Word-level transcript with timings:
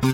Hey 0.00 0.06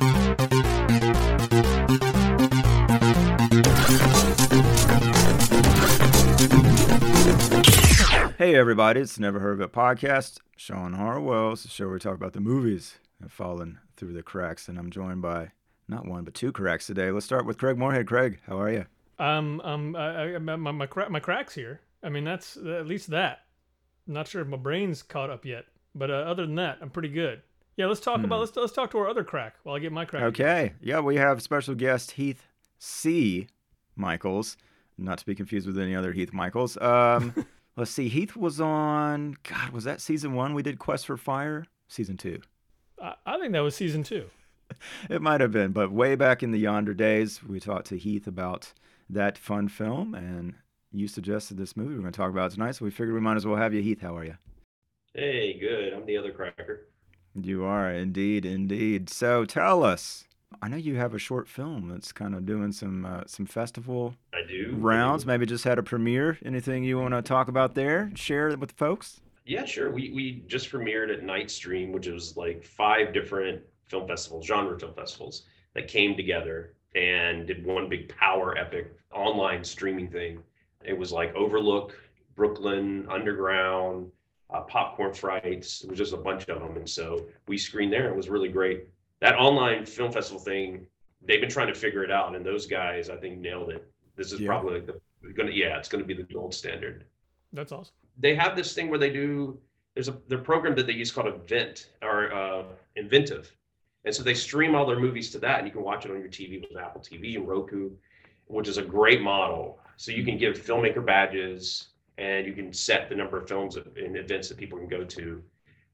everybody, 8.57 9.01
it's 9.01 9.21
Never 9.21 9.39
Heard 9.39 9.53
of 9.53 9.61
It 9.61 9.73
podcast. 9.73 10.39
Sean 10.57 10.95
Harwell. 10.95 11.53
It's 11.53 11.63
the 11.63 11.69
show 11.69 11.85
where 11.85 11.95
we 11.95 12.01
talk 12.01 12.17
about 12.17 12.33
the 12.33 12.41
movies 12.41 12.99
that 13.21 13.27
have 13.27 13.33
fallen 13.33 13.79
through 13.97 14.15
the 14.15 14.25
cracks, 14.25 14.67
and 14.67 14.77
I'm 14.77 14.91
joined 14.91 15.23
by 15.23 15.53
not 15.87 16.05
one 16.05 16.25
but 16.25 16.35
two 16.35 16.51
cracks 16.51 16.89
today. 16.89 17.13
Let's 17.13 17.27
start 17.27 17.47
with 17.47 17.59
Craig 17.59 17.79
Moorhead. 17.79 18.09
Craig, 18.09 18.41
how 18.45 18.61
are 18.61 18.73
you? 18.73 18.87
Um, 19.21 19.61
um, 19.61 19.95
I, 19.95 20.35
I, 20.35 20.39
my 20.39 20.57
my 20.57 20.87
cra- 20.87 21.11
my 21.11 21.21
cracks 21.21 21.55
here. 21.55 21.81
I 22.03 22.09
mean, 22.09 22.25
that's 22.25 22.57
at 22.57 22.89
least 22.89 23.11
that. 23.11 23.43
I'm 24.09 24.15
not 24.15 24.27
sure 24.27 24.43
if 24.43 24.49
my 24.49 24.57
brain's 24.57 25.05
caught 25.05 25.31
up 25.31 25.45
yet, 25.45 25.67
but 25.95 26.11
uh, 26.11 26.15
other 26.15 26.45
than 26.45 26.57
that, 26.57 26.79
I'm 26.83 26.91
pretty 26.91 27.11
good. 27.11 27.43
Yeah, 27.77 27.87
let's 27.87 28.01
talk 28.01 28.25
about 28.25 28.41
let's 28.41 28.57
let's 28.57 28.73
talk 28.73 28.91
to 28.93 28.99
our 28.99 29.09
other 29.09 29.23
crack 29.23 29.57
while 29.63 29.77
I 29.77 29.79
get 29.81 29.93
my 29.93 30.07
crack. 30.07 30.23
Okay. 30.23 30.73
Yeah, 30.81 31.01
we 31.01 31.17
have 31.17 31.43
special 31.43 31.75
guest 31.75 32.13
Heath 32.13 32.47
C. 32.79 33.49
Michaels, 33.95 34.57
not 34.97 35.19
to 35.19 35.27
be 35.27 35.35
confused 35.35 35.67
with 35.67 35.79
any 35.79 35.95
other 35.95 36.13
Heath 36.13 36.33
Michaels. 36.33 36.79
Um, 36.79 37.35
let's 37.77 37.91
see. 37.91 38.09
Heath 38.09 38.35
was 38.35 38.63
on. 38.63 39.37
God, 39.43 39.71
was 39.71 39.85
that 39.85 40.01
season 40.01 40.35
one? 40.35 40.55
We 40.55 40.63
did 40.63 40.79
Quest 40.79 41.07
for 41.07 41.19
Fire. 41.19 41.67
Season 41.87 42.17
two. 42.17 42.41
I, 43.01 43.15
I 43.27 43.39
think 43.39 43.53
that 43.53 43.61
was 43.61 43.77
season 43.77 44.03
two. 44.03 44.31
It 45.09 45.23
might 45.23 45.41
have 45.41 45.53
been, 45.53 45.71
but 45.71 45.93
way 45.93 46.17
back 46.17 46.43
in 46.43 46.51
the 46.51 46.59
yonder 46.59 46.93
days, 46.93 47.41
we 47.41 47.61
talked 47.61 47.87
to 47.87 47.97
Heath 47.97 48.27
about 48.27 48.73
that 49.09 49.39
fun 49.39 49.69
film, 49.69 50.13
and 50.13 50.55
you 50.91 51.07
suggested 51.07 51.57
this 51.57 51.77
movie 51.77 51.95
we're 51.95 52.01
going 52.01 52.13
to 52.13 52.17
talk 52.17 52.31
about 52.33 52.51
tonight, 52.51 52.73
so 52.73 52.85
we 52.85 52.91
figured 52.91 53.15
we 53.15 53.21
might 53.21 53.37
as 53.37 53.47
well 53.47 53.55
have 53.55 53.73
you. 53.73 53.81
Heath, 53.81 54.01
how 54.01 54.17
are 54.17 54.25
you? 54.25 54.37
Hey, 55.15 55.57
good. 55.61 55.93
I'm 55.93 56.05
the 56.05 56.17
other 56.17 56.33
cracker. 56.33 56.89
You 57.43 57.65
are 57.65 57.91
indeed, 57.91 58.45
indeed. 58.47 59.11
So 59.11 59.45
tell 59.45 59.85
us. 59.85 60.25
I 60.63 60.69
know 60.69 60.77
you 60.77 60.95
have 60.97 61.13
a 61.13 61.19
short 61.19 61.49
film 61.49 61.89
that's 61.89 62.13
kind 62.13 62.35
of 62.35 62.47
doing 62.47 62.73
some 62.73 63.05
uh, 63.05 63.23
some 63.27 63.47
festival 63.47 64.15
I 64.33 64.47
do. 64.47 64.71
I 64.73 64.77
rounds. 64.77 65.25
do. 65.25 65.29
Maybe 65.29 65.45
just 65.45 65.65
had 65.65 65.79
a 65.79 65.83
premiere. 65.83 66.39
Anything 66.45 66.85
you 66.85 66.99
want 66.99 67.15
to 67.15 67.23
talk 67.23 67.49
about 67.49 67.75
there? 67.75 68.11
Share 68.15 68.49
it 68.49 68.59
with 68.59 68.73
folks. 68.73 69.21
Yeah, 69.45 69.65
sure. 69.65 69.91
We 69.91 70.13
we 70.13 70.45
just 70.47 70.71
premiered 70.71 71.13
at 71.13 71.23
Night 71.25 71.51
Stream, 71.51 71.93
which 71.93 72.07
was 72.07 72.37
like 72.37 72.65
five 72.65 73.13
different 73.13 73.61
film 73.87 74.07
festivals, 74.09 74.47
genre 74.47 74.79
film 74.79 74.95
festivals 74.95 75.43
that 75.75 75.89
came 75.89 76.17
together 76.17 76.75
and 76.95 77.47
did 77.47 77.67
one 77.67 77.89
big 77.89 78.09
power 78.17 78.57
epic 78.57 78.93
online 79.13 79.63
streaming 79.63 80.09
thing. 80.09 80.39
It 80.85 80.97
was 80.97 81.13
like 81.13 81.35
Overlook, 81.35 81.99
Brooklyn, 82.35 83.07
Underground, 83.11 84.11
uh, 84.51 84.61
Popcorn 84.63 85.13
Frights. 85.13 85.83
It 85.83 85.91
was 85.91 85.99
just 85.99 86.13
a 86.13 86.17
bunch 86.17 86.49
of 86.49 86.61
them, 86.61 86.77
and 86.77 86.89
so 86.89 87.27
we 87.49 87.59
screened 87.59 87.93
there. 87.93 88.09
It 88.09 88.17
was 88.17 88.29
really 88.29 88.49
great. 88.49 88.87
That 89.21 89.37
online 89.37 89.87
film 89.87 90.13
festival 90.13 90.41
thing, 90.41 90.87
they've 91.23 91.41
been 91.41 91.51
trying 91.51 91.69
to 91.69 91.75
figure 91.75 92.05
it 92.05 92.11
out, 92.11 92.35
and 92.35 92.45
those 92.45 92.67
guys, 92.67 93.11
I 93.11 93.17
think, 93.17 93.39
nailed 93.41 93.71
it. 93.71 93.87
This 94.17 94.33
is 94.33 94.41
Yeah. 94.41 94.49
probably 94.49 94.81
the 94.81 95.01
gonna 95.35 95.51
yeah, 95.51 95.77
it's 95.79 95.89
gonna 95.89 96.05
be 96.05 96.15
the 96.15 96.23
gold 96.23 96.55
standard. 96.55 97.05
That's 97.53 97.73
awesome. 97.73 97.95
they 98.19 98.35
have 98.35 98.55
this 98.57 98.73
thing 98.75 98.89
where 98.89 98.99
they 98.99 99.11
do 99.11 99.59
there's 99.95 100.09
a 100.09 100.17
their 100.29 100.39
program 100.39 100.75
that 100.77 100.87
they 100.87 100.93
use 100.93 101.11
called 101.11 101.27
Event 101.27 101.91
or 102.03 102.33
uh, 102.33 102.63
Eventive, 102.97 103.51
and 104.05 104.15
so 104.15 104.23
they 104.23 104.35
stream 104.35 104.75
all 104.75 104.87
their 104.87 105.01
movies 105.01 105.31
to 105.31 105.39
that, 105.41 105.59
and 105.59 105.67
you 105.67 105.73
can 105.73 105.83
watch 105.83 106.05
it 106.05 106.11
on 106.13 106.19
your 106.21 106.29
TV 106.29 106.61
with 106.61 106.77
Apple 106.79 107.01
TV 107.01 107.37
and 107.37 107.49
Roku, 107.49 107.91
which 108.47 108.69
is 108.69 108.77
a 108.79 108.83
great 108.83 109.21
model. 109.23 109.81
So 109.97 110.13
you 110.13 110.23
can 110.25 110.37
give 110.39 110.55
filmmaker 110.59 111.05
badges, 111.05 111.89
and 112.19 112.47
you 112.47 112.53
can 112.53 112.73
set 112.73 113.09
the 113.09 113.15
number 113.15 113.37
of 113.37 113.49
films 113.49 113.77
and 113.77 114.17
events 114.17 114.49
that 114.49 114.59
people 114.59 114.79
can 114.79 114.89
go 114.89 115.05
to, 115.05 115.43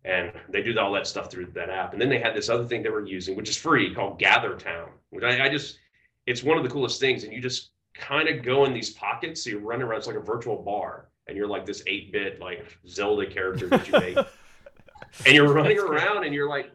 and 0.04 0.32
they 0.48 0.62
do 0.62 0.78
all 0.78 0.92
that 0.92 1.06
stuff 1.06 1.30
through 1.30 1.46
that 1.54 1.70
app. 1.70 1.92
And 1.92 2.00
then 2.00 2.08
they 2.08 2.18
had 2.18 2.34
this 2.34 2.48
other 2.48 2.66
thing 2.66 2.82
they 2.82 2.90
were 2.90 3.04
using, 3.04 3.36
which 3.36 3.48
is 3.48 3.56
free, 3.56 3.94
called 3.94 4.18
Gather 4.18 4.56
Town, 4.56 4.90
which 5.10 5.24
I, 5.24 5.46
I 5.46 5.48
just 5.48 5.78
it's 6.26 6.42
one 6.42 6.56
of 6.56 6.64
the 6.64 6.70
coolest 6.70 7.00
things, 7.00 7.24
and 7.24 7.32
you 7.32 7.40
just 7.40 7.70
kind 7.94 8.28
of 8.28 8.44
go 8.44 8.64
in 8.64 8.72
these 8.72 8.90
pockets, 8.90 9.44
so 9.44 9.50
you're 9.50 9.60
running 9.60 9.86
around. 9.86 9.98
It's 9.98 10.06
like 10.06 10.16
a 10.16 10.20
virtual 10.20 10.56
bar, 10.56 11.08
and 11.26 11.36
you're 11.36 11.48
like 11.48 11.66
this 11.66 11.82
8-bit 11.82 12.40
like 12.40 12.78
Zelda 12.86 13.26
character 13.26 13.68
that 13.68 13.86
you 13.88 13.92
make, 13.92 14.16
and 15.26 15.34
you're 15.34 15.52
running 15.52 15.78
around, 15.78 16.24
and 16.24 16.34
you're 16.34 16.48
like, 16.48 16.70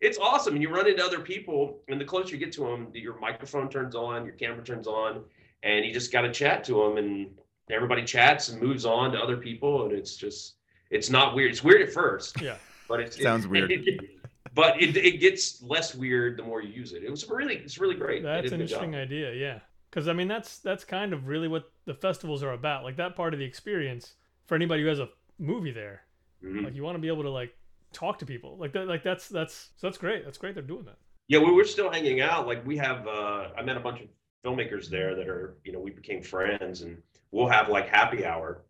it's 0.00 0.18
awesome. 0.18 0.54
And 0.54 0.62
you 0.62 0.70
run 0.70 0.88
into 0.88 1.04
other 1.04 1.20
people, 1.20 1.80
and 1.88 2.00
the 2.00 2.04
closer 2.04 2.30
you 2.30 2.38
get 2.38 2.52
to 2.52 2.62
them, 2.62 2.88
your 2.92 3.18
microphone 3.18 3.68
turns 3.68 3.94
on, 3.94 4.24
your 4.24 4.34
camera 4.34 4.64
turns 4.64 4.86
on, 4.86 5.22
and 5.62 5.84
you 5.84 5.92
just 5.92 6.12
got 6.12 6.22
to 6.22 6.32
chat 6.32 6.64
to 6.64 6.74
them, 6.74 6.98
and 6.98 7.30
everybody 7.70 8.04
chats 8.04 8.48
and 8.48 8.60
moves 8.60 8.84
on 8.84 9.12
to 9.12 9.18
other 9.20 9.36
people, 9.36 9.84
and 9.84 9.92
it's 9.92 10.16
just 10.16 10.54
it's 10.90 11.10
not 11.10 11.34
weird. 11.34 11.50
It's 11.50 11.62
weird 11.62 11.82
at 11.82 11.92
first, 11.92 12.40
Yeah. 12.40 12.56
but 12.88 13.00
it 13.00 13.12
Sounds 13.14 13.44
it- 13.44 13.50
weird. 13.50 13.72
but 14.54 14.80
it, 14.82 14.96
it 14.96 15.20
gets 15.20 15.62
less 15.62 15.94
weird 15.94 16.38
the 16.38 16.42
more 16.42 16.62
you 16.62 16.70
use 16.72 16.92
it. 16.92 17.04
It 17.04 17.10
was 17.10 17.28
really 17.28 17.56
it's 17.56 17.78
really 17.78 17.94
great. 17.94 18.22
They 18.22 18.28
That's 18.28 18.52
an 18.52 18.58
good 18.58 18.66
job. 18.68 18.82
interesting 18.84 18.96
idea. 18.96 19.32
Yeah. 19.34 19.58
Because 19.90 20.08
I 20.08 20.12
mean, 20.12 20.28
that's 20.28 20.58
that's 20.58 20.84
kind 20.84 21.12
of 21.12 21.28
really 21.28 21.48
what 21.48 21.70
the 21.84 21.94
festivals 21.94 22.42
are 22.42 22.52
about. 22.52 22.84
Like 22.84 22.96
that 22.96 23.16
part 23.16 23.32
of 23.34 23.40
the 23.40 23.46
experience 23.46 24.14
for 24.46 24.54
anybody 24.54 24.82
who 24.82 24.88
has 24.88 25.00
a 25.00 25.08
movie 25.38 25.72
there. 25.72 26.02
Mhm. 26.44 26.64
Like 26.64 26.74
you 26.74 26.82
want 26.82 26.94
to 26.96 27.00
be 27.00 27.08
able 27.08 27.22
to 27.24 27.30
like 27.30 27.54
talk 27.92 28.18
to 28.18 28.26
people. 28.26 28.56
Like 28.58 28.72
that. 28.72 28.86
Like 28.86 29.02
that's 29.02 29.28
that's 29.28 29.70
so 29.76 29.86
that's 29.86 29.98
great. 29.98 30.24
That's 30.24 30.38
great. 30.38 30.54
They're 30.54 30.62
doing 30.62 30.84
that. 30.84 30.96
Yeah, 31.28 31.40
we 31.40 31.52
were 31.52 31.64
still 31.64 31.90
hanging 31.90 32.22
out. 32.22 32.46
Like 32.46 32.66
we 32.66 32.78
have, 32.78 33.06
uh, 33.06 33.48
I 33.56 33.60
met 33.62 33.76
a 33.76 33.80
bunch 33.80 34.00
of 34.00 34.08
filmmakers 34.42 34.88
there 34.88 35.14
that 35.14 35.28
are, 35.28 35.58
you 35.62 35.72
know, 35.72 35.78
we 35.78 35.90
became 35.90 36.22
friends, 36.22 36.80
and 36.80 36.96
we'll 37.32 37.48
have 37.48 37.68
like 37.68 37.88
happy 37.88 38.24
hour, 38.24 38.62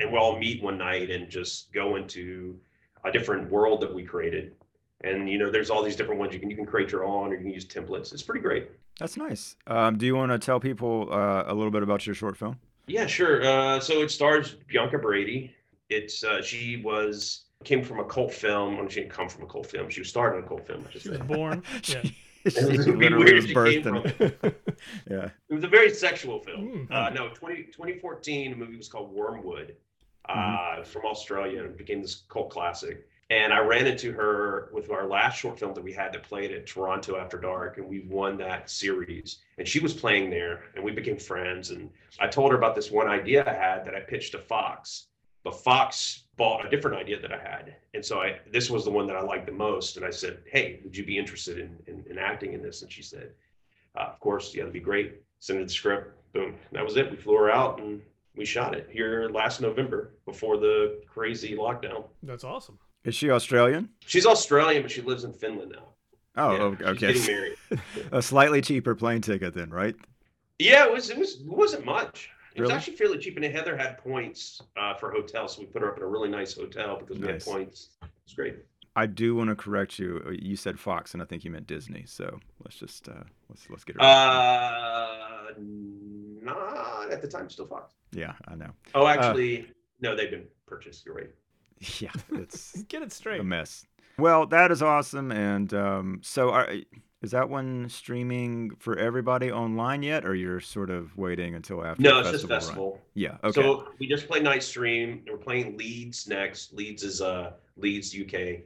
and 0.00 0.12
we'll 0.12 0.22
all 0.22 0.38
meet 0.38 0.62
one 0.62 0.78
night 0.78 1.10
and 1.10 1.28
just 1.28 1.72
go 1.72 1.96
into 1.96 2.58
a 3.04 3.12
different 3.12 3.50
world 3.50 3.80
that 3.80 3.94
we 3.94 4.02
created. 4.04 4.54
And 5.02 5.28
you 5.28 5.38
know, 5.38 5.50
there's 5.50 5.70
all 5.70 5.82
these 5.82 5.96
different 5.96 6.18
ones 6.18 6.34
you 6.34 6.40
can 6.40 6.50
you 6.50 6.56
can 6.56 6.66
create 6.66 6.90
your 6.90 7.04
own, 7.04 7.30
or 7.30 7.34
you 7.34 7.40
can 7.40 7.50
use 7.50 7.64
templates. 7.64 8.12
It's 8.12 8.22
pretty 8.22 8.40
great. 8.40 8.70
That's 8.98 9.16
nice. 9.16 9.56
Um, 9.68 9.96
do 9.96 10.06
you 10.06 10.16
want 10.16 10.32
to 10.32 10.38
tell 10.38 10.58
people 10.58 11.08
uh, 11.12 11.44
a 11.46 11.54
little 11.54 11.70
bit 11.70 11.84
about 11.84 12.04
your 12.04 12.14
short 12.16 12.36
film? 12.36 12.58
Yeah, 12.88 13.06
sure. 13.06 13.44
Uh, 13.44 13.78
so 13.78 14.02
it 14.02 14.10
stars 14.10 14.56
Bianca 14.66 14.98
Bradey. 14.98 15.50
It's 15.88 16.24
uh, 16.24 16.42
she 16.42 16.82
was 16.84 17.44
came 17.64 17.82
from 17.82 18.00
a 18.00 18.04
cult 18.04 18.32
film. 18.32 18.76
Well, 18.78 18.88
she 18.88 19.00
didn't 19.00 19.12
come 19.12 19.28
from 19.28 19.44
a 19.44 19.46
cult 19.46 19.66
film. 19.66 19.88
She 19.90 20.00
was 20.00 20.08
starred 20.08 20.36
in 20.36 20.44
a 20.44 20.46
cult 20.46 20.66
film. 20.66 20.84
I 20.86 20.92
should 20.92 21.02
She 21.02 21.08
was 21.10 21.18
born. 21.20 21.62
Yeah. 21.88 22.02
She 22.46 22.58
It 22.58 22.76
was 22.78 22.86
literally 22.86 23.24
weird 23.24 23.34
was 23.36 23.46
she 23.46 23.54
birthed 23.54 23.82
came 23.82 24.30
from- 24.30 24.52
Yeah. 25.10 25.30
It 25.50 25.54
was 25.54 25.64
a 25.64 25.68
very 25.68 25.90
sexual 25.90 26.40
film. 26.40 26.88
Mm. 26.90 26.94
Uh, 26.94 27.10
no, 27.10 27.28
20, 27.30 27.64
2014, 27.64 28.50
the 28.52 28.56
movie 28.56 28.76
was 28.76 28.88
called 28.88 29.14
Wyrmwood 29.16 29.72
uh, 30.28 30.34
Mm-hmm. 30.34 30.82
from 30.84 31.04
Australia 31.06 31.60
and 31.60 31.70
it 31.70 31.78
became 31.78 32.00
this 32.02 32.22
cult 32.28 32.50
classic. 32.50 33.06
And 33.30 33.52
I 33.52 33.58
ran 33.58 33.86
into 33.86 34.10
her 34.12 34.70
with 34.72 34.90
our 34.90 35.06
last 35.06 35.38
short 35.38 35.58
film 35.58 35.74
that 35.74 35.84
we 35.84 35.92
had 35.92 36.14
that 36.14 36.22
played 36.22 36.50
at 36.50 36.66
Toronto 36.66 37.18
After 37.18 37.38
Dark, 37.38 37.76
and 37.76 37.86
we 37.86 38.00
won 38.08 38.38
that 38.38 38.70
series. 38.70 39.40
And 39.58 39.68
she 39.68 39.80
was 39.80 39.92
playing 39.92 40.30
there, 40.30 40.62
and 40.74 40.82
we 40.82 40.92
became 40.92 41.18
friends. 41.18 41.68
And 41.70 41.90
I 42.18 42.26
told 42.26 42.52
her 42.52 42.56
about 42.56 42.74
this 42.74 42.90
one 42.90 43.06
idea 43.06 43.44
I 43.46 43.52
had 43.52 43.84
that 43.84 43.94
I 43.94 44.00
pitched 44.00 44.32
to 44.32 44.38
Fox, 44.38 45.07
but 45.44 45.60
Fox 45.62 46.24
bought 46.36 46.64
a 46.64 46.68
different 46.70 46.96
idea 46.96 47.20
that 47.20 47.32
I 47.32 47.38
had. 47.38 47.74
And 47.94 48.04
so 48.04 48.20
I 48.20 48.38
this 48.52 48.70
was 48.70 48.84
the 48.84 48.90
one 48.90 49.06
that 49.06 49.16
I 49.16 49.22
liked 49.22 49.46
the 49.46 49.52
most. 49.52 49.96
And 49.96 50.04
I 50.06 50.10
said, 50.10 50.38
Hey, 50.50 50.80
would 50.84 50.96
you 50.96 51.04
be 51.04 51.18
interested 51.18 51.58
in, 51.58 51.76
in, 51.86 52.04
in 52.10 52.18
acting 52.18 52.52
in 52.52 52.62
this? 52.62 52.82
And 52.82 52.90
she 52.92 53.02
said, 53.02 53.30
uh, 53.96 54.02
Of 54.12 54.20
course, 54.20 54.54
yeah, 54.54 54.62
that'd 54.62 54.72
be 54.72 54.80
great. 54.80 55.14
Send 55.40 55.58
her 55.58 55.64
the 55.64 55.70
script. 55.70 56.14
Boom. 56.32 56.54
That 56.72 56.84
was 56.84 56.96
it. 56.96 57.10
We 57.10 57.16
flew 57.16 57.36
her 57.36 57.50
out 57.50 57.80
and 57.80 58.00
we 58.36 58.44
shot 58.44 58.74
it 58.74 58.88
here 58.92 59.28
last 59.32 59.60
November 59.60 60.14
before 60.26 60.58
the 60.58 61.00
crazy 61.08 61.56
lockdown. 61.56 62.04
That's 62.22 62.44
awesome. 62.44 62.78
Is 63.04 63.14
she 63.14 63.30
Australian? 63.30 63.88
She's 64.06 64.26
Australian, 64.26 64.82
but 64.82 64.90
she 64.90 65.00
lives 65.02 65.24
in 65.24 65.32
Finland 65.32 65.72
now. 65.72 65.84
Oh, 66.36 66.52
Yeah, 66.52 66.62
o- 66.62 66.76
she's 66.76 66.86
okay. 66.86 67.12
Getting 67.14 67.26
married. 67.26 67.56
a 68.12 68.22
slightly 68.22 68.60
cheaper 68.60 68.94
plane 68.94 69.20
ticket 69.22 69.54
then, 69.54 69.70
right? 69.70 69.96
Yeah, 70.58 70.84
it 70.86 70.92
was. 70.92 71.10
It 71.10 71.16
was. 71.18 71.40
It 71.40 71.46
wasn't 71.46 71.84
much. 71.84 72.28
It 72.54 72.62
was 72.62 72.70
actually 72.70 72.96
fairly 72.96 73.18
cheap, 73.18 73.36
and 73.36 73.44
Heather 73.44 73.76
had 73.76 73.98
points 73.98 74.60
uh, 74.76 74.94
for 74.94 75.10
hotels, 75.12 75.54
so 75.54 75.60
we 75.60 75.66
put 75.66 75.82
her 75.82 75.90
up 75.90 75.96
in 75.96 76.02
a 76.02 76.06
really 76.06 76.28
nice 76.28 76.54
hotel 76.54 76.96
because 76.98 77.18
we 77.18 77.26
Nice. 77.28 77.44
had 77.44 77.52
points. 77.52 77.90
It's 78.24 78.34
great. 78.34 78.56
I 78.96 79.06
do 79.06 79.36
want 79.36 79.48
to 79.50 79.54
correct 79.54 79.98
you. 80.00 80.20
Uh, 80.26 80.30
You 80.32 80.56
said 80.56 80.78
Fox, 80.80 81.14
and 81.14 81.22
I 81.22 81.26
think 81.26 81.44
you 81.44 81.50
meant 81.52 81.66
Disney. 81.68 82.04
So 82.06 82.40
let's 82.64 82.76
just 82.76 83.08
uh, 83.08 83.22
let's 83.48 83.68
let's 83.70 83.84
get 83.84 83.96
it. 83.96 84.00
right. 84.00 85.48
Uh, 85.48 85.52
not 86.42 87.10
at 87.12 87.22
the 87.22 87.28
time, 87.28 87.48
still 87.50 87.66
Fox. 87.66 87.94
yeah, 88.12 88.32
I 88.48 88.54
know. 88.54 88.70
Oh, 88.94 89.06
actually, 89.06 89.70
no, 90.00 90.16
they've 90.16 90.30
been 90.30 90.46
purchased. 90.66 91.04
You're 91.06 91.14
right. 91.14 91.30
Yeah, 92.00 92.10
it's 92.32 92.82
Get 92.84 93.02
it 93.02 93.12
straight. 93.12 93.40
a 93.40 93.44
mess. 93.44 93.86
Well, 94.18 94.46
that 94.46 94.72
is 94.72 94.82
awesome. 94.82 95.30
And 95.30 95.72
um, 95.74 96.20
so, 96.24 96.50
are, 96.50 96.68
is 97.22 97.32
that 97.32 97.48
one 97.48 97.88
streaming 97.88 98.70
for 98.78 98.96
everybody 98.96 99.50
online 99.50 100.02
yet, 100.02 100.24
or 100.24 100.34
you're 100.34 100.60
sort 100.60 100.90
of 100.90 101.16
waiting 101.16 101.54
until 101.54 101.84
after? 101.84 102.02
No, 102.02 102.20
it's 102.20 102.30
just 102.30 102.44
run? 102.44 102.60
festival. 102.60 103.00
Yeah. 103.14 103.38
Okay. 103.42 103.60
So 103.60 103.88
we 103.98 104.06
just 104.08 104.28
played 104.28 104.44
Night 104.44 104.62
Stream. 104.62 105.22
We're 105.28 105.36
playing 105.36 105.76
Leeds 105.76 106.28
next. 106.28 106.72
Leeds 106.72 107.02
is 107.02 107.20
uh 107.20 107.52
Leeds, 107.76 108.14
UK. 108.14 108.60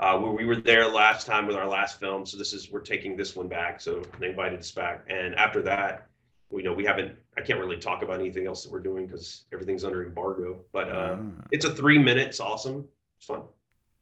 Uh, 0.00 0.16
where 0.16 0.30
we 0.30 0.44
were 0.44 0.54
there 0.56 0.86
last 0.86 1.26
time 1.26 1.44
with 1.46 1.56
our 1.56 1.66
last 1.66 1.98
film. 1.98 2.24
So 2.24 2.36
this 2.38 2.52
is 2.52 2.70
we're 2.70 2.80
taking 2.80 3.16
this 3.16 3.34
one 3.34 3.48
back. 3.48 3.80
So 3.80 4.02
they 4.20 4.28
invited 4.30 4.60
us 4.60 4.70
back. 4.70 5.04
And 5.10 5.34
after 5.34 5.60
that, 5.62 6.06
we 6.50 6.62
know 6.62 6.72
we 6.72 6.84
haven't. 6.84 7.16
I 7.36 7.40
can't 7.40 7.58
really 7.58 7.78
talk 7.78 8.02
about 8.02 8.20
anything 8.20 8.46
else 8.46 8.62
that 8.62 8.70
we're 8.72 8.78
doing 8.80 9.06
because 9.06 9.44
everything's 9.52 9.84
under 9.84 10.04
embargo. 10.06 10.60
But 10.72 10.88
uh, 10.90 11.16
Ah, 11.18 11.44
it's 11.50 11.64
a 11.64 11.74
three 11.74 11.98
minutes. 11.98 12.38
Awesome. 12.40 12.86
It's 13.18 13.26
fun. 13.26 13.42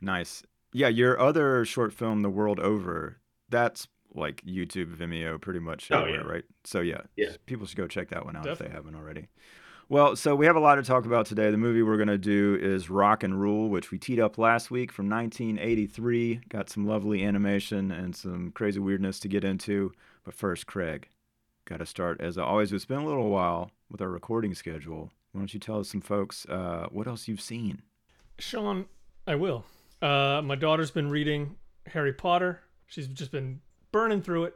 nice. 0.03 0.43
Yeah, 0.73 0.89
your 0.89 1.19
other 1.19 1.65
short 1.65 1.95
film, 1.95 2.21
The 2.21 2.29
World 2.29 2.61
Over, 2.61 3.17
that's 3.49 3.89
like 4.17 4.43
YouTube, 4.45 4.97
Vimeo, 4.97 5.41
pretty 5.41 5.61
much 5.61 5.91
Oh, 5.91 6.01
everywhere, 6.01 6.23
yeah. 6.25 6.33
right? 6.33 6.45
So 6.65 6.81
yeah, 6.81 7.03
Yeah. 7.17 7.31
people 7.47 7.67
should 7.67 7.77
go 7.77 7.87
check 7.87 8.09
that 8.11 8.25
one 8.25 8.37
out 8.37 8.47
if 8.47 8.59
they 8.59 8.69
haven't 8.69 8.95
already. 8.95 9.29
Well, 9.89 10.17
so 10.17 10.35
we 10.35 10.47
have 10.47 10.57
a 10.57 10.61
lot 10.61 10.77
to 10.77 10.83
talk 10.83 11.07
about 11.07 11.27
today. 11.27 11.51
The 11.53 11.57
movie 11.57 11.83
we're 11.83 11.97
gonna 11.97 12.19
do 12.19 12.59
is 12.61 12.91
Rock 12.91 13.23
and 13.23 13.41
Rule, 13.41 13.69
which 13.69 13.91
we 13.93 13.99
teed 13.99 14.19
up 14.19 14.37
last 14.37 14.69
week 14.71 14.91
from 14.91 15.09
1983. 15.09 16.41
Got 16.49 16.69
some 16.69 16.87
lovely 16.87 17.25
animation 17.25 17.91
and 17.93 18.15
some 18.15 18.51
crazy 18.53 18.81
weirdness 18.81 19.21
to 19.21 19.29
get 19.29 19.45
into. 19.45 19.93
But 20.25 20.35
first, 20.35 20.67
Craig, 20.67 21.09
got 21.67 21.77
to 21.79 21.87
start 21.87 22.21
as 22.21 22.37
always. 22.37 22.73
It's 22.73 22.85
been 22.85 22.99
a 22.99 23.07
little 23.07 23.31
while 23.31 23.71
with 23.91 24.01
our 24.01 24.09
recording 24.09 24.55
schedule. 24.55 25.13
Why 25.33 25.41
don't 25.41 25.55
you 25.55 25.61
tell 25.61 25.79
us 25.81 25.89
some 25.91 26.01
folks 26.01 26.47
uh, 26.47 26.87
what 26.91 27.07
else 27.07 27.29
you've 27.29 27.41
seen? 27.41 27.83
Sean, 28.39 28.87
I 29.27 29.37
will. 29.37 29.65
Uh, 30.03 30.43
my 30.45 30.57
daughter's 30.57 30.91
been 30.91 31.11
reading 31.11 31.57
Harry 31.87 32.13
Potter. 32.13 32.61
She's 32.87 33.07
just 33.07 33.31
been 33.31 33.61
burning 33.97 34.21
through 34.21 34.45
it. 34.45 34.55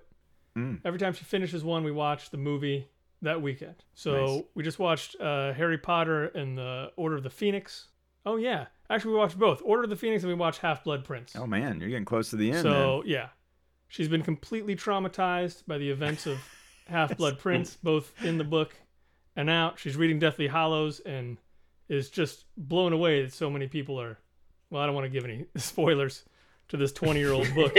Mm. 0.58 0.80
Every 0.84 0.98
time 0.98 1.14
she 1.14 1.24
finishes 1.24 1.64
one, 1.64 1.82
we 1.84 1.92
watch 1.92 2.30
the 2.30 2.36
movie 2.36 2.88
that 3.22 3.40
weekend. 3.40 3.76
So 3.94 4.12
Nice. 4.26 4.42
we 4.54 4.62
just 4.62 4.78
watched 4.78 5.16
uh, 5.20 5.52
Harry 5.54 5.78
Potter 5.78 6.26
and 6.26 6.58
the 6.58 6.90
Order 6.96 7.16
of 7.16 7.22
the 7.22 7.30
Phoenix. 7.30 7.88
Oh 8.26 8.36
yeah, 8.36 8.66
actually 8.90 9.12
we 9.14 9.18
watched 9.18 9.38
both 9.38 9.62
Order 9.64 9.84
of 9.84 9.90
the 9.90 9.96
Phoenix 9.96 10.22
and 10.22 10.28
we 10.30 10.34
watched 10.38 10.60
Half 10.60 10.84
Blood 10.84 11.04
Prince. 11.04 11.34
Oh 11.36 11.46
man, 11.46 11.80
you're 11.80 11.88
getting 11.88 12.04
close 12.04 12.28
to 12.30 12.36
the 12.36 12.50
end. 12.52 12.62
so 12.62 13.02
yeah, 13.06 13.28
she's 13.88 14.08
been 14.08 14.22
completely 14.22 14.76
traumatized 14.76 15.62
by 15.66 15.78
the 15.78 15.88
events 15.90 16.26
of 16.26 16.38
Half 16.86 17.16
Blood 17.16 17.38
Prince, 17.38 17.76
both 17.82 18.12
in 18.22 18.36
the 18.36 18.44
book 18.44 18.74
and 19.36 19.48
out. 19.48 19.78
She's 19.78 19.96
reading 19.96 20.18
Deathly 20.18 20.48
Hallows 20.48 21.00
and 21.00 21.38
is 21.88 22.10
just 22.10 22.44
blown 22.58 22.92
away 22.92 23.22
that 23.22 23.32
so 23.32 23.48
many 23.48 23.68
people 23.68 23.98
are. 24.00 24.18
Well, 24.70 24.82
I 24.82 24.86
don't 24.86 24.94
want 24.94 25.06
to 25.06 25.10
give 25.10 25.24
any 25.24 25.46
spoilers 25.56 26.24
to 26.70 26.76
this 26.76 26.92
20 26.92 27.20
year 27.20 27.32
old 27.32 27.52
book, 27.54 27.72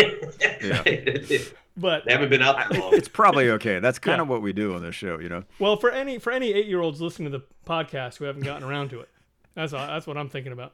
Yeah. 0.62 0.82
they 0.84 2.12
haven't 2.14 2.30
been 2.30 2.42
out 2.42 2.58
that 2.58 2.72
long. 2.78 2.94
It's 2.94 3.08
probably 3.08 3.50
okay. 3.52 3.80
That's 3.80 4.00
kind 4.00 4.18
Yeah. 4.20 4.24
of 4.24 4.28
what 4.30 4.42
we 4.42 4.54
do 4.54 4.74
on 4.76 4.82
this 4.82 4.96
show, 4.96 5.20
you 5.20 5.30
know. 5.30 5.44
well, 5.60 5.78
for 5.78 5.90
any 5.92 6.20
for 6.20 6.32
any 6.32 6.54
eight 6.54 6.68
year 6.68 6.82
olds 6.82 7.02
listening 7.02 7.32
to 7.32 7.38
the 7.40 7.46
podcast 7.66 8.18
who 8.18 8.26
haven't 8.26 8.44
gotten 8.44 8.68
around 8.68 8.90
to 8.92 9.00
it, 9.00 9.10
that's 9.56 9.74
all, 9.74 9.86
that's 9.88 10.06
what 10.08 10.18
I'm 10.18 10.30
thinking 10.30 10.52
about. 10.54 10.74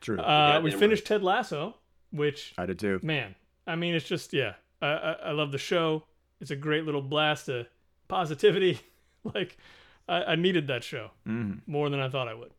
True. 0.00 0.18
Uh, 0.18 0.60
we 0.62 0.70
damn 0.70 0.78
finished 0.78 1.06
Ted 1.06 1.22
Lasso, 1.22 1.74
which 2.10 2.54
I 2.58 2.66
did 2.66 2.78
too. 2.78 3.00
man, 3.02 3.34
I 3.66 3.76
mean, 3.76 3.94
it's 3.94 4.06
just 4.06 4.32
yeah, 4.32 4.54
I, 4.82 4.86
I, 4.88 5.12
I 5.12 5.30
love 5.32 5.50
the 5.52 5.58
show. 5.58 6.04
It's 6.40 6.50
a 6.50 6.56
great 6.56 6.84
little 6.84 7.02
blast 7.02 7.48
of 7.48 7.66
positivity. 8.08 8.80
like 9.34 9.56
I, 10.08 10.22
I 10.24 10.36
needed 10.36 10.66
that 10.66 10.84
show 10.84 11.10
Mhm. 11.26 11.60
more 11.66 11.88
than 11.88 12.00
I 12.00 12.10
thought 12.10 12.28
I 12.28 12.34
would. 12.34 12.50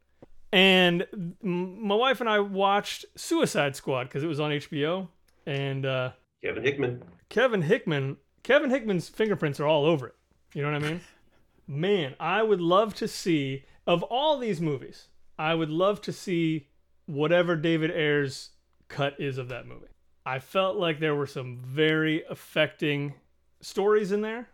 And 0.55 1.35
my 1.41 1.95
wife 1.95 2.21
and 2.21 2.29
I 2.29 2.39
watched 2.39 3.03
Suicide 3.17 3.75
Squad 3.75 4.05
because 4.05 4.23
it 4.23 4.27
was 4.27 4.39
on 4.39 4.51
HBO, 4.51 5.09
and 5.45 5.85
uh, 5.85 6.11
Kevin 6.41 6.63
Hickman. 6.63 7.03
Kevin 7.27 7.61
Hickman, 7.61 8.15
Kevin 8.41 8.69
Hickman's 8.69 9.09
fingerprints 9.09 9.59
are 9.59 9.67
all 9.67 9.83
over 9.83 10.07
it. 10.07 10.15
You 10.53 10.61
know 10.61 10.71
what 10.71 10.81
I 10.81 10.87
mean? 10.87 11.01
Man, 11.67 12.15
I 12.21 12.41
would 12.41 12.61
love 12.61 12.93
to 12.95 13.07
see 13.09 13.65
of 13.85 14.01
all 14.03 14.37
these 14.37 14.61
movies. 14.61 15.09
I 15.37 15.55
would 15.55 15.69
love 15.69 15.99
to 16.03 16.13
see 16.13 16.69
whatever 17.05 17.57
David 17.57 17.91
Ayer's 17.91 18.51
cut 18.87 19.19
is 19.19 19.37
of 19.37 19.49
that 19.49 19.67
movie. 19.67 19.87
I 20.25 20.39
felt 20.39 20.77
like 20.77 21.01
there 21.01 21.15
were 21.15 21.27
some 21.27 21.57
very 21.65 22.23
affecting 22.29 23.15
stories 23.59 24.13
in 24.13 24.21
there, 24.21 24.47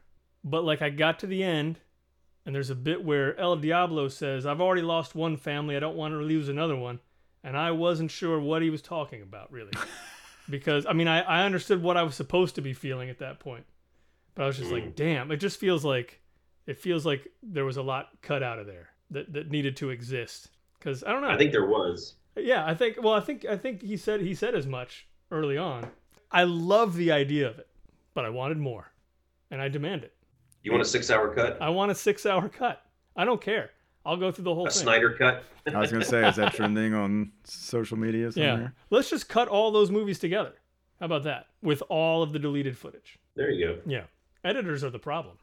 but 0.43 0.63
like 0.63 0.81
I 0.81 0.89
got 0.89 1.19
to 1.19 1.27
the 1.27 1.43
end 1.43 1.79
and 2.45 2.55
there's 2.55 2.69
a 2.69 2.75
bit 2.75 3.03
where 3.03 3.39
El 3.39 3.55
Diablo 3.57 4.07
says, 4.07 4.45
"I've 4.45 4.61
already 4.61 4.81
lost 4.81 5.15
one 5.15 5.37
family, 5.37 5.75
I 5.75 5.79
don't 5.79 5.95
want 5.95 6.13
to 6.13 6.17
lose 6.17 6.49
another 6.49 6.75
one." 6.75 6.99
And 7.43 7.57
I 7.57 7.71
wasn't 7.71 8.11
sure 8.11 8.39
what 8.39 8.61
he 8.61 8.69
was 8.69 8.83
talking 8.83 9.23
about 9.23 9.51
really 9.51 9.71
because 10.49 10.85
I 10.85 10.93
mean 10.93 11.07
I, 11.07 11.21
I 11.21 11.43
understood 11.43 11.81
what 11.81 11.97
I 11.97 12.03
was 12.03 12.15
supposed 12.15 12.55
to 12.55 12.61
be 12.61 12.73
feeling 12.73 13.09
at 13.09 13.19
that 13.19 13.39
point, 13.39 13.65
but 14.35 14.43
I 14.43 14.47
was 14.47 14.57
just 14.57 14.71
like, 14.71 14.83
mm. 14.83 14.95
damn, 14.95 15.31
it 15.31 15.37
just 15.37 15.59
feels 15.59 15.83
like 15.83 16.21
it 16.67 16.77
feels 16.77 17.05
like 17.05 17.27
there 17.41 17.65
was 17.65 17.77
a 17.77 17.81
lot 17.81 18.09
cut 18.21 18.43
out 18.43 18.59
of 18.59 18.67
there 18.67 18.89
that, 19.09 19.33
that 19.33 19.49
needed 19.49 19.75
to 19.77 19.89
exist. 19.89 20.49
Because 20.77 21.03
I 21.03 21.11
don't 21.11 21.21
know. 21.21 21.29
I 21.29 21.37
think 21.37 21.51
there 21.51 21.65
was. 21.65 22.15
yeah, 22.35 22.65
I 22.65 22.73
think 22.73 23.01
well, 23.01 23.13
I 23.13 23.19
think 23.19 23.45
I 23.45 23.57
think 23.57 23.81
he 23.81 23.97
said 23.97 24.21
he 24.21 24.33
said 24.33 24.55
as 24.55 24.65
much 24.65 25.07
early 25.29 25.57
on. 25.57 25.85
I 26.31 26.43
love 26.43 26.95
the 26.95 27.11
idea 27.11 27.47
of 27.47 27.59
it, 27.59 27.67
but 28.13 28.25
I 28.25 28.29
wanted 28.29 28.57
more, 28.57 28.91
and 29.49 29.61
I 29.61 29.67
demand 29.67 30.03
it. 30.03 30.13
You 30.63 30.71
want 30.71 30.81
a 30.83 30.85
six-hour 30.87 31.33
cut? 31.33 31.61
I 31.61 31.69
want 31.69 31.91
a 31.91 31.95
six-hour 31.95 32.49
cut. 32.49 32.83
I 33.15 33.25
don't 33.25 33.41
care. 33.41 33.71
I'll 34.05 34.17
go 34.17 34.31
through 34.31 34.45
the 34.45 34.53
whole 34.55 34.65
thing. 34.65 34.71
A 34.71 34.73
thing. 34.73 34.83
Snyder 34.83 35.13
cut? 35.13 35.43
I 35.73 35.79
was 35.79 35.91
gonna 35.91 36.05
say, 36.05 36.27
is 36.27 36.35
that 36.37 36.53
trending 36.53 36.93
on 36.93 37.31
social 37.43 37.97
media 37.97 38.31
yeah, 38.35 38.69
let's 38.89 39.09
just 39.09 39.29
cut 39.29 39.47
all 39.47 39.71
those 39.71 39.91
movies 39.91 40.17
together. 40.17 40.53
How 40.99 41.05
about 41.05 41.23
that? 41.23 41.47
With 41.61 41.83
all 41.89 42.23
of 42.23 42.31
the 42.33 42.39
deleted 42.39 42.75
footage. 42.77 43.19
There 43.35 43.51
you 43.51 43.67
go. 43.67 43.77
Yeah, 43.85 44.03
editors 44.43 44.83
are 44.83 44.89
the 44.89 44.97
problem. 44.99 45.37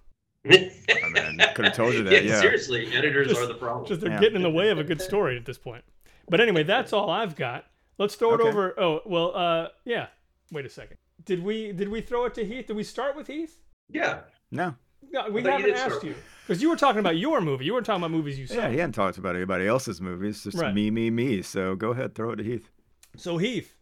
go. 0.45 0.51
I 0.57 1.09
mean, 1.11 1.39
could 1.55 1.67
have 1.67 1.75
told 1.75 1.95
you 1.95 2.03
that. 2.05 2.25
Yeah. 2.25 2.41
Seriously, 2.41 2.93
editors 2.95 3.29
Just- 3.29 3.41
are 3.41 3.47
the 3.47 3.55
problem. 3.55 3.87
Just 3.87 4.01
they're 4.01 4.11
Yeah. 4.11 4.21
getting 4.21 4.37
in 4.37 4.43
the 4.43 4.51
way 4.51 4.71
of 4.71 4.79
a 4.79 4.85
good 4.85 5.01
story 5.01 5.37
at 5.37 5.45
this 5.45 5.59
point. 5.59 5.85
But 6.29 6.41
anyway, 6.41 6.63
that's 6.65 6.93
all 6.93 7.11
I've 7.11 7.37
got. 7.37 7.65
Let's 7.97 8.15
throw 8.17 8.35
it 8.35 8.41
over. 8.41 8.75
Oh 8.79 9.01
well, 9.07 9.37
uh, 9.37 9.69
yeah. 9.85 10.07
Wait 10.51 10.65
a 10.67 10.69
second. 10.69 10.97
Did 11.25 11.43
we 11.45 11.73
did 11.73 11.89
we 11.89 12.01
throw 12.01 12.25
it 12.25 12.35
to 12.35 12.45
Heath? 12.45 12.67
Did 12.67 12.77
we 12.77 12.83
start 12.85 13.15
with 13.17 13.27
Heath? 13.29 13.61
yeah. 13.89 14.21
No. 14.51 14.75
No, 15.11 15.29
we 15.31 15.41
I 15.41 15.45
thought 15.45 15.49
you 15.49 15.51
haven't 15.53 15.67
did 15.67 15.75
asked 15.77 15.85
start. 15.97 16.05
you 16.05 16.15
because 16.47 16.63
you 16.63 16.69
were 16.71 16.77
talking 16.77 17.01
about 17.01 17.17
your 17.17 17.41
movie. 17.41 17.65
You 17.65 17.75
weren't 17.75 17.87
talking 17.87 18.03
about 18.03 18.11
movies 18.11 18.39
you 18.39 18.47
saw. 18.47 18.55
Yeah, 18.57 18.69
he 18.71 18.77
hadn't 18.79 18.93
talked 18.93 19.19
about 19.19 19.37
anybody 19.37 19.67
else's 19.67 20.01
movies. 20.01 20.45
Just 20.45 20.57
Right. 20.59 20.75
me, 20.75 20.91
me, 20.91 21.11
me. 21.11 21.43
So 21.43 21.75
go 21.77 21.91
ahead, 21.91 22.15
throw 22.15 22.31
it 22.33 22.37
to 22.37 22.45
Heath. 22.45 22.71
So 23.17 23.39
Heath, 23.39 23.75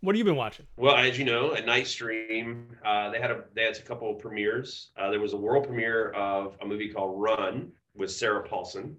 what 0.00 0.14
have 0.14 0.18
you 0.18 0.24
been 0.24 0.36
watching? 0.36 0.66
Well, 0.76 0.96
as 0.96 1.18
you 1.18 1.24
know, 1.24 1.54
at 1.54 1.66
Night 1.66 1.86
Stream, 1.86 2.76
uh, 2.84 3.10
they 3.10 3.18
had 3.20 3.30
a 3.30 3.44
they 3.54 3.62
had 3.64 3.76
a 3.76 3.82
couple 3.82 4.10
of 4.14 4.18
premieres. 4.20 4.90
Uh, 4.96 5.10
there 5.10 5.20
was 5.20 5.32
a 5.32 5.36
world 5.36 5.64
premiere 5.66 6.10
of 6.10 6.56
a 6.62 6.66
movie 6.66 6.88
called 6.88 7.20
Run 7.20 7.72
with 7.94 8.10
Sarah 8.10 8.42
Paulson, 8.46 8.96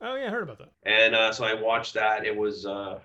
Oh 0.00 0.16
yeah, 0.16 0.26
I 0.26 0.30
heard 0.30 0.42
about 0.42 0.58
that. 0.58 0.70
and 0.82 1.14
uh, 1.14 1.32
so 1.32 1.44
I 1.44 1.54
watched 1.54 1.94
that. 1.94 2.26
It 2.26 2.36
was 2.36 2.66
uh, 2.66 2.98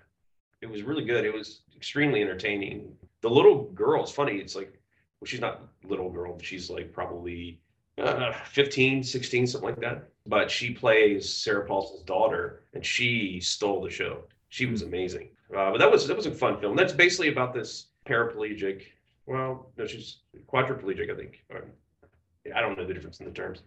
it 0.61 0.69
was 0.69 0.81
really 0.83 1.05
good. 1.05 1.23
It 1.25 1.33
was 1.33 1.61
extremely 1.75 2.21
entertaining. 2.21 2.91
The 3.21 3.29
little 3.29 3.65
girl, 3.71 4.01
it's 4.03 4.11
funny. 4.11 4.37
It's 4.37 4.55
like, 4.55 4.73
well, 5.19 5.27
she's 5.27 5.39
not 5.39 5.61
little 5.83 6.09
girl. 6.09 6.37
She's 6.41 6.69
like 6.69 6.91
probably 6.91 7.59
uh, 7.99 8.33
15, 8.45 9.03
16, 9.03 9.47
something 9.47 9.69
like 9.69 9.79
that. 9.81 10.09
But 10.25 10.49
she 10.51 10.71
plays 10.71 11.31
Sarah 11.31 11.65
Paulson's 11.65 12.03
daughter, 12.03 12.63
and 12.73 12.85
she 12.85 13.39
stole 13.39 13.81
the 13.81 13.89
show. 13.89 14.23
She 14.49 14.65
was 14.65 14.81
amazing. 14.81 15.29
Uh, 15.55 15.71
but 15.71 15.79
that 15.79 15.91
was 15.91 16.07
that 16.07 16.15
was 16.15 16.27
a 16.27 16.31
fun 16.31 16.59
film. 16.59 16.75
That's 16.75 16.93
basically 16.93 17.29
about 17.29 17.53
this 17.53 17.87
paraplegic. 18.07 18.83
Well, 19.25 19.71
no, 19.77 19.87
she's 19.87 20.17
quadriplegic, 20.51 21.11
I 21.11 21.15
think. 21.15 21.43
Or, 21.49 21.65
I 22.55 22.61
don't 22.61 22.77
know 22.77 22.85
the 22.85 22.93
difference 22.93 23.19
in 23.19 23.25
the 23.25 23.31
terms, 23.31 23.61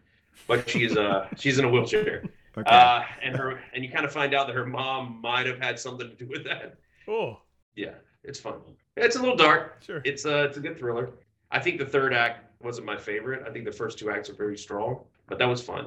but 0.47 0.69
she's 0.69 0.97
uh 0.97 1.27
she's 1.37 1.59
in 1.59 1.65
a 1.65 1.69
wheelchair. 1.69 2.25
Okay. 2.57 2.71
Uh, 2.71 3.03
and 3.23 3.37
her 3.37 3.61
and 3.75 3.85
you 3.85 3.91
kind 3.91 4.05
of 4.05 4.13
find 4.13 4.35
out 4.35 4.47
that 4.47 4.55
her 4.55 4.67
mom 4.67 5.21
might 5.23 5.47
have 5.47 5.59
had 5.59 5.79
something 5.79 6.09
to 6.09 6.15
do 6.15 6.27
with 6.27 6.45
that. 6.45 6.77
Oh, 7.09 7.39
Yeah, 7.75 7.95
it's 8.23 8.39
fun. 8.39 8.55
It's 8.97 9.17
a 9.17 9.21
little 9.21 9.37
dark. 9.37 9.83
sure. 9.85 10.03
It's 10.05 10.25
uh 10.25 10.47
it's 10.49 10.57
a 10.57 10.61
good 10.61 10.79
thriller. 10.79 11.11
I 11.51 11.59
think 11.59 11.79
the 11.79 11.87
third 11.87 12.15
act 12.15 12.52
wasn't 12.65 12.87
my 12.87 12.97
favorite. 12.97 13.45
I 13.47 13.51
think 13.51 13.65
the 13.65 13.73
first 13.73 13.99
two 13.99 14.11
acts 14.11 14.31
are 14.31 14.35
very 14.35 14.57
strong, 14.57 15.01
but 15.29 15.39
that 15.39 15.49
was 15.49 15.63
fun. 15.63 15.87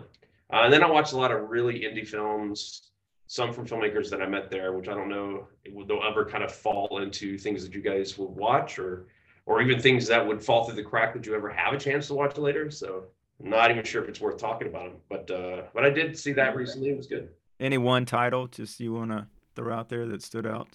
Uh, 0.53 0.61
and 0.63 0.73
then 0.73 0.83
I 0.83 0.89
watched 0.89 1.13
a 1.13 1.17
lot 1.17 1.31
of 1.31 1.49
really 1.49 1.81
indie 1.81 2.07
films, 2.07 2.91
some 3.27 3.51
from 3.51 3.65
filmmakers 3.65 4.09
that 4.11 4.21
I 4.21 4.27
met 4.27 4.51
there, 4.51 4.73
which 4.73 4.87
I 4.87 4.93
don't 4.93 5.09
know 5.09 5.47
if 5.63 5.87
they'll 5.87 6.03
ever 6.07 6.25
kind 6.25 6.43
of 6.43 6.51
fall 6.51 6.99
into 7.01 7.37
things 7.37 7.63
that 7.63 7.73
you 7.73 7.81
guys 7.81 8.17
will 8.17 8.33
watch 8.33 8.77
or 8.79 9.07
or 9.47 9.61
even 9.61 9.79
things 9.79 10.07
that 10.07 10.25
would 10.25 10.43
fall 10.43 10.65
through 10.65 10.75
the 10.75 10.83
crack 10.83 11.13
that 11.13 11.25
you 11.25 11.35
ever 11.35 11.49
have 11.49 11.73
a 11.73 11.77
chance 11.77 12.07
to 12.07 12.15
watch 12.15 12.35
later. 12.37 12.71
So 12.71 13.05
I'm 13.43 13.49
not 13.49 13.69
even 13.69 13.83
sure 13.83 14.01
if 14.01 14.09
it's 14.09 14.19
worth 14.19 14.37
talking 14.37 14.67
about 14.67 14.91
them. 14.91 15.01
But 15.09 15.31
uh 15.31 15.63
but 15.73 15.85
I 15.85 15.89
did 15.89 16.17
see 16.17 16.33
that 16.33 16.55
recently. 16.55 16.89
It 16.89 16.97
was 16.97 17.07
good. 17.07 17.29
Any 17.59 17.77
one 17.77 18.05
title 18.05 18.47
just 18.47 18.79
you 18.79 18.93
want 18.93 19.11
to 19.11 19.27
throw 19.55 19.73
out 19.73 19.89
there 19.89 20.05
that 20.07 20.21
stood 20.21 20.45
out? 20.45 20.67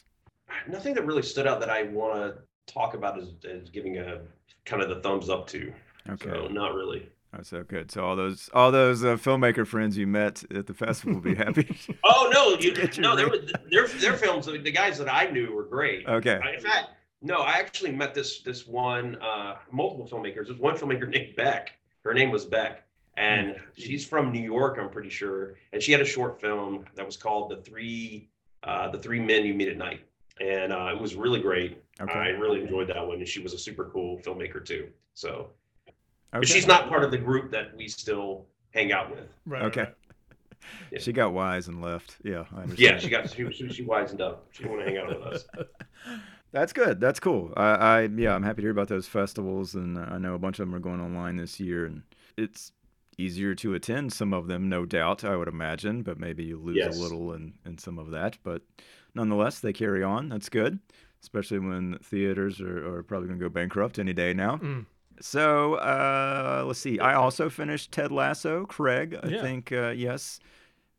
Nothing 0.68 0.94
that 0.94 1.06
really 1.06 1.22
stood 1.22 1.46
out 1.46 1.60
that 1.60 1.70
I 1.70 1.84
want 1.84 2.14
to 2.14 2.72
talk 2.72 2.94
about 2.94 3.18
as, 3.18 3.28
as 3.48 3.68
giving 3.70 3.98
a 3.98 4.20
kind 4.64 4.82
of 4.82 4.88
the 4.88 5.00
thumbs 5.00 5.28
up 5.28 5.46
to. 5.48 5.72
Okay. 6.08 6.30
So 6.30 6.48
not 6.48 6.74
really. 6.74 7.08
That's 7.32 7.48
so 7.48 7.62
good. 7.62 7.90
So 7.92 8.04
all 8.04 8.16
those 8.16 8.50
all 8.54 8.72
those 8.72 9.04
uh, 9.04 9.16
filmmaker 9.16 9.66
friends 9.66 9.96
you 9.96 10.06
met 10.06 10.42
at 10.54 10.66
the 10.66 10.74
festival 10.74 11.14
will 11.14 11.20
be 11.20 11.34
happy. 11.34 11.76
Oh 12.04 12.28
no, 12.32 12.56
you 12.60 12.74
no, 13.00 13.14
there 13.16 13.28
were 13.28 13.38
their 13.70 13.86
their 13.86 14.14
films. 14.16 14.46
The 14.46 14.58
guys 14.72 14.98
that 14.98 15.12
I 15.12 15.30
knew 15.30 15.52
were 15.52 15.64
great. 15.64 16.06
okay. 16.08 16.40
I- 16.42 16.54
In 16.54 16.60
fact, 16.60 16.88
no, 17.22 17.36
I 17.38 17.52
actually 17.52 17.92
met 17.92 18.14
this 18.14 18.40
this 18.40 18.66
one 18.66 19.16
uh, 19.22 19.56
multiple 19.70 20.08
filmmakers. 20.08 20.46
There's 20.46 20.58
one 20.58 20.76
filmmaker 20.76 21.08
named 21.08 21.36
Beck. 21.36 21.72
Her 22.04 22.14
name 22.14 22.30
was 22.30 22.44
Beck, 22.46 22.82
and 23.16 23.56
she's 23.76 24.06
from 24.06 24.32
New 24.32 24.40
York, 24.42 24.78
I'm 24.80 24.88
pretty 24.88 25.10
sure. 25.10 25.54
And 25.74 25.82
she 25.82 25.92
had 25.92 26.00
a 26.00 26.04
short 26.06 26.40
film 26.40 26.86
that 26.96 27.04
was 27.06 27.16
called 27.16 27.50
"The 27.50 27.58
Three 27.58 28.28
uh, 28.64 28.88
The 28.90 28.98
Three 28.98 29.20
Men 29.20 29.44
You 29.44 29.54
Meet 29.54 29.68
at 29.68 29.76
Night," 29.76 30.00
and 30.40 30.72
uh, 30.72 30.90
it 30.94 31.00
was 31.00 31.14
really 31.14 31.40
great. 31.40 31.82
Okay. 32.00 32.12
I 32.18 32.28
really 32.28 32.62
enjoyed 32.62 32.88
that 32.88 33.06
one, 33.06 33.18
and 33.18 33.28
she 33.28 33.40
was 33.40 33.52
a 33.52 33.58
super 33.58 33.84
cool 33.92 34.18
filmmaker 34.20 34.64
too. 34.64 34.88
So, 35.14 35.50
but 36.32 36.46
she's 36.48 36.66
not 36.66 36.88
part 36.88 37.04
of 37.04 37.10
the 37.10 37.18
group 37.18 37.50
that 37.52 37.76
we 37.76 37.88
still 37.88 38.46
hang 38.72 38.92
out 38.92 39.10
with. 39.10 39.28
Right. 39.46 39.62
Okay. 39.62 39.88
Yeah. 40.92 40.98
She 40.98 41.12
got 41.12 41.32
wise 41.32 41.68
and 41.68 41.80
left. 41.82 42.16
Yeah, 42.22 42.44
I 42.54 42.62
understand. 42.62 42.78
Yeah, 42.78 42.98
she 42.98 43.08
got 43.08 43.30
she 43.30 43.50
she, 43.52 43.68
she 43.72 43.84
wisened 43.84 44.20
up. 44.20 44.46
She 44.52 44.62
didn't 44.62 44.76
want 44.76 44.86
to 44.86 44.92
hang 44.92 45.02
out 45.02 45.08
with 45.08 45.26
us. 45.26 45.44
That's 46.52 46.72
good. 46.72 47.00
That's 47.00 47.20
cool. 47.20 47.52
I, 47.56 47.62
I 47.62 48.00
yeah, 48.02 48.34
I'm 48.34 48.42
happy 48.42 48.56
to 48.56 48.62
hear 48.62 48.70
about 48.72 48.88
those 48.88 49.06
festivals, 49.06 49.74
and 49.74 49.98
I 49.98 50.18
know 50.18 50.34
a 50.34 50.38
bunch 50.38 50.58
of 50.58 50.66
them 50.66 50.74
are 50.74 50.80
going 50.80 51.00
online 51.00 51.36
this 51.36 51.60
year, 51.60 51.86
and 51.86 52.02
it's 52.36 52.72
easier 53.18 53.54
to 53.54 53.74
attend 53.74 54.12
some 54.12 54.32
of 54.32 54.48
them, 54.48 54.68
no 54.68 54.84
doubt. 54.84 55.24
I 55.24 55.36
would 55.36 55.48
imagine, 55.48 56.02
but 56.02 56.18
maybe 56.18 56.44
you 56.44 56.58
lose 56.58 56.76
Yes. 56.76 56.96
a 56.96 57.00
little 57.00 57.32
in 57.34 57.54
in 57.64 57.78
some 57.78 57.98
of 57.98 58.10
that. 58.10 58.36
But 58.42 58.62
nonetheless, 59.14 59.60
they 59.60 59.72
carry 59.72 60.02
on. 60.02 60.28
That's 60.28 60.48
good, 60.48 60.78
especially 61.22 61.60
when 61.60 61.98
theaters 62.02 62.60
are, 62.60 62.96
are 62.96 63.02
probably 63.02 63.28
going 63.28 63.38
to 63.38 63.44
go 63.44 63.50
bankrupt 63.50 63.98
any 63.98 64.12
day 64.12 64.34
now. 64.34 64.56
Mm. 64.56 64.86
So 65.20 65.74
uh, 65.74 66.64
let's 66.66 66.78
see. 66.78 66.98
I 66.98 67.14
also 67.14 67.48
finished 67.50 67.92
Ted 67.92 68.10
Lasso. 68.10 68.64
Craig, 68.66 69.18
I 69.22 69.28
Yeah. 69.28 69.42
think 69.42 69.72
uh, 69.72 69.90
yes, 69.90 70.40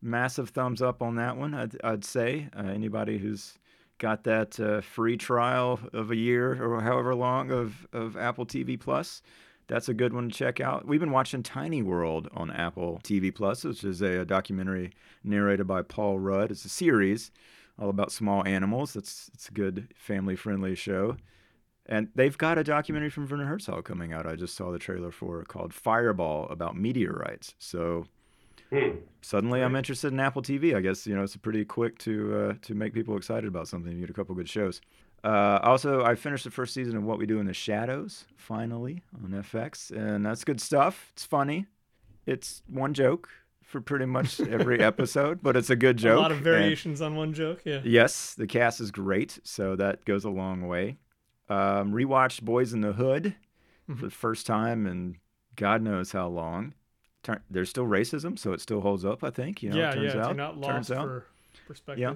massive 0.01 0.49
thumbs 0.49 0.81
up 0.81 1.01
on 1.01 1.15
that 1.15 1.37
one. 1.37 1.53
I'd, 1.53 1.75
I'd 1.83 2.05
say 2.05 2.49
uh, 2.55 2.63
anybody 2.67 3.17
who's 3.17 3.55
got 3.97 4.23
that 4.23 4.59
uh, 4.59 4.81
free 4.81 5.15
trial 5.17 5.79
of 5.93 6.11
a 6.11 6.15
year 6.15 6.63
or 6.63 6.81
however 6.81 7.13
long 7.15 7.51
of 7.51 7.87
of 7.93 8.15
Apple 8.17 8.45
TV 8.45 8.79
Plus. 8.79 9.21
That's 9.67 9.87
a 9.87 9.93
good 9.93 10.11
one 10.13 10.27
to 10.29 10.35
check 10.35 10.59
out. 10.59 10.85
We've 10.85 10.99
been 10.99 11.11
watching 11.11 11.43
Tiny 11.43 11.81
World 11.81 12.27
on 12.33 12.51
Apple 12.51 12.99
TV 13.03 13.33
Plus, 13.33 13.63
which 13.63 13.83
is 13.85 14.01
a, 14.01 14.19
a 14.21 14.25
documentary 14.25 14.91
narrated 15.23 15.65
by 15.65 15.81
Paul 15.81 16.19
Rudd. 16.19 16.51
It's 16.51 16.65
a 16.65 16.69
series 16.69 17.31
all 17.79 17.89
about 17.89 18.11
small 18.11 18.45
animals. 18.45 18.95
It's 18.95 19.29
it's 19.33 19.47
a 19.49 19.53
good 19.53 19.87
family 19.95 20.35
friendly 20.35 20.75
show. 20.75 21.15
And 21.87 22.09
they've 22.15 22.37
got 22.37 22.57
a 22.57 22.63
documentary 22.63 23.09
from 23.09 23.27
Werner 23.27 23.45
Herzog 23.45 23.85
coming 23.85 24.13
out. 24.13 24.25
I 24.25 24.35
just 24.35 24.55
saw 24.55 24.71
the 24.71 24.79
trailer 24.79 25.11
for 25.11 25.41
it 25.41 25.47
called 25.47 25.73
Fireball 25.73 26.47
about 26.49 26.75
meteorites. 26.77 27.55
So 27.59 28.05
Hmm. 28.71 28.99
suddenly 29.21 29.61
I'm 29.61 29.75
interested 29.75 30.13
in 30.13 30.19
Apple 30.21 30.41
TV. 30.41 30.75
I 30.75 30.79
guess 30.79 31.05
you 31.05 31.13
know 31.13 31.23
it's 31.23 31.35
pretty 31.35 31.65
quick 31.65 31.97
to 31.99 32.35
uh, 32.37 32.53
to 32.61 32.73
make 32.73 32.93
people 32.93 33.17
excited 33.17 33.45
about 33.47 33.67
something. 33.67 33.91
You 33.91 33.99
get 34.01 34.09
a 34.09 34.13
couple 34.13 34.33
good 34.35 34.47
shows. 34.47 34.79
Uh, 35.25 35.59
also, 35.61 36.03
I 36.05 36.15
finished 36.15 36.45
the 36.45 36.51
first 36.51 36.73
season 36.73 36.95
of 36.95 37.03
What 37.03 37.19
We 37.19 37.25
Do 37.25 37.39
in 37.39 37.45
the 37.47 37.53
Shadows 37.53 38.25
finally 38.37 39.03
on 39.23 39.31
FX, 39.31 39.91
and 39.91 40.25
that's 40.25 40.43
good 40.45 40.61
stuff. 40.61 41.09
It's 41.13 41.25
funny. 41.25 41.65
It's 42.25 42.63
one 42.67 42.93
joke 42.93 43.29
for 43.61 43.81
pretty 43.81 44.05
much 44.05 44.39
every 44.39 44.79
episode, 44.91 45.43
but 45.43 45.55
it's 45.57 45.69
a 45.69 45.75
good 45.75 45.97
joke. 45.97 46.17
A 46.17 46.21
lot 46.21 46.31
of 46.31 46.37
and- 46.37 46.43
variations 46.45 47.01
on 47.01 47.15
one 47.15 47.33
joke. 47.33 47.61
Yeah. 47.65 47.81
Yes, 47.83 48.33
the 48.35 48.47
cast 48.47 48.79
is 48.79 48.89
great, 48.89 49.39
so 49.43 49.75
that 49.75 50.05
goes 50.05 50.23
a 50.23 50.29
long 50.29 50.67
way. 50.67 50.97
Um, 51.51 51.91
rewatched 51.93 52.41
Boyz 52.43 52.73
n 52.73 52.81
the 52.81 52.93
Hood 52.93 53.35
Mhm. 53.89 53.97
for 53.99 54.05
the 54.05 54.11
first 54.11 54.45
time 54.47 54.85
in 54.87 55.17
God 55.55 55.81
knows 55.81 56.11
how 56.11 56.27
long. 56.27 56.73
Turn, 57.23 57.41
there's 57.49 57.69
still 57.69 57.85
racism, 57.85 58.37
so 58.39 58.53
it 58.53 58.61
still 58.61 58.81
holds 58.81 59.03
up. 59.05 59.23
I 59.23 59.29
think. 59.31 59.61
You 59.61 59.71
know, 59.71 59.77
yeah, 59.77 59.91
it 59.91 59.95
turns 59.95 60.13
yeah. 60.15 60.21
out. 60.21 60.27
You're 60.27 60.35
not 60.35 60.63
turns 60.63 60.91
out. 60.91 61.05
for 61.05 61.25
perspective. 61.67 61.99
Yeah. 61.99 62.13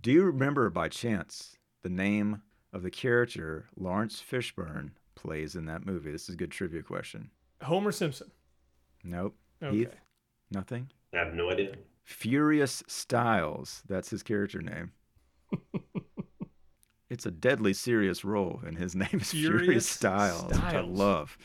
Do 0.00 0.10
you 0.12 0.22
remember 0.24 0.70
by 0.70 0.88
chance 0.88 1.56
the 1.82 1.88
name 1.90 2.42
of 2.72 2.82
the 2.82 2.90
character 2.90 3.66
Laurence 3.76 4.22
Fishburne 4.22 4.92
plays 5.14 5.54
in 5.56 5.66
that 5.66 5.84
movie? 5.84 6.10
This 6.12 6.28
is 6.28 6.34
a 6.34 6.38
good 6.38 6.50
trivia 6.50 6.82
question. 6.82 7.30
Homer 7.62 7.92
Simpson. 7.92 8.30
Nope. 9.04 9.36
Okay. 9.62 9.76
Heath? 9.76 9.96
Nothing. 10.50 10.90
I 11.12 11.18
have 11.18 11.34
no 11.34 11.50
idea. 11.50 11.74
Furious 12.04 12.82
Styles. 12.86 13.82
That's 13.88 14.10
his 14.10 14.22
character 14.22 14.62
name. 14.62 14.92
it's 17.12 17.26
a 17.26 17.30
deadly 17.30 17.74
serious 17.74 18.24
role, 18.24 18.60
and 18.66 18.78
his 18.78 18.94
name 19.02 19.08
is 19.12 19.30
Furious, 19.30 19.62
Furious 19.64 19.88
Styles, 19.88 20.44
which 20.52 20.58
I 20.60 20.80
love. 20.80 21.36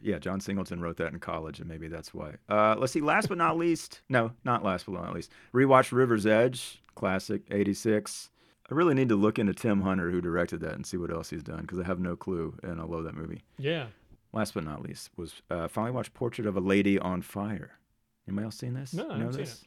Yeah, 0.00 0.20
John 0.20 0.40
Singleton 0.40 0.80
wrote 0.80 0.96
that 0.98 1.12
in 1.12 1.18
college, 1.18 1.58
and 1.58 1.68
maybe 1.68 1.88
that's 1.88 2.14
why. 2.14 2.34
Uh, 2.48 2.76
let's 2.78 2.92
see. 2.92 3.00
Last 3.00 3.28
but 3.28 3.36
not 3.36 3.58
least, 3.58 4.00
no, 4.08 4.30
not 4.44 4.62
last 4.64 4.86
but 4.86 4.94
not 4.94 5.12
least. 5.12 5.32
Rewatch 5.52 5.90
River's 5.90 6.24
Edge, 6.24 6.80
classic, 6.94 7.42
'86. 7.50 8.30
I 8.70 8.74
really 8.74 8.94
need 8.94 9.08
to 9.08 9.16
look 9.16 9.38
into 9.38 9.54
Tim 9.54 9.80
Hunter, 9.80 10.10
who 10.10 10.20
directed 10.20 10.60
that, 10.60 10.74
and 10.74 10.86
see 10.86 10.96
what 10.98 11.10
else 11.10 11.30
he's 11.30 11.42
done, 11.42 11.62
because 11.62 11.80
I 11.80 11.84
have 11.84 11.98
no 11.98 12.14
clue, 12.14 12.54
and 12.62 12.80
I 12.80 12.84
love 12.84 13.04
that 13.04 13.16
movie. 13.16 13.42
Yeah. 13.58 13.86
Last 14.32 14.54
but 14.54 14.62
not 14.64 14.82
least 14.82 15.10
was 15.16 15.42
uh, 15.50 15.66
finally 15.68 15.92
watched 15.92 16.14
Portrait 16.14 16.46
of 16.46 16.56
a 16.56 16.60
Lady 16.60 16.98
on 16.98 17.22
Fire. 17.22 17.72
Anybody 18.28 18.44
else 18.44 18.56
seen 18.56 18.74
this? 18.74 18.92
No, 18.92 19.04
I 19.04 19.06
You 19.06 19.10
haven't 19.12 19.26
know 19.26 19.32
seen 19.32 19.44
this? 19.46 19.64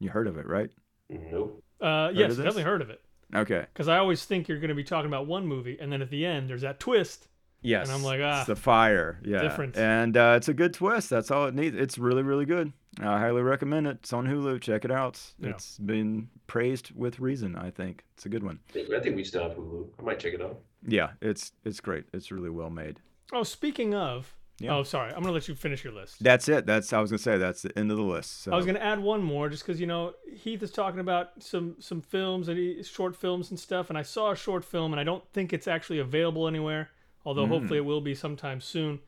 You 0.00 0.10
heard 0.10 0.26
of 0.28 0.36
it, 0.36 0.46
right? 0.46 0.70
Nope. 1.08 1.64
Uh, 1.80 2.10
yes, 2.14 2.28
this? 2.28 2.36
definitely 2.36 2.64
heard 2.64 2.82
of 2.82 2.90
it. 2.90 3.00
Okay. 3.34 3.66
Because 3.72 3.88
I 3.88 3.98
always 3.98 4.24
think 4.24 4.48
you're 4.48 4.60
going 4.60 4.68
to 4.68 4.74
be 4.74 4.84
talking 4.84 5.08
about 5.08 5.26
one 5.26 5.46
movie, 5.46 5.76
and 5.80 5.92
then 5.92 6.02
at 6.02 6.10
the 6.10 6.24
end, 6.24 6.48
there's 6.48 6.62
that 6.62 6.80
twist. 6.80 7.28
Yes. 7.62 7.88
And 7.88 7.96
I'm 7.96 8.04
like, 8.04 8.20
ah, 8.22 8.38
it's 8.38 8.46
the 8.46 8.54
fire. 8.56 9.18
Yeah. 9.24 9.42
different. 9.42 9.76
And 9.76 10.16
uh, 10.16 10.34
it's 10.36 10.48
a 10.48 10.54
good 10.54 10.72
twist. 10.72 11.10
That's 11.10 11.30
all 11.30 11.46
it 11.46 11.54
needs. 11.54 11.74
It's 11.76 11.98
really, 11.98 12.22
really 12.22 12.44
good. 12.44 12.72
I 13.00 13.18
highly 13.18 13.42
recommend 13.42 13.86
it. 13.86 13.98
It's 14.02 14.12
on 14.12 14.26
Hulu. 14.26 14.60
Check 14.60 14.84
it 14.84 14.90
out. 14.90 15.20
Yeah. 15.40 15.50
It's 15.50 15.76
been 15.78 16.28
praised 16.46 16.92
with 16.94 17.18
reason. 17.18 17.56
I 17.56 17.70
think 17.70 18.04
it's 18.14 18.24
a 18.24 18.28
good 18.28 18.44
one. 18.44 18.60
I 18.70 18.72
think, 18.72 18.90
I 18.92 19.00
think 19.00 19.16
we 19.16 19.24
still 19.24 19.42
have 19.42 19.56
Hulu. 19.56 19.88
I 19.98 20.02
might 20.02 20.20
check 20.20 20.34
it 20.34 20.40
out. 20.40 20.60
Yeah, 20.86 21.10
it's 21.20 21.52
it's 21.64 21.80
great. 21.80 22.04
It's 22.12 22.30
really 22.30 22.50
well 22.50 22.70
made. 22.70 23.00
Oh, 23.32 23.42
speaking 23.42 23.94
of. 23.94 24.34
Yeah. 24.58 24.74
Oh, 24.74 24.82
sorry. 24.84 25.08
I'm 25.08 25.16
going 25.16 25.26
to 25.26 25.32
let 25.32 25.48
you 25.48 25.54
finish 25.54 25.84
your 25.84 25.92
list. 25.92 26.22
That's 26.22 26.48
it. 26.48 26.64
That's 26.64 26.92
I 26.92 27.00
was 27.00 27.10
gonna 27.10 27.18
say. 27.18 27.36
That's 27.36 27.60
the 27.62 27.78
end 27.78 27.90
of 27.90 27.98
the 27.98 28.02
list. 28.02 28.42
So. 28.42 28.52
I 28.52 28.56
was 28.56 28.64
going 28.64 28.76
to 28.76 28.82
add 28.82 28.98
one 28.98 29.22
more 29.22 29.48
just 29.50 29.66
because, 29.66 29.78
you 29.80 29.86
know, 29.86 30.14
Heath 30.34 30.62
is 30.62 30.70
talking 30.70 31.00
about 31.00 31.42
some, 31.42 31.76
some 31.78 32.00
films 32.00 32.48
and 32.48 32.56
he, 32.58 32.82
short 32.82 33.14
films 33.14 33.50
and 33.50 33.60
stuff. 33.60 33.90
And 33.90 33.98
I 33.98 34.02
saw 34.02 34.30
a 34.30 34.36
short 34.36 34.64
film, 34.64 34.92
and 34.94 35.00
I 35.00 35.04
don't 35.04 35.22
think 35.34 35.52
it's 35.52 35.68
actually 35.68 35.98
available 35.98 36.48
anywhere, 36.48 36.88
although 37.26 37.44
Mm. 37.44 37.48
hopefully 37.50 37.78
it 37.78 37.84
will 37.84 38.00
be 38.00 38.14
sometime 38.14 38.60
soon. 38.62 39.00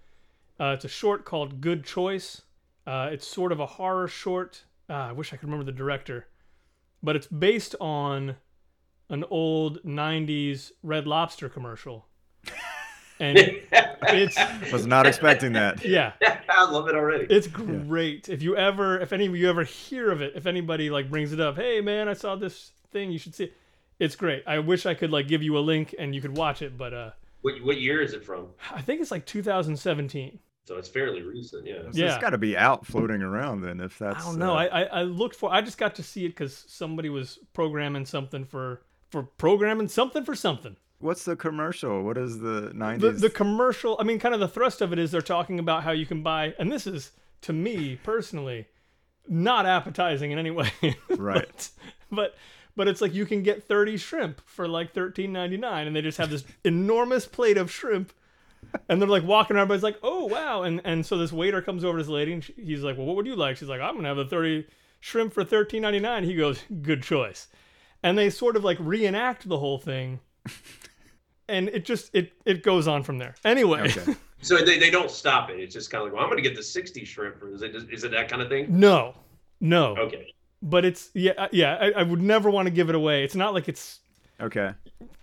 Uh, 0.60 0.72
it's 0.74 0.84
a 0.84 0.88
short 0.88 1.24
called 1.24 1.60
Good 1.62 1.84
Choice. 1.84 2.42
Uh, 2.86 3.08
it's 3.12 3.26
sort 3.26 3.52
of 3.52 3.60
a 3.60 3.66
horror 3.66 4.08
short. 4.08 4.64
Uh, 4.90 4.94
I 4.94 5.12
wish 5.12 5.32
I 5.32 5.36
could 5.36 5.44
remember 5.48 5.64
the 5.64 5.76
director, 5.76 6.26
but 7.02 7.16
it's 7.16 7.26
based 7.26 7.74
on 7.80 8.36
an 9.08 9.24
old 9.30 9.82
90s 9.84 10.72
Red 10.82 11.06
Lobster 11.06 11.48
commercial. 11.48 12.07
And 13.20 13.36
it's, 14.02 14.72
was 14.72 14.86
not 14.86 15.06
expecting 15.06 15.52
that. 15.54 15.84
yeah, 15.84 16.12
I 16.48 16.70
love 16.70 16.88
it 16.88 16.94
already. 16.94 17.26
it's 17.28 17.46
great. 17.46 18.28
If 18.28 18.42
you 18.42 18.56
ever, 18.56 19.00
if 19.00 19.12
any 19.12 19.26
of 19.26 19.34
you 19.36 19.48
ever 19.48 19.64
hear 19.64 20.10
of 20.10 20.20
it, 20.22 20.32
if 20.36 20.46
anybody 20.46 20.90
like 20.90 21.10
brings 21.10 21.32
it 21.32 21.40
up, 21.40 21.56
hey 21.56 21.80
man, 21.80 22.08
I 22.08 22.14
saw 22.14 22.36
this 22.36 22.72
thing, 22.92 23.10
you 23.10 23.18
should 23.18 23.34
see 23.34 23.44
it. 23.44 23.54
It's 23.98 24.14
great. 24.14 24.44
I 24.46 24.60
wish 24.60 24.86
I 24.86 24.94
could 24.94 25.10
like 25.10 25.26
give 25.26 25.42
you 25.42 25.58
a 25.58 25.60
link 25.60 25.94
and 25.98 26.14
you 26.14 26.20
could 26.20 26.36
watch 26.36 26.62
it, 26.62 26.78
but 26.78 26.94
uh, 26.94 27.10
what, 27.42 27.54
what 27.64 27.80
year 27.80 28.00
is 28.00 28.12
it 28.12 28.24
from? 28.24 28.46
I 28.72 28.80
think 28.80 29.00
it's 29.00 29.10
like 29.10 29.26
2017. 29.26 30.38
So 30.66 30.76
it's 30.76 30.88
fairly 30.88 31.22
recent. 31.22 31.66
Yeah. 31.66 31.82
So 31.82 31.88
Yeah. 31.94 32.14
It's 32.14 32.22
got 32.22 32.30
to 32.30 32.38
be 32.38 32.56
out 32.56 32.86
floating 32.86 33.22
around 33.22 33.62
then. 33.62 33.80
If 33.80 33.98
that's. 33.98 34.22
I 34.22 34.28
don't 34.28 34.38
know. 34.38 34.52
uh, 34.52 34.56
I, 34.56 34.66
I 34.66 34.82
I 34.82 35.02
looked 35.02 35.34
for. 35.34 35.50
I 35.50 35.62
just 35.62 35.78
got 35.78 35.94
to 35.94 36.02
see 36.02 36.26
it 36.26 36.28
because 36.28 36.64
somebody 36.68 37.08
was 37.08 37.38
programming 37.54 38.04
something 38.04 38.44
for 38.44 38.82
for 39.10 39.22
programming 39.22 39.88
something 39.88 40.24
for 40.24 40.34
something. 40.34 40.76
What's 41.00 41.24
the 41.24 41.36
commercial? 41.36 42.02
What 42.02 42.16
is 42.18 42.38
the 42.40 42.68
The 42.68 42.74
nineties? 42.74 43.20
the 43.20 43.30
commercial. 43.30 43.96
I 44.00 44.04
mean, 44.04 44.18
kind 44.18 44.34
of 44.34 44.40
the 44.40 44.48
thrust 44.48 44.80
of 44.80 44.92
it 44.92 44.98
is 44.98 45.10
they're 45.10 45.20
talking 45.22 45.58
about 45.58 45.82
how 45.84 45.92
you 45.92 46.06
can 46.06 46.22
buy, 46.22 46.54
and 46.58 46.70
this 46.70 46.86
is 46.86 47.12
to 47.42 47.52
me 47.52 47.98
personally 48.02 48.66
not 49.28 49.66
appetizing 49.66 50.30
in 50.30 50.38
any 50.38 50.50
way. 50.50 50.70
Right. 51.10 51.44
but, 51.46 51.70
but 52.10 52.34
but 52.76 52.86
it's 52.88 53.00
like 53.00 53.12
you 53.12 53.26
can 53.26 53.42
get 53.42 53.64
30 53.64 53.96
shrimp 53.96 54.40
for 54.46 54.68
like 54.68 54.94
13.99 54.94 55.86
and 55.86 55.96
they 55.96 56.00
just 56.00 56.16
have 56.18 56.30
this 56.30 56.44
enormous 56.64 57.26
plate 57.26 57.58
of 57.58 57.70
shrimp 57.72 58.12
and 58.88 59.02
they're 59.02 59.08
like 59.08 59.24
walking 59.24 59.56
around 59.56 59.62
everybody's 59.64 59.82
like 59.82 59.98
oh 60.04 60.26
wow 60.26 60.62
and 60.62 60.80
and 60.84 61.04
so 61.04 61.18
this 61.18 61.32
waiter 61.32 61.60
comes 61.60 61.84
over 61.84 61.98
to 61.98 62.04
this 62.04 62.10
lady 62.10 62.32
and 62.32 62.44
she, 62.44 62.52
he's 62.56 62.82
like 62.84 62.96
well 62.96 63.04
what 63.04 63.16
would 63.16 63.26
you 63.26 63.34
like 63.34 63.56
she's 63.56 63.68
like 63.68 63.80
i'm 63.80 63.96
gonna 63.96 64.06
have 64.08 64.16
the 64.16 64.24
30 64.26 64.64
shrimp 65.00 65.32
for 65.32 65.44
13.99 65.44 66.24
he 66.24 66.36
goes 66.36 66.62
good 66.82 67.02
choice 67.02 67.48
and 68.04 68.16
they 68.16 68.30
sort 68.30 68.54
of 68.56 68.62
like 68.64 68.78
reenact 68.80 69.48
the 69.48 69.58
whole 69.58 69.78
thing 69.78 70.20
and 71.48 71.68
it 71.68 71.84
just 71.84 72.10
it 72.14 72.32
it 72.44 72.62
goes 72.62 72.86
on 72.88 73.02
from 73.02 73.18
there 73.18 73.34
anyway 73.44 73.80
Okay. 73.82 74.14
So 74.40 74.58
they, 74.58 74.78
they 74.78 74.90
don't 74.90 75.10
stop 75.10 75.50
it. 75.50 75.58
It's 75.58 75.74
just 75.74 75.90
kind 75.90 76.00
of 76.02 76.06
like, 76.06 76.12
well, 76.14 76.22
I'm 76.22 76.30
going 76.30 76.40
to 76.40 76.48
get 76.48 76.56
the 76.56 76.62
60 76.62 77.04
shrimp. 77.04 77.42
Is 77.52 77.62
it 77.62 77.74
is 77.74 78.04
it 78.04 78.12
that 78.12 78.28
kind 78.28 78.40
of 78.40 78.48
thing? 78.48 78.66
no 78.68 79.14
no 79.60 79.96
Okay. 79.96 80.32
but 80.62 80.84
it's 80.84 81.10
yeah 81.14 81.32
uh, 81.36 81.48
yeah 81.50 81.74
I, 81.80 81.90
I 81.90 82.02
would 82.04 82.22
never 82.22 82.48
want 82.48 82.66
to 82.66 82.70
give 82.70 82.88
it 82.88 82.94
away 82.94 83.24
it's 83.24 83.34
not 83.34 83.52
like 83.54 83.68
it's 83.68 83.98
Okay. 84.40 84.70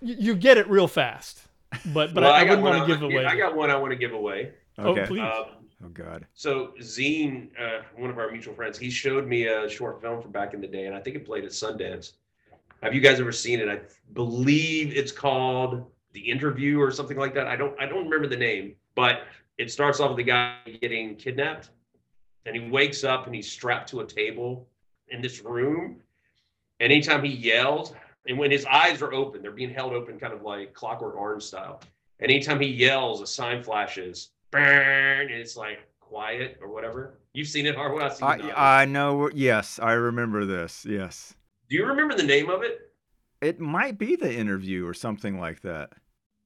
you, 0.02 0.16
you 0.20 0.36
get 0.36 0.58
it 0.58 0.70
real 0.70 0.88
fast 0.90 1.40
but 1.94 2.14
but 2.14 2.24
Well, 2.24 2.34
I, 2.34 2.40
I, 2.40 2.44
got 2.44 2.62
wouldn't 2.62 2.64
want 2.64 2.88
to 2.90 2.94
give 2.94 3.04
I- 3.04 3.06
away 3.06 3.26
I 3.26 3.36
got 3.38 3.56
one 3.56 3.70
I 3.72 3.78
want 3.78 3.92
to 3.92 3.96
give 3.98 4.12
away. 4.12 4.52
Okay. 4.78 5.02
oh 5.02 5.06
please 5.06 5.22
Um, 5.22 5.46
Oh 5.84 5.90
God. 5.90 6.26
So 6.34 6.72
Zine, 6.80 7.50
uh, 7.60 7.84
one 7.98 8.10
of 8.10 8.18
our 8.18 8.32
mutual 8.32 8.54
friends, 8.56 8.78
he 8.78 8.90
showed 8.90 9.28
me 9.28 9.46
a 9.48 9.70
short 9.70 10.02
film 10.02 10.22
from 10.22 10.32
back 10.32 10.54
in 10.54 10.62
the 10.62 10.68
day, 10.68 10.86
and 10.88 10.96
I 10.96 11.00
think 11.02 11.16
it 11.18 11.26
played 11.26 11.44
at 11.44 11.52
Sundance. 11.52 12.14
Have 12.82 12.94
you 12.96 13.02
guys 13.02 13.20
ever 13.20 13.34
seen 13.34 13.60
it? 13.60 13.68
I 13.70 13.80
believe 14.14 14.96
it's 14.96 15.12
called 15.12 15.86
The 16.16 16.22
Interview 16.22 16.80
or 16.80 16.92
something 16.92 17.18
like 17.18 17.34
that. 17.34 17.46
I 17.46 17.58
don't 17.58 17.78
I 17.80 17.86
don't 17.86 18.06
remember 18.06 18.28
the 18.28 18.38
name, 18.38 18.76
but 18.96 19.24
it 19.58 19.70
starts 19.70 20.00
off 20.00 20.12
with 20.12 20.18
the 20.18 20.24
guy 20.24 20.56
getting 20.82 21.16
kidnapped, 21.18 21.72
and 22.46 22.56
he 22.56 22.70
wakes 22.70 23.04
up 23.04 23.26
and 23.26 23.36
he's 23.36 23.52
strapped 23.52 23.90
to 23.90 24.00
a 24.00 24.06
table 24.06 24.68
in 25.10 25.22
this 25.22 25.44
room. 25.44 25.98
And 26.80 26.92
anytime 26.92 27.22
he 27.24 27.32
yells, 27.32 27.94
and 28.28 28.38
when 28.38 28.50
his 28.50 28.66
eyes 28.66 29.02
are 29.02 29.14
open, 29.14 29.42
they're 29.42 29.52
being 29.52 29.74
held 29.74 29.92
open, 29.92 30.18
kind 30.18 30.34
of 30.34 30.42
like 30.42 30.74
Clockwork 30.74 31.18
Orange 31.18 31.44
style. 31.44 31.82
And 32.22 32.32
anytime 32.32 32.62
he 32.62 32.68
yells, 32.68 33.20
a 33.20 33.28
sign 33.28 33.62
flashes, 33.62 34.30
burn, 34.52 35.30
and 35.30 35.32
it's 35.32 35.58
like 35.58 35.80
quiet 36.00 36.58
or 36.62 36.70
whatever. 36.70 37.20
You've 37.34 37.50
seen 37.50 37.66
it, 37.66 37.76
Harwood. 37.76 38.04
I've 38.04 38.40
it. 38.40 38.54
I 38.56 38.82
I 38.82 38.86
know. 38.86 39.30
Yes, 39.34 39.80
I 39.84 39.94
remember 39.94 40.46
this. 40.46 40.86
Yes. 40.86 41.34
Do 41.70 41.76
you 41.76 41.86
remember 41.86 42.16
the 42.16 42.24
name 42.24 42.50
of 42.50 42.64
it? 42.64 42.94
It 43.42 43.60
might 43.60 43.98
be 43.98 44.16
the 44.16 44.34
interview 44.34 44.88
or 44.88 44.94
something 44.94 45.40
like 45.40 45.62
that. 45.62 45.92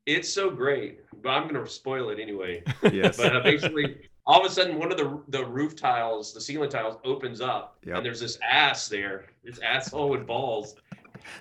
It's 0.10 0.28
so 0.34 0.50
great, 0.50 1.02
but 1.22 1.30
I'm 1.30 1.48
gonna 1.48 1.68
spoil 1.68 2.10
it 2.10 2.20
anyway. 2.20 2.64
Yes. 2.92 3.16
But 3.18 3.36
uh, 3.36 3.42
basically, 3.42 4.10
all 4.26 4.40
of 4.44 4.52
a 4.52 4.54
sudden, 4.54 4.80
one 4.80 4.92
of 4.92 4.98
the 4.98 5.22
the 5.28 5.46
roof 5.46 5.76
tiles, 5.76 6.34
the 6.34 6.42
ceiling 6.42 6.70
tiles, 6.72 6.98
opens 7.04 7.42
up, 7.42 7.78
Yep. 7.86 7.98
and 7.98 8.06
there's 8.06 8.20
this 8.20 8.40
ass 8.44 8.88
there, 8.88 9.28
this 9.44 9.60
asshole 9.60 10.10
with 10.10 10.26
balls, 10.26 10.76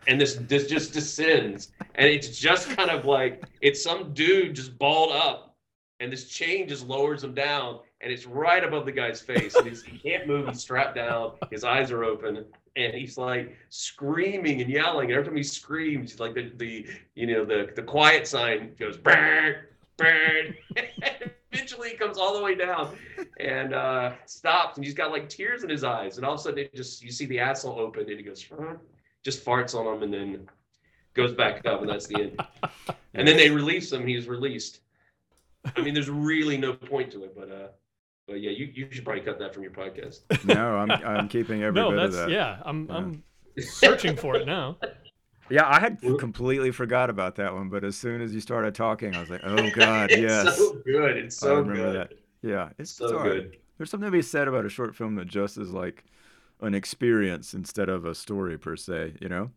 and 0.06 0.20
this 0.20 0.34
this 0.34 0.66
just 0.66 0.92
descends, 0.92 1.72
and 1.94 2.06
it's 2.08 2.38
just 2.38 2.68
kind 2.76 2.90
of 2.90 3.06
like 3.06 3.42
it's 3.62 3.82
some 3.82 4.12
dude 4.12 4.54
just 4.54 4.78
balled 4.78 5.12
up, 5.12 5.56
and 6.00 6.12
this 6.12 6.28
chain 6.28 6.68
just 6.68 6.86
lowers 6.86 7.24
him 7.24 7.32
down, 7.32 7.78
and 8.00 8.12
it's 8.12 8.26
right 8.26 8.62
above 8.62 8.86
the 8.86 8.92
guy's 8.92 9.20
face, 9.20 9.54
and 9.54 9.66
he's, 9.66 9.82
he 9.82 9.98
can't 9.98 10.26
move, 10.26 10.48
he's 10.48 10.60
strapped 10.60 10.94
down, 10.94 11.32
his 11.50 11.64
eyes 11.64 11.90
are 11.90 12.04
open, 12.04 12.44
and 12.76 12.94
he's 12.94 13.18
like 13.18 13.56
screaming 13.70 14.60
and 14.60 14.70
yelling. 14.70 15.10
And 15.10 15.18
every 15.18 15.24
time 15.26 15.36
he 15.36 15.42
screams, 15.42 16.20
like 16.20 16.34
the 16.34 16.52
the 16.56 16.86
you 17.14 17.26
know 17.26 17.44
the 17.44 17.70
the 17.74 17.82
quiet 17.82 18.26
sign 18.26 18.74
goes 18.78 18.96
burn 18.96 19.56
burn. 19.98 20.54
Eventually, 21.52 21.90
it 21.90 21.98
comes 21.98 22.16
all 22.16 22.36
the 22.36 22.42
way 22.42 22.54
down 22.54 22.96
and 23.38 23.74
uh, 23.74 24.12
stops, 24.24 24.76
and 24.76 24.84
he's 24.84 24.94
got 24.94 25.10
like 25.10 25.28
tears 25.28 25.64
in 25.64 25.68
his 25.68 25.84
eyes, 25.84 26.16
and 26.16 26.24
all 26.24 26.34
of 26.34 26.40
a 26.40 26.42
sudden, 26.42 26.60
it 26.60 26.74
just 26.74 27.02
you 27.02 27.10
see 27.10 27.26
the 27.26 27.38
asshole 27.38 27.78
open, 27.78 28.08
and 28.08 28.18
he 28.18 28.22
goes 28.22 28.46
"Huh?" 28.48 28.74
just 29.22 29.44
farts 29.44 29.74
on 29.74 29.86
him, 29.86 30.02
and 30.02 30.14
then 30.14 30.48
goes 31.14 31.32
back 31.32 31.66
up, 31.66 31.80
and 31.80 31.90
that's 31.90 32.06
the 32.06 32.22
end. 32.22 32.40
And 33.14 33.26
then 33.26 33.36
they 33.36 33.50
release 33.50 33.92
him. 33.92 34.06
He's 34.06 34.28
released. 34.28 34.80
I 35.76 35.80
mean, 35.80 35.92
there's 35.92 36.08
really 36.08 36.56
no 36.56 36.72
point 36.72 37.10
to 37.12 37.24
it, 37.24 37.34
but 37.36 37.50
uh, 37.50 37.68
but 38.28 38.40
yeah, 38.40 38.50
you, 38.50 38.70
you 38.74 38.86
should 38.90 39.04
probably 39.04 39.22
cut 39.22 39.38
that 39.40 39.54
from 39.54 39.62
your 39.64 39.72
podcast. 39.72 40.20
no, 40.44 40.76
I'm 40.76 40.90
I'm 40.90 41.28
keeping 41.28 41.62
every 41.62 41.80
no, 41.80 41.90
bit 41.90 41.98
of 41.98 42.12
that's 42.12 42.26
that. 42.26 42.30
yeah. 42.30 42.58
I'm 42.64 42.86
Yeah. 42.86 42.94
I'm 42.96 43.22
searching 43.58 44.16
for 44.16 44.36
it 44.36 44.46
now. 44.46 44.76
Yeah, 45.50 45.66
I 45.66 45.80
had 45.80 45.98
completely 46.18 46.72
forgot 46.72 47.08
about 47.08 47.36
that 47.36 47.54
one, 47.54 47.70
but 47.70 47.82
as 47.82 47.96
soon 47.96 48.20
as 48.20 48.34
you 48.34 48.40
started 48.42 48.74
talking, 48.74 49.16
I 49.16 49.20
was 49.20 49.30
like, 49.30 49.40
"Oh 49.44 49.70
God, 49.74 50.10
it's 50.10 50.20
yes, 50.20 50.58
so 50.58 50.74
good. 50.84 51.16
It's 51.16 51.42
I 51.42 51.48
remember 51.52 51.74
good. 51.74 51.94
that. 51.96 52.12
yeah." 52.42 52.68
It's 52.76 52.90
So 52.90 53.06
it's 53.06 53.22
good. 53.22 53.56
There's 53.78 53.90
something 53.90 54.08
to 54.08 54.10
be 54.10 54.20
said 54.20 54.46
about 54.46 54.66
a 54.66 54.68
short 54.68 54.94
film 54.94 55.14
that 55.14 55.26
just 55.26 55.56
is 55.56 55.70
like 55.70 56.04
an 56.60 56.74
experience 56.74 57.54
instead 57.54 57.88
of 57.88 58.04
a 58.04 58.14
story 58.14 58.58
per 58.58 58.76
se. 58.76 59.14
You 59.22 59.30
know. 59.30 59.50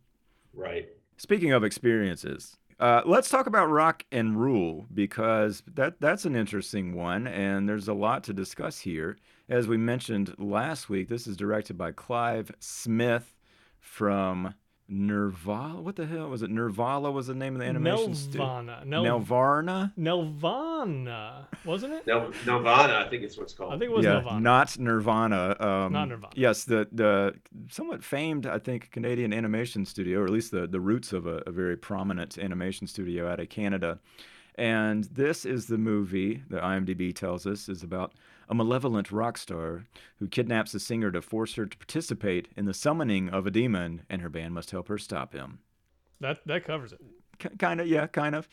Right. 0.54 0.88
Speaking 1.18 1.52
of 1.52 1.66
experiences, 1.66 2.56
uh, 2.82 3.04
let's 3.06 3.30
talk 3.30 3.46
about 3.46 3.68
Rock 3.70 4.04
and 4.12 4.36
Rule 4.42 4.88
because 4.92 5.62
that 5.76 6.02
that's 6.02 6.26
an 6.26 6.36
interesting 6.36 6.96
one, 6.96 7.28
and 7.28 7.70
there's 7.70 7.88
a 7.88 7.94
lot 7.94 8.24
to 8.24 8.34
discuss 8.34 8.80
here. 8.80 9.18
As 9.50 9.68
we 9.68 9.78
mentioned 9.78 10.34
last 10.40 10.90
week, 10.90 11.08
this 11.08 11.28
is 11.28 11.38
directed 11.38 11.78
by 11.78 11.92
Clive 11.92 12.52
Smith 12.60 13.36
from 13.80 14.56
Nirvala. 14.92 15.82
What 15.82 15.96
the 15.96 16.06
hell 16.06 16.30
was 16.30 16.42
it? 16.42 16.52
Nirvala 16.52 17.12
was 17.14 17.28
the 17.28 17.34
name 17.34 17.54
of 17.56 17.60
the 17.62 17.66
animation 17.66 18.14
studio. 18.14 18.46
Nelvana. 18.46 18.86
Nel- 18.86 19.04
Nelvarna. 19.04 19.94
Nelvana, 19.98 21.46
wasn't 21.66 21.94
it? 21.94 22.08
No, 22.08 22.32
Nirvana, 22.46 23.04
I 23.06 23.10
think 23.10 23.24
it's 23.24 23.38
what's 23.38 23.54
called. 23.54 23.74
I 23.74 23.78
think 23.80 23.92
it 23.92 23.96
was 23.96 24.06
yeah, 24.06 24.22
Nelvana. 24.22 24.42
not 24.42 24.78
Nirvana. 24.80 25.56
Um, 25.60 25.94
Not 25.94 26.10
Nirvana. 26.10 26.34
Yes, 26.36 26.66
the 26.66 26.88
the 26.92 27.36
somewhat 27.70 28.04
famed, 28.04 28.46
I 28.46 28.60
think, 28.60 28.92
Canadian 28.92 29.34
animation 29.34 29.86
studio, 29.86 30.20
or 30.20 30.26
at 30.26 30.32
least 30.32 30.52
the 30.52 30.68
the 30.68 30.80
roots 30.80 31.14
of 31.14 31.26
a, 31.26 31.42
a 31.48 31.52
very 31.52 31.78
prominent 31.78 32.38
animation 32.38 32.88
studio 32.88 33.32
out 33.32 33.40
of 33.40 33.50
Canada. 33.50 34.00
And 34.56 35.06
this 35.06 35.46
is 35.46 35.68
the 35.68 35.78
movie 35.78 36.44
that 36.50 36.62
IMDb 36.62 37.16
tells 37.16 37.48
us 37.48 37.70
is 37.70 37.84
about 37.84 38.14
a 38.52 38.54
malevolent 38.54 39.12
rock 39.12 39.38
star 39.38 39.86
who 40.20 40.28
kidnaps 40.28 40.74
a 40.74 40.80
singer 40.80 41.10
to 41.12 41.22
force 41.22 41.56
her 41.56 41.66
to 41.66 41.78
participate 41.78 42.50
in 42.58 42.66
the 42.66 42.74
summoning 42.74 43.30
of 43.30 43.48
a 43.48 43.52
demon, 43.52 44.02
and 44.10 44.22
her 44.22 44.30
band 44.30 44.54
must 44.54 44.72
help 44.72 44.90
her 44.90 44.98
stop 44.98 45.34
him. 45.34 45.60
That 46.20 46.46
that 46.46 46.66
covers 46.66 46.92
it. 46.92 47.00
K- 47.40 47.56
kind 47.58 47.80
of, 47.80 47.88
yeah, 47.88 48.08
kind 48.08 48.36
of. 48.36 48.50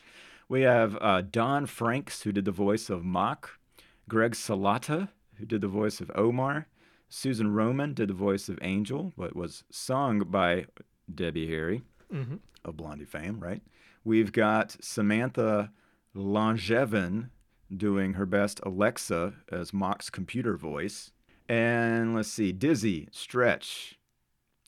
We 0.47 0.61
have 0.61 0.97
uh, 1.01 1.21
Don 1.29 1.65
Franks, 1.67 2.23
who 2.23 2.31
did 2.31 2.45
the 2.45 2.51
voice 2.51 2.89
of 2.89 3.03
Mock, 3.03 3.59
Greg 4.07 4.31
Salata, 4.31 5.09
who 5.35 5.45
did 5.45 5.61
the 5.61 5.67
voice 5.67 6.01
of 6.01 6.09
Omar, 6.15 6.67
Susan 7.09 7.53
Roman 7.53 7.93
did 7.93 8.09
the 8.09 8.13
voice 8.13 8.49
of 8.49 8.57
Angel, 8.61 9.11
but 9.17 9.35
was 9.35 9.63
sung 9.69 10.19
by 10.19 10.65
Debbie 11.13 11.47
Harry 11.47 11.81
hmm 12.09 12.35
of 12.65 12.75
Blondie 12.75 13.05
fame, 13.05 13.39
right? 13.39 13.61
We've 14.03 14.31
got 14.31 14.75
Samantha 14.81 15.71
Langevin 16.15 17.29
doing 17.75 18.13
her 18.13 18.25
best 18.25 18.59
Alexa 18.63 19.33
as 19.51 19.73
Mock's 19.73 20.09
computer 20.09 20.57
voice. 20.57 21.11
And 21.47 22.15
let's 22.15 22.29
see, 22.29 22.51
Dizzy, 22.51 23.07
Stretch, 23.11 23.97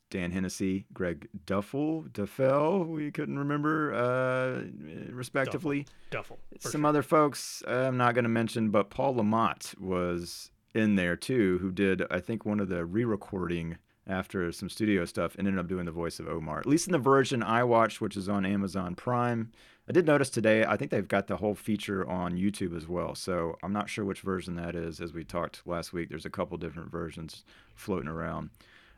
Dan 0.10 0.32
Hennessy, 0.32 0.86
Greg 0.94 1.28
Duffell, 1.46 2.10
Duffell, 2.10 2.88
we 2.88 3.12
couldn't 3.12 3.40
remember, 3.40 3.94
uh, 3.94 4.64
respectively. 5.12 5.86
Duffell. 6.12 6.38
for 6.60 6.70
Some 6.70 6.82
sure. 6.82 6.88
other 6.90 7.02
folks 7.02 7.64
I'm 7.68 7.98
not 7.98 8.14
going 8.14 8.24
to 8.24 8.30
mention, 8.30 8.70
but 8.70 8.90
Paul 8.90 9.16
Le 9.16 9.24
Mat 9.24 9.74
was 9.80 10.52
in 10.74 10.96
there 10.96 11.16
too, 11.16 11.60
who 11.62 11.72
did, 11.72 12.04
I 12.12 12.20
think, 12.20 12.46
one 12.46 12.60
of 12.60 12.70
the 12.70 12.86
re 12.86 13.06
recording 13.06 13.78
after 14.08 14.52
some 14.52 14.70
studio 14.70 15.06
stuff 15.06 15.36
and 15.38 15.48
ended 15.48 15.60
up 15.60 15.68
doing 15.68 15.86
the 15.86 15.92
voice 15.92 16.20
of 16.20 16.28
Omar. 16.28 16.60
At 16.60 16.66
least 16.66 16.88
in 16.88 16.92
the 16.92 17.00
version 17.00 17.44
I 17.44 17.64
watched, 17.64 18.02
which 18.02 18.18
is 18.18 18.28
on 18.28 18.46
Amazon 18.46 18.96
Prime. 18.96 19.52
I 19.92 19.94
did 19.94 20.08
notice 20.08 20.30
today, 20.30 20.64
I 20.64 20.78
think 20.78 20.90
they've 20.90 21.06
got 21.06 21.28
the 21.28 21.36
whole 21.36 21.54
feature 21.54 22.08
on 22.08 22.38
YouTube 22.38 22.78
as 22.78 22.88
well. 22.88 23.14
So 23.14 23.58
I'm 23.62 23.74
not 23.74 23.90
sure 23.90 24.06
which 24.06 24.22
version 24.22 24.56
that 24.56 24.74
is. 24.74 25.02
As 25.02 25.12
we 25.12 25.26
talked 25.26 25.64
last 25.66 25.92
week, 25.92 26.08
there's 26.08 26.26
a 26.26 26.30
couple 26.30 26.58
different 26.58 26.90
versions 26.90 27.44
floating 27.76 28.08
around. 28.08 28.52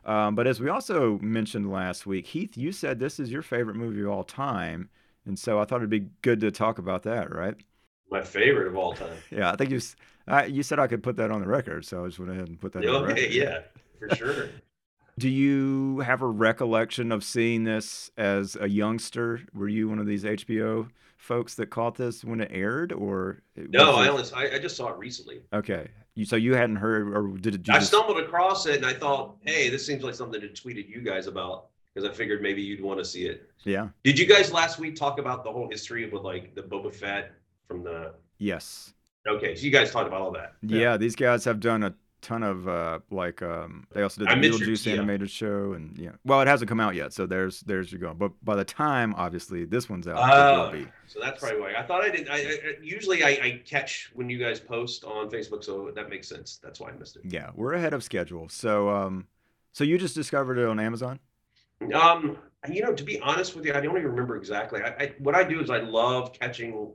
Um, 0.05 0.35
but 0.35 0.45
as 0.45 0.59
we 0.59 0.69
also 0.69 1.17
mentioned 1.17 1.71
last 1.71 2.05
week, 2.05 2.27
Heath, 2.27 2.55
you 2.55 2.71
said 2.71 2.99
this 2.99 3.19
is 3.19 3.31
your 3.31 3.41
favorite 3.41 3.75
movie 3.75 4.03
of 4.03 4.09
all 4.09 4.23
time. 4.23 4.91
And 5.25 5.39
so 5.39 5.59
I 5.59 5.65
thought 5.65 5.77
it'd 5.77 5.89
be 5.89 6.09
good 6.21 6.39
to 6.41 6.51
talk 6.51 6.77
about 6.77 7.01
that, 7.03 7.33
right? 7.33 7.55
My 8.11 8.21
favorite 8.21 8.67
of 8.67 8.77
all 8.77 8.93
time. 8.93 9.17
Yeah, 9.31 9.51
I 9.51 9.55
think 9.55 9.71
you 9.71 9.81
I, 10.27 10.45
you 10.45 10.61
said 10.61 10.77
I 10.77 10.85
could 10.85 11.01
put 11.01 11.15
that 11.15 11.31
on 11.31 11.41
the 11.41 11.47
record, 11.47 11.85
so 11.85 12.03
I 12.03 12.07
just 12.07 12.19
went 12.19 12.31
ahead 12.31 12.49
and 12.49 12.61
put 12.61 12.71
that 12.73 12.85
on 12.85 12.93
the 12.93 13.07
record. 13.07 13.17
Okay, 13.17 13.31
yeah, 13.31 13.61
for 13.97 14.15
sure. 14.15 14.49
Do 15.17 15.29
you 15.29 15.99
have 15.99 16.21
a 16.21 16.27
recollection 16.27 17.11
of 17.11 17.23
seeing 17.23 17.63
this 17.63 18.09
as 18.17 18.57
a 18.59 18.67
youngster? 18.67 19.41
Were 19.53 19.67
you 19.67 19.87
one 19.89 19.99
of 19.99 20.07
these 20.07 20.23
HBO 20.23 20.89
folks 21.17 21.55
that 21.55 21.67
caught 21.69 21.95
this 21.95 22.23
when 22.23 22.41
it 22.41 22.49
aired, 22.51 22.91
or 22.91 23.41
No, 23.55 23.95
I 23.95 24.07
only 24.09 24.23
I, 24.35 24.55
I 24.55 24.59
just 24.59 24.75
saw 24.75 24.89
it 24.89 24.97
recently. 24.97 25.41
okay. 25.53 25.87
You, 26.15 26.25
so 26.25 26.35
you 26.35 26.53
hadn't 26.53 26.75
heard, 26.75 27.15
or 27.15 27.27
did 27.39 27.55
it? 27.55 27.69
I 27.69 27.79
just, 27.79 27.87
stumbled 27.87 28.19
across 28.19 28.67
it 28.67 28.75
and 28.75 28.85
I 28.85 28.93
thought, 28.93 29.35
hey, 29.45 29.69
this 29.69 29.83
seems 29.83 30.03
like 30.03 30.13
something 30.13 30.39
to 30.41 30.47
tweeted 30.49 30.87
you 30.87 31.01
guys 31.01 31.25
about 31.25 31.69
because 31.93 32.07
I 32.07 32.13
figured 32.13 32.41
maybe 32.41 32.61
you'd 32.61 32.81
want 32.81 32.99
to 32.99 33.05
see 33.05 33.25
it. 33.25 33.49
yeah. 33.63 33.87
Did 34.03 34.19
you 34.19 34.27
guys 34.27 34.51
last 34.53 34.77
week 34.79 34.95
talk 34.95 35.17
about 35.19 35.43
the 35.43 35.51
whole 35.51 35.67
history 35.69 36.03
of 36.03 36.13
like 36.13 36.53
the 36.53 36.61
Boba 36.61 36.93
Fett 36.93 37.31
from 37.67 37.83
the? 37.83 38.13
Yes. 38.37 38.93
Okay, 39.27 39.55
so 39.55 39.63
you 39.63 39.71
guys 39.71 39.89
talked 39.89 40.07
about 40.07 40.21
all 40.21 40.31
that. 40.33 40.53
Yeah. 40.61 40.79
Yeah. 40.79 40.97
These 40.97 41.15
guys 41.15 41.45
have 41.45 41.59
done 41.59 41.81
a 41.83 41.95
ton 42.23 42.41
of 42.41 42.67
uh, 42.67 42.99
like 43.11 43.41
um, 43.41 43.85
they 43.93 44.01
also 44.01 44.25
did 44.25 44.29
the 44.29 44.47
Beetlejuice 44.47 44.85
yeah. 44.85 44.93
animated 44.93 45.29
show, 45.29 45.73
and 45.73 45.95
yeah. 45.97 46.11
Well, 46.25 46.41
it 46.41 46.47
hasn't 46.47 46.69
come 46.69 46.79
out 46.79 46.95
yet, 46.95 47.13
so 47.13 47.25
there's 47.27 47.59
there's 47.61 47.91
your 47.91 48.01
going. 48.01 48.17
But 48.17 48.31
by 48.43 48.55
the 48.55 48.63
time, 48.65 49.13
obviously, 49.17 49.65
this 49.65 49.89
one's 49.89 50.07
out, 50.07 50.17
it 50.17 50.33
Oh, 50.33 50.63
will 50.65 50.71
be. 50.71 50.87
so 51.07 51.19
that's 51.21 51.39
probably 51.39 51.61
why. 51.61 51.73
I 51.75 51.83
thought 51.83 52.01
I 52.03 52.09
didn't. 52.09 52.29
I, 52.29 52.35
I 52.37 52.37
I- 52.39 52.75
usually 52.81 53.23
I, 53.23 53.29
I 53.29 53.61
catch 53.65 54.09
when 54.15 54.29
you 54.29 54.39
guys 54.39 54.59
post 54.59 55.03
on 55.03 55.29
Facebook, 55.29 55.63
so 55.63 55.91
that 55.93 56.09
makes 56.09 56.27
sense. 56.27 56.59
That's 56.63 56.79
why 56.79 56.89
I 56.89 56.93
missed 56.93 57.17
it. 57.17 57.21
Yeah, 57.25 57.51
we're 57.53 57.73
ahead 57.73 57.93
of 57.93 58.03
schedule. 58.03 58.49
So, 58.49 58.89
um, 58.89 59.27
so 59.71 59.83
you 59.83 59.97
just 59.97 60.15
discovered 60.15 60.57
it 60.57 60.67
on 60.67 60.79
Amazon? 60.79 61.19
Um, 61.93 62.37
you 62.71 62.81
know, 62.81 62.93
to 62.93 63.03
be 63.03 63.19
honest 63.19 63.55
with 63.55 63.65
you, 63.65 63.73
I 63.73 63.81
don't 63.81 63.97
even 63.97 64.09
remember 64.11 64.37
exactly. 64.37 64.81
I, 64.81 64.87
I 64.87 65.13
what 65.19 65.35
I 65.35 65.43
do 65.43 65.59
is 65.59 65.69
I 65.69 65.79
love 65.79 66.31
catching 66.33 66.91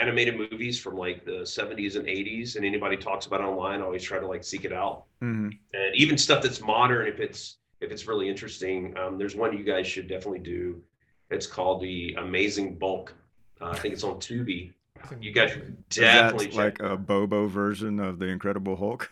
animated 0.00 0.36
movies 0.36 0.78
from 0.78 0.96
like 0.96 1.24
the 1.24 1.42
70s 1.42 1.96
and 1.96 2.06
80s, 2.06 2.56
and 2.56 2.64
anybody 2.64 2.96
talks 2.96 3.26
about 3.26 3.40
online. 3.40 3.80
I 3.80 3.84
always 3.84 4.02
try 4.02 4.18
to 4.18 4.26
like 4.26 4.44
seek 4.44 4.64
it 4.64 4.72
out, 4.72 5.04
Mm-hmm. 5.22 5.50
and 5.72 5.94
even 5.94 6.18
stuff 6.18 6.42
that's 6.42 6.60
modern, 6.60 7.06
if 7.06 7.20
it's 7.20 7.56
if 7.80 7.90
it's 7.90 8.06
really 8.06 8.28
interesting. 8.28 8.94
Um, 8.98 9.18
there's 9.18 9.34
one 9.36 9.56
you 9.56 9.64
guys 9.64 9.86
should 9.86 10.08
definitely 10.08 10.38
do. 10.40 10.82
It's 11.30 11.46
called 11.46 11.80
the 11.82 12.14
Amazing 12.18 12.76
Bulk. 12.78 13.14
Uh, 13.60 13.70
I 13.70 13.78
think 13.78 13.94
it's 13.94 14.04
on 14.04 14.16
Tubi. 14.16 14.72
You 15.20 15.32
guys 15.32 15.50
should 15.52 15.88
definitely 15.90 16.46
check. 16.48 16.80
like 16.80 16.80
a 16.80 16.96
Bobo 16.96 17.46
version 17.46 18.00
of 18.00 18.18
the 18.18 18.26
Incredible 18.26 18.76
Hulk? 18.76 19.10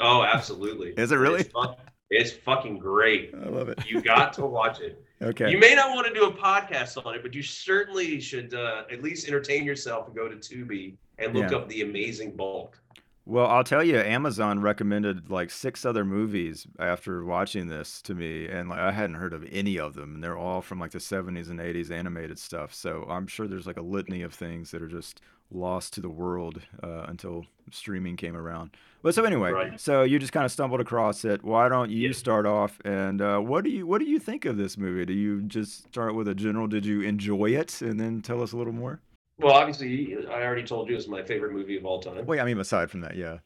Oh, 0.00 0.22
absolutely. 0.24 0.90
Is 0.96 1.12
it 1.12 1.16
really? 1.16 1.40
It's, 1.42 1.54
it's 2.12 2.30
fucking 2.32 2.78
great. 2.78 3.32
I 3.34 3.48
love 3.48 3.68
it. 3.68 3.78
You 3.88 4.00
got 4.00 4.32
to 4.34 4.46
watch 4.46 4.80
it. 4.80 5.02
Okay. 5.22 5.52
You 5.52 5.58
may 5.58 5.72
not 5.76 5.94
want 5.94 6.04
to 6.08 6.12
do 6.12 6.24
a 6.24 6.32
podcast 6.32 7.06
on 7.06 7.14
it, 7.14 7.22
but 7.22 7.32
you 7.32 7.44
certainly 7.44 8.20
should 8.20 8.54
uh, 8.54 8.82
at 8.90 9.04
least 9.04 9.28
entertain 9.28 9.64
yourself 9.64 10.08
and 10.08 10.16
go 10.16 10.28
to 10.28 10.34
Tubi 10.34 10.96
and 11.18 11.32
look 11.32 11.52
Yeah. 11.52 11.58
up 11.58 11.68
the 11.68 11.82
amazing 11.82 12.34
bulk. 12.34 12.76
Well, 13.24 13.46
I'll 13.46 13.62
tell 13.62 13.84
you, 13.84 13.98
Amazon 13.98 14.60
recommended 14.60 15.30
like 15.30 15.50
six 15.50 15.84
other 15.84 16.04
movies 16.04 16.66
after 16.80 17.24
watching 17.24 17.68
this 17.68 18.02
to 18.02 18.14
me, 18.16 18.48
and 18.48 18.68
like 18.68 18.80
I 18.80 18.90
hadn't 18.90 19.14
heard 19.16 19.32
of 19.32 19.46
any 19.52 19.78
of 19.78 19.94
them, 19.94 20.14
and 20.16 20.24
they're 20.24 20.36
all 20.36 20.60
from 20.60 20.80
like 20.80 20.90
the 20.90 20.98
70s 20.98 21.48
and 21.48 21.60
80s 21.60 21.92
animated 21.92 22.38
stuff. 22.40 22.74
So 22.74 23.06
I'm 23.08 23.28
sure 23.28 23.46
there's 23.46 23.66
like 23.66 23.76
a 23.76 23.82
litany 23.82 24.22
of 24.22 24.34
things 24.34 24.72
that 24.72 24.82
are 24.82 24.88
just 24.88 25.20
lost 25.52 25.92
to 25.92 26.00
the 26.00 26.08
world 26.08 26.62
uh, 26.82 27.04
until 27.06 27.44
streaming 27.70 28.16
came 28.16 28.34
around. 28.36 28.70
But 29.02 29.14
so 29.14 29.22
anyway, 29.24 29.52
Right. 29.52 29.80
so 29.80 30.02
you 30.02 30.18
just 30.18 30.32
kind 30.32 30.44
of 30.46 30.50
stumbled 30.50 30.80
across 30.80 31.24
it. 31.24 31.44
Why 31.44 31.68
don't 31.68 31.90
you 31.90 32.08
Yeah. 32.08 32.12
start 32.14 32.44
off? 32.44 32.80
And 32.84 33.20
uh, 33.22 33.38
what 33.38 33.62
do 33.62 33.70
you 33.70 33.86
what 33.86 34.00
do 34.00 34.04
you 34.06 34.18
think 34.18 34.46
of 34.46 34.56
this 34.56 34.76
movie? 34.76 35.04
Do 35.06 35.12
you 35.12 35.42
just 35.42 35.84
start 35.84 36.16
with 36.16 36.26
a 36.26 36.34
general? 36.34 36.66
Did 36.66 36.84
you 36.84 37.02
enjoy 37.02 37.50
it, 37.50 37.82
and 37.82 38.00
then 38.00 38.20
tell 38.20 38.42
us 38.42 38.50
a 38.50 38.56
little 38.56 38.72
more? 38.72 39.00
Well, 39.42 39.54
obviously, 39.54 40.16
I 40.28 40.42
already 40.42 40.64
told 40.64 40.88
you 40.88 40.96
it's 40.96 41.08
my 41.08 41.22
favorite 41.22 41.52
movie 41.52 41.76
of 41.76 41.84
all 41.84 42.00
time. 42.00 42.24
Wait, 42.26 42.40
I 42.40 42.44
mean, 42.44 42.58
aside 42.58 42.90
from 42.90 43.00
that, 43.00 43.16
yeah. 43.16 43.38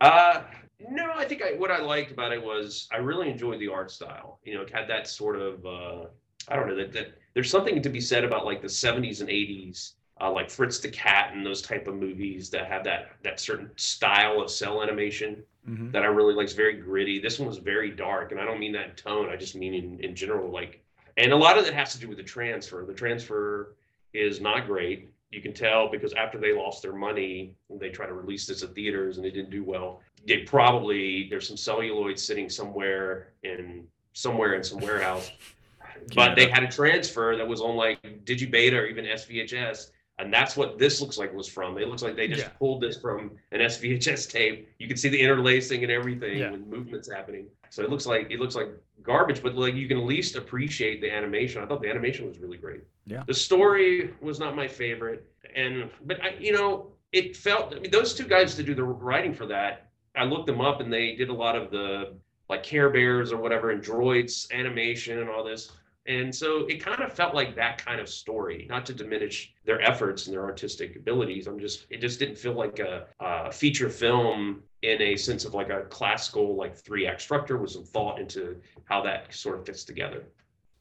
Uh, 0.00 0.42
no, 0.90 1.12
I 1.14 1.24
think 1.24 1.42
I, 1.42 1.52
what 1.54 1.70
I 1.70 1.80
liked 1.80 2.12
about 2.12 2.32
it 2.32 2.42
was 2.42 2.88
I 2.92 2.98
really 2.98 3.30
enjoyed 3.30 3.60
the 3.60 3.68
art 3.68 3.90
style. 3.90 4.38
You 4.44 4.54
know, 4.54 4.62
it 4.62 4.70
had 4.72 4.88
that 4.88 5.08
sort 5.08 5.36
of 5.36 5.64
uh, 5.66 6.06
I 6.48 6.56
don't 6.56 6.68
know 6.68 6.76
that, 6.76 6.92
that 6.92 7.14
there's 7.34 7.50
something 7.50 7.82
to 7.82 7.88
be 7.88 8.00
said 8.00 8.24
about 8.24 8.44
like 8.44 8.62
the 8.62 8.68
70s 8.68 9.20
and 9.20 9.28
80s, 9.28 9.92
uh, 10.20 10.30
like 10.30 10.50
Fritz 10.50 10.78
the 10.78 10.88
Cat 10.88 11.32
and 11.34 11.44
those 11.44 11.62
type 11.62 11.88
of 11.88 11.94
movies 11.96 12.50
that 12.50 12.66
have 12.68 12.84
that 12.84 13.10
that 13.22 13.40
certain 13.40 13.70
style 13.76 14.40
of 14.40 14.50
cell 14.50 14.82
animation 14.82 15.42
Mm-hmm. 15.68 15.90
that 15.90 16.02
I 16.02 16.06
really 16.06 16.34
like. 16.34 16.44
It's 16.44 16.54
very 16.54 16.78
gritty. 16.78 17.18
This 17.18 17.38
one 17.38 17.46
was 17.46 17.58
very 17.58 17.90
dark, 17.90 18.32
and 18.32 18.40
I 18.40 18.46
don't 18.46 18.58
mean 18.58 18.72
that 18.72 18.88
in 18.88 18.94
tone. 18.94 19.28
I 19.28 19.36
just 19.36 19.54
mean 19.54 19.74
in, 19.74 20.00
in 20.00 20.14
general, 20.14 20.50
like, 20.50 20.82
and 21.18 21.30
a 21.30 21.36
lot 21.36 21.58
of 21.58 21.66
it 21.66 21.74
has 21.74 21.92
to 21.92 21.98
do 21.98 22.08
with 22.08 22.16
the 22.16 22.22
transfer. 22.22 22.86
The 22.86 22.94
transfer 22.94 23.76
is 24.14 24.40
not 24.40 24.66
great. 24.66 25.10
You 25.30 25.42
can 25.42 25.52
tell 25.52 25.88
because 25.90 26.14
after 26.14 26.38
they 26.38 26.54
lost 26.54 26.82
their 26.82 26.94
money, 26.94 27.54
they 27.70 27.90
tried 27.90 28.06
to 28.06 28.14
release 28.14 28.46
this 28.46 28.62
at 28.62 28.74
theaters 28.74 29.18
and 29.18 29.26
it 29.26 29.32
didn't 29.32 29.50
do 29.50 29.62
well. 29.62 30.00
They 30.26 30.38
probably 30.38 31.28
there's 31.28 31.46
some 31.46 31.56
celluloid 31.56 32.18
sitting 32.18 32.48
somewhere 32.48 33.32
in 33.42 33.86
somewhere 34.14 34.54
in 34.54 34.64
some 34.64 34.78
warehouse, 34.80 35.30
but 36.14 36.34
they 36.34 36.48
had 36.48 36.62
a 36.62 36.68
transfer 36.68 37.36
that 37.36 37.46
was 37.46 37.60
on 37.60 37.76
like 37.76 38.02
Digibeta 38.24 38.72
or 38.72 38.86
even 38.86 39.04
SVHS. 39.04 39.90
And 40.20 40.32
that's 40.32 40.56
what 40.56 40.78
this 40.78 41.00
looks 41.00 41.16
like 41.16 41.32
was 41.32 41.46
from. 41.46 41.78
It 41.78 41.86
looks 41.88 42.02
like 42.02 42.16
they 42.16 42.26
just 42.26 42.40
Yeah. 42.42 42.48
pulled 42.58 42.80
this 42.82 42.98
from 43.00 43.32
an 43.52 43.60
SVHS 43.60 44.28
tape. 44.28 44.68
You 44.78 44.88
can 44.88 44.96
see 44.96 45.08
the 45.08 45.20
interlacing 45.20 45.84
and 45.84 45.92
everything 45.92 46.38
Yeah. 46.38 46.52
and 46.54 46.66
movements 46.66 47.08
happening. 47.08 47.46
So 47.70 47.82
it 47.82 47.90
looks 47.90 48.06
like 48.06 48.30
it 48.30 48.40
looks 48.40 48.54
like 48.54 48.68
garbage, 49.02 49.42
but 49.42 49.54
like 49.54 49.74
you 49.74 49.88
can 49.88 49.98
at 49.98 50.04
least 50.04 50.36
appreciate 50.36 51.00
the 51.00 51.10
animation. 51.10 51.62
I 51.62 51.66
thought 51.66 51.82
the 51.82 51.90
animation 51.90 52.26
was 52.26 52.38
really 52.38 52.58
great. 52.58 52.82
Yeah. 53.06 53.22
The 53.26 53.34
story 53.34 54.14
was 54.20 54.38
not 54.38 54.56
my 54.56 54.68
favorite, 54.68 55.26
and 55.54 55.90
but 56.04 56.22
I, 56.22 56.36
you 56.38 56.52
know, 56.52 56.92
it 57.12 57.36
felt. 57.36 57.74
I 57.74 57.80
mean, 57.80 57.90
those 57.90 58.14
two 58.14 58.24
guys 58.24 58.54
to 58.56 58.62
do 58.62 58.74
the 58.74 58.84
writing 58.84 59.34
for 59.34 59.46
that, 59.46 59.90
I 60.16 60.24
looked 60.24 60.46
them 60.46 60.60
up, 60.60 60.80
and 60.80 60.92
they 60.92 61.14
did 61.14 61.28
a 61.28 61.34
lot 61.34 61.56
of 61.56 61.70
the 61.70 62.14
like 62.48 62.62
Care 62.62 62.90
Bears 62.90 63.32
or 63.32 63.36
whatever, 63.36 63.70
and 63.70 63.82
droids 63.82 64.50
animation 64.52 65.18
and 65.18 65.28
all 65.28 65.44
this. 65.44 65.72
And 66.08 66.34
so 66.34 66.64
it 66.68 66.82
kind 66.82 67.02
of 67.02 67.12
felt 67.12 67.34
like 67.34 67.54
that 67.56 67.84
kind 67.84 68.00
of 68.00 68.08
story, 68.08 68.66
not 68.68 68.86
to 68.86 68.94
diminish 68.94 69.52
their 69.66 69.80
efforts 69.82 70.26
and 70.26 70.34
their 70.34 70.44
artistic 70.44 70.96
abilities. 70.96 71.46
I'm 71.46 71.60
just, 71.60 71.84
it 71.90 72.00
just 72.00 72.18
didn't 72.18 72.38
feel 72.38 72.54
like 72.54 72.78
a, 72.78 73.06
a 73.20 73.52
feature 73.52 73.90
film 73.90 74.62
in 74.80 75.02
a 75.02 75.16
sense 75.16 75.44
of 75.44 75.52
like 75.52 75.68
a 75.68 75.82
classical, 75.82 76.56
like 76.56 76.74
three 76.74 77.06
act 77.06 77.20
structure 77.20 77.58
with 77.58 77.72
some 77.72 77.84
thought 77.84 78.18
into 78.18 78.56
how 78.84 79.02
that 79.02 79.34
sort 79.34 79.58
of 79.58 79.66
fits 79.66 79.84
together. 79.84 80.24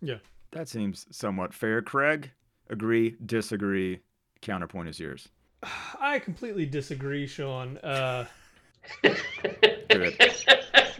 Yeah. 0.02 0.20
That 0.52 0.70
seems 0.70 1.06
somewhat 1.12 1.54
fair. 1.54 1.82
Craig, 1.82 2.32
agree, 2.70 3.18
disagree. 3.26 4.00
Counterpoint 4.42 4.88
is 4.88 4.98
yours. 4.98 5.28
I 6.00 6.20
completely 6.20 6.66
disagree, 6.66 7.28
Sean. 7.28 7.78
Uh, 7.80 8.28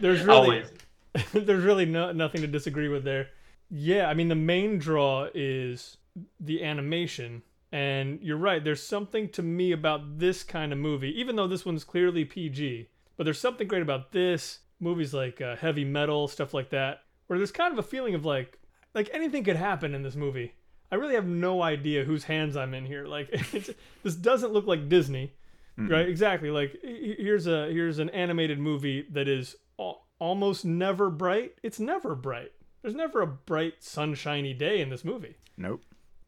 really 0.00 0.28
Always. 0.28 0.66
there's 1.32 1.64
really 1.64 1.86
no, 1.86 2.12
nothing 2.12 2.42
to 2.42 2.46
disagree 2.46 2.88
with 2.88 3.04
there. 3.04 3.28
Yeah, 3.70 4.08
I 4.08 4.14
mean 4.14 4.28
the 4.28 4.34
main 4.34 4.78
draw 4.78 5.28
is 5.34 5.98
the 6.40 6.64
animation, 6.64 7.42
and 7.70 8.18
you're 8.22 8.36
right. 8.38 8.62
There's 8.62 8.82
something 8.82 9.28
to 9.30 9.42
me 9.42 9.72
about 9.72 10.18
this 10.18 10.42
kind 10.42 10.72
of 10.72 10.78
movie, 10.78 11.18
even 11.20 11.36
though 11.36 11.46
this 11.46 11.66
one's 11.66 11.84
clearly 11.84 12.24
PG. 12.24 12.88
But 13.16 13.24
there's 13.24 13.40
something 13.40 13.68
great 13.68 13.82
about 13.82 14.12
this 14.12 14.60
movies 14.80 15.12
like 15.12 15.40
uh, 15.40 15.56
heavy 15.56 15.84
metal 15.84 16.28
stuff 16.28 16.54
like 16.54 16.70
that, 16.70 17.02
where 17.26 17.38
there's 17.38 17.52
kind 17.52 17.72
of 17.72 17.78
a 17.78 17.88
feeling 17.88 18.14
of 18.14 18.24
like 18.24 18.58
like 18.94 19.10
anything 19.12 19.44
could 19.44 19.56
happen 19.56 19.94
in 19.94 20.02
this 20.02 20.16
movie. 20.16 20.54
I 20.90 20.94
really 20.94 21.14
have 21.14 21.26
no 21.26 21.62
idea 21.62 22.04
whose 22.04 22.24
hands 22.24 22.56
I'm 22.56 22.72
in 22.74 22.86
here. 22.86 23.06
Like 23.06 23.28
it's, 23.52 23.70
this 24.02 24.14
doesn't 24.14 24.52
look 24.52 24.66
like 24.66 24.88
Disney, 24.88 25.34
right? 25.76 26.08
Exactly. 26.08 26.50
Like 26.50 26.78
here's 26.82 27.46
a 27.46 27.70
here's 27.70 27.98
an 27.98 28.08
animated 28.10 28.58
movie 28.58 29.06
that 29.10 29.28
is 29.28 29.56
al- 29.78 30.06
almost 30.18 30.64
never 30.64 31.10
bright. 31.10 31.52
It's 31.62 31.78
never 31.78 32.14
bright. 32.14 32.52
There's 32.82 32.94
never 32.94 33.20
a 33.22 33.26
bright 33.26 33.82
sunshiny 33.82 34.54
day 34.54 34.80
in 34.80 34.88
this 34.90 35.04
movie. 35.04 35.36
Nope. 35.56 35.82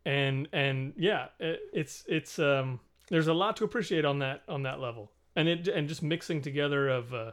And 0.05 0.49
and 0.53 0.95
yeah, 0.97 1.29
it, 1.39 1.61
it's 1.73 2.05
it's 2.09 2.39
um 2.39 2.81
there's 3.09 3.29
a 3.29 3.35
lot 3.35 3.57
to 3.59 3.65
appreciate 3.65 4.05
on 4.05 4.19
that 4.21 4.43
on 4.49 4.63
that 4.65 4.81
level. 4.81 5.11
And 5.37 5.49
it 5.49 5.69
and 5.69 5.89
just 5.89 6.03
mixing 6.03 6.43
together 6.43 6.89
of 6.89 7.15
uh, 7.15 7.33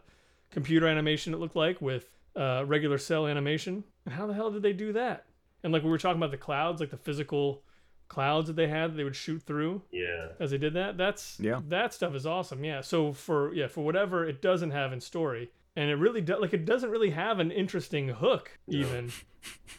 computer 0.51 0.88
animation 0.88 1.34
it 1.34 1.38
looked 1.38 1.56
like 1.56 1.82
with 1.82 2.10
uh, 2.36 2.63
regular 2.67 2.97
cell 2.97 3.25
animation. 3.25 3.84
And 4.06 4.13
how 4.13 4.27
the 4.27 4.34
hell 4.34 4.51
did 4.51 4.62
they 4.62 4.73
do 4.73 4.93
that? 4.93 5.25
And 5.63 5.73
like 5.73 5.84
we 5.84 5.89
were 5.89 5.97
talking 5.97 6.19
about 6.19 6.32
the 6.32 6.38
clouds, 6.38 6.80
like 6.80 6.91
the 6.91 6.97
physical 6.97 7.63
clouds 8.10 8.47
that 8.47 8.56
they 8.56 8.67
had 8.67 8.91
that 8.91 8.95
they 8.95 9.03
would 9.03 9.15
shoot 9.15 9.41
through 9.43 9.82
Yeah. 9.91 10.27
as 10.39 10.51
they 10.51 10.58
did 10.58 10.73
that. 10.75 10.95
That's 10.97 11.38
Yeah. 11.41 11.60
that 11.67 11.93
stuff 11.93 12.15
is 12.15 12.25
awesome. 12.25 12.63
Yeah. 12.63 12.82
So 12.82 13.12
for 13.13 13.53
yeah 13.53 13.67
for 13.67 13.84
whatever 13.84 14.25
it 14.25 14.41
doesn't 14.41 14.71
have 14.71 14.93
in 14.93 15.01
story, 15.01 15.49
and 15.78 15.90
it 15.90 15.96
really 15.96 16.20
do, 16.22 16.38
like 16.42 16.54
it 16.54 16.66
doesn't 16.66 16.90
really 16.90 17.12
have 17.12 17.40
an 17.40 17.52
interesting 17.52 18.10
hook 18.10 18.52
even, 18.68 19.12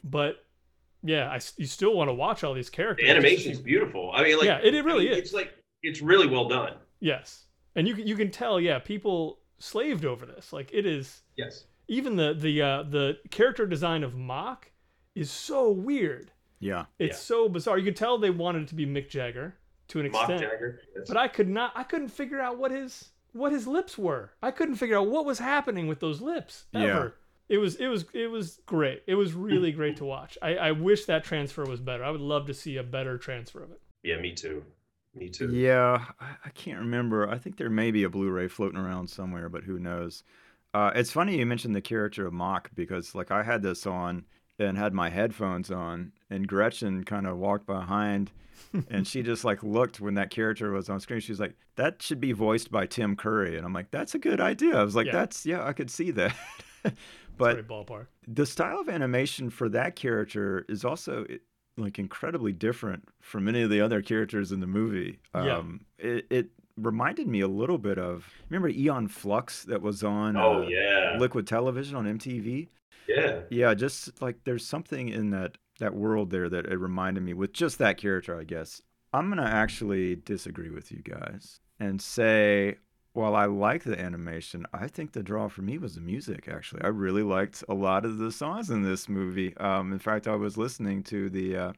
but 0.02 0.44
yeah, 1.02 1.28
I, 1.28 1.38
you 1.58 1.66
still 1.66 1.94
want 1.94 2.08
to 2.08 2.14
watch 2.14 2.42
all 2.44 2.54
these 2.54 2.70
characters. 2.70 3.04
The 3.06 3.10
animation 3.10 3.52
is 3.52 3.58
beautiful. 3.60 4.10
I 4.14 4.22
mean, 4.22 4.36
like, 4.38 4.46
Yeah, 4.46 4.58
it- 4.62 4.74
it 4.74 4.84
really 4.84 5.06
I 5.08 5.10
mean, 5.10 5.18
is. 5.18 5.24
It's 5.26 5.32
like, 5.34 5.52
it's 5.82 6.00
really 6.00 6.26
well 6.26 6.48
done. 6.48 6.74
Yes, 7.00 7.44
and 7.76 7.86
you 7.86 7.94
can 7.94 8.06
you 8.06 8.16
can 8.16 8.30
tell 8.30 8.58
yeah 8.60 8.78
people 8.78 9.40
slaved 9.58 10.04
over 10.04 10.24
this. 10.26 10.52
Like 10.52 10.70
it 10.72 10.86
is 10.86 11.22
Yes. 11.36 11.64
even 11.88 12.16
the 12.16 12.34
the 12.34 12.62
uh, 12.62 12.82
the 12.84 13.18
character 13.30 13.66
design 13.66 14.02
of 14.02 14.14
Mock 14.16 14.70
is 15.14 15.30
so 15.30 15.70
weird. 15.70 16.30
Yeah. 16.60 16.86
It's 16.98 17.16
Yeah. 17.16 17.20
so 17.36 17.48
bizarre. 17.48 17.78
You 17.78 17.84
could 17.84 17.96
tell 17.96 18.18
they 18.18 18.30
wanted 18.30 18.62
it 18.62 18.68
to 18.68 18.74
be 18.74 18.84
Mick 18.86 19.08
Jagger 19.08 19.54
to 19.88 20.00
an 20.00 20.10
Mock 20.10 20.28
extent. 20.28 20.40
Jagger. 20.50 20.80
Yes. 20.96 21.06
but 21.06 21.16
I 21.16 21.28
could 21.28 21.48
not. 21.48 21.72
I 21.76 21.84
couldn't 21.84 22.08
figure 22.08 22.40
out 22.40 22.58
what 22.58 22.72
his 22.72 23.10
what 23.32 23.52
his 23.52 23.66
lips 23.66 23.96
were. 23.98 24.32
I 24.42 24.50
couldn't 24.50 24.76
figure 24.76 24.98
out 24.98 25.08
what 25.08 25.24
was 25.24 25.38
happening 25.38 25.86
with 25.86 26.00
those 26.00 26.20
lips 26.20 26.64
Yeah. 26.72 27.08
It 27.48 27.58
was 27.58 27.76
it 27.76 27.86
was 27.86 28.04
it 28.12 28.30
was 28.30 28.60
great. 28.66 29.02
It 29.06 29.14
was 29.14 29.32
really 29.32 29.72
great 29.72 29.96
to 29.98 30.04
watch. 30.04 30.36
I, 30.42 30.56
I 30.56 30.72
wish 30.72 31.06
that 31.06 31.24
transfer 31.24 31.64
was 31.64 31.80
better. 31.80 32.04
I 32.04 32.10
would 32.10 32.20
love 32.20 32.46
to 32.48 32.54
see 32.54 32.76
a 32.76 32.82
better 32.82 33.16
transfer 33.16 33.62
of 33.62 33.70
it. 33.70 33.80
yeah, 34.02 34.18
me 34.20 34.34
too. 34.34 34.64
Me 35.14 35.30
too. 35.30 35.50
Yeah, 35.50 36.04
I, 36.20 36.26
I 36.44 36.50
can't 36.50 36.78
remember. 36.80 37.26
I 37.28 37.38
think 37.38 37.56
there 37.56 37.70
may 37.70 37.90
be 37.90 38.04
a 38.04 38.10
Blu-ray 38.10 38.48
floating 38.48 38.78
around 38.78 39.08
somewhere, 39.08 39.48
but 39.48 39.64
who 39.64 39.78
knows? 39.78 40.22
Uh, 40.74 40.90
it's 40.94 41.10
funny 41.10 41.38
you 41.38 41.46
mentioned 41.46 41.74
the 41.74 41.80
character 41.80 42.26
of 42.26 42.34
Mock 42.34 42.70
because, 42.74 43.14
like, 43.14 43.30
I 43.30 43.42
had 43.42 43.62
this 43.62 43.86
on 43.86 44.26
and 44.58 44.76
had 44.76 44.92
my 44.92 45.08
headphones 45.08 45.70
on, 45.70 46.12
and 46.28 46.46
Gretchen 46.46 47.04
kind 47.04 47.26
of 47.26 47.38
walked 47.38 47.66
behind, 47.66 48.30
and 48.90 49.06
she 49.06 49.22
just 49.22 49.44
like 49.44 49.62
looked 49.62 50.00
when 50.00 50.14
that 50.14 50.30
character 50.30 50.70
was 50.70 50.88
on 50.88 51.00
screen. 51.00 51.20
She's 51.20 51.40
like, 51.40 51.54
"That 51.76 52.02
should 52.02 52.20
be 52.20 52.32
voiced 52.32 52.70
by 52.70 52.86
Tim 52.86 53.16
Curry," 53.16 53.56
and 53.56 53.64
I'm 53.66 53.72
like, 53.72 53.90
"That's 53.90 54.14
a 54.14 54.18
good 54.18 54.40
idea." 54.40 54.76
I 54.76 54.82
was 54.82 54.94
like, 54.96 55.06
Yeah. 55.06 55.12
"That's 55.12 55.46
yeah, 55.46 55.64
I 55.64 55.72
could 55.72 55.90
see 55.90 56.10
that." 56.12 56.34
But 57.36 57.68
but 57.68 57.68
ballpark. 57.68 58.06
the 58.26 58.44
style 58.46 58.80
of 58.80 58.88
animation 58.88 59.48
for 59.50 59.68
that 59.68 59.94
character 59.94 60.64
is 60.68 60.84
also 60.84 61.24
like 61.76 61.98
incredibly 62.00 62.52
different 62.52 63.04
from 63.20 63.44
many 63.44 63.62
of 63.62 63.70
the 63.70 63.80
other 63.80 64.02
characters 64.02 64.50
in 64.50 64.58
the 64.58 64.66
movie. 64.66 65.20
Yeah. 65.34 65.58
Um, 65.58 65.82
it, 65.98 66.26
it 66.30 66.48
reminded 66.76 67.28
me 67.28 67.40
a 67.40 67.46
little 67.48 67.78
bit 67.78 67.96
of 67.98 68.26
remember 68.48 68.68
Aeon 68.68 69.06
Flux 69.06 69.62
that 69.64 69.82
was 69.82 70.02
on 70.02 70.36
Oh 70.36 70.64
uh, 70.64 70.68
yeah. 70.68 71.16
Liquid 71.20 71.46
Television 71.46 71.94
on 71.96 72.06
MTV. 72.18 72.66
Yeah. 73.08 73.40
Yeah, 73.50 73.74
just 73.74 74.20
like 74.20 74.42
there's 74.44 74.64
something 74.66 75.08
in 75.08 75.30
that 75.30 75.58
that 75.78 75.94
world 75.94 76.30
there 76.30 76.48
that 76.48 76.66
it 76.66 76.76
reminded 76.76 77.22
me 77.22 77.34
with 77.34 77.52
just 77.52 77.78
that 77.78 77.98
character, 77.98 78.38
I 78.38 78.44
guess. 78.44 78.82
I'm 79.12 79.28
gonna 79.28 79.42
actually 79.42 80.16
disagree 80.16 80.70
with 80.70 80.92
you 80.92 81.02
guys 81.02 81.60
and 81.80 82.00
say 82.00 82.76
while 83.18 83.34
I 83.34 83.46
like 83.46 83.82
the 83.84 83.98
animation, 83.98 84.64
I 84.72 84.86
think 84.86 85.12
the 85.12 85.22
draw 85.22 85.48
for 85.48 85.62
me 85.62 85.78
was 85.78 85.96
the 85.96 86.00
music. 86.00 86.48
Actually, 86.48 86.82
I 86.82 86.88
really 86.88 87.22
liked 87.22 87.64
a 87.68 87.74
lot 87.74 88.04
of 88.04 88.18
the 88.18 88.30
songs 88.30 88.70
in 88.70 88.82
this 88.82 89.08
movie. 89.08 89.56
Um, 89.56 89.92
in 89.92 89.98
fact, 89.98 90.28
I 90.28 90.36
was 90.36 90.56
listening 90.56 91.02
to 91.04 91.28
the 91.28 91.56
uh, 91.56 91.72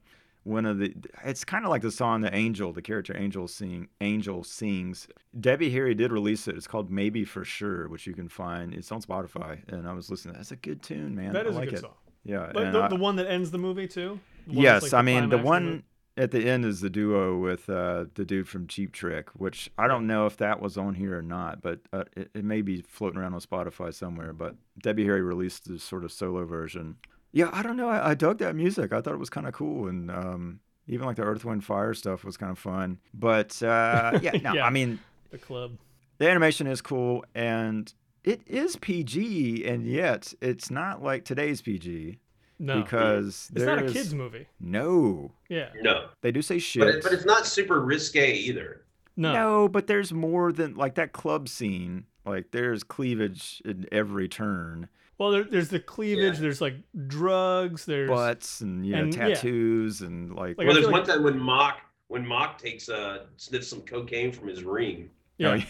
one 0.44 0.66
of 0.66 0.78
the. 0.78 0.94
It's 1.24 1.44
kind 1.44 1.64
of 1.64 1.70
like 1.70 1.82
the 1.82 1.90
song 1.90 2.20
that 2.22 2.34
Angel, 2.34 2.72
the 2.72 2.82
character 2.82 3.16
Angel, 3.16 3.48
sing 3.48 3.88
Angel 4.00 4.44
sings. 4.44 5.08
Debbie 5.40 5.70
Harry 5.70 5.94
did 5.94 6.12
release 6.12 6.46
it. 6.46 6.56
It's 6.56 6.66
called 6.66 6.90
Maybe 6.90 7.24
for 7.24 7.44
Sure, 7.44 7.88
which 7.88 8.06
you 8.06 8.12
can 8.12 8.28
find. 8.28 8.74
It's 8.74 8.92
on 8.92 9.00
Spotify, 9.00 9.60
and 9.68 9.88
I 9.88 9.92
was 9.92 10.10
listening. 10.10 10.34
That's 10.34 10.52
a 10.52 10.56
good 10.56 10.82
tune, 10.82 11.14
man. 11.14 11.32
That 11.32 11.46
is 11.46 11.56
I 11.56 11.60
like 11.60 11.68
a 11.68 11.70
good 11.70 11.78
it. 11.78 11.82
song. 11.82 11.94
Yeah, 12.24 12.50
But 12.52 12.64
and 12.64 12.74
the, 12.74 12.82
I- 12.82 12.88
the 12.88 12.96
one 12.96 13.16
that 13.16 13.26
ends 13.28 13.50
the 13.50 13.58
movie 13.58 13.88
too. 13.88 14.20
Yes, 14.46 14.82
like 14.84 14.94
I 14.94 15.02
mean 15.02 15.28
the 15.28 15.38
one 15.38 15.84
at 16.16 16.32
the 16.32 16.40
end 16.48 16.64
is 16.64 16.80
the 16.80 16.90
duo 16.90 17.38
with 17.38 17.70
uh, 17.70 18.06
the 18.14 18.24
dude 18.24 18.48
from 18.48 18.66
Cheap 18.66 18.92
Trick, 18.92 19.28
which 19.34 19.70
I 19.78 19.86
don't 19.86 20.06
know 20.06 20.26
if 20.26 20.36
that 20.38 20.60
was 20.60 20.76
on 20.76 20.94
here 20.94 21.16
or 21.18 21.22
not, 21.22 21.62
but 21.62 21.80
uh, 21.92 22.04
it, 22.16 22.30
it 22.34 22.44
may 22.44 22.62
be 22.62 22.82
floating 22.82 23.18
around 23.20 23.34
on 23.34 23.40
Spotify 23.40 23.94
somewhere. 23.94 24.32
But 24.32 24.56
Debbie 24.82 25.04
Harry 25.04 25.22
released 25.22 25.68
this 25.68 25.82
sort 25.84 26.04
of 26.04 26.10
solo 26.12 26.44
version. 26.44 26.96
Yeah, 27.32 27.48
I 27.52 27.62
don't 27.62 27.76
know. 27.76 27.88
I, 27.88 28.10
I 28.10 28.14
dug 28.14 28.38
that 28.38 28.56
music. 28.56 28.92
I 28.92 29.00
thought 29.00 29.14
it 29.14 29.18
was 29.20 29.30
kind 29.30 29.46
of 29.46 29.52
cool, 29.54 29.86
and 29.88 30.10
um, 30.10 30.60
even 30.88 31.06
like 31.06 31.16
the 31.16 31.22
Earth, 31.22 31.44
Wind, 31.44 31.64
Fire 31.64 31.94
stuff 31.94 32.24
was 32.24 32.36
kind 32.36 32.50
of 32.50 32.58
fun. 32.58 32.98
But 33.14 33.62
uh, 33.62 34.18
yeah, 34.20 34.32
no, 34.42 34.54
Yeah. 34.54 34.66
I 34.66 34.70
mean 34.70 34.98
The 35.30 35.38
club. 35.38 35.78
the 36.18 36.28
animation 36.28 36.66
is 36.66 36.82
cool, 36.82 37.24
and 37.36 37.92
it 38.24 38.42
is 38.46 38.76
PG, 38.76 39.64
and 39.66 39.86
yet 39.86 40.32
it's 40.40 40.70
not 40.70 41.02
like 41.02 41.24
today's 41.24 41.62
PG 41.62 42.18
No, 42.58 42.82
because 42.82 43.50
it's 43.54 43.64
not 43.64 43.78
a 43.78 43.80
there's- 43.82 43.92
kids 43.92 44.14
movie. 44.14 44.46
No, 44.60 45.32
Yeah, 45.48 45.70
No, 45.80 46.08
they 46.20 46.30
do 46.32 46.42
say 46.42 46.58
shit. 46.58 46.80
but 46.80 46.88
it, 46.88 47.02
but 47.02 47.12
it's 47.12 47.24
not 47.24 47.46
super 47.46 47.80
risque 47.80 48.32
either. 48.34 48.82
no, 49.16 49.32
No, 49.32 49.68
but 49.68 49.86
there's 49.86 50.12
more 50.12 50.52
than 50.52 50.74
like 50.74 50.94
that 50.96 51.12
club 51.12 51.48
scene. 51.48 52.04
Like 52.26 52.50
there's 52.50 52.82
cleavage 52.84 53.62
in 53.64 53.86
every 53.90 54.28
turn, 54.28 54.88
Well, 55.18 55.30
there, 55.30 55.44
there's 55.44 55.68
the 55.70 55.80
cleavage. 55.80 56.34
Yeah. 56.36 56.40
There's 56.42 56.60
like 56.60 56.74
drugs. 57.06 57.84
There's 57.86 58.08
butts 58.10 58.60
and 58.60 58.86
you 58.86 58.92
know 58.94 59.02
and, 59.04 59.14
yeah. 59.14 59.28
tattoos 59.28 60.02
and 60.02 60.30
like, 60.34 60.56
Like, 60.58 60.66
well, 60.66 60.74
there's 60.74 60.84
feel 60.86 60.92
one 60.92 61.00
like- 61.00 61.08
time 61.08 61.22
when 61.22 61.38
Mock 61.38 61.80
when 62.08 62.26
Mock 62.26 62.58
takes 62.58 62.88
uh 62.88 63.24
sniffs 63.36 63.68
some 63.68 63.80
cocaine 63.82 64.32
from 64.32 64.48
his 64.48 64.62
ring. 64.64 65.08
yeah, 65.38 65.48
Oh, 65.50 65.54
yeah. 65.54 65.64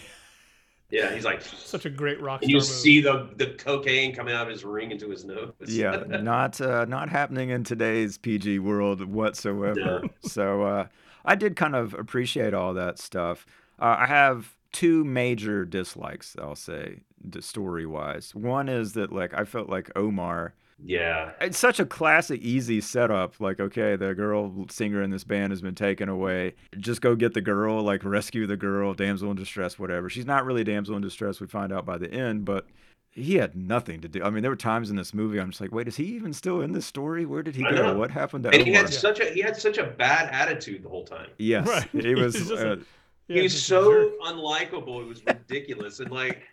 Yeah, 0.91 1.13
he's 1.13 1.23
like, 1.23 1.41
such 1.41 1.85
a 1.85 1.89
great 1.89 2.21
rock 2.21 2.41
star 2.41 2.49
you 2.49 2.57
movie. 2.57 2.67
see 2.67 3.01
the 3.01 3.29
the 3.37 3.47
cocaine 3.57 4.13
coming 4.13 4.33
out 4.33 4.47
of 4.47 4.51
his 4.51 4.63
ring 4.63 4.91
into 4.91 5.09
his 5.09 5.23
nose. 5.23 5.53
yeah, 5.67 6.03
not 6.07 6.59
uh, 6.59 6.85
not 6.85 7.09
happening 7.09 7.49
in 7.49 7.63
today's 7.63 8.17
PG 8.17 8.59
world 8.59 9.01
whatsoever. 9.05 10.01
No. 10.01 10.09
So 10.21 10.63
uh, 10.63 10.87
I 11.25 11.35
did 11.35 11.55
kind 11.55 11.75
of 11.75 11.93
appreciate 11.93 12.53
all 12.53 12.73
that 12.73 12.99
stuff. 12.99 13.45
Uh, 13.79 13.95
I 13.99 14.05
have 14.05 14.53
two 14.71 15.03
major 15.03 15.65
dislikes, 15.65 16.35
I'll 16.39 16.55
say, 16.55 17.01
story 17.39 17.85
wise. 17.85 18.35
One 18.35 18.69
is 18.69 18.93
that 18.93 19.11
like 19.11 19.33
I 19.33 19.45
felt 19.45 19.69
like 19.69 19.91
Omar 19.95 20.53
yeah. 20.85 21.31
it's 21.41 21.57
such 21.57 21.79
a 21.79 21.85
classic 21.85 22.41
easy 22.41 22.81
setup 22.81 23.39
like 23.39 23.59
okay 23.59 23.95
the 23.95 24.13
girl 24.13 24.65
singer 24.69 25.01
in 25.01 25.09
this 25.11 25.23
band 25.23 25.51
has 25.51 25.61
been 25.61 25.75
taken 25.75 26.09
away 26.09 26.53
just 26.77 27.01
go 27.01 27.15
get 27.15 27.33
the 27.33 27.41
girl 27.41 27.81
like 27.83 28.03
rescue 28.03 28.47
the 28.47 28.57
girl 28.57 28.93
damsel 28.93 29.29
in 29.31 29.37
distress 29.37 29.77
whatever 29.77 30.09
she's 30.09 30.25
not 30.25 30.45
really 30.45 30.63
damsel 30.63 30.95
in 30.95 31.01
distress 31.01 31.39
we 31.39 31.47
find 31.47 31.71
out 31.71 31.85
by 31.85 31.97
the 31.97 32.11
end 32.11 32.45
but 32.45 32.65
he 33.13 33.35
had 33.35 33.55
nothing 33.55 33.99
to 34.01 34.07
do 34.07 34.23
i 34.23 34.29
mean 34.29 34.41
there 34.41 34.51
were 34.51 34.55
times 34.55 34.89
in 34.89 34.95
this 34.95 35.13
movie 35.13 35.39
i'm 35.39 35.49
just 35.51 35.61
like 35.61 35.71
wait 35.73 35.87
is 35.87 35.97
he 35.97 36.05
even 36.05 36.31
still 36.33 36.61
in 36.61 36.71
this 36.71 36.85
story 36.85 37.25
where 37.25 37.43
did 37.43 37.55
he 37.55 37.65
I 37.65 37.71
go 37.71 37.75
know. 37.93 37.97
what 37.97 38.09
happened 38.11 38.43
to 38.45 38.49
And 38.51 38.63
he 38.63 38.71
Omar? 38.71 38.83
had 38.83 38.93
such 38.93 39.19
a 39.19 39.25
he 39.31 39.41
had 39.41 39.55
such 39.57 39.77
a 39.77 39.83
bad 39.85 40.29
attitude 40.33 40.81
the 40.83 40.89
whole 40.89 41.03
time. 41.05 41.27
yes 41.37 41.67
Right. 41.67 41.89
he 42.05 42.15
was 42.23 42.35
He's 42.35 42.47
just 42.49 42.63
uh, 42.63 42.69
like- 42.69 42.79
Yeah, 43.27 43.35
he 43.37 43.41
was 43.43 43.63
so 43.63 44.11
unlikable. 44.23 45.01
It 45.03 45.07
was 45.07 45.21
ridiculous, 45.25 45.99
and 46.01 46.11
like 46.11 46.37
I 46.37 46.50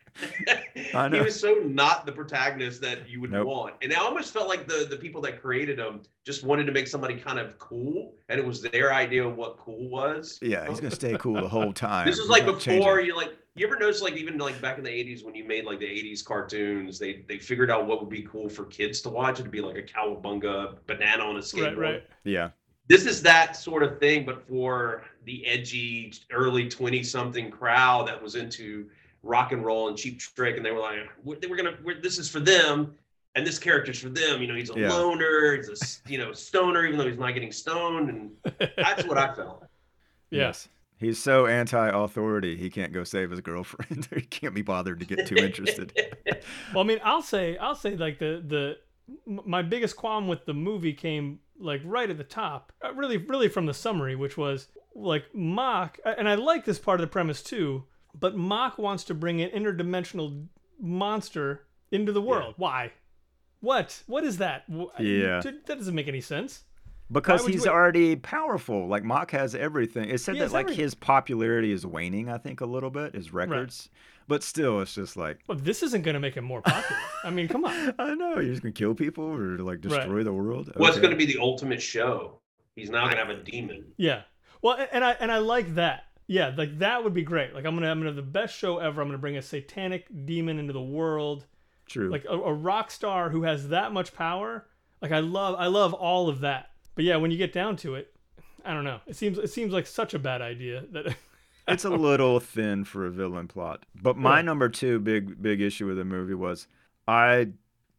he 1.12 1.20
was 1.20 1.38
so 1.38 1.54
not 1.64 2.06
the 2.06 2.12
protagonist 2.12 2.80
that 2.82 3.08
you 3.08 3.20
would 3.20 3.30
Nope. 3.30 3.46
want. 3.46 3.74
And 3.82 3.92
I 3.92 3.96
almost 3.96 4.32
felt 4.32 4.48
like 4.48 4.66
the 4.66 4.86
the 4.88 4.96
people 4.96 5.20
that 5.22 5.40
created 5.40 5.78
him 5.78 6.02
just 6.24 6.44
wanted 6.44 6.64
to 6.64 6.72
make 6.72 6.86
somebody 6.88 7.16
kind 7.16 7.38
of 7.38 7.58
cool, 7.58 8.14
and 8.28 8.38
it 8.38 8.46
was 8.46 8.62
their 8.62 8.92
idea 8.92 9.26
of 9.26 9.36
what 9.36 9.56
cool 9.58 9.88
was. 9.88 10.38
yeah 10.42 10.68
he's 10.68 10.80
gonna 10.80 10.94
stay 10.94 11.16
cool 11.18 11.34
the 11.40 11.48
whole 11.48 11.72
time 11.72 12.06
This 12.06 12.18
is 12.18 12.28
like 12.28 12.44
before 12.46 13.00
you 13.00 13.16
like 13.16 13.36
you 13.54 13.66
ever 13.66 13.76
notice 13.78 14.00
like 14.02 14.14
even 14.14 14.38
like 14.38 14.60
back 14.60 14.78
in 14.78 14.84
the 14.84 14.90
80s 14.90 15.24
when 15.24 15.34
you 15.34 15.44
made 15.44 15.64
like 15.64 15.80
the 15.80 15.86
80s 15.86 16.24
cartoons 16.24 16.98
they 16.98 17.24
they 17.28 17.38
figured 17.38 17.70
out 17.70 17.86
what 17.86 18.00
would 18.00 18.08
be 18.10 18.22
cool 18.22 18.48
for 18.48 18.64
kids 18.66 19.00
to 19.02 19.08
watch 19.08 19.40
it'd 19.40 19.50
be 19.50 19.60
like 19.60 19.76
a 19.76 19.82
cowabunga 19.82 20.76
banana 20.86 21.24
on 21.24 21.36
a 21.36 21.40
skateboard 21.40 21.76
Right, 21.76 21.92
right. 21.94 22.02
yeah 22.24 22.50
this 22.88 23.04
is 23.04 23.20
that 23.20 23.54
sort 23.54 23.82
of 23.82 24.00
thing, 24.00 24.24
but 24.24 24.48
for 24.48 25.04
the 25.26 25.44
edgy 25.46 26.10
early 26.32 26.68
20 26.70 27.02
something 27.02 27.50
crowd 27.50 28.08
that 28.08 28.22
was 28.22 28.34
into 28.34 28.88
rock 29.28 29.52
and 29.52 29.64
roll 29.64 29.88
and 29.88 29.96
cheap 29.96 30.18
trick. 30.18 30.56
And 30.56 30.64
they 30.64 30.70
were 30.72 30.80
like, 30.80 30.96
we're, 31.22 31.36
we're 31.48 31.56
going 31.56 31.72
to, 31.76 32.00
this 32.00 32.18
is 32.18 32.28
for 32.28 32.40
them. 32.40 32.94
And 33.34 33.46
this 33.46 33.58
character's 33.58 34.00
for 34.00 34.08
them. 34.08 34.40
You 34.40 34.48
know, 34.48 34.54
he's 34.54 34.70
a 34.70 34.78
Yeah. 34.78 34.92
loner, 34.92 35.56
he's 35.56 35.68
a 35.68 36.10
you 36.10 36.18
know, 36.18 36.32
stoner, 36.32 36.84
even 36.86 36.98
though 36.98 37.06
he's 37.06 37.18
not 37.18 37.34
getting 37.34 37.52
stoned. 37.52 38.08
And 38.08 38.30
that's 38.76 39.04
what 39.04 39.18
I 39.18 39.34
felt. 39.34 39.64
Yes. 40.30 40.68
He's 40.98 41.22
so 41.22 41.46
anti-authority, 41.46 42.56
he 42.56 42.70
can't 42.70 42.92
go 42.92 43.04
save 43.04 43.30
his 43.30 43.40
girlfriend. 43.40 44.08
he 44.14 44.22
can't 44.22 44.54
be 44.54 44.62
bothered 44.62 44.98
to 45.00 45.06
get 45.06 45.26
too 45.26 45.36
interested. 45.36 45.92
Well, 46.72 46.84
I 46.84 46.86
mean, 46.86 47.00
I'll 47.02 47.22
say, 47.22 47.56
I'll 47.56 47.74
say, 47.74 47.96
like 47.96 48.18
the 48.18 48.42
the 48.46 48.76
my 49.26 49.62
biggest 49.62 49.96
qualm 49.96 50.28
with 50.28 50.44
the 50.44 50.54
movie 50.54 50.92
came 50.92 51.40
like 51.58 51.80
right 51.84 52.08
at 52.08 52.16
the 52.18 52.24
top, 52.24 52.72
uh, 52.84 52.92
really, 52.94 53.16
really 53.16 53.48
from 53.48 53.66
the 53.66 53.74
summary, 53.74 54.14
which 54.14 54.36
was 54.36 54.68
like 54.94 55.24
Mock, 55.34 55.98
and 56.04 56.28
I 56.28 56.34
like 56.36 56.64
this 56.64 56.78
part 56.78 57.00
of 57.00 57.02
the 57.02 57.10
premise 57.10 57.42
too. 57.42 57.84
But 58.14 58.36
Mock 58.36 58.78
wants 58.78 59.04
to 59.04 59.14
bring 59.14 59.40
an 59.40 59.50
interdimensional 59.50 60.46
monster 60.80 61.66
into 61.90 62.12
the 62.12 62.22
world. 62.22 62.54
Why? 62.56 62.92
What? 63.60 64.02
What 64.06 64.24
is 64.24 64.38
that? 64.38 64.64
Yeah. 64.98 65.40
That 65.40 65.64
doesn't 65.66 65.94
make 65.94 66.08
any 66.08 66.20
sense. 66.20 66.64
Because 67.10 67.42
would 67.42 67.54
you 67.54 67.60
he's 67.60 67.66
already 67.66 68.16
powerful. 68.16 68.86
Like 68.86 69.02
Mock 69.02 69.30
has 69.30 69.54
everything. 69.54 70.10
It 70.10 70.18
said 70.20 70.34
He 70.34 70.40
that 70.40 70.52
like 70.52 70.64
everything. 70.66 70.84
his 70.84 70.94
popularity 70.94 71.72
is 71.72 71.86
waning, 71.86 72.28
I 72.28 72.36
think, 72.38 72.60
a 72.60 72.66
little 72.66 72.90
bit, 72.90 73.14
his 73.14 73.32
records. 73.32 73.88
But 74.28 74.42
still, 74.42 74.80
it's 74.82 74.94
just 74.94 75.16
like 75.16 75.38
Well, 75.48 75.56
this 75.56 75.82
isn't 75.82 76.02
going 76.02 76.14
to 76.14 76.20
make 76.20 76.34
him 76.34 76.44
more 76.44 76.60
popular. 76.60 77.00
I 77.24 77.30
mean, 77.30 77.48
come 77.48 77.64
on. 77.64 77.94
I 77.98 78.14
know 78.14 78.34
you're 78.34 78.44
just 78.52 78.62
gonna 78.62 78.72
kill 78.72 78.94
people 78.94 79.24
or 79.24 79.56
like 79.58 79.76
Right. 79.76 79.80
destroy 79.82 80.22
the 80.22 80.34
world. 80.34 80.70
What's 80.76 80.98
Okay. 80.98 81.00
going 81.06 81.12
to 81.12 81.16
be 81.16 81.24
the 81.32 81.40
ultimate 81.40 81.80
show? 81.80 82.40
He's 82.76 82.90
now 82.90 83.04
going 83.04 83.16
to 83.16 83.24
have 83.24 83.30
a 83.30 83.42
demon. 83.42 83.86
Yeah. 83.96 84.22
Well, 84.60 84.76
and 84.92 85.02
I 85.02 85.12
and 85.12 85.32
I 85.32 85.38
like 85.38 85.76
that. 85.76 86.04
Yeah, 86.28 86.52
like 86.56 86.78
that 86.78 87.02
would 87.02 87.14
be 87.14 87.22
great. 87.22 87.54
Like 87.54 87.64
I'm 87.64 87.74
gonna 87.74 87.90
I'm 87.90 87.98
gonna 87.98 88.10
have 88.10 88.16
the 88.16 88.22
best 88.22 88.54
show 88.56 88.78
ever. 88.78 89.00
I'm 89.00 89.08
gonna 89.08 89.18
bring 89.18 89.36
a 89.38 89.42
satanic 89.42 90.06
demon 90.26 90.58
into 90.58 90.72
the 90.74 90.80
world. 90.80 91.46
true? 91.86 92.10
Like 92.10 92.24
a, 92.28 92.34
a 92.34 92.52
rock 92.52 92.90
star 92.90 93.30
who 93.30 93.42
has 93.44 93.68
that 93.70 93.92
much 93.92 94.12
power. 94.14 94.66
Like 95.02 95.10
I 95.12 95.20
love 95.20 95.56
I 95.58 95.66
love 95.66 95.94
all 95.94 96.28
of 96.28 96.40
that. 96.40 96.70
But 96.94 97.04
yeah, 97.04 97.16
when 97.16 97.30
you 97.30 97.38
get 97.38 97.52
down 97.52 97.76
to 97.78 97.94
it, 97.94 98.14
I 98.64 98.74
don't 98.74 98.84
know. 98.84 99.00
It 99.06 99.16
seems 99.16 99.38
it 99.38 99.48
seems 99.50 99.72
like 99.72 99.86
such 99.86 100.12
a 100.14 100.18
bad 100.18 100.42
idea 100.42 100.84
that 100.92 101.16
it's 101.68 101.84
a 101.86 101.90
little 101.90 102.40
thin 102.40 102.84
for 102.84 103.06
a 103.06 103.10
villain 103.10 103.48
plot. 103.48 103.86
But 103.94 104.16
my 104.18 104.36
Right. 104.36 104.44
number 104.44 104.68
two 104.68 104.98
big 105.00 105.40
big 105.40 105.60
issue 105.62 105.86
with 105.86 105.96
the 105.96 106.04
movie 106.04 106.34
was 106.34 106.66
I 107.06 107.48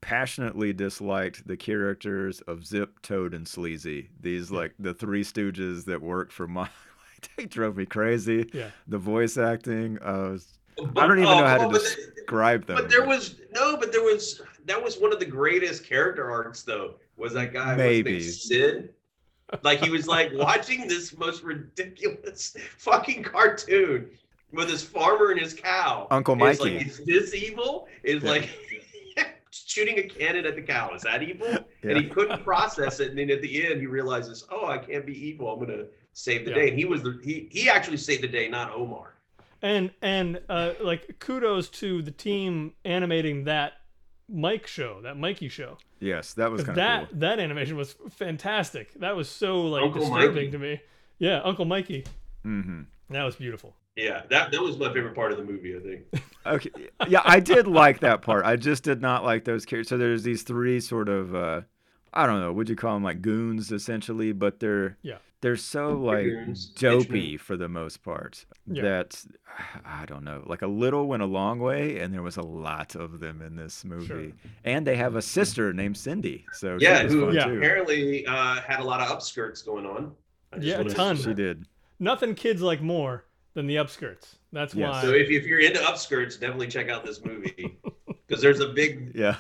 passionately 0.01 0.71
disliked 0.71 1.47
the 1.47 1.57
characters 1.57 2.41
of 2.41 2.65
Zip, 2.65 3.01
Toad, 3.01 3.33
and 3.33 3.47
Sleazy. 3.47 4.09
These 4.19 4.51
like 4.51 4.73
the 4.79 4.93
three 4.93 5.23
stooges 5.23 5.85
that 5.85 6.01
work 6.01 6.31
for 6.31 6.47
my 6.47 6.69
they 7.37 7.45
drove 7.45 7.77
me 7.77 7.85
crazy. 7.85 8.49
yeah. 8.53 8.69
The 8.87 8.97
voice 8.97 9.37
acting, 9.37 9.97
uh, 9.99 10.37
I 10.79 11.07
don't 11.07 11.19
even 11.19 11.25
oh, 11.25 11.39
know 11.39 11.45
how 11.47 11.57
to 11.57 11.65
oh, 11.65 11.69
but- 11.71 11.81
describe 11.81 12.65
them. 12.65 12.77
But 12.77 12.89
there 12.89 13.05
was 13.05 13.35
no, 13.51 13.77
but 13.77 13.91
there 13.91 14.03
was 14.03 14.41
that 14.65 14.81
was 14.81 14.97
one 14.97 15.11
of 15.11 15.19
the 15.19 15.25
greatest 15.25 15.83
character 15.85 16.29
arcs 16.29 16.61
though. 16.63 16.95
Was 17.17 17.33
that 17.33 17.51
guy 17.53 17.75
what's 17.75 17.81
his 17.81 17.87
name, 17.87 18.03
Maybe. 18.05 18.21
Sid? 18.21 18.93
Like 19.63 19.79
he 19.79 19.89
was 19.89 20.07
like 20.07 20.31
watching 20.33 20.87
this 20.87 21.17
most 21.17 21.43
ridiculous 21.43 22.55
fucking 22.77 23.23
cartoon 23.23 24.09
with 24.53 24.69
his 24.69 24.83
farmer 24.83 25.31
and 25.31 25.39
his 25.39 25.53
cow. 25.53 26.07
Uncle 26.11 26.33
And 26.33 26.43
it's 26.43 26.59
Mikey. 26.59 26.77
like, 26.77 26.87
is 26.87 27.01
this 27.05 27.33
evil? 27.33 27.87
Is 28.03 28.23
Yeah. 28.23 28.29
like 28.29 28.49
shooting 29.51 29.97
a 29.97 30.03
cannon 30.03 30.45
at 30.45 30.55
the 30.55 30.61
cow. 30.61 30.93
Is 30.93 31.01
that 31.01 31.23
evil? 31.23 31.47
Yeah. 31.47 31.91
And 31.91 31.97
he 31.97 32.07
couldn't 32.07 32.43
process 32.43 32.99
it. 32.99 33.09
And 33.09 33.17
then 33.17 33.31
at 33.31 33.41
the 33.41 33.65
end, 33.65 33.81
he 33.81 33.87
realizes, 33.87 34.45
oh, 34.51 34.67
I 34.67 34.77
can't 34.77 35.05
be 35.05 35.13
evil. 35.27 35.51
I'm 35.51 35.59
gonna 35.59 35.85
save 36.19 36.45
the 36.45 36.51
Yeah. 36.51 36.57
day. 36.57 36.69
And 36.69 36.77
he 36.77 36.85
was 36.85 37.01
the 37.03 37.19
he 37.23 37.47
he 37.51 37.69
actually 37.69 37.97
saved 37.97 38.23
the 38.23 38.27
day, 38.27 38.47
not 38.49 38.71
Omar. 38.71 39.13
And 39.61 39.91
and 40.01 40.39
uh, 40.49 40.73
like 40.81 41.19
kudos 41.19 41.69
to 41.69 42.01
the 42.01 42.11
team 42.11 42.73
animating 42.85 43.43
that 43.45 43.73
Mike 44.31 44.67
show, 44.67 45.01
that 45.01 45.17
Mikey 45.17 45.49
show. 45.49 45.77
yes, 45.99 46.33
that 46.35 46.51
was 46.51 46.61
kind 46.61 46.69
of 46.69 46.75
that 46.75 47.09
cool. 47.09 47.19
that 47.19 47.39
animation 47.39 47.75
was 47.75 47.95
fantastic. 48.11 48.93
That 48.95 49.15
was 49.15 49.27
so 49.29 49.61
like 49.61 49.83
Uncle 49.83 50.01
disturbing 50.01 50.35
Mikey. 50.35 50.51
to 50.51 50.59
me. 50.59 50.81
Yeah, 51.17 51.41
Uncle 51.41 51.65
Mikey. 51.65 52.05
Mm-hmm. 52.45 52.81
That 53.09 53.23
was 53.23 53.35
beautiful. 53.35 53.75
Yeah, 53.95 54.21
that 54.29 54.51
that 54.51 54.61
was 54.61 54.77
my 54.77 54.93
favorite 54.93 55.15
part 55.15 55.31
of 55.33 55.37
the 55.39 55.43
movie. 55.43 55.75
I 55.75 55.79
think. 55.79 56.23
Okay, 56.45 56.69
yeah, 57.09 57.21
I 57.25 57.41
did 57.41 57.67
like 57.67 57.99
that 57.99 58.21
part. 58.21 58.45
I 58.45 58.55
just 58.55 58.81
did 58.83 59.01
not 59.01 59.25
like 59.25 59.43
those 59.43 59.65
characters. 59.65 59.89
So 59.89 59.97
there's 59.97 60.23
these 60.23 60.41
three 60.43 60.79
sort 60.79 61.09
of, 61.09 61.35
uh, 61.35 61.61
I 62.13 62.25
don't 62.25 62.39
know, 62.39 62.53
would 62.53 62.69
you 62.69 62.77
call 62.77 62.93
them 62.95 63.03
like 63.03 63.21
goons 63.21 63.71
essentially? 63.73 64.31
But 64.31 64.59
they're 64.61 64.97
Yeah. 65.01 65.17
They're 65.41 65.55
so 65.55 65.97
like 65.97 66.27
dopey 66.75 67.37
for 67.37 67.55
the 67.55 67.69
most 67.69 68.03
part 68.03 68.45
Yeah. 68.67 68.81
that 68.83 69.23
I 69.85 70.05
don't 70.05 70.23
know. 70.23 70.43
Like 70.45 70.61
a 70.61 70.67
little 70.67 71.07
went 71.07 71.23
a 71.23 71.25
long 71.25 71.59
way, 71.59 71.99
and 71.99 72.13
there 72.13 72.21
was 72.21 72.37
a 72.37 72.41
lot 72.41 72.95
of 72.95 73.19
them 73.19 73.41
in 73.41 73.55
this 73.55 73.83
movie. 73.85 74.05
Sure. 74.05 74.31
And 74.63 74.85
they 74.85 74.95
have 74.95 75.15
a 75.15 75.21
sister 75.21 75.73
named 75.73 75.97
Cindy, 75.97 76.45
so 76.53 76.77
Yeah, 76.79 77.03
who 77.07 77.31
Yeah. 77.33 77.47
apparently 77.49 78.25
uh, 78.25 78.55
had 78.61 78.79
a 78.79 78.83
lot 78.83 79.01
of 79.01 79.07
upskirts 79.07 79.65
going 79.65 79.85
on. 79.85 80.13
Yeah, 80.59 80.79
a 80.79 80.83
ton. 80.85 81.15
She 81.17 81.33
did. 81.33 81.65
Nothing 81.99 82.33
kids 82.35 82.61
like 82.61 82.81
more 82.81 83.25
than 83.53 83.67
the 83.67 83.75
upskirts. 83.75 84.35
That's 84.53 84.73
Yes. 84.73 84.91
why. 84.93 85.01
So 85.01 85.09
if, 85.13 85.29
if 85.29 85.45
you're 85.45 85.59
into 85.59 85.79
upskirts, 85.79 86.39
definitely 86.39 86.67
check 86.67 86.89
out 86.89 87.05
this 87.05 87.23
movie 87.23 87.77
because 88.27 88.41
there's 88.41 88.59
a 88.61 88.69
big 88.69 89.11
Yeah. 89.15 89.35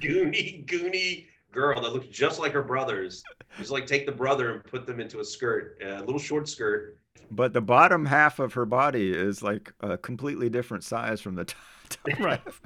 goony 0.00 0.64
goony 0.66 1.26
girl 1.58 1.80
that 1.80 1.92
looks 1.92 2.06
just 2.08 2.38
like 2.38 2.52
her 2.52 2.62
brothers 2.62 3.26
Just 3.58 3.70
like 3.70 3.86
take 3.86 4.06
the 4.06 4.12
brother 4.12 4.52
and 4.54 4.64
put 4.64 4.86
them 4.86 5.00
into 5.00 5.20
a 5.20 5.24
skirt, 5.24 5.78
a 5.82 6.00
little 6.00 6.18
short 6.18 6.48
skirt. 6.48 6.98
But 7.30 7.52
the 7.52 7.60
bottom 7.60 8.06
half 8.06 8.38
of 8.38 8.54
her 8.54 8.64
body 8.64 9.12
is 9.12 9.42
like 9.42 9.72
a 9.80 9.98
completely 9.98 10.48
different 10.48 10.84
size 10.84 11.20
from 11.20 11.34
the 11.34 11.44
top. 11.44 11.58
top 11.90 12.10
Right. 12.18 12.40
half. 12.46 12.60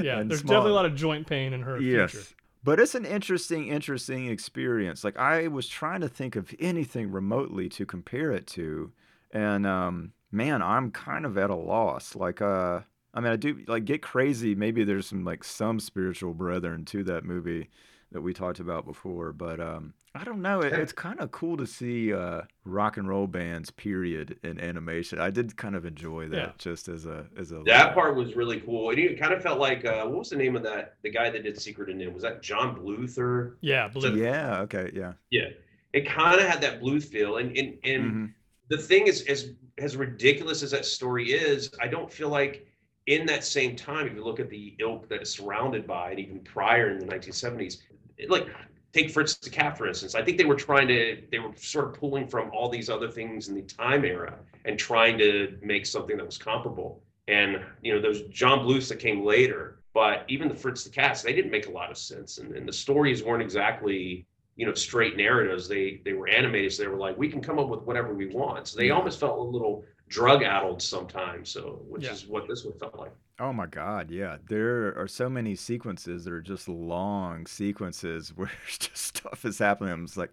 Yeah, 0.00 0.20
And 0.20 0.28
there's 0.28 0.42
definitely 0.42 0.72
a 0.72 0.74
lot 0.74 0.86
of 0.86 0.94
joint 0.94 1.26
pain 1.26 1.52
in 1.52 1.62
her 1.62 1.80
Yes. 1.80 2.12
future. 2.12 2.28
But 2.64 2.80
it's 2.80 2.94
an 2.94 3.04
interesting, 3.04 3.68
interesting 3.68 4.26
experience. 4.28 5.04
Like 5.04 5.16
I 5.16 5.48
was 5.48 5.68
trying 5.68 6.00
to 6.00 6.08
think 6.08 6.36
of 6.36 6.54
anything 6.58 7.10
remotely 7.10 7.68
to 7.70 7.86
compare 7.86 8.32
it 8.32 8.46
to, 8.48 8.92
and 9.30 9.66
um, 9.66 10.12
man, 10.32 10.60
I'm 10.62 10.90
kind 10.90 11.24
of 11.24 11.38
at 11.38 11.50
a 11.50 11.54
loss. 11.54 12.16
Like, 12.16 12.42
uh, 12.42 12.80
I 13.14 13.20
mean, 13.20 13.32
I 13.32 13.36
do 13.36 13.64
like 13.68 13.84
get 13.84 14.02
crazy. 14.02 14.54
Maybe 14.54 14.84
there's 14.84 15.06
some 15.06 15.24
like 15.24 15.44
some 15.44 15.78
spiritual 15.80 16.34
brethren 16.34 16.84
to 16.86 17.04
that 17.04 17.24
movie 17.24 17.70
that 18.12 18.20
we 18.20 18.32
talked 18.32 18.60
about 18.60 18.86
before, 18.86 19.32
but 19.32 19.60
um, 19.60 19.92
I 20.14 20.24
don't 20.24 20.40
know. 20.40 20.60
It, 20.60 20.72
it's 20.72 20.92
kind 20.92 21.20
of 21.20 21.30
cool 21.30 21.56
to 21.58 21.66
see 21.66 22.12
uh, 22.12 22.42
rock 22.64 22.96
and 22.96 23.06
roll 23.08 23.26
bands, 23.26 23.70
period, 23.70 24.38
in 24.42 24.58
animation. 24.58 25.18
I 25.20 25.30
did 25.30 25.56
kind 25.56 25.76
of 25.76 25.84
enjoy 25.84 26.28
that 26.30 26.36
Yeah. 26.36 26.52
just 26.58 26.88
as 26.88 27.04
a 27.06 27.26
as 27.36 27.52
a 27.52 27.62
That 27.66 27.94
part 27.94 28.16
was 28.16 28.34
really 28.34 28.60
cool. 28.60 28.90
And 28.90 28.98
it 28.98 29.20
kind 29.20 29.34
of 29.34 29.42
felt 29.42 29.58
like 29.60 29.84
uh, 29.84 30.04
what 30.06 30.20
was 30.20 30.30
the 30.30 30.36
name 30.36 30.56
of 30.56 30.62
that? 30.62 30.96
The 31.02 31.10
guy 31.10 31.28
that 31.30 31.42
did 31.44 31.60
Secret 31.60 31.90
of 31.90 31.96
NIMH 31.96 32.12
was 32.14 32.22
that 32.22 32.42
John 32.42 32.74
Bluth 32.76 33.18
or 33.18 33.58
Yeah, 33.60 33.88
blue. 33.88 34.16
Yeah. 34.16 34.60
Okay. 34.62 34.90
Yeah. 34.94 35.12
yeah? 35.30 35.48
It 35.92 36.06
kind 36.06 36.40
of 36.40 36.46
had 36.46 36.60
that 36.62 36.80
Bluth 36.80 37.04
feel. 37.04 37.36
And 37.36 37.56
and 37.56 37.78
and 37.84 38.02
Mhm. 38.04 38.34
the 38.70 38.78
thing 38.78 39.06
is, 39.06 39.22
as 39.22 39.50
as 39.76 39.96
ridiculous 39.96 40.62
as 40.62 40.70
that 40.70 40.84
story 40.86 41.32
is, 41.32 41.70
I 41.80 41.86
don't 41.88 42.10
feel 42.12 42.30
like 42.30 42.66
in 43.06 43.24
that 43.24 43.42
same 43.44 43.74
time, 43.74 44.06
if 44.06 44.14
you 44.14 44.22
look 44.22 44.38
at 44.40 44.50
the 44.50 44.74
ilk 44.80 45.08
that 45.08 45.22
is 45.22 45.30
surrounded 45.30 45.86
by, 45.86 46.10
and 46.10 46.20
even 46.20 46.40
prior 46.40 46.90
in 46.90 46.98
the 46.98 47.06
1970s, 47.06 47.74
it, 47.74 47.87
like 48.28 48.48
take 48.92 49.10
Fritz 49.10 49.36
the 49.36 49.50
Cat 49.50 49.76
for 49.76 49.86
instance. 49.86 50.14
I 50.14 50.22
think 50.22 50.38
they 50.38 50.44
were 50.44 50.56
trying 50.56 50.88
to, 50.88 51.22
they 51.30 51.38
were 51.38 51.52
sort 51.56 51.88
of 51.88 51.94
pulling 51.94 52.26
from 52.26 52.50
all 52.52 52.68
these 52.68 52.88
other 52.90 53.10
things 53.10 53.48
in 53.48 53.54
the 53.54 53.62
time 53.62 54.04
era 54.04 54.38
and 54.64 54.78
trying 54.78 55.18
to 55.18 55.56
make 55.62 55.86
something 55.86 56.16
that 56.16 56.26
was 56.26 56.38
comparable. 56.38 57.02
And 57.28 57.60
you 57.82 57.94
know, 57.94 58.00
those 58.00 58.22
Don 58.22 58.64
Bluths 58.64 58.88
that 58.88 58.98
came 58.98 59.24
later, 59.24 59.80
but 59.92 60.24
even 60.28 60.48
the 60.48 60.54
Fritz 60.54 60.84
the 60.84 60.90
Cats, 60.90 61.22
they 61.22 61.32
didn't 61.32 61.50
make 61.50 61.66
a 61.66 61.70
lot 61.70 61.90
of 61.90 61.98
sense, 61.98 62.38
and, 62.38 62.54
and 62.54 62.66
the 62.66 62.72
stories 62.72 63.22
weren't 63.22 63.42
exactly 63.42 64.26
you 64.56 64.66
know 64.66 64.74
straight 64.74 65.16
narratives 65.16 65.68
they 65.68 66.00
they 66.04 66.12
were 66.14 66.28
animated 66.28 66.72
so 66.72 66.82
they 66.82 66.88
were 66.88 66.96
like 66.96 67.16
we 67.16 67.28
can 67.28 67.40
come 67.40 67.60
up 67.60 67.68
with 67.68 67.80
whatever 67.82 68.12
we 68.12 68.26
want 68.26 68.66
so 68.66 68.76
they 68.76 68.88
Yeah. 68.88 68.94
almost 68.94 69.20
felt 69.20 69.38
a 69.38 69.42
little 69.42 69.84
drug 70.08 70.42
addled 70.42 70.82
sometimes 70.82 71.48
so 71.48 71.80
which 71.88 72.02
Yeah. 72.02 72.12
is 72.12 72.26
what 72.26 72.48
this 72.48 72.64
one 72.64 72.76
felt 72.76 72.96
like 72.96 73.12
Oh 73.40 73.52
my 73.52 73.66
God, 73.66 74.10
yeah. 74.10 74.38
There 74.48 74.98
are 74.98 75.06
so 75.06 75.28
many 75.28 75.54
sequences 75.54 76.24
that 76.24 76.32
are 76.32 76.40
just 76.40 76.68
long 76.68 77.46
sequences 77.46 78.30
where 78.36 78.50
just 78.78 78.96
stuff 78.96 79.44
is 79.44 79.58
happening. 79.58 79.92
I'm 79.92 80.08
like, 80.16 80.32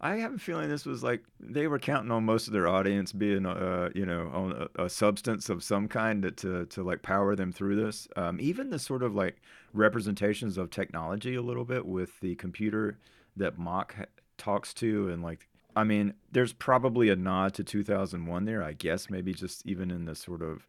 I 0.00 0.16
have 0.16 0.34
a 0.34 0.38
feeling 0.38 0.68
this 0.68 0.84
was 0.84 1.02
like 1.02 1.22
they 1.40 1.66
were 1.66 1.78
counting 1.78 2.10
on 2.10 2.24
most 2.24 2.46
of 2.46 2.52
their 2.52 2.68
audience 2.68 3.12
being, 3.12 3.46
uh, 3.46 3.88
you 3.94 4.04
know, 4.04 4.30
on 4.34 4.68
a, 4.76 4.84
a 4.84 4.90
substance 4.90 5.48
of 5.48 5.64
some 5.64 5.88
kind 5.88 6.22
to, 6.22 6.30
to 6.32 6.66
to 6.66 6.82
like 6.82 7.00
power 7.00 7.34
them 7.34 7.52
through 7.52 7.76
this. 7.76 8.06
Um, 8.16 8.38
even 8.38 8.68
the 8.68 8.78
sort 8.78 9.02
of 9.02 9.14
like 9.14 9.40
representations 9.72 10.58
of 10.58 10.70
technology 10.70 11.34
a 11.34 11.42
little 11.42 11.64
bit 11.64 11.86
with 11.86 12.20
the 12.20 12.34
computer 12.34 12.98
that 13.36 13.58
Mok 13.58 13.96
talks 14.36 14.74
to 14.74 15.08
and 15.08 15.22
like 15.22 15.48
I 15.74 15.84
mean, 15.84 16.14
there's 16.32 16.54
probably 16.54 17.10
a 17.10 17.16
nod 17.16 17.52
to 17.54 17.64
2001 17.64 18.46
there, 18.46 18.62
I 18.62 18.72
guess, 18.72 19.10
maybe 19.10 19.34
just 19.34 19.66
even 19.66 19.90
in 19.90 20.06
the 20.06 20.14
sort 20.14 20.40
of 20.40 20.66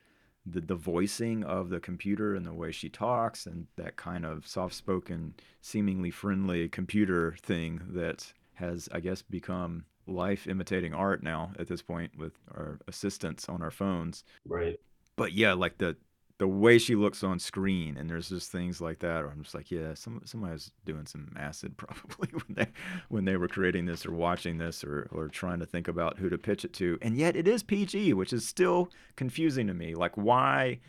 the, 0.50 0.62
the 0.62 0.76
voicing 0.76 1.44
of 1.44 1.70
the 1.70 1.80
computer 1.80 2.36
and 2.36 2.46
the 2.46 2.54
way 2.54 2.72
she 2.72 2.90
talks 2.90 3.46
and 3.46 3.68
that 3.76 3.96
kind 3.96 4.26
of 4.26 4.48
soft-spoken, 4.48 5.34
seemingly 5.62 6.12
friendly 6.12 6.70
computer 6.70 7.36
thing 7.42 7.82
that 7.90 8.34
has, 8.56 8.90
I 8.92 9.00
guess, 9.00 9.22
become 9.22 9.86
life 10.08 10.48
imitating 10.48 10.94
art 10.94 11.22
now 11.22 11.52
at 11.60 11.68
this 11.68 11.82
point 11.82 12.18
with 12.18 12.34
our 12.52 12.80
assistants 12.88 13.50
on 13.50 13.62
our 13.62 13.72
phones. 13.72 14.24
right 14.46 14.80
But 15.18 15.34
yeah, 15.34 15.54
like 15.54 15.78
the 15.78 15.98
the 16.40 16.48
way 16.48 16.78
she 16.78 16.96
looks 16.96 17.24
on 17.24 17.40
screen 17.40 17.98
and 17.98 18.10
there's 18.10 18.30
just 18.30 18.52
things 18.52 18.80
like 18.80 19.00
that 19.00 19.24
or 19.24 19.30
I'm 19.30 19.42
just 19.42 19.56
like, 19.56 19.72
yeah, 19.72 19.94
some 19.96 20.22
somebody 20.26 20.54
was 20.54 20.72
doing 20.86 21.06
some 21.08 21.34
acid 21.38 21.76
probably 21.78 22.30
when 22.32 22.56
they 22.56 22.68
when 23.10 23.26
they 23.26 23.38
were 23.38 23.48
creating 23.48 23.86
this 23.86 24.06
or 24.06 24.12
watching 24.12 24.58
this 24.58 24.84
or 24.84 25.08
or 25.12 25.30
trying 25.30 25.60
to 25.60 25.66
think 25.66 25.88
about 25.88 26.18
who 26.20 26.30
to 26.30 26.38
pitch 26.38 26.64
it 26.64 26.74
to. 26.74 26.98
And 27.02 27.18
yet 27.18 27.36
it 27.36 27.48
is 27.48 27.64
PG, 27.64 28.14
which 28.14 28.34
is 28.34 28.48
still 28.48 28.90
confusing 29.16 29.68
to 29.68 29.74
me. 29.74 29.96
Like 29.96 30.16
why 30.16 30.80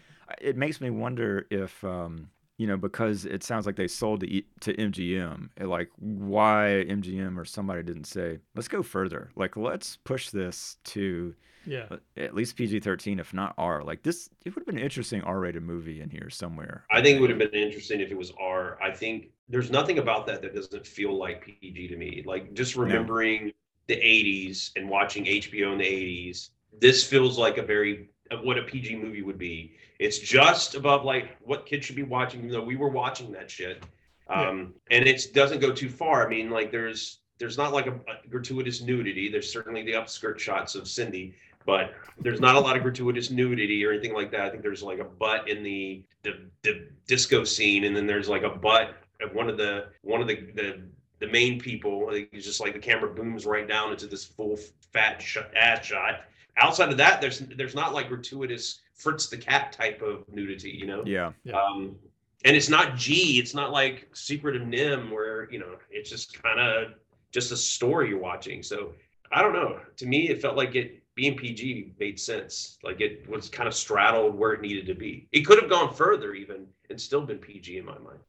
it 0.41 0.57
makes 0.57 0.81
me 0.81 0.91
wonder 0.91 1.47
if 1.51 1.83
um 1.85 2.31
you 2.59 2.67
know, 2.67 2.77
because 2.77 3.25
it 3.25 3.45
sounds 3.45 3.67
like 3.67 3.77
they 3.77 3.87
sold 3.87 4.21
to, 4.21 4.43
to 4.61 4.75
MGM. 4.75 5.49
eh, 5.59 5.65
Like, 5.65 5.91
why 5.97 6.85
MGM 6.89 7.39
or 7.39 7.45
somebody 7.45 7.85
didn't 7.85 8.07
say, 8.07 8.41
let's 8.57 8.67
go 8.67 8.83
further. 8.83 9.31
Like, 9.37 9.57
let's 9.57 9.97
push 10.03 10.31
this 10.31 10.77
to 10.87 11.37
Yeah. 11.69 11.87
at 12.17 12.35
least 12.35 12.57
PG 12.57 12.81
13, 12.81 13.19
if 13.19 13.35
not 13.35 13.55
R. 13.59 13.83
Like, 13.85 14.03
this, 14.03 14.29
it 14.45 14.55
would 14.55 14.63
have 14.63 14.67
been 14.67 14.79
an 14.79 14.85
interesting 14.85 15.21
R 15.23 15.39
rated 15.39 15.63
movie 15.63 16.01
in 16.01 16.09
here 16.11 16.31
somewhere. 16.31 16.85
i 16.91 17.03
think 17.03 17.19
it 17.19 17.21
would 17.21 17.31
have 17.31 17.39
been 17.39 17.51
interesting 17.53 18.01
if 18.01 18.11
it 18.11 18.17
was 18.19 18.33
r 18.41 18.79
i 18.83 18.91
think 18.91 19.29
there's 19.49 19.71
nothing 19.71 19.99
about 19.99 20.27
that 20.27 20.43
that 20.43 20.55
doesn't 20.55 20.87
feel 20.87 21.17
like 21.19 21.45
pg 21.45 21.89
to 21.89 21.97
me 21.97 22.23
like 22.27 22.53
just 22.55 22.77
remembering 22.77 23.53
the 23.87 23.97
80s 23.97 24.71
and 24.77 24.89
watching 24.89 25.25
hbo 25.25 25.73
in 25.73 25.79
the 25.79 25.85
80s 25.85 26.51
this 26.81 27.05
feels 27.05 27.39
like 27.39 27.57
a 27.59 27.63
very 27.63 28.09
what 28.43 28.59
a 28.59 28.63
pg 28.63 28.97
movie 28.97 29.23
would 29.23 29.39
be 29.39 29.73
it's 29.99 30.19
just 30.19 30.75
above 30.75 31.05
like 31.05 31.37
what 31.41 31.65
kids 31.67 31.87
should 31.87 31.97
be 31.97 32.03
watching 32.03 32.41
even 32.41 32.51
though 32.53 32.63
we 32.63 32.77
were 32.77 32.91
watching 32.91 33.33
that 33.33 33.51
shit 33.51 33.83
Yeah. 34.29 34.49
um 34.49 34.75
and 34.91 35.07
it 35.09 35.33
doesn't 35.35 35.61
go 35.61 35.73
too 35.73 35.89
far 35.89 36.27
i 36.27 36.29
mean 36.29 36.51
like 36.51 36.71
there's 36.71 37.21
there's 37.39 37.57
not 37.57 37.73
like 37.73 37.87
a, 37.87 37.93
a 37.93 38.29
gratuitous 38.29 38.83
nudity 38.83 39.31
there's 39.31 39.51
certainly 39.51 39.83
the 39.85 39.93
upskirt 39.93 40.39
shots 40.39 40.75
of 40.75 40.87
cindy 40.89 41.35
but 41.67 41.95
there's 42.21 42.41
not 42.41 42.57
a 42.57 42.61
lot 42.61 42.77
of 42.77 42.83
gratuitous 42.83 43.31
nudity 43.31 43.85
or 43.85 43.93
anything 43.93 44.15
like 44.15 44.31
that. 44.33 44.41
I 44.43 44.51
think 44.51 44.63
there's 44.63 44.83
like 44.83 44.99
a 44.99 45.05
butt 45.05 45.49
in 45.49 45.63
the 45.63 46.03
the, 46.23 46.49
the 46.63 46.89
disco 47.07 47.45
scene 47.45 47.85
and 47.85 47.97
then 47.97 48.07
there's 48.07 48.29
like 48.29 48.43
a 48.43 48.51
butt 48.51 48.97
of 49.21 49.35
one 49.35 49.49
of 49.49 49.57
the 49.57 49.89
one 50.03 50.21
of 50.21 50.27
the 50.27 50.37
the 50.55 50.83
the 51.21 51.27
main 51.27 51.61
people. 51.61 52.07
Like, 52.07 52.29
it's 52.33 52.47
just 52.47 52.61
like 52.61 52.73
the 52.73 52.79
camera 52.79 53.13
booms 53.13 53.47
right 53.47 53.67
down 53.67 53.93
into 53.93 54.07
this 54.07 54.25
full 54.25 54.59
fat 54.93 55.21
sh- 55.21 55.39
ass 55.57 55.85
shot. 55.85 56.21
Outside 56.57 56.91
of 56.91 56.97
that 56.99 57.21
there's 57.21 57.41
there's 57.57 57.75
not 57.75 57.95
like 57.95 58.09
gratuitous 58.09 58.81
fritz 58.95 59.29
the 59.29 59.37
cat 59.37 59.73
type 59.73 60.03
of 60.03 60.25
nudity 60.29 60.71
you 60.71 60.87
know? 60.87 61.03
Yeah. 61.07 61.33
Yeah. 61.45 61.61
um 61.61 61.97
and 62.45 62.57
it's 62.57 62.69
not 62.69 62.97
g 62.97 63.39
it's 63.39 63.55
not 63.55 63.73
like 63.73 64.09
secret 64.13 64.57
of 64.57 64.63
NIMH 64.63 65.11
where 65.11 65.51
you 65.53 65.59
know 65.59 65.77
it's 65.91 66.11
just 66.11 66.41
kind 66.43 66.59
of 66.59 66.95
just 67.31 67.53
a 67.53 67.57
story 67.57 68.09
you're 68.09 68.19
watching. 68.19 68.63
So 68.63 68.93
i 69.31 69.43
don't 69.43 69.53
know. 69.53 69.81
To 69.99 70.07
me 70.07 70.29
it 70.29 70.41
felt 70.43 70.57
like 70.57 70.75
it 70.75 71.03
being 71.19 71.37
pg 71.37 71.93
made 71.99 72.19
sense 72.21 72.79
like 72.85 73.01
it 73.01 73.29
was 73.29 73.49
kind 73.49 73.67
of 73.67 73.75
straddled 73.75 74.37
where 74.39 74.53
it 74.53 74.61
needed 74.61 74.87
to 74.87 74.95
be 74.95 75.27
it 75.33 75.41
could 75.45 75.61
have 75.61 75.69
gone 75.69 75.93
further 75.93 76.33
even 76.33 76.65
and 76.91 77.01
still 77.01 77.23
been 77.23 77.39
pg 77.39 77.77
in 77.79 77.85
my 77.85 77.99
mind 77.99 78.21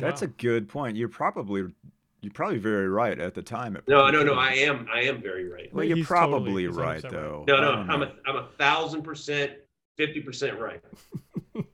That's 0.00 0.22
a 0.22 0.28
good 0.28 0.68
point. 0.68 0.96
You're 0.96 1.08
probably, 1.08 1.62
you're 2.20 2.32
probably 2.32 2.58
very 2.58 2.88
right 2.88 3.18
at 3.18 3.34
the 3.34 3.42
time. 3.42 3.76
No 3.88 4.10
no 4.10 4.22
no 4.22 4.34
i 4.34 4.52
am 4.52 4.86
i 4.92 5.00
am 5.02 5.20
very 5.20 5.48
right 5.48 5.72
Well, 5.74 5.84
you're 5.84 5.96
He's 5.96 6.06
probably 6.06 6.62
he's 6.66 6.76
100% 6.76 6.76
right, 6.76 7.02
right. 7.02 7.12
though. 7.12 7.44
no 7.48 7.60
no 7.60 7.72
i'm 7.72 8.00
know. 8.00 8.06
a, 8.06 8.28
I'm 8.30 8.36
a 8.36 8.48
thousand 8.58 9.02
percent 9.02 9.52
50% 9.98 10.58
right 10.60 10.82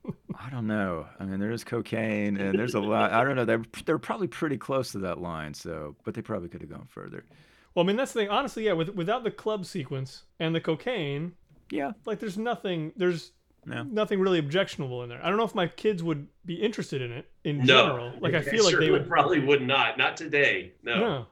I 0.45 0.51
don't 0.51 0.67
know. 0.67 1.07
I 1.21 1.25
mean, 1.25 1.39
there 1.39 1.53
is 1.53 1.63
cocaine, 1.63 2.37
and 2.37 2.59
there's 2.59 2.75
a 2.75 2.81
lot. 2.81 3.13
I 3.13 3.23
don't 3.23 3.37
know. 3.37 3.45
They're 3.45 3.63
they're 3.87 3.99
probably 3.99 4.27
pretty 4.27 4.57
close 4.59 4.91
to 4.93 4.99
that 5.01 5.19
line. 5.21 5.55
So, 5.55 5.95
but 6.05 6.15
they 6.15 6.23
probably 6.23 6.49
could 6.49 6.61
have 6.63 6.71
gone 6.71 6.87
further. 6.89 7.25
Well, 7.75 7.85
I 7.85 7.87
mean, 7.87 7.97
that's 7.97 8.13
the 8.13 8.21
thing. 8.21 8.29
Honestly, 8.29 8.65
yeah, 8.67 8.73
with, 8.73 8.91
without 8.91 9.25
the 9.25 9.31
club 9.31 9.65
sequence 9.67 10.25
and 10.41 10.55
the 10.55 10.61
cocaine, 10.61 11.33
Yeah. 11.71 11.93
like, 12.05 12.19
there's 12.21 12.37
nothing, 12.39 12.93
there's 12.97 13.33
No. 13.65 13.83
nothing 13.85 14.21
really 14.21 14.39
objectionable 14.39 15.03
in 15.05 15.09
there. 15.09 15.21
I 15.25 15.29
don't 15.29 15.39
know 15.39 15.45
if 15.45 15.55
my 15.55 15.69
kids 15.69 16.03
would 16.03 16.27
be 16.45 16.55
interested 16.57 17.01
in 17.01 17.13
it 17.13 17.31
in 17.45 17.59
no 17.59 17.65
general. 17.65 18.13
Like, 18.21 18.35
I 18.35 18.43
feel 18.53 18.65
like 18.65 18.77
they 18.79 18.91
would. 18.91 19.09
probably 19.09 19.41
would 19.41 19.63
not 19.63 19.97
not 19.99 20.17
today 20.17 20.73
no. 20.83 20.99
No. 21.01 21.27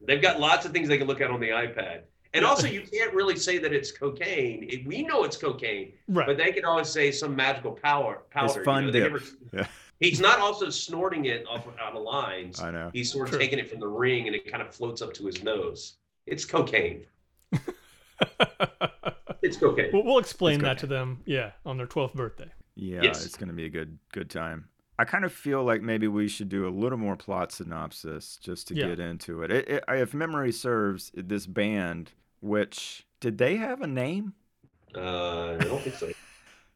They've 0.00 0.20
got 0.20 0.40
lots 0.40 0.66
of 0.66 0.72
things 0.72 0.88
they 0.88 0.98
can 0.98 1.06
look 1.06 1.20
at 1.20 1.30
on 1.30 1.40
the 1.40 1.48
iPad. 1.50 2.02
And 2.34 2.44
also, 2.44 2.66
you 2.76 2.82
can't 2.82 3.14
really 3.14 3.36
say 3.36 3.58
that 3.58 3.72
it's 3.72 3.92
cocaine. 3.92 4.84
We 4.86 5.02
know 5.04 5.24
it's 5.24 5.36
cocaine, 5.36 5.92
Right. 6.08 6.26
but 6.26 6.36
they 6.36 6.52
could 6.52 6.64
always 6.64 6.88
say 6.88 7.10
some 7.10 7.34
magical 7.36 7.72
power. 7.72 8.22
powder. 8.30 8.46
It's 8.46 8.56
you 8.56 8.64
fun 8.64 8.86
know, 8.86 8.90
they 8.92 9.00
dip. 9.00 9.12
never- 9.12 9.24
Yeah. 9.52 9.66
He's 10.00 10.20
not 10.20 10.38
also 10.38 10.70
snorting 10.70 11.24
it 11.26 11.44
off 11.48 11.66
out 11.80 11.94
of 11.94 12.02
lines. 12.02 12.60
I 12.60 12.70
know. 12.70 12.90
He's 12.92 13.10
sort 13.12 13.28
of 13.28 13.32
True. 13.32 13.40
taking 13.40 13.58
it 13.58 13.70
from 13.70 13.80
the 13.80 13.88
ring, 13.88 14.26
and 14.26 14.34
it 14.36 14.50
kind 14.50 14.62
of 14.62 14.74
floats 14.74 15.02
up 15.02 15.12
to 15.14 15.26
his 15.26 15.42
nose. 15.42 15.94
It's 16.26 16.44
cocaine. 16.44 17.04
It's 19.42 19.56
cocaine. 19.58 19.90
we'll, 19.92 20.02
we'll 20.02 20.18
explain 20.18 20.56
It's 20.56 20.62
that 20.64 20.74
good. 20.76 20.80
to 20.80 20.86
them, 20.88 21.20
yeah, 21.24 21.52
on 21.64 21.76
their 21.76 21.86
12th 21.86 22.14
birthday. 22.14 22.50
Yeah, 22.74 23.02
Yes. 23.02 23.24
it's 23.24 23.36
going 23.36 23.48
to 23.48 23.54
be 23.54 23.66
a 23.66 23.68
good 23.68 23.96
good 24.12 24.28
time. 24.28 24.68
I 24.98 25.04
kind 25.04 25.24
of 25.24 25.32
feel 25.32 25.62
like 25.62 25.82
maybe 25.82 26.08
we 26.08 26.26
should 26.26 26.48
do 26.48 26.66
a 26.66 26.70
little 26.70 26.98
more 26.98 27.16
plot 27.16 27.52
synopsis 27.52 28.38
just 28.42 28.66
to 28.68 28.74
Yeah. 28.74 28.88
get 28.88 28.98
into 29.00 29.42
it. 29.42 29.52
It, 29.52 29.68
it. 29.68 29.84
If 29.88 30.14
memory 30.14 30.50
serves, 30.52 31.12
this 31.14 31.46
band, 31.46 32.12
which 32.40 33.06
did 33.20 33.38
they 33.38 33.56
have 33.56 33.82
a 33.82 33.86
name? 33.86 34.32
Uh, 34.96 35.56
I 35.60 35.64
don't 35.64 35.82
think 35.82 35.94
so. 35.96 36.10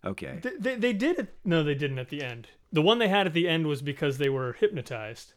Okay. 0.04 0.38
They, 0.42 0.50
they, 0.58 0.74
they 0.76 0.92
did 0.92 1.18
it. 1.18 1.34
No, 1.44 1.62
they 1.62 1.74
didn't 1.74 1.98
at 1.98 2.08
the 2.08 2.22
end. 2.22 2.48
The 2.72 2.82
one 2.82 2.98
they 2.98 3.08
had 3.08 3.26
at 3.26 3.34
the 3.34 3.48
end 3.48 3.66
was 3.66 3.82
because 3.82 4.18
they 4.18 4.28
were 4.30 4.54
hypnotized. 4.54 5.34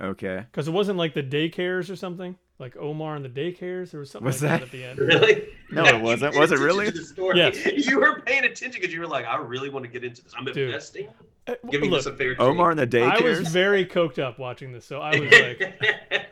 Okay. 0.00 0.44
Because 0.50 0.68
it 0.68 0.72
wasn't 0.72 0.98
like 0.98 1.14
the 1.14 1.22
daycares 1.22 1.90
or 1.90 1.96
something. 1.96 2.36
like 2.58 2.76
Omar 2.76 3.16
and 3.16 3.24
the 3.24 3.28
daycares. 3.28 3.90
There 3.90 4.00
was 4.00 4.10
something 4.10 4.26
Was 4.26 4.42
like 4.42 4.60
that? 4.60 4.60
that- 4.60 4.66
at 4.66 4.72
the 4.72 4.84
end. 4.84 4.98
Really? 4.98 5.48
No, 5.70 5.84
Yeah, 5.84 5.96
it 5.96 6.02
wasn't. 6.02 6.36
Was 6.36 6.52
it 6.52 6.58
really? 6.60 6.86
to 6.86 6.92
the 6.92 7.02
story. 7.04 7.38
Yes. 7.38 7.56
You 7.88 7.98
were 8.00 8.20
paying 8.20 8.44
attention 8.44 8.80
because 8.80 8.94
you 8.94 9.00
were 9.00 9.06
like, 9.06 9.26
I 9.26 9.36
really 9.38 9.68
want 9.68 9.84
to 9.84 9.90
get 9.90 10.04
into 10.04 10.22
this. 10.22 10.32
I'm 10.36 10.44
Dude. 10.44 10.58
investing. 10.58 11.08
Uh, 11.46 11.54
Give 11.70 11.80
me 11.82 11.88
look, 11.90 12.00
this 12.04 12.06
a 12.12 12.16
fair 12.16 12.34
Omar 12.38 12.70
and 12.70 12.78
the 12.80 12.86
daycares. 12.86 13.20
I 13.20 13.20
was 13.22 13.40
daycares. 13.40 13.48
very 13.50 13.84
coked 13.86 14.18
up 14.18 14.38
watching 14.38 14.72
this, 14.72 14.84
so 14.84 15.00
I 15.00 15.10
was 15.18 15.20
like, 15.32 15.58
treat. 15.58 16.22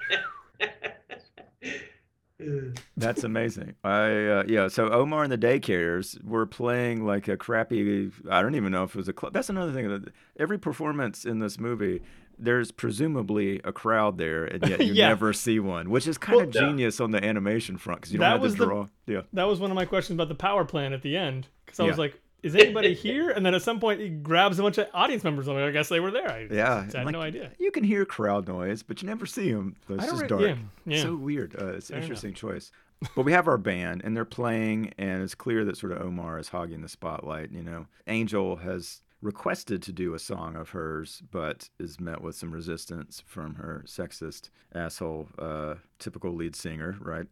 That's 2.96 3.24
amazing. 3.24 3.74
I 3.84 4.02
uh, 4.26 4.44
yeah. 4.46 4.68
So 4.68 4.88
Omar 4.90 5.24
and 5.24 5.32
the 5.32 5.38
daycares 5.38 6.22
were 6.24 6.46
playing 6.46 7.04
like 7.04 7.28
a 7.28 7.36
crappy. 7.36 8.10
I 8.30 8.42
don't 8.42 8.54
even 8.54 8.72
know 8.72 8.84
if 8.84 8.90
it 8.90 8.96
was 8.96 9.08
a 9.08 9.12
club. 9.12 9.32
That's 9.32 9.50
another 9.50 9.72
thing. 9.72 9.88
that 9.88 10.12
Every 10.38 10.58
performance 10.58 11.24
in 11.24 11.38
this 11.38 11.58
movie, 11.58 12.02
there's 12.38 12.70
presumably 12.72 13.60
a 13.64 13.72
crowd 13.72 14.18
there, 14.18 14.44
and 14.44 14.66
yet 14.68 14.80
you 14.84 14.92
Yeah. 14.94 15.08
never 15.08 15.32
see 15.32 15.58
one, 15.60 15.90
which 15.90 16.06
is 16.06 16.18
kind 16.18 16.36
Well, 16.36 16.48
of 16.48 16.54
Yeah. 16.54 16.60
genius 16.62 17.00
on 17.00 17.10
the 17.10 17.24
animation 17.24 17.76
front 17.78 18.00
because 18.00 18.12
you 18.12 18.18
don't 18.18 18.30
have 18.30 18.42
to 18.42 18.48
the- 18.56 18.64
draw. 18.64 18.86
Yeah. 19.06 19.22
that 19.32 19.44
was 19.44 19.60
one 19.60 19.70
of 19.70 19.74
my 19.74 19.84
questions 19.84 20.16
about 20.16 20.28
the 20.28 20.34
power 20.34 20.64
plant 20.64 20.94
at 20.94 21.02
the 21.02 21.16
end 21.16 21.48
because 21.64 21.78
I 21.80 21.84
was 21.84 21.98
like, 21.98 22.20
is 22.44 22.54
anybody 22.54 22.94
here? 22.94 23.30
And 23.30 23.44
then 23.44 23.54
at 23.54 23.62
some 23.62 23.80
point 23.80 24.00
he 24.00 24.08
grabs 24.08 24.58
a 24.58 24.62
bunch 24.62 24.78
of 24.78 24.86
audience 24.94 25.24
members. 25.24 25.48
I'm 25.48 25.54
like, 25.54 25.64
I 25.64 25.70
guess 25.70 25.88
they 25.88 25.98
were 26.00 26.10
there. 26.10 26.30
I 26.30 26.46
Yeah, 26.50 26.74
I 26.74 26.82
had 26.84 26.94
like- 27.06 27.12
no 27.12 27.20
idea. 27.20 27.50
You 27.58 27.70
can 27.70 27.82
hear 27.84 28.04
crowd 28.04 28.46
noise, 28.46 28.82
but 28.82 29.02
you 29.02 29.08
never 29.08 29.26
see 29.26 29.50
them. 29.52 29.76
It's 29.88 30.04
just 30.04 30.22
re- 30.22 30.28
dark. 30.28 30.42
yeah, 30.42 30.56
yeah. 30.86 31.02
So 31.02 31.16
weird. 31.16 31.56
Uh, 31.60 31.72
it's 31.74 31.90
an 31.90 31.94
Fair 31.94 32.02
interesting 32.02 32.34
choice. 32.34 32.70
But 33.16 33.22
we 33.24 33.32
have 33.32 33.48
our 33.48 33.58
band, 33.58 34.02
and 34.04 34.16
they're 34.16 34.24
playing, 34.24 34.92
and 34.96 35.22
it's 35.22 35.34
clear 35.34 35.64
that 35.66 35.76
sort 35.76 35.92
of 35.92 36.00
Omar 36.00 36.38
is 36.38 36.48
hogging 36.48 36.80
the 36.80 36.88
spotlight. 36.88 37.50
You 37.50 37.62
know, 37.62 37.86
Angel 38.06 38.56
has 38.56 39.02
requested 39.20 39.82
to 39.82 39.92
do 39.92 40.14
a 40.14 40.18
song 40.18 40.54
of 40.56 40.70
hers, 40.70 41.22
but 41.30 41.68
is 41.78 41.98
met 42.00 42.20
with 42.22 42.34
some 42.36 42.50
resistance 42.52 43.22
from 43.26 43.54
her 43.56 43.82
sexist 43.86 44.50
asshole, 44.74 45.28
uh, 45.38 45.74
typical 45.98 46.32
lead 46.34 46.54
singer, 46.56 46.96
right? 47.00 47.26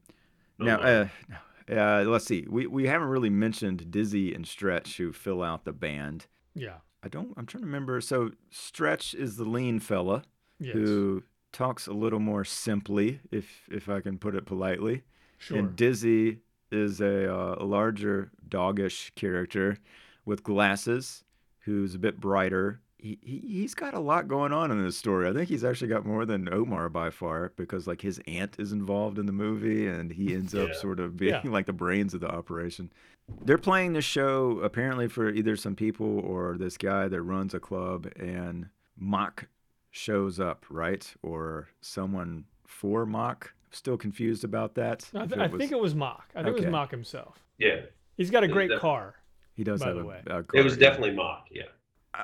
Now, 0.58 0.80
uh, 0.80 1.08
uh, 1.70 2.04
let's 2.06 2.26
see. 2.26 2.46
We 2.48 2.66
we 2.66 2.86
haven't 2.86 3.08
really 3.08 3.30
mentioned 3.30 3.90
Dizzy 3.90 4.34
and 4.34 4.46
Stretch, 4.46 4.96
who 4.96 5.12
fill 5.12 5.42
out 5.42 5.64
the 5.64 5.72
band. 5.72 6.26
Yeah. 6.54 6.76
I 7.04 7.08
don't. 7.08 7.32
I'm 7.36 7.46
trying 7.46 7.62
to 7.62 7.66
remember. 7.66 8.00
So 8.00 8.30
Stretch 8.50 9.14
is 9.14 9.36
the 9.36 9.44
lean 9.44 9.80
fella 9.80 10.22
Yes. 10.60 10.74
who 10.74 11.24
talks 11.52 11.86
a 11.88 11.92
little 11.92 12.20
more 12.20 12.44
simply, 12.44 13.20
if 13.32 13.62
if 13.70 13.88
I 13.88 14.00
can 14.00 14.18
put 14.18 14.34
it 14.34 14.46
politely. 14.46 15.02
sure. 15.38 15.58
And 15.58 15.74
Dizzy 15.76 16.38
is 16.70 17.00
a, 17.00 17.30
uh, 17.34 17.56
a 17.58 17.64
larger 17.64 18.30
doggish 18.48 19.12
character 19.16 19.76
with 20.24 20.42
glasses, 20.44 21.24
who's 21.60 21.94
a 21.94 21.98
bit 21.98 22.20
brighter. 22.20 22.80
He, 23.02 23.18
he 23.20 23.38
he's 23.44 23.74
got 23.74 23.94
a 23.94 23.98
lot 23.98 24.28
going 24.28 24.52
on 24.52 24.70
in 24.70 24.80
this 24.84 24.96
story. 24.96 25.28
I 25.28 25.32
think 25.32 25.48
he's 25.48 25.64
actually 25.64 25.88
got 25.88 26.06
more 26.06 26.24
than 26.24 26.48
Omar 26.52 26.88
by 26.88 27.10
far 27.10 27.52
because 27.56 27.88
like 27.88 28.00
his 28.00 28.20
aunt 28.28 28.54
is 28.60 28.70
involved 28.70 29.18
in 29.18 29.26
the 29.26 29.32
movie 29.32 29.88
and 29.88 30.12
he 30.12 30.32
ends 30.34 30.54
up 30.54 30.72
sort 30.74 31.00
of 31.00 31.16
being 31.16 31.32
Yeah. 31.44 31.50
like 31.50 31.66
the 31.66 31.72
brains 31.72 32.14
of 32.14 32.20
the 32.20 32.28
operation. 32.30 32.92
They're 33.44 33.58
playing 33.58 33.94
this 33.94 34.04
show 34.04 34.60
apparently 34.62 35.08
for 35.08 35.28
either 35.30 35.56
some 35.56 35.74
people 35.74 36.20
or 36.20 36.56
this 36.56 36.76
guy 36.76 37.08
that 37.08 37.20
runs 37.22 37.54
a 37.54 37.60
club 37.60 38.06
and 38.20 38.68
Mok 38.96 39.46
shows 39.90 40.38
up, 40.38 40.64
right? 40.70 41.12
Or 41.22 41.68
someone 41.80 42.44
for 42.68 43.04
Mok. 43.04 43.52
Still 43.72 43.96
confused 43.96 44.44
about 44.44 44.74
that. 44.76 45.08
I, 45.14 45.20
th- 45.26 45.32
it 45.32 45.38
I 45.40 45.46
was- 45.48 45.58
think 45.58 45.72
it 45.72 45.80
was 45.80 45.94
Mok. 45.94 46.28
I 46.36 46.42
think 46.44 46.56
it 46.58 46.64
was 46.66 46.70
Mok 46.70 46.90
himself. 46.92 47.42
yeah, 47.58 47.80
He's 48.16 48.30
got 48.30 48.44
a 48.44 48.46
It- 48.46 48.52
great 48.52 48.68
that- 48.70 48.78
car. 48.80 49.16
he 49.54 49.64
does 49.64 49.80
by 49.80 49.86
have 49.88 49.96
the 49.96 50.02
a, 50.02 50.06
way. 50.06 50.22
a 50.26 50.38
it 50.54 50.62
was 50.62 50.74
yeah. 50.76 50.80
definitely 50.88 51.16
mock. 51.16 51.46
Yeah. 51.50 51.64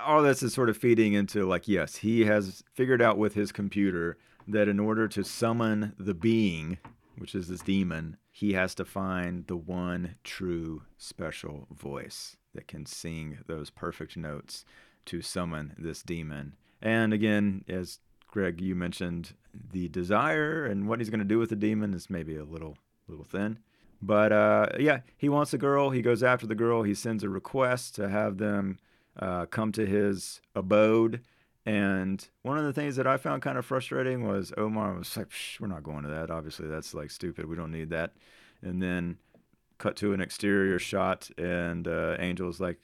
All 0.04 0.22
this 0.22 0.42
is 0.42 0.52
sort 0.52 0.68
of 0.68 0.76
feeding 0.76 1.14
into 1.14 1.46
like 1.46 1.66
yes 1.66 1.96
he 1.96 2.24
has 2.24 2.62
figured 2.74 3.00
out 3.00 3.18
with 3.18 3.34
his 3.34 3.52
computer 3.52 4.18
that 4.46 4.68
in 4.68 4.78
order 4.78 5.08
to 5.08 5.24
summon 5.24 5.94
the 5.98 6.14
being 6.14 6.78
which 7.16 7.34
is 7.34 7.48
this 7.48 7.60
demon 7.60 8.16
he 8.38 8.52
has 8.52 8.72
to 8.72 8.84
find 8.84 9.48
the 9.48 9.56
one 9.56 10.14
true 10.22 10.82
special 10.96 11.66
voice 11.72 12.36
that 12.54 12.68
can 12.68 12.86
sing 12.86 13.38
those 13.48 13.68
perfect 13.68 14.16
notes 14.16 14.64
to 15.04 15.20
summon 15.20 15.74
this 15.76 16.02
demon. 16.02 16.54
And 16.80 17.12
again 17.12 17.64
as 17.68 17.98
greg 18.28 18.60
you 18.60 18.76
mentioned 18.76 19.34
the 19.72 19.88
desire 19.88 20.64
and 20.64 20.86
what 20.86 21.00
he's 21.00 21.10
going 21.10 21.18
to 21.18 21.24
do 21.24 21.40
with 21.40 21.50
the 21.50 21.56
demon 21.56 21.94
is 21.94 22.08
maybe 22.08 22.36
a 22.36 22.44
little 22.44 22.78
little 23.08 23.24
thin. 23.24 23.58
But 24.00 24.30
uh, 24.30 24.66
yeah 24.78 25.00
he 25.16 25.28
wants 25.28 25.52
a 25.52 25.58
girl 25.58 25.90
he 25.90 26.00
goes 26.00 26.22
after 26.22 26.46
the 26.46 26.54
girl 26.54 26.84
he 26.84 26.94
sends 26.94 27.24
a 27.24 27.28
request 27.28 27.96
to 27.96 28.08
have 28.08 28.38
them 28.38 28.78
uh, 29.18 29.46
come 29.46 29.72
to 29.72 29.86
his 29.86 30.40
abode. 30.54 31.20
And 31.66 32.26
one 32.42 32.56
of 32.56 32.64
the 32.64 32.72
things 32.72 32.96
that 32.96 33.06
I 33.06 33.18
found 33.18 33.42
kind 33.42 33.58
of 33.58 33.66
frustrating 33.66 34.26
was 34.26 34.52
Omar 34.56 34.94
was 34.94 35.14
like, 35.16 35.28
Psh, 35.28 35.60
"We're 35.60 35.66
not 35.66 35.82
going 35.82 36.02
to 36.04 36.08
that. 36.08 36.30
Obviously, 36.30 36.66
that's 36.66 36.94
like 36.94 37.10
stupid. 37.10 37.46
We 37.46 37.56
don't 37.56 37.72
need 37.72 37.90
that." 37.90 38.12
And 38.62 38.82
then 38.82 39.18
cut 39.76 39.96
to 39.96 40.12
an 40.12 40.20
exterior 40.20 40.78
shot, 40.78 41.30
and 41.38 41.86
uh, 41.86 42.16
Angel's 42.18 42.58
like, 42.60 42.78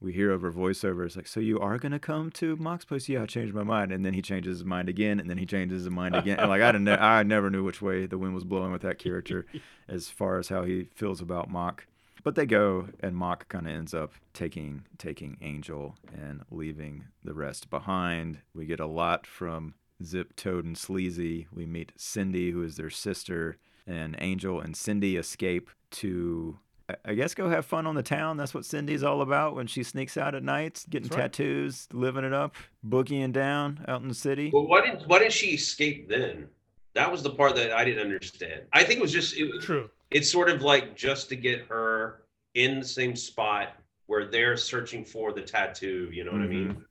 we 0.00 0.12
hear 0.14 0.32
over 0.32 0.50
voiceover, 0.50 1.04
it's 1.04 1.16
like, 1.16 1.26
"So 1.26 1.40
you 1.40 1.60
are 1.60 1.78
gonna 1.78 1.98
come 1.98 2.30
to 2.32 2.56
Mok's 2.56 2.84
place?" 2.86 3.08
Yeah, 3.08 3.22
I 3.22 3.26
changed 3.26 3.54
my 3.54 3.62
mind, 3.62 3.92
and 3.92 4.04
then 4.04 4.14
he 4.14 4.22
changes 4.22 4.58
his 4.58 4.64
mind 4.64 4.88
again, 4.88 5.20
and 5.20 5.28
then 5.28 5.36
he 5.36 5.44
changes 5.44 5.84
his 5.84 5.90
mind 5.90 6.16
again. 6.16 6.38
And 6.38 6.48
like 6.48 6.62
I 6.62 6.72
didn't, 6.72 6.84
know, 6.84 6.94
I 6.94 7.22
never 7.22 7.50
knew 7.50 7.62
which 7.62 7.82
way 7.82 8.06
the 8.06 8.16
wind 8.16 8.34
was 8.34 8.44
blowing 8.44 8.72
with 8.72 8.82
that 8.82 8.98
character, 8.98 9.44
as 9.88 10.08
far 10.08 10.38
as 10.38 10.48
how 10.48 10.64
he 10.64 10.88
feels 10.94 11.20
about 11.20 11.50
Mok. 11.50 11.86
But 12.22 12.34
they 12.34 12.46
go, 12.46 12.88
and 13.00 13.16
Mok 13.16 13.48
kind 13.48 13.66
of 13.66 13.72
ends 13.72 13.94
up 13.94 14.12
taking 14.34 14.84
taking 14.98 15.36
Angel 15.40 15.96
and 16.12 16.42
leaving 16.50 17.04
the 17.24 17.34
rest 17.34 17.70
behind. 17.70 18.38
We 18.54 18.66
get 18.66 18.80
a 18.80 18.86
lot 18.86 19.26
from 19.26 19.74
Zip, 20.04 20.36
Toad, 20.36 20.64
and 20.64 20.76
Sleazy. 20.76 21.46
We 21.52 21.66
meet 21.66 21.92
Cindy, 21.96 22.50
who 22.50 22.62
is 22.62 22.76
their 22.76 22.90
sister, 22.90 23.56
and 23.86 24.16
Angel 24.18 24.60
and 24.60 24.76
Cindy 24.76 25.16
escape 25.16 25.70
to, 25.92 26.58
I- 26.88 26.96
I 27.06 27.14
guess, 27.14 27.34
go 27.34 27.48
have 27.48 27.66
fun 27.66 27.86
on 27.86 27.94
the 27.94 28.02
town. 28.02 28.36
That's 28.36 28.54
what 28.54 28.64
Cindy's 28.64 29.02
all 29.02 29.22
about 29.22 29.54
when 29.54 29.66
she 29.66 29.82
sneaks 29.82 30.16
out 30.16 30.34
at 30.34 30.42
night, 30.42 30.84
getting 30.90 31.08
right. 31.10 31.22
tattoos, 31.22 31.88
living 31.92 32.24
it 32.24 32.32
up, 32.32 32.54
boogieing 32.86 33.32
down 33.32 33.84
out 33.88 34.02
in 34.02 34.08
the 34.08 34.14
city. 34.14 34.50
Well, 34.52 34.66
why 34.66 34.82
didn't 34.82 35.06
why 35.08 35.18
didn't 35.20 35.32
she 35.32 35.48
escape 35.48 36.08
then? 36.08 36.48
That 36.94 37.10
was 37.10 37.22
the 37.22 37.30
part 37.30 37.54
that 37.56 37.72
I 37.72 37.84
didn't 37.84 38.02
understand. 38.02 38.62
I 38.72 38.82
think 38.84 38.98
it 38.98 39.02
was 39.02 39.12
just 39.12 39.36
it, 39.36 39.44
was, 39.44 39.64
True. 39.64 39.88
It's 40.10 40.30
sort 40.30 40.48
of 40.48 40.62
like 40.62 40.96
just 40.96 41.28
to 41.28 41.36
get 41.36 41.66
her 41.66 42.22
in 42.54 42.80
the 42.80 42.86
same 42.86 43.14
spot 43.14 43.74
where 44.06 44.26
they're 44.26 44.56
searching 44.56 45.04
for 45.04 45.32
the 45.32 45.42
tattoo. 45.42 46.08
You 46.12 46.24
know 46.24 46.32
what 46.32 46.40
I 46.40 46.46
mean? 46.46 46.84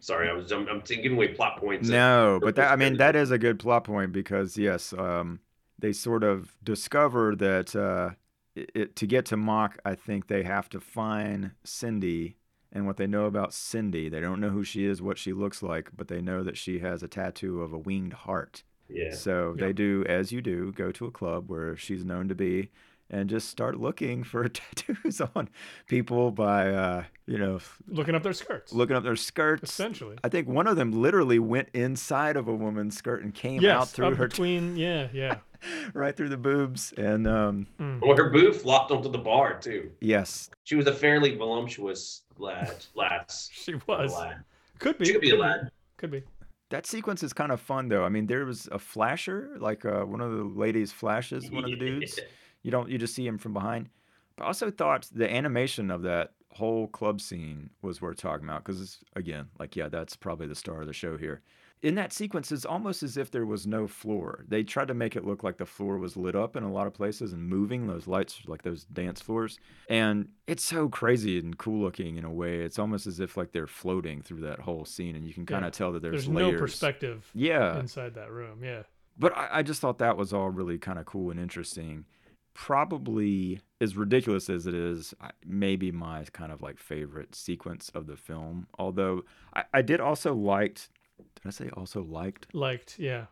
Sorry, 0.00 0.28
I 0.28 0.32
was 0.32 0.52
I'm, 0.52 0.68
I'm 0.68 0.80
giving 0.80 1.14
away 1.14 1.28
plot 1.28 1.58
points. 1.58 1.88
No, 1.88 2.38
but 2.42 2.56
that 2.56 2.70
I 2.72 2.76
mean 2.76 2.96
that 2.98 3.16
is 3.16 3.30
a 3.30 3.38
good 3.38 3.58
plot 3.58 3.84
point 3.84 4.12
because 4.12 4.56
yes, 4.56 4.92
um, 4.92 5.40
they 5.78 5.92
sort 5.92 6.24
of 6.24 6.56
discover 6.62 7.34
that 7.36 7.74
uh, 7.74 8.10
it, 8.54 8.70
it, 8.74 8.96
to 8.96 9.06
get 9.06 9.26
to 9.26 9.36
Mok, 9.36 9.78
I 9.84 9.94
think 9.94 10.26
they 10.26 10.42
have 10.42 10.68
to 10.70 10.80
find 10.80 11.52
Cindy. 11.64 12.36
And 12.70 12.86
what 12.86 12.98
they 12.98 13.06
know 13.06 13.24
about 13.24 13.54
Cindy, 13.54 14.10
they 14.10 14.20
don't 14.20 14.40
know 14.40 14.50
who 14.50 14.62
she 14.62 14.84
is, 14.84 15.00
what 15.00 15.16
she 15.16 15.32
looks 15.32 15.62
like, 15.62 15.88
but 15.96 16.08
they 16.08 16.20
know 16.20 16.42
that 16.42 16.58
she 16.58 16.80
has 16.80 17.02
a 17.02 17.08
tattoo 17.08 17.62
of 17.62 17.72
a 17.72 17.78
winged 17.78 18.12
heart. 18.12 18.62
Yeah. 18.88 19.14
So 19.14 19.54
they 19.56 19.72
do 19.72 20.04
as 20.08 20.32
you 20.32 20.40
do, 20.40 20.72
go 20.72 20.90
to 20.92 21.06
a 21.06 21.10
club 21.10 21.50
where 21.50 21.76
she's 21.76 22.04
known 22.04 22.28
to 22.28 22.34
be, 22.34 22.70
and 23.10 23.28
just 23.30 23.48
start 23.48 23.78
looking 23.78 24.22
for 24.24 24.46
tattoos 24.48 25.20
on 25.34 25.48
people 25.86 26.30
by, 26.30 26.70
uh, 26.70 27.04
you 27.26 27.38
know, 27.38 27.58
Looking 27.86 28.14
up 28.14 28.22
their 28.22 28.32
skirts. 28.34 28.72
looking 28.72 28.96
up 28.96 29.02
their 29.02 29.16
skirts, 29.16 29.70
essentially. 29.70 30.16
I 30.22 30.28
think 30.28 30.46
one 30.48 30.66
of 30.66 30.76
them 30.76 30.92
literally 30.92 31.38
went 31.38 31.68
inside 31.72 32.36
of 32.36 32.48
a 32.48 32.54
woman's 32.54 32.96
skirt 32.96 33.22
and 33.22 33.34
came 33.34 33.60
Yes, 33.62 33.76
out 33.76 33.88
through 33.88 34.06
up 34.08 34.14
her 34.16 34.28
between. 34.28 34.76
Yeah, 34.76 35.08
yeah. 35.12 35.38
right 35.94 36.16
through 36.16 36.28
the 36.28 36.36
boobs. 36.36 36.92
And 36.96 37.26
um, 37.26 37.66
Mm. 37.80 38.00
Well, 38.00 38.16
her 38.16 38.30
booth 38.30 38.62
flopped 38.62 38.90
onto 38.92 39.10
the 39.10 39.18
bar 39.18 39.58
too. 39.58 39.90
yes, 40.00 40.50
She 40.64 40.76
was 40.76 40.86
a 40.86 40.92
fairly 40.92 41.34
voluptuous 41.36 42.22
lad. 42.38 42.84
Lass. 42.94 43.50
She 43.54 43.74
was. 43.86 44.12
Lad. 44.12 44.44
Could 44.78 44.98
be. 44.98 45.06
She 45.06 45.12
could 45.12 45.20
be 45.22 45.30
a 45.30 45.36
lad. 45.36 45.70
Could 45.96 46.10
be. 46.12 46.22
That 46.70 46.86
sequence 46.86 47.22
is 47.22 47.32
kind 47.32 47.52
of 47.52 47.60
fun 47.60 47.88
though. 47.88 48.04
I 48.04 48.08
mean, 48.08 48.26
there 48.26 48.44
was 48.44 48.68
a 48.70 48.78
flasher, 48.78 49.56
like 49.58 49.84
uh, 49.84 50.02
one 50.02 50.20
of 50.20 50.32
the 50.32 50.44
ladies 50.44 50.92
flashes 50.92 51.50
one 51.50 51.64
of 51.64 51.70
the 51.70 51.76
dudes. 51.76 52.18
You 52.64 52.72
don't, 52.72 52.90
you 52.90 52.98
just 52.98 53.14
see 53.14 53.24
him 53.24 53.38
from 53.38 53.52
behind. 53.52 53.88
But 54.36 54.44
I 54.44 54.46
also 54.48 54.68
thought 54.68 55.08
the 55.14 55.32
animation 55.32 55.92
of 55.92 56.02
that 56.02 56.32
whole 56.50 56.88
club 56.88 57.20
scene 57.20 57.70
was 57.82 58.02
worth 58.02 58.16
talking 58.16 58.48
about 58.48 58.64
because 58.64 58.98
again, 59.14 59.46
like 59.60 59.76
yeah, 59.76 59.88
that's 59.88 60.16
probably 60.16 60.48
the 60.48 60.56
star 60.56 60.80
of 60.80 60.88
the 60.88 60.92
show 60.92 61.16
here. 61.16 61.40
In 61.80 61.94
that 61.94 62.12
sequence, 62.12 62.50
it's 62.50 62.64
almost 62.64 63.04
as 63.04 63.16
if 63.16 63.30
there 63.30 63.46
was 63.46 63.66
no 63.66 63.86
floor. 63.86 64.44
They 64.48 64.64
tried 64.64 64.88
to 64.88 64.94
make 64.94 65.14
it 65.14 65.24
look 65.24 65.44
like 65.44 65.58
the 65.58 65.64
floor 65.66 65.98
was 65.98 66.16
lit 66.16 66.34
up 66.34 66.56
in 66.56 66.64
a 66.64 66.72
lot 66.72 66.88
of 66.88 66.94
places 66.94 67.32
and 67.32 67.48
moving 67.48 67.86
those 67.86 68.08
lights, 68.08 68.40
like 68.48 68.62
those 68.62 68.84
dance 68.86 69.20
floors. 69.20 69.58
And 69.88 70.28
it's 70.48 70.64
so 70.64 70.88
crazy 70.88 71.38
and 71.38 71.56
cool 71.56 71.80
looking 71.82 72.16
in 72.16 72.24
a 72.24 72.32
way. 72.32 72.62
It's 72.62 72.80
almost 72.80 73.06
as 73.06 73.20
if 73.20 73.36
like 73.36 73.52
they're 73.52 73.68
floating 73.68 74.22
through 74.22 74.40
that 74.40 74.58
whole 74.58 74.84
scene, 74.84 75.14
and 75.14 75.24
you 75.24 75.32
can 75.32 75.46
kind 75.46 75.62
Yeah. 75.62 75.68
of 75.68 75.72
tell 75.72 75.92
that 75.92 76.02
there's, 76.02 76.24
There's, 76.24 76.28
layers. 76.28 76.52
no 76.54 76.58
perspective 76.58 77.30
Yeah, 77.32 77.78
inside 77.78 78.14
that 78.14 78.32
room. 78.32 78.64
Yeah. 78.64 78.82
but 79.16 79.36
I, 79.36 79.48
I 79.58 79.62
just 79.62 79.80
thought 79.80 79.98
that 79.98 80.16
was 80.16 80.32
all 80.32 80.50
really 80.50 80.78
kind 80.78 80.98
of 80.98 81.06
cool 81.06 81.30
and 81.30 81.38
interesting. 81.38 82.06
Probably 82.54 83.60
as 83.80 83.96
ridiculous 83.96 84.50
as 84.50 84.66
it 84.66 84.74
is, 84.74 85.14
maybe 85.46 85.92
my 85.92 86.24
kind 86.32 86.50
of 86.52 86.60
like 86.60 86.78
favorite 86.78 87.34
sequence 87.34 87.88
of 87.94 88.06
the 88.08 88.16
film. 88.16 88.66
Although 88.78 89.22
I, 89.54 89.64
I 89.74 89.82
did 89.82 90.00
also 90.00 90.34
liked. 90.34 90.88
Did 91.18 91.46
I 91.46 91.50
say 91.50 91.70
also 91.70 92.02
liked? 92.02 92.46
Liked. 92.54 92.98
Yeah. 92.98 93.26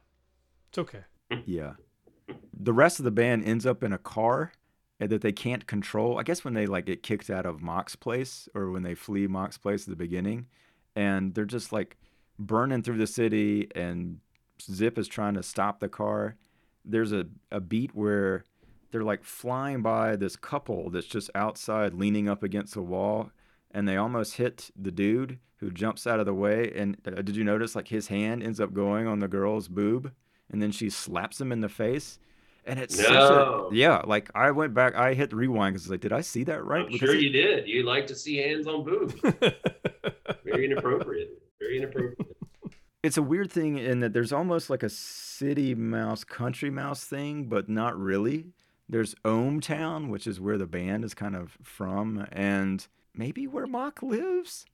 It's 0.69 0.79
okay. 0.79 1.05
Yeah. 1.45 1.73
the 2.53 2.73
rest 2.73 2.99
of 2.99 3.05
the 3.05 3.11
band 3.11 3.45
ends 3.45 3.67
up 3.67 3.83
in 3.83 3.93
a 3.93 3.99
car 3.99 4.53
eh, 5.01 5.07
that 5.07 5.23
they 5.23 5.33
can't 5.33 5.67
control. 5.67 6.19
I 6.19 6.23
guess 6.23 6.45
when 6.45 6.55
they 6.55 6.67
like 6.67 6.87
get 6.87 7.03
kicked 7.03 7.31
out 7.31 7.47
of 7.47 7.63
Mok's 7.63 7.97
place 7.97 8.49
or 8.55 8.71
when 8.71 8.83
they 8.83 8.95
flee 8.95 9.27
Mok's 9.27 9.59
place 9.59 9.83
at 9.85 9.91
the 9.91 9.97
beginning, 9.97 10.47
and 10.95 11.35
they're 11.35 11.45
just 11.45 11.73
like 11.73 11.97
burning 12.39 12.83
through 12.83 12.99
the 12.99 13.07
city, 13.07 13.69
and 13.75 14.21
Zip 14.61 14.99
is 14.99 15.09
trying 15.09 15.35
to 15.35 15.43
stop 15.43 15.81
the 15.81 15.89
car. 15.89 16.37
There's 16.85 17.13
a, 17.13 17.27
a 17.51 17.61
beat 17.61 17.95
where 17.95 18.45
they're 18.91 19.03
like 19.03 19.25
flying 19.25 19.83
by 19.83 20.17
this 20.17 20.37
couple 20.37 20.91
that's 20.91 21.07
just 21.07 21.31
outside 21.35 21.93
leaning 21.95 22.29
up 22.29 22.43
against 22.43 22.77
a 22.77 22.83
wall, 22.83 23.31
and 23.77 23.87
they 23.89 23.97
almost 23.97 24.35
hit 24.37 24.71
the 24.75 24.91
dude 24.91 25.39
who 25.59 25.71
jumps 25.71 26.07
out 26.07 26.19
of 26.21 26.27
the 26.27 26.35
way. 26.35 26.73
And 26.75 26.97
uh, 27.07 27.23
did 27.23 27.37
you 27.37 27.45
notice 27.45 27.77
like 27.77 27.89
his 27.89 28.09
hand 28.09 28.43
ends 28.43 28.61
up 28.61 28.73
going 28.73 29.07
on 29.07 29.21
the 29.21 29.29
girl's 29.29 29.69
boob, 29.69 30.11
and 30.51 30.61
then 30.63 30.73
she 30.73 30.91
slaps 30.91 31.41
him 31.41 31.53
in 31.53 31.61
the 31.61 31.69
face? 31.69 32.19
And 32.69 32.81
it's 32.81 32.99
No. 32.99 33.69
a 33.71 33.75
yeah. 33.75 34.03
Like 34.05 34.29
I 34.35 34.51
went 34.51 34.75
back, 34.75 34.97
I 34.97 35.15
hit 35.15 35.33
rewind 35.33 35.75
because 35.75 35.89
like, 35.91 36.01
did 36.01 36.13
I 36.13 36.21
see 36.23 36.43
that 36.45 36.65
right? 36.65 36.87
I'm 36.87 36.97
sure 36.99 37.15
it- 37.15 37.21
you 37.23 37.31
did. 37.31 37.69
You 37.69 37.85
like 37.85 38.07
to 38.09 38.15
see 38.17 38.39
hands 38.39 38.67
on 38.67 38.83
boobs. 38.85 39.15
Very 40.45 40.65
inappropriate. 40.65 41.43
Very 41.61 41.79
inappropriate. 41.79 42.19
it's 43.03 43.17
a 43.17 43.23
weird 43.23 43.51
thing 43.53 43.79
in 43.79 44.01
that 44.01 44.13
there's 44.13 44.33
almost 44.33 44.69
like 44.71 44.83
a 44.83 44.89
city 44.89 45.75
mouse, 45.75 46.25
country 46.25 46.71
mouse 46.71 47.05
thing, 47.05 47.45
but 47.49 47.69
not 47.69 47.99
really. 47.99 48.47
There's 48.89 49.15
Ohm 49.25 49.61
Town, 49.61 50.11
which 50.11 50.27
is 50.27 50.41
where 50.41 50.59
the 50.59 50.67
band 50.67 51.05
is 51.05 51.15
kind 51.15 51.35
of 51.35 51.57
from, 51.63 52.27
and 52.33 52.87
maybe 53.17 53.47
where 53.47 53.67
Mok 53.67 54.03
lives. 54.03 54.67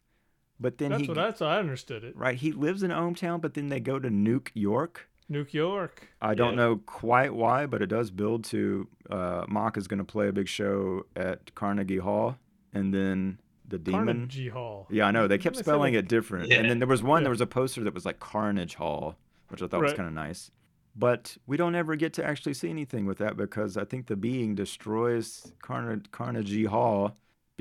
But 0.61 0.79
then 0.79 0.91
that's 0.91 1.03
he 1.03 1.09
what 1.09 1.15
that's 1.15 1.41
how 1.41 1.47
I 1.47 1.59
understood 1.59 2.05
it. 2.05 2.17
right, 2.17 2.37
he 2.37 2.53
lives 2.53 2.83
in 2.83 2.91
Hometown, 2.91 3.41
but 3.41 3.55
then 3.55 3.69
they 3.69 3.81
go 3.81 3.99
to 3.99 4.09
Nuke 4.09 4.49
York. 4.55 5.09
Nuke 5.31 5.53
York. 5.55 6.09
I 6.21 6.35
don't 6.35 6.51
Yeah. 6.51 6.57
know 6.57 6.77
quite 6.85 7.35
why, 7.35 7.67
but 7.67 7.81
it 7.83 7.87
does 7.87 8.11
build 8.11 8.45
to 8.47 8.87
uh, 9.11 9.45
Mok 9.49 9.77
is 9.77 9.89
going 9.89 9.99
to 9.99 10.05
play 10.05 10.29
a 10.29 10.33
big 10.33 10.47
show 10.49 11.07
at 11.17 11.55
Carnegie 11.55 11.99
Hall, 11.99 12.37
and 12.73 12.93
then 12.93 13.39
the 13.67 13.79
demon. 13.79 14.07
Carnegie 14.07 14.49
Hall. 14.51 14.87
Yeah, 14.91 15.07
I 15.07 15.11
know. 15.11 15.27
They 15.27 15.39
kept 15.39 15.57
spelling 15.57 15.95
it 15.95 16.07
different. 16.07 16.51
Yeah. 16.51 16.59
And 16.59 16.69
then 16.71 16.79
there 16.79 16.89
was 16.89 17.03
one, 17.03 17.23
Yeah. 17.23 17.25
there 17.25 17.31
was 17.31 17.41
a 17.41 17.47
poster 17.47 17.83
that 17.85 17.95
was 17.95 18.05
like 18.05 18.21
Carnage 18.21 18.75
Hall, 18.75 19.17
which 19.49 19.63
I 19.63 19.67
thought 19.67 19.81
was 19.81 19.95
kind 19.95 20.07
of 20.09 20.15
nice. 20.15 20.51
But 20.95 21.39
we 21.47 21.57
don't 21.57 21.75
ever 21.75 21.97
get 21.97 22.13
to 22.15 22.25
actually 22.25 22.53
see 22.55 22.69
anything 22.69 23.07
with 23.07 23.17
that 23.19 23.35
because 23.37 23.79
I 23.79 23.85
think 23.87 24.07
the 24.09 24.17
being 24.17 24.55
destroys 24.55 25.53
Carna- 25.63 26.03
Carnegie 26.11 26.67
Hall 26.67 27.17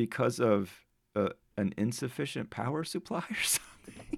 because 0.06 0.40
of 0.40 0.60
uh, 1.16 1.30
an 1.58 1.74
insufficient 1.78 2.50
power 2.50 2.84
supply 2.84 3.24
or 3.30 3.44
something. 3.44 4.18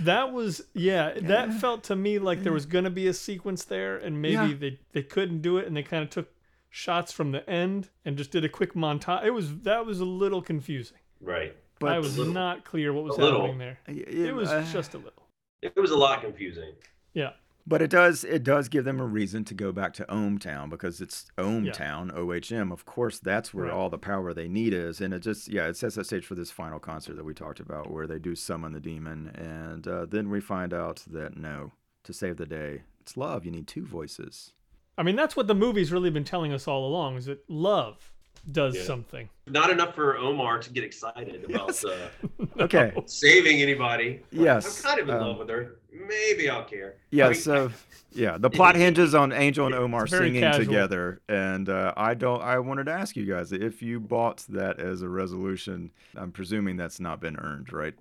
That 0.00 0.32
was 0.32 0.62
yeah, 0.74 1.12
That 1.20 1.52
felt 1.54 1.84
to 1.84 1.96
me 1.96 2.18
like 2.18 2.42
there 2.42 2.52
was 2.52 2.66
gonna 2.66 2.90
be 3.02 3.06
a 3.08 3.12
sequence 3.14 3.64
there, 3.64 3.96
and 3.96 4.20
maybe 4.22 4.34
Yeah. 4.34 4.54
they 4.58 4.78
they 4.92 5.02
couldn't 5.02 5.40
do 5.42 5.58
it, 5.58 5.66
and 5.66 5.76
they 5.76 5.82
kind 5.82 6.02
of 6.04 6.10
took 6.10 6.28
shots 6.70 7.12
from 7.12 7.32
the 7.32 7.48
end 7.48 7.90
and 8.04 8.16
just 8.16 8.30
did 8.30 8.44
a 8.44 8.48
quick 8.48 8.74
montage. 8.74 9.24
It 9.24 9.30
was 9.30 9.46
that 9.60 9.84
was 9.86 10.00
a 10.00 10.04
little 10.04 10.42
confusing. 10.42 10.98
Right. 11.20 11.54
But 11.80 11.92
I 11.92 11.98
was 11.98 12.16
little- 12.16 12.32
not 12.32 12.64
clear 12.64 12.92
what 12.92 13.04
was 13.04 13.18
a 13.18 13.20
little. 13.20 13.40
happening 13.40 13.58
there. 13.58 13.78
it, 13.88 14.08
It 14.28 14.34
was 14.34 14.48
uh, 14.48 14.64
just 14.72 14.94
a 14.94 14.98
little. 14.98 15.24
It 15.62 15.74
was 15.76 15.90
a 15.90 15.96
lot 15.96 16.20
confusing. 16.22 16.72
Yeah. 17.12 17.30
But 17.66 17.80
it 17.80 17.88
does 17.88 18.24
it 18.24 18.42
does 18.44 18.68
give 18.68 18.84
them 18.84 19.00
a 19.00 19.06
reason 19.06 19.42
to 19.46 19.54
go 19.54 19.72
back 19.72 19.94
to 19.94 20.10
Ohm 20.10 20.38
Town 20.38 20.68
because 20.68 21.00
it's 21.00 21.26
Ohm 21.38 21.64
Yeah. 21.64 21.72
Town, 21.72 22.10
OHM. 22.10 22.70
Of 22.70 22.84
course, 22.84 23.18
that's 23.18 23.54
where 23.54 23.66
Right. 23.66 23.72
all 23.72 23.88
the 23.88 23.96
power 23.98 24.34
they 24.34 24.48
need 24.48 24.74
is, 24.74 25.00
and 25.00 25.14
it 25.14 25.20
just 25.20 25.48
yeah, 25.48 25.66
it 25.68 25.76
sets 25.76 25.94
that 25.94 26.04
stage 26.04 26.26
for 26.26 26.34
this 26.34 26.50
final 26.50 26.78
concert 26.78 27.16
that 27.16 27.24
we 27.24 27.32
talked 27.32 27.60
about, 27.60 27.90
where 27.90 28.06
they 28.06 28.18
do 28.18 28.34
summon 28.34 28.72
the 28.72 28.80
demon, 28.80 29.28
and 29.28 29.88
uh, 29.88 30.04
then 30.04 30.28
we 30.28 30.40
find 30.40 30.74
out 30.74 31.04
that 31.06 31.36
no, 31.38 31.72
to 32.02 32.12
save 32.12 32.36
the 32.36 32.44
day, 32.46 32.82
it's 33.00 33.16
love. 33.16 33.46
You 33.46 33.50
need 33.52 33.66
two 33.66 33.86
voices. 33.86 34.52
I 34.98 35.02
mean, 35.02 35.16
that's 35.16 35.34
what 35.34 35.46
the 35.46 35.54
movie's 35.54 35.90
really 35.90 36.10
been 36.10 36.22
telling 36.24 36.52
us 36.52 36.68
all 36.68 36.86
along: 36.86 37.16
is 37.16 37.24
that 37.26 37.48
love 37.48 38.12
does 38.52 38.76
Yeah. 38.76 38.82
something. 38.84 39.28
Not 39.46 39.70
enough 39.70 39.94
for 39.94 40.16
Omar 40.16 40.58
to 40.60 40.70
get 40.70 40.84
excited 40.84 41.44
about 41.48 41.68
Yes. 41.68 41.84
uh, 41.84 42.08
Okay. 42.60 42.92
saving 43.06 43.60
anybody. 43.62 44.20
Yes, 44.30 44.84
I'm 44.84 44.90
kind 44.90 45.00
of 45.00 45.08
in 45.08 45.14
um, 45.14 45.20
love 45.28 45.38
with 45.38 45.48
her. 45.50 45.76
Maybe 45.92 46.48
I'll 46.50 46.64
care. 46.64 46.96
Yeah, 47.10 47.26
I 47.26 47.30
mean, 47.30 47.40
so 47.40 47.70
yeah, 48.12 48.36
the 48.38 48.50
plot 48.50 48.74
hinges 48.76 49.14
on 49.14 49.32
Angel 49.32 49.66
and 49.66 49.74
Omar 49.74 50.06
singing 50.06 50.40
casual. 50.42 50.64
together, 50.66 51.20
and 51.28 51.68
uh, 51.68 51.92
I 51.96 52.14
don't. 52.14 52.42
I 52.42 52.58
wanted 52.58 52.84
to 52.86 52.92
ask 52.92 53.16
you 53.16 53.24
guys 53.26 53.52
if 53.52 53.82
you 53.82 54.00
bought 54.00 54.44
that 54.48 54.78
as 54.80 55.02
a 55.02 55.08
resolution. 55.08 55.90
I'm 56.16 56.32
presuming 56.32 56.76
that's 56.76 57.00
not 57.00 57.20
been 57.20 57.36
earned, 57.38 57.72
right? 57.72 57.94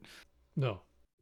No. 0.55 0.81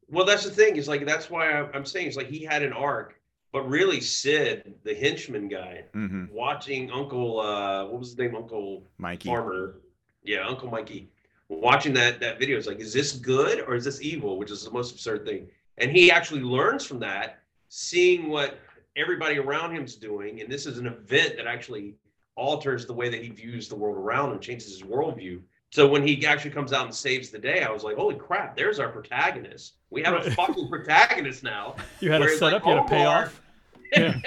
Well, 0.10 0.26
that's 0.26 0.44
the 0.44 0.52
thing. 0.52 0.76
Is 0.78 0.88
like 0.88 1.06
that's 1.06 1.30
why 1.30 1.52
I'm 1.52 1.70
I'm 1.74 1.86
saying 1.86 2.08
it's 2.08 2.18
like 2.18 2.28
he 2.30 2.44
had 2.44 2.64
an 2.64 2.74
arc, 2.74 3.20
but 3.52 3.68
really 3.70 4.00
Sid, 4.02 4.74
the 4.84 4.94
henchman 4.96 5.48
guy, 5.48 5.84
Mm-hmm. 5.94 6.26
watching 6.34 6.90
Uncle 6.92 7.40
uh, 7.40 7.86
what 7.86 8.00
was 8.00 8.10
his 8.10 8.18
name, 8.18 8.36
Uncle 8.36 8.84
Mikey. 8.98 9.28
Farmer, 9.30 9.76
yeah, 10.24 10.48
Uncle 10.48 10.70
Mikey, 10.70 11.10
watching 11.50 11.94
that 11.94 12.20
that 12.20 12.40
video 12.40 12.58
is 12.58 12.68
like, 12.68 12.80
is 12.80 12.94
this 12.94 13.12
good 13.14 13.62
or 13.68 13.76
is 13.76 13.84
this 13.84 14.02
evil? 14.02 14.38
Which 14.38 14.52
is 14.52 14.64
the 14.64 14.72
most 14.72 14.92
absurd 14.92 15.26
thing. 15.26 15.48
And 15.78 15.92
he 15.92 16.12
actually 16.12 16.42
learns 16.42 16.86
from 16.86 17.00
that, 17.00 17.40
seeing 17.70 18.30
what 18.30 18.60
everybody 18.96 19.38
around 19.40 19.74
him's 19.74 19.96
doing, 19.96 20.42
and 20.42 20.52
this 20.52 20.66
is 20.66 20.78
an 20.78 20.86
event 20.88 21.38
that 21.38 21.48
actually 21.48 21.96
alters 22.36 22.86
the 22.86 22.94
way 22.94 23.10
that 23.10 23.22
he 23.24 23.30
views 23.30 23.68
the 23.68 23.76
world 23.76 23.98
around 23.98 24.32
him, 24.32 24.40
changes 24.40 24.70
his 24.72 24.84
worldview. 24.84 25.40
So 25.72 25.88
when 25.88 26.06
he 26.06 26.26
actually 26.26 26.52
comes 26.52 26.74
out 26.74 26.86
and 26.86 26.94
saves 26.94 27.30
the 27.30 27.40
day, 27.40 27.64
I 27.64 27.72
was 27.72 27.84
like, 27.84 27.96
holy 27.96 28.16
crap, 28.16 28.58
there's 28.58 28.78
our 28.78 28.90
protagonist. 28.90 29.76
We 29.90 30.04
have 30.04 30.14
a 30.14 30.32
fucking 30.32 30.68
protagonist 30.68 31.44
now. 31.44 31.78
You 32.02 32.12
had 32.12 32.18
to 32.20 32.26
Whereas, 32.26 32.40
set 32.40 32.54
like, 32.54 32.62
up. 32.62 32.66
You 32.66 32.74
had 32.74 32.84
to 32.84 32.90
pay 32.90 33.06
Omar- 33.06 33.24
off. 33.24 33.42
Yeah. 33.94 34.22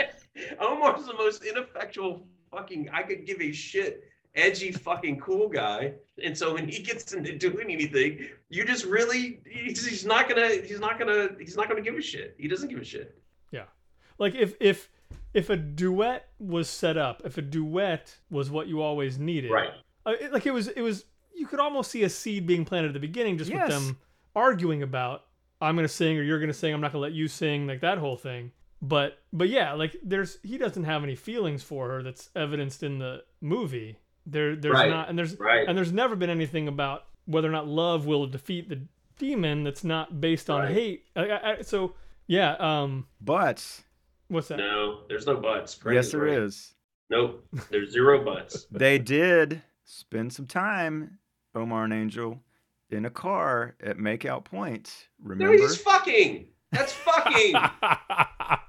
Omar's 0.61 1.07
the 1.07 1.15
most 1.15 1.45
ineffectual 1.45 2.27
fucking 2.51 2.91
I 2.93 3.03
could 3.03 3.25
give 3.25 3.41
a 3.41 3.53
shit 3.53 4.05
edgy 4.35 4.73
fucking 4.73 5.21
cool 5.21 5.49
guy. 5.49 5.95
And 6.23 6.37
so 6.37 6.55
when 6.55 6.69
he 6.69 6.83
gets 6.83 7.13
into 7.13 7.39
doing 7.39 7.71
anything, 7.71 8.29
you 8.51 8.65
just 8.65 8.85
really 8.85 9.41
he's, 9.49 9.87
he's 9.87 10.05
not 10.05 10.29
gonna 10.29 10.49
he's 10.49 10.81
not 10.81 10.99
gonna 10.99 11.31
he's 11.39 11.57
not 11.57 11.69
gonna 11.69 11.81
give 11.81 11.95
a 11.95 12.03
shit. 12.03 12.35
He 12.39 12.49
doesn't 12.49 12.69
give 12.69 12.79
a 12.79 12.85
shit. 12.85 13.19
Yeah. 13.53 13.65
Like 14.19 14.35
if 14.35 14.55
if 14.61 14.91
if 15.33 15.51
a 15.51 15.57
duet 15.57 16.29
was 16.39 16.69
set 16.69 16.97
up, 16.97 17.23
if 17.25 17.39
a 17.39 17.43
duet 17.43 18.19
was 18.29 18.51
what 18.51 18.67
you 18.67 18.83
always 18.83 19.19
needed, 19.19 19.51
right? 19.51 19.71
Uh, 20.05 20.15
like 20.31 20.47
it 20.47 20.53
was 20.53 20.69
it 20.69 20.83
was 20.83 21.05
you 21.35 21.47
could 21.47 21.61
almost 21.61 21.91
see 21.91 22.03
a 22.05 22.09
seed 22.09 22.47
being 22.47 22.65
planted 22.65 22.89
at 22.89 22.95
the 22.95 23.01
beginning 23.01 23.39
just 23.39 23.51
Yes. 23.51 23.69
with 23.69 23.87
them 23.87 23.97
arguing 24.35 24.83
about 24.83 25.25
I'm 25.61 25.77
gonna 25.77 25.89
sing 25.89 26.19
or 26.19 26.23
you're 26.23 26.41
gonna 26.41 26.53
sing, 26.53 26.75
I'm 26.75 26.81
not 26.81 26.93
gonna 26.93 27.03
let 27.03 27.13
you 27.13 27.29
sing, 27.29 27.67
like 27.67 27.81
that 27.81 27.99
whole 27.99 28.17
thing. 28.17 28.53
But 28.83 29.19
but 29.33 29.49
yeah, 29.49 29.73
like 29.73 29.97
there's 30.03 30.39
he 30.43 30.59
doesn't 30.59 30.85
have 30.85 31.03
any 31.05 31.15
feelings 31.17 31.63
for 31.63 31.89
her 31.89 32.03
that's 32.03 32.29
evidenced 32.37 32.83
in 32.83 32.99
the 32.99 33.23
movie. 33.41 33.99
There 34.27 34.57
there's 34.57 34.75
Right. 34.75 34.91
not 34.91 35.09
and 35.09 35.19
there's 35.19 35.39
Right. 35.39 35.67
and 35.67 35.77
there's 35.77 35.93
never 35.93 36.17
been 36.17 36.31
anything 36.31 36.69
about 36.69 37.05
whether 37.27 37.49
or 37.49 37.53
not 37.53 37.67
love 37.67 38.05
will 38.07 38.27
defeat 38.27 38.69
the 38.69 38.81
demon 39.19 39.65
that's 39.65 39.85
not 39.85 40.21
based 40.21 40.51
on 40.51 40.63
Right. 40.63 40.73
hate. 40.75 41.05
I, 41.17 41.29
I, 41.31 41.53
I- 41.59 41.63
so 41.63 41.95
yeah, 42.27 42.57
um 42.59 43.07
But 43.21 43.65
what's 44.29 44.49
that? 44.49 44.59
No, 44.59 45.03
there's 45.09 45.27
no 45.27 45.37
buts. 45.37 45.75
Frank 45.75 45.95
yes, 45.95 46.11
there 46.13 46.21
right. 46.23 46.39
is. 46.39 46.75
Nope. 47.11 47.47
There's 47.71 47.93
zero 47.93 48.25
buts. 48.25 48.67
They 48.71 48.99
did 48.99 49.63
spend 49.85 50.33
some 50.33 50.47
time, 50.47 51.19
Omar 51.55 51.85
and 51.85 51.93
Angel, 51.93 52.39
in 52.91 53.05
a 53.07 53.11
car 53.11 53.75
at 53.83 53.99
Makeout 53.99 54.45
Point. 54.45 55.09
No, 55.23 55.31
Remember? 55.31 55.57
he's 55.57 55.77
fucking. 55.77 56.47
That's 56.73 56.93
fucking. 56.93 57.55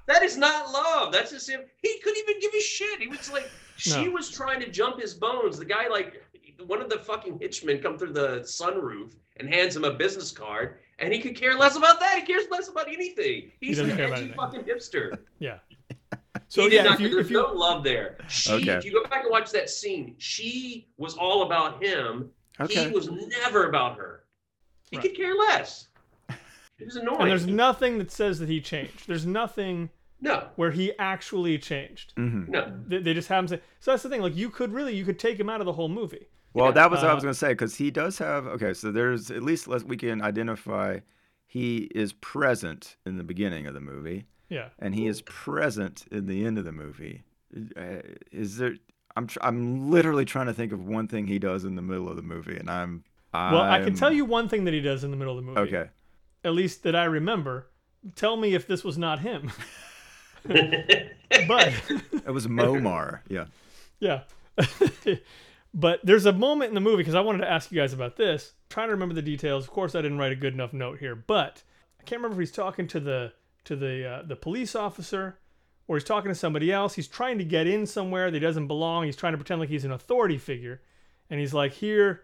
That 0.08 0.22
is 0.22 0.36
not 0.36 0.70
love. 0.70 1.12
That's 1.12 1.32
just 1.32 1.50
him. 1.50 1.62
He 1.82 1.98
couldn't 2.02 2.18
even 2.28 2.40
give 2.40 2.52
a 2.54 2.60
shit. 2.60 3.00
He 3.00 3.08
was 3.08 3.30
like, 3.32 3.50
she 3.76 4.04
No. 4.04 4.12
was 4.12 4.30
trying 4.30 4.60
to 4.60 4.70
jump 4.70 5.00
his 5.00 5.14
bones. 5.14 5.58
The 5.58 5.64
guy, 5.64 5.88
like, 5.88 6.22
one 6.64 6.80
of 6.80 6.88
the 6.88 6.98
fucking 7.00 7.40
hitchmen 7.40 7.80
come 7.82 7.98
through 7.98 8.12
the 8.12 8.38
sunroof 8.42 9.14
and 9.38 9.52
hands 9.52 9.74
him 9.74 9.82
a 9.82 9.90
business 9.92 10.30
card, 10.30 10.76
and 11.00 11.12
he 11.12 11.18
could 11.20 11.34
care 11.34 11.54
less 11.58 11.74
about 11.76 11.98
that. 11.98 12.18
He 12.20 12.22
cares 12.24 12.44
less 12.52 12.68
about 12.68 12.86
anything. 12.86 13.50
He's 13.60 13.78
doesn't 13.78 13.90
an 13.90 13.96
care 13.96 14.06
edgy 14.12 14.16
anything. 14.32 14.36
fucking 14.36 14.60
hipster. 14.62 15.18
yeah. 15.40 15.58
So 16.12 16.38
So 16.48 16.62
he 16.62 16.68
did 16.70 16.76
yeah, 16.76 16.82
not, 16.84 16.94
if 16.94 17.00
you 17.00 17.08
there's 17.10 17.26
if 17.26 17.30
you 17.32 17.42
no 17.42 17.52
love 17.52 17.82
there. 17.82 18.16
She, 18.28 18.52
Okay. 18.52 18.74
if 18.74 18.84
you 18.84 18.92
go 18.92 19.02
back 19.10 19.22
and 19.24 19.30
watch 19.32 19.50
that 19.50 19.68
scene, 19.68 20.14
she 20.18 20.86
was 20.98 21.16
all 21.16 21.42
about 21.42 21.82
him. 21.82 22.30
Okay. 22.60 22.88
He 22.88 22.94
was 22.94 23.10
never 23.10 23.68
about 23.68 23.96
her. 23.98 24.24
He 24.90 24.96
Right. 24.96 25.02
could 25.06 25.16
care 25.16 25.34
less. 25.34 25.88
He 26.78 26.84
was 26.84 26.96
annoying. 26.96 27.22
and 27.22 27.30
there's 27.30 27.46
nothing 27.46 27.98
that 27.98 28.10
says 28.10 28.38
that 28.38 28.48
he 28.48 28.60
changed. 28.60 29.06
There's 29.08 29.24
nothing 29.26 29.88
no, 30.20 30.48
where 30.56 30.70
he 30.70 30.92
actually 30.98 31.58
changed. 31.58 32.12
hmm 32.16 32.44
no. 32.48 32.72
They, 32.86 32.98
they 32.98 33.14
just 33.14 33.28
haven't 33.28 33.48
said. 33.48 33.62
So 33.80 33.90
that's 33.92 34.02
the 34.02 34.08
thing. 34.10 34.20
Like 34.22 34.36
you 34.36 34.50
could 34.50 34.72
really 34.72 34.94
you 34.94 35.04
could 35.04 35.18
take 35.18 35.38
him 35.40 35.48
out 35.48 35.60
of 35.60 35.66
the 35.66 35.72
whole 35.72 35.88
movie. 35.88 36.28
Well, 36.52 36.66
Yeah. 36.66 36.72
that 36.72 36.90
was 36.90 36.98
what 37.00 37.08
I 37.08 37.12
Uh, 37.12 37.14
was 37.16 37.24
going 37.24 37.34
to 37.34 37.38
say 37.38 37.48
because 37.48 37.76
he 37.76 37.90
does 37.90 38.18
have. 38.18 38.46
Okay, 38.46 38.72
so 38.74 38.92
there's 38.92 39.30
at 39.30 39.42
least 39.42 39.68
let 39.68 39.82
we 39.84 39.96
can 39.96 40.20
identify 40.22 41.00
he 41.46 41.88
is 41.94 42.12
present 42.14 42.96
in 43.06 43.16
the 43.16 43.24
beginning 43.24 43.66
of 43.66 43.74
the 43.74 43.80
movie 43.80 44.26
Yeah. 44.48 44.68
and 44.78 44.94
he 44.94 45.06
is 45.06 45.22
present 45.22 46.04
in 46.10 46.26
the 46.26 46.44
end 46.44 46.58
of 46.58 46.64
the 46.64 46.72
movie. 46.72 47.22
Uh, 47.76 48.00
is 48.32 48.58
there? 48.58 48.76
I'm 49.16 49.26
tr- 49.26 49.38
I'm 49.40 49.90
literally 49.90 50.24
trying 50.24 50.46
to 50.46 50.54
think 50.54 50.72
of 50.72 50.86
one 50.86 51.08
thing 51.08 51.26
he 51.26 51.38
does 51.38 51.64
in 51.64 51.74
the 51.74 51.82
middle 51.82 52.08
of 52.08 52.16
the 52.16 52.22
movie, 52.22 52.56
and 52.56 52.70
I'm. 52.70 53.04
Well, 53.32 53.60
I 53.60 53.82
can 53.82 53.94
tell 53.94 54.12
you 54.12 54.24
one 54.24 54.48
thing 54.48 54.64
that 54.64 54.72
he 54.72 54.80
does 54.80 55.04
in 55.04 55.10
the 55.10 55.16
middle 55.16 55.38
of 55.38 55.44
the 55.44 55.50
movie. 55.50 55.60
Okay. 55.60 55.90
At 56.42 56.54
least 56.54 56.84
that 56.84 56.96
I 56.96 57.04
remember. 57.04 57.68
Tell 58.14 58.36
me 58.36 58.54
if 58.54 58.66
this 58.66 58.82
was 58.82 58.96
not 58.96 59.18
him. 59.20 59.52
but 60.46 60.54
It 61.28 62.32
was 62.32 62.46
Momar. 62.46 63.20
Yeah. 63.28 63.46
yeah. 63.98 64.22
but 65.74 66.00
there's 66.02 66.24
a 66.24 66.32
moment 66.32 66.70
in 66.70 66.74
the 66.74 66.80
movie 66.80 66.98
because 66.98 67.14
I 67.14 67.20
wanted 67.20 67.38
to 67.38 67.50
ask 67.50 67.70
you 67.70 67.78
guys 67.78 67.92
about 67.92 68.16
this. 68.16 68.52
trying 68.70 68.88
to 68.88 68.92
remember 68.92 69.14
the 69.14 69.22
details. 69.22 69.64
Of 69.64 69.70
course, 69.70 69.94
I 69.94 70.00
didn't 70.02 70.18
write 70.18 70.32
a 70.32 70.36
good 70.36 70.54
enough 70.54 70.72
note 70.72 70.98
here, 70.98 71.14
but 71.14 71.62
I 72.00 72.04
can't 72.04 72.22
remember 72.22 72.40
if 72.40 72.48
he's 72.48 72.56
talking 72.56 72.86
to 72.88 73.00
the 73.00 73.32
to 73.64 73.76
the 73.76 74.08
uh, 74.08 74.22
the 74.22 74.36
police 74.36 74.74
officer 74.74 75.38
or 75.88 75.96
he's 75.96 76.04
talking 76.04 76.30
to 76.30 76.34
somebody 76.34 76.72
else. 76.72 76.94
He's 76.94 77.08
trying 77.08 77.38
to 77.38 77.44
get 77.44 77.66
in 77.66 77.86
somewhere 77.86 78.30
that 78.30 78.36
he 78.36 78.40
doesn't 78.40 78.66
belong. 78.66 79.04
He's 79.04 79.16
trying 79.16 79.32
to 79.32 79.38
pretend 79.38 79.60
like 79.60 79.68
he's 79.68 79.84
an 79.84 79.92
authority 79.92 80.38
figure, 80.38 80.82
and 81.30 81.40
he's 81.40 81.54
like, 81.54 81.72
"Here, 81.72 82.22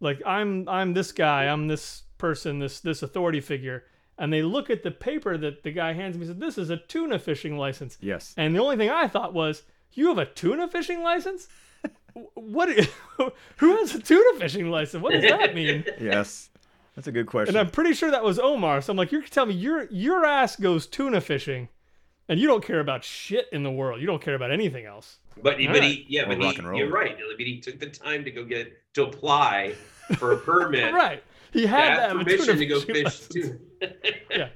like 0.00 0.20
I'm 0.26 0.68
I'm 0.68 0.94
this 0.94 1.12
guy. 1.12 1.44
I'm 1.44 1.68
this 1.68 2.02
person. 2.18 2.58
This 2.58 2.80
this 2.80 3.02
authority 3.02 3.40
figure." 3.40 3.84
And 4.16 4.32
they 4.32 4.42
look 4.42 4.70
at 4.70 4.84
the 4.84 4.92
paper 4.92 5.36
that 5.36 5.64
the 5.64 5.72
guy 5.72 5.92
hands 5.92 6.16
me. 6.16 6.26
Said, 6.26 6.40
"This 6.40 6.58
is 6.58 6.70
a 6.70 6.76
tuna 6.76 7.18
fishing 7.18 7.56
license." 7.58 7.98
Yes. 8.00 8.34
And 8.36 8.54
the 8.54 8.60
only 8.60 8.76
thing 8.76 8.90
I 8.90 9.08
thought 9.08 9.34
was, 9.34 9.62
"You 9.92 10.08
have 10.08 10.18
a 10.18 10.26
tuna 10.26 10.68
fishing 10.68 11.02
license? 11.02 11.48
what? 12.34 12.68
Who 13.56 13.76
has 13.76 13.94
a 13.94 14.00
tuna 14.00 14.38
fishing 14.38 14.70
license? 14.70 15.02
What 15.02 15.12
does 15.12 15.22
that 15.22 15.54
mean?" 15.54 15.84
Yes. 16.00 16.50
That's 16.94 17.08
a 17.08 17.12
good 17.12 17.26
question. 17.26 17.56
And 17.56 17.66
I'm 17.66 17.72
pretty 17.72 17.92
sure 17.92 18.10
that 18.12 18.22
was 18.22 18.38
Omar. 18.38 18.80
So 18.80 18.92
I'm 18.92 18.96
like, 18.96 19.10
you're 19.10 19.22
telling 19.22 19.50
me 19.50 19.56
your 19.56 19.88
your 19.90 20.24
ass 20.24 20.54
goes 20.54 20.86
tuna 20.86 21.20
fishing, 21.20 21.68
and 22.28 22.38
you 22.40 22.46
don't 22.46 22.64
care 22.64 22.80
about 22.80 23.04
shit 23.04 23.46
in 23.52 23.62
the 23.62 23.70
world. 23.70 24.00
You 24.00 24.06
don't 24.06 24.22
care 24.22 24.34
about 24.34 24.50
anything 24.50 24.86
else. 24.86 25.18
But 25.42 25.58
he, 25.58 25.66
but 25.66 25.80
right. 25.80 25.82
he, 25.84 26.06
yeah, 26.08 26.22
Or 26.22 26.36
but 26.36 26.38
he, 26.56 26.62
you're 26.78 26.90
right. 26.90 27.16
But 27.36 27.46
he 27.46 27.60
took 27.60 27.80
the 27.80 27.86
time 27.86 28.24
to 28.24 28.30
go 28.30 28.44
get 28.44 28.72
to 28.94 29.04
apply 29.04 29.74
for 30.16 30.32
a 30.32 30.38
permit. 30.38 30.94
Right? 30.94 31.22
He 31.52 31.66
had 31.66 31.94
to 31.96 32.00
have 32.00 32.10
have 32.16 32.26
permission 32.26 32.58
to 32.58 32.66
go 32.66 32.80
fish 32.80 33.04
license. 33.04 33.28
too. 33.28 33.60
Yeah. 34.30 34.48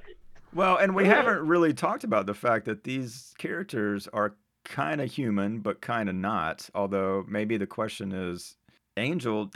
Well, 0.53 0.77
and 0.77 0.95
we 0.95 1.03
Right. 1.03 1.15
haven't 1.15 1.45
really 1.47 1.73
talked 1.73 2.03
about 2.03 2.25
the 2.25 2.33
fact 2.33 2.65
that 2.65 2.83
these 2.83 3.33
characters 3.37 4.07
are 4.11 4.35
kind 4.65 4.99
of 4.99 5.11
human, 5.11 5.59
but 5.59 5.79
kind 5.81 6.09
of 6.09 6.15
not. 6.15 6.69
Although 6.73 7.23
maybe 7.27 7.55
the 7.57 7.67
question 7.67 8.11
is, 8.11 8.55
Angel, 8.97 9.51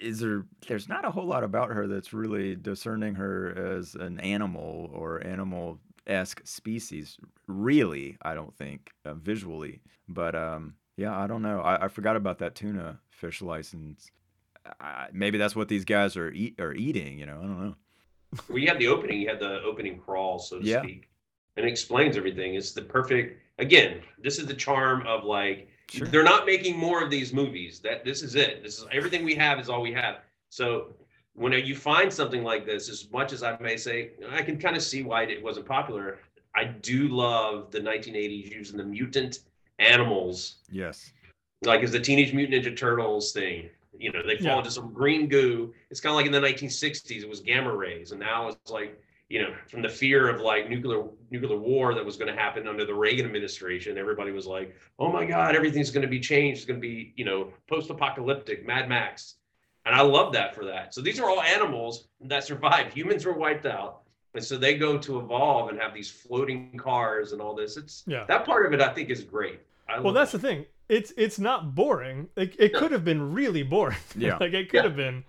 is 0.00 0.20
there? 0.20 0.44
There's 0.68 0.88
not 0.88 1.04
a 1.04 1.10
whole 1.10 1.24
lot 1.26 1.42
about 1.42 1.70
her 1.70 1.86
that's 1.88 2.12
really 2.12 2.54
discerning 2.54 3.14
her 3.16 3.76
as 3.78 3.94
an 3.94 4.20
animal 4.20 4.90
or 4.92 5.26
animal 5.26 5.80
esque 6.06 6.40
species. 6.44 7.18
Really, 7.46 8.16
I 8.22 8.34
don't 8.34 8.54
think 8.56 8.90
uh, 9.04 9.14
visually. 9.14 9.80
But 10.08 10.34
um, 10.34 10.74
yeah, 10.96 11.16
I 11.16 11.26
don't 11.26 11.42
know. 11.42 11.60
I, 11.60 11.84
I 11.84 11.88
forgot 11.88 12.16
about 12.16 12.38
that 12.38 12.54
tuna 12.54 13.00
fish 13.10 13.42
license. 13.42 14.10
I, 14.80 15.08
maybe 15.12 15.38
that's 15.38 15.54
what 15.56 15.68
these 15.68 15.84
guys 15.84 16.16
are 16.16 16.30
eat 16.30 16.60
are 16.60 16.72
eating. 16.72 17.18
You 17.18 17.26
know, 17.26 17.38
I 17.38 17.42
don't 17.42 17.62
know. 17.64 17.74
well, 18.48 18.58
you 18.58 18.68
had 18.68 18.78
the 18.78 18.88
opening. 18.88 19.20
You 19.20 19.28
had 19.28 19.40
the 19.40 19.60
opening 19.62 19.98
crawl, 19.98 20.38
so 20.38 20.58
to 20.58 20.64
Yeah. 20.64 20.82
speak, 20.82 21.08
and 21.56 21.64
it 21.66 21.68
explains 21.68 22.16
everything. 22.16 22.54
It's 22.54 22.72
the 22.72 22.82
perfect. 22.82 23.40
Again, 23.58 24.00
this 24.22 24.38
is 24.38 24.46
the 24.46 24.54
charm 24.54 25.06
of 25.06 25.24
like 25.24 25.68
Sure. 25.88 26.06
they're 26.08 26.24
not 26.24 26.46
making 26.46 26.76
more 26.76 27.02
of 27.02 27.10
these 27.10 27.32
movies. 27.32 27.78
That 27.80 28.04
this 28.04 28.22
is 28.22 28.34
it. 28.34 28.62
This 28.64 28.78
is 28.78 28.86
everything 28.92 29.24
we 29.24 29.34
have 29.36 29.60
is 29.60 29.68
all 29.68 29.80
we 29.82 29.92
have. 29.92 30.16
So 30.50 30.94
when 31.36 31.52
you 31.52 31.76
find 31.76 32.12
something 32.12 32.42
like 32.42 32.64
this, 32.66 32.88
as 32.88 33.10
much 33.12 33.32
as 33.32 33.42
I 33.42 33.56
may 33.60 33.76
say, 33.76 34.12
I 34.30 34.42
can 34.42 34.58
kind 34.58 34.76
of 34.76 34.82
see 34.82 35.02
why 35.02 35.22
it 35.24 35.42
wasn't 35.42 35.66
popular. 35.66 36.18
I 36.54 36.64
do 36.64 37.08
love 37.08 37.70
the 37.70 37.80
1980s 37.80 38.50
using 38.50 38.78
the 38.78 38.84
mutant 38.84 39.40
animals, 39.78 40.56
Yes. 40.70 41.12
like 41.62 41.82
as 41.82 41.92
the 41.92 42.00
Teenage 42.00 42.32
Mutant 42.32 42.64
Ninja 42.64 42.76
Turtles 42.76 43.32
thing. 43.32 43.68
You 43.98 44.12
know, 44.12 44.22
they 44.26 44.36
fall 44.36 44.46
Yeah. 44.46 44.58
into 44.58 44.70
some 44.70 44.92
green 44.92 45.26
goo. 45.26 45.74
It's 45.90 46.00
kind 46.00 46.10
of 46.12 46.16
like 46.16 46.26
in 46.26 46.32
the 46.32 46.40
1960s, 46.40 47.22
it 47.22 47.28
was 47.28 47.40
gamma 47.40 47.74
rays, 47.74 48.10
and 48.12 48.20
now 48.20 48.48
it's 48.48 48.70
like 48.70 49.00
you 49.28 49.42
know, 49.42 49.52
from 49.68 49.82
the 49.82 49.88
fear 49.88 50.28
of 50.28 50.40
like 50.40 50.70
nuclear 50.70 51.02
nuclear 51.32 51.58
war 51.58 51.94
that 51.94 52.04
was 52.04 52.16
going 52.16 52.32
to 52.32 52.40
happen 52.40 52.68
under 52.68 52.84
the 52.84 52.94
Reagan 52.94 53.26
administration, 53.26 53.98
everybody 53.98 54.30
was 54.30 54.46
like, 54.46 54.76
"Oh 55.00 55.10
my 55.10 55.24
God, 55.24 55.56
everything's 55.56 55.90
going 55.90 56.02
to 56.02 56.08
be 56.08 56.20
changed. 56.20 56.58
It's 56.58 56.64
going 56.64 56.80
to 56.80 56.86
be 56.86 57.12
you 57.16 57.24
know 57.24 57.52
post-apocalyptic, 57.68 58.64
Mad 58.64 58.88
Max," 58.88 59.38
and 59.86 59.94
I 59.94 60.02
love 60.02 60.32
that 60.34 60.54
for 60.54 60.64
that. 60.66 60.92
So 60.94 61.00
these 61.00 61.18
are 61.20 61.30
all 61.30 61.40
animals 61.40 62.08
that 62.22 62.44
survived. 62.44 62.92
Humans 62.92 63.24
were 63.24 63.32
wiped 63.32 63.64
out, 63.66 64.02
and 64.34 64.44
so 64.44 64.58
they 64.58 64.76
go 64.76 64.98
to 64.98 65.18
evolve 65.20 65.70
and 65.70 65.78
have 65.80 65.94
these 65.94 66.10
floating 66.10 66.76
cars 66.76 67.32
and 67.32 67.40
all 67.40 67.54
this. 67.54 67.76
It's 67.78 68.04
Yeah. 68.06 68.24
that 68.28 68.44
part 68.44 68.66
of 68.66 68.72
it 68.74 68.80
I 68.80 68.92
think 68.92 69.08
is 69.10 69.22
great. 69.24 69.60
I 69.88 70.00
Well, 70.00 70.12
that's 70.12 70.32
that. 70.32 70.42
the 70.42 70.48
thing. 70.48 70.66
It's 70.88 71.12
it's 71.16 71.38
not 71.38 71.74
boring. 71.74 72.28
Like 72.36 72.54
it 72.58 72.72
No. 72.72 72.78
could 72.80 72.92
have 72.92 73.04
been 73.04 73.32
really 73.32 73.62
boring. 73.62 73.96
Yeah. 74.16 74.36
like 74.38 74.52
it 74.52 74.68
could 74.68 74.78
Yeah. 74.78 74.82
have 74.82 74.96
been 74.96 75.24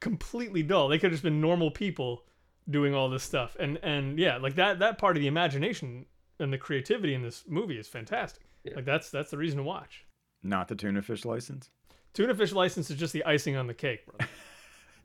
completely 0.00 0.62
dull. 0.62 0.88
They 0.88 0.98
could 0.98 1.06
have 1.10 1.12
just 1.12 1.22
been 1.24 1.40
normal 1.40 1.70
people 1.70 2.24
doing 2.70 2.94
all 2.94 3.08
this 3.08 3.22
stuff. 3.22 3.56
And 3.58 3.78
and 3.82 4.18
yeah, 4.18 4.36
like 4.36 4.54
that 4.56 4.78
that 4.80 4.98
part 4.98 5.16
of 5.16 5.20
the 5.22 5.28
imagination 5.28 6.06
and 6.38 6.52
the 6.52 6.58
creativity 6.58 7.14
in 7.14 7.22
this 7.22 7.44
movie 7.48 7.78
is 7.78 7.88
fantastic. 7.88 8.44
Yeah. 8.64 8.76
Like 8.76 8.84
that's 8.84 9.10
that's 9.10 9.30
the 9.30 9.38
reason 9.38 9.58
to 9.58 9.64
watch. 9.64 10.04
Not 10.42 10.68
the 10.68 10.76
tuna 10.76 11.02
fish 11.02 11.24
license. 11.24 11.70
Tuna 12.14 12.34
fish 12.34 12.52
license 12.52 12.90
is 12.90 12.96
just 12.96 13.12
the 13.12 13.24
icing 13.24 13.56
on 13.56 13.66
the 13.66 13.74
cake, 13.74 14.06
bro. 14.06 14.26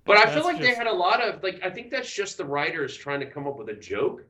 But 0.05 0.17
I 0.17 0.33
feel 0.33 0.43
like 0.43 0.59
they 0.59 0.73
had 0.73 0.87
a 0.87 0.91
lot 0.93 1.21
of 1.21 1.41
like 1.43 1.61
I 1.63 1.69
think 1.69 1.89
that's 1.89 2.13
just 2.13 2.35
the 2.37 2.43
writers 2.43 2.93
trying 2.97 3.21
to 3.21 3.25
come 3.25 3.47
up 3.47 3.57
with 3.57 3.69
a 3.69 3.73
joke. 3.73 4.25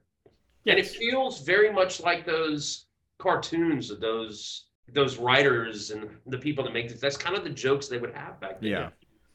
And 0.67 0.77
it 0.77 0.85
feels 0.87 1.41
very 1.41 1.73
much 1.73 1.99
like 1.99 2.27
those 2.27 2.85
cartoons 3.17 3.89
of 3.89 3.99
those 3.99 4.65
those 4.93 5.17
writers 5.17 5.89
and 5.89 6.09
the 6.27 6.37
people 6.37 6.63
that 6.63 6.73
make 6.73 6.89
this. 6.89 6.99
That's 6.99 7.17
kind 7.17 7.35
of 7.35 7.43
the 7.43 7.49
jokes 7.49 7.87
they 7.87 7.97
would 7.97 8.13
have 8.13 8.39
back 8.39 8.61
then. 8.61 8.69
Yeah. 8.69 8.89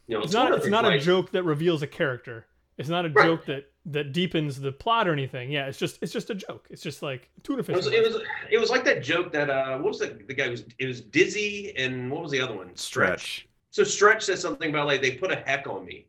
You 0.06 0.16
know, 0.18 0.22
It's 0.22 0.32
not 0.32 0.52
it's 0.54 0.68
not 0.68 0.84
a 0.84 1.00
joke 1.00 1.32
that 1.32 1.42
reveals 1.42 1.82
a 1.82 1.88
character. 1.88 2.46
It's 2.76 2.88
not 2.88 3.04
a 3.04 3.08
Right. 3.08 3.24
joke 3.26 3.44
that 3.46 3.72
that 3.92 4.12
deepens 4.12 4.60
the 4.60 4.72
plot 4.72 5.08
or 5.08 5.12
anything. 5.12 5.50
Yeah, 5.50 5.66
it's 5.66 5.78
just 5.78 5.98
it's 6.02 6.12
just 6.12 6.30
a 6.30 6.34
joke. 6.34 6.66
It's 6.70 6.82
just 6.82 7.02
like 7.02 7.28
tuna 7.42 7.60
It 7.60 7.68
was, 7.68 7.86
it 7.86 8.02
was 8.02 8.22
it 8.50 8.58
was 8.58 8.70
like 8.70 8.84
that 8.84 9.02
joke 9.02 9.32
that 9.32 9.50
uh 9.50 9.78
what 9.78 9.88
was 9.88 9.98
the 9.98 10.18
the 10.26 10.34
guy 10.34 10.48
was 10.48 10.64
it 10.78 10.86
was 10.86 11.00
Dizzy 11.00 11.76
and 11.76 12.10
what 12.10 12.22
was 12.22 12.30
the 12.32 12.40
other 12.40 12.54
one? 12.56 12.74
Stretch. 12.76 13.48
So 13.70 13.84
Stretch 13.84 14.22
said 14.24 14.38
something 14.38 14.70
about 14.70 14.86
like 14.86 15.02
they 15.02 15.12
put 15.12 15.30
a 15.32 15.36
heck 15.36 15.66
on 15.66 15.84
me. 15.84 16.06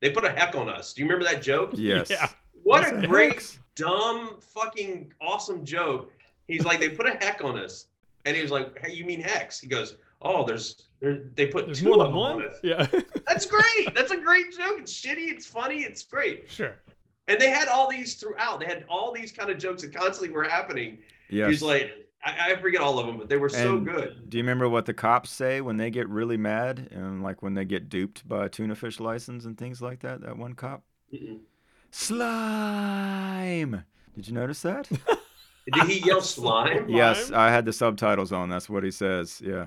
They 0.00 0.10
put 0.10 0.24
a 0.24 0.30
heck 0.30 0.54
on 0.54 0.68
us. 0.68 0.92
Do 0.92 1.02
you 1.02 1.08
remember 1.08 1.24
that 1.30 1.42
joke? 1.42 1.70
Yes. 1.74 2.10
Yeah. 2.10 2.28
What 2.64 2.82
What's 2.92 3.04
a 3.04 3.06
great, 3.06 3.32
hex? 3.34 3.58
dumb, 3.76 4.36
fucking 4.40 5.12
awesome 5.20 5.64
joke. 5.64 6.12
He's 6.48 6.64
like, 6.64 6.78
they 6.80 6.88
put 6.90 7.06
a 7.06 7.10
heck 7.10 7.42
on 7.44 7.58
us. 7.58 7.86
And 8.24 8.36
he 8.36 8.42
was 8.42 8.50
like, 8.52 8.78
hey, 8.84 8.92
you 8.92 9.04
mean 9.04 9.20
hex? 9.20 9.58
He 9.60 9.66
goes, 9.66 9.96
oh, 10.22 10.44
there's, 10.46 10.84
there, 11.00 11.24
they 11.34 11.46
put 11.46 11.66
There's 11.66 11.80
two 11.80 11.86
more 11.86 11.94
of 11.94 12.00
than 12.00 12.10
them 12.12 12.18
on 12.18 12.36
one. 12.36 12.46
us. 12.46 12.56
Yeah, 12.62 12.86
That's 13.26 13.46
great. 13.46 13.94
That's 13.94 14.12
a 14.12 14.16
great 14.16 14.56
joke. 14.56 14.78
It's 14.78 14.92
shitty. 14.92 15.28
It's 15.32 15.46
funny. 15.46 15.82
It's 15.82 16.02
great. 16.04 16.48
sure. 16.48 16.76
And 17.28 17.40
they 17.40 17.50
had 17.50 17.68
all 17.68 17.88
these 17.88 18.14
throughout. 18.14 18.60
They 18.60 18.66
had 18.66 18.84
all 18.88 19.12
these 19.12 19.32
kind 19.32 19.50
of 19.50 19.58
jokes 19.58 19.82
that 19.82 19.94
constantly 19.94 20.30
were 20.30 20.44
happening. 20.44 20.98
Yes. 21.30 21.50
He's 21.50 21.62
like, 21.62 21.92
I, 22.24 22.52
I 22.52 22.56
forget 22.60 22.80
all 22.80 22.98
of 22.98 23.06
them, 23.06 23.18
but 23.18 23.28
they 23.28 23.36
were 23.36 23.48
so 23.48 23.76
And 23.76 23.86
good. 23.86 24.28
Do 24.28 24.36
you 24.38 24.42
remember 24.42 24.68
what 24.68 24.86
the 24.86 24.94
cops 24.94 25.30
say 25.30 25.60
when 25.60 25.76
they 25.76 25.90
get 25.90 26.08
really 26.08 26.36
mad 26.36 26.88
and 26.90 27.22
like 27.22 27.42
when 27.42 27.54
they 27.54 27.64
get 27.64 27.88
duped 27.88 28.28
by 28.28 28.46
a 28.46 28.48
tuna 28.48 28.74
fish 28.74 29.00
license 29.00 29.44
and 29.44 29.56
things 29.56 29.80
like 29.80 30.00
that? 30.00 30.20
That 30.20 30.36
one 30.36 30.54
cop? 30.54 30.82
Mm-mm. 31.12 31.38
Slime. 31.90 33.84
Did 34.14 34.28
you 34.28 34.34
notice 34.34 34.62
that? 34.62 34.88
Did 35.72 35.84
he 35.88 36.00
yell 36.00 36.20
slime? 36.22 36.88
yes, 36.88 37.30
I 37.30 37.50
had 37.50 37.64
the 37.64 37.72
subtitles 37.72 38.32
on. 38.32 38.48
That's 38.48 38.68
what 38.68 38.82
he 38.84 38.90
says. 38.90 39.40
Yeah. 39.44 39.66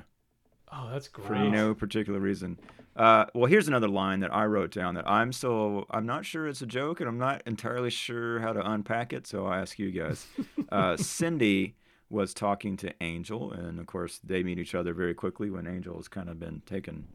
Oh, 0.71 0.89
that's 0.91 1.07
great. 1.07 1.27
For 1.27 1.35
no 1.35 1.73
particular 1.73 2.19
reason. 2.19 2.59
Uh, 2.95 3.25
well, 3.33 3.45
here's 3.47 3.67
another 3.67 3.89
line 3.89 4.21
that 4.21 4.33
I 4.33 4.45
wrote 4.45 4.71
down 4.71 4.95
that 4.95 5.09
I'm 5.09 5.33
still 5.33 5.85
I'm 5.89 6.05
not 6.05 6.25
sure 6.25 6.47
it's 6.47 6.61
a 6.61 6.65
joke 6.65 6.99
and 7.01 7.09
I'm 7.09 7.17
not 7.17 7.41
entirely 7.45 7.89
sure 7.89 8.39
how 8.39 8.53
to 8.53 8.71
unpack 8.71 9.11
it. 9.11 9.27
So 9.27 9.45
I 9.45 9.59
ask 9.61 9.77
you 9.79 9.91
guys. 9.91 10.25
Uh, 10.71 10.97
Cindy 10.97 11.75
was 12.09 12.33
talking 12.33 12.75
to 12.77 12.91
Angel, 12.99 13.51
and 13.51 13.79
of 13.79 13.85
course 13.85 14.19
they 14.23 14.41
meet 14.43 14.57
each 14.57 14.73
other 14.73 14.93
very 14.95 15.13
quickly 15.13 15.49
when 15.51 15.67
Angel 15.67 15.95
has 15.95 16.07
kind 16.07 16.27
of 16.27 16.39
been 16.39 16.61
taken 16.65 17.07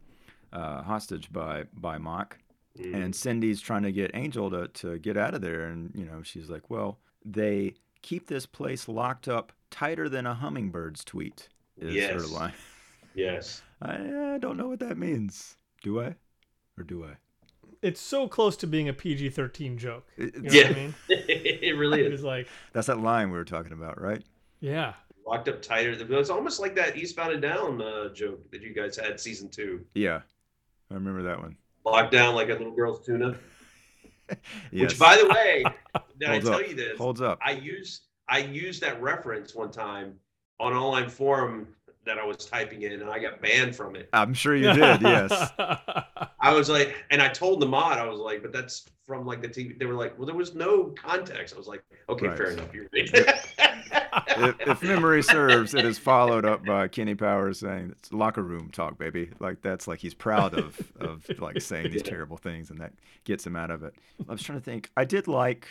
uh, 0.53 0.81
hostage 0.83 1.31
by 1.31 1.65
by 1.73 1.97
Mok, 1.97 2.37
Mm. 2.79 2.93
and 2.95 3.13
Cindy's 3.15 3.59
trying 3.59 3.83
to 3.83 3.91
get 3.91 4.11
Angel 4.13 4.49
to 4.49 4.69
to 4.69 4.97
get 4.99 5.17
out 5.17 5.33
of 5.33 5.41
there, 5.41 5.65
and 5.65 5.91
you 5.93 6.05
know 6.05 6.23
she's 6.23 6.49
like, 6.49 6.69
well, 6.69 6.97
they 7.25 7.73
keep 8.01 8.27
this 8.27 8.45
place 8.45 8.87
locked 8.87 9.27
up 9.27 9.51
tighter 9.69 10.07
than 10.07 10.25
a 10.25 10.33
hummingbird's 10.33 11.03
tweet. 11.03 11.49
Is 11.77 11.93
her 11.93 12.13
Yes. 12.21 12.31
line. 12.31 12.53
Yes. 13.13 13.61
I, 13.81 14.35
I 14.35 14.37
don't 14.39 14.55
know 14.55 14.69
what 14.69 14.79
that 14.79 14.97
means. 14.97 15.57
Do 15.81 15.99
I? 16.01 16.15
Or 16.77 16.83
do 16.85 17.03
I? 17.03 17.15
It's 17.81 17.99
so 17.99 18.27
close 18.27 18.55
to 18.57 18.67
being 18.67 18.89
a 18.89 18.93
PG-13 18.93 19.77
joke. 19.77 20.07
You 20.17 20.31
know 20.35 20.51
Yeah. 20.51 20.67
what 20.67 20.71
I 20.71 20.75
mean? 20.79 20.95
it 21.09 21.77
really 21.77 22.01
It 22.05 22.13
is. 22.13 22.23
like, 22.23 22.47
That's 22.73 22.87
that 22.87 22.99
line 22.99 23.31
we 23.31 23.37
were 23.37 23.45
talking 23.45 23.71
about, 23.73 23.99
right? 23.99 24.23
yeah, 24.59 24.93
Locked 25.25 25.47
up 25.49 25.61
tighter. 25.61 25.91
It's 25.97 26.29
almost 26.29 26.59
like 26.59 26.75
that 26.75 26.97
Eastbound 26.97 27.31
and 27.33 27.41
Down 27.41 27.81
uh, 27.81 28.09
joke 28.13 28.49
that 28.51 28.61
you 28.61 28.73
guys 28.73 28.97
had 28.97 29.19
season 29.19 29.49
two. 29.49 29.85
Yeah. 29.93 30.21
I 30.89 30.93
remember 30.95 31.23
that 31.23 31.39
one. 31.39 31.55
Locked 31.85 32.11
down 32.11 32.35
like 32.35 32.49
a 32.49 32.53
little 32.53 32.71
girl's 32.75 33.05
tuna. 33.05 33.37
Yes. 34.71 34.91
Which, 34.91 34.99
by 34.99 35.17
the 35.17 35.27
way, 35.27 35.63
did 36.19 36.29
I 36.29 36.39
tell 36.39 36.53
up. 36.53 36.65
you 36.67 36.73
this? 36.73 36.97
Holds 36.97 37.19
up. 37.21 37.37
I 37.45 37.51
used 37.51 38.03
I 38.29 38.37
used 38.39 38.81
that 38.81 39.01
reference 39.01 39.53
one 39.53 39.71
time 39.71 40.13
on 40.57 40.71
an 40.71 40.77
online 40.77 41.09
forum 41.09 41.67
that 42.05 42.17
I 42.17 42.25
was 42.25 42.37
typing 42.37 42.81
in, 42.81 42.93
and 42.93 43.09
I 43.09 43.19
got 43.19 43.41
banned 43.41 43.75
from 43.75 43.95
it. 43.95 44.09
I'm 44.13 44.33
sure 44.33 44.55
you 44.55 44.73
did, 44.73 45.01
yes. 45.01 45.51
I 46.39 46.51
was 46.53 46.69
like, 46.69 46.95
and 47.11 47.21
I 47.21 47.27
told 47.29 47.59
the 47.61 47.67
mod, 47.67 47.97
I 47.99 48.05
was 48.07 48.19
like, 48.19 48.41
but 48.41 48.51
that's 48.51 48.85
from 49.05 49.25
like 49.25 49.41
the 49.41 49.47
TV. 49.47 49.77
They 49.77 49.85
were 49.85 49.93
like, 49.93 50.17
well, 50.17 50.25
there 50.25 50.35
was 50.35 50.55
no 50.55 50.85
context. 50.85 51.53
I 51.53 51.57
was 51.57 51.67
like, 51.67 51.83
okay, 52.09 52.27
Right. 52.27 52.37
fair 52.37 52.51
enough. 52.51 52.73
You're 52.73 52.87
right. 52.93 53.11
if, 54.37 54.55
if 54.67 54.83
memory 54.83 55.21
serves, 55.21 55.73
it 55.73 55.85
is 55.85 55.97
followed 55.99 56.45
up 56.45 56.65
by 56.65 56.87
Kenny 56.87 57.15
Powers 57.15 57.59
saying 57.59 57.93
it's 57.97 58.11
locker 58.11 58.41
room 58.43 58.69
talk, 58.71 58.97
baby. 58.97 59.29
Like 59.39 59.61
that's 59.61 59.87
like 59.87 59.99
he's 59.99 60.13
proud 60.13 60.53
of 60.57 60.79
of 60.99 61.25
like 61.39 61.61
saying 61.61 61.91
these 61.91 62.01
terrible 62.03 62.37
things, 62.37 62.69
and 62.71 62.79
that 62.79 62.93
gets 63.25 63.45
him 63.45 63.55
out 63.55 63.69
of 63.71 63.83
it. 63.83 63.93
I 64.27 64.31
was 64.31 64.41
trying 64.41 64.59
to 64.59 64.63
think. 64.65 64.89
I 64.97 65.05
did 65.05 65.27
like 65.27 65.67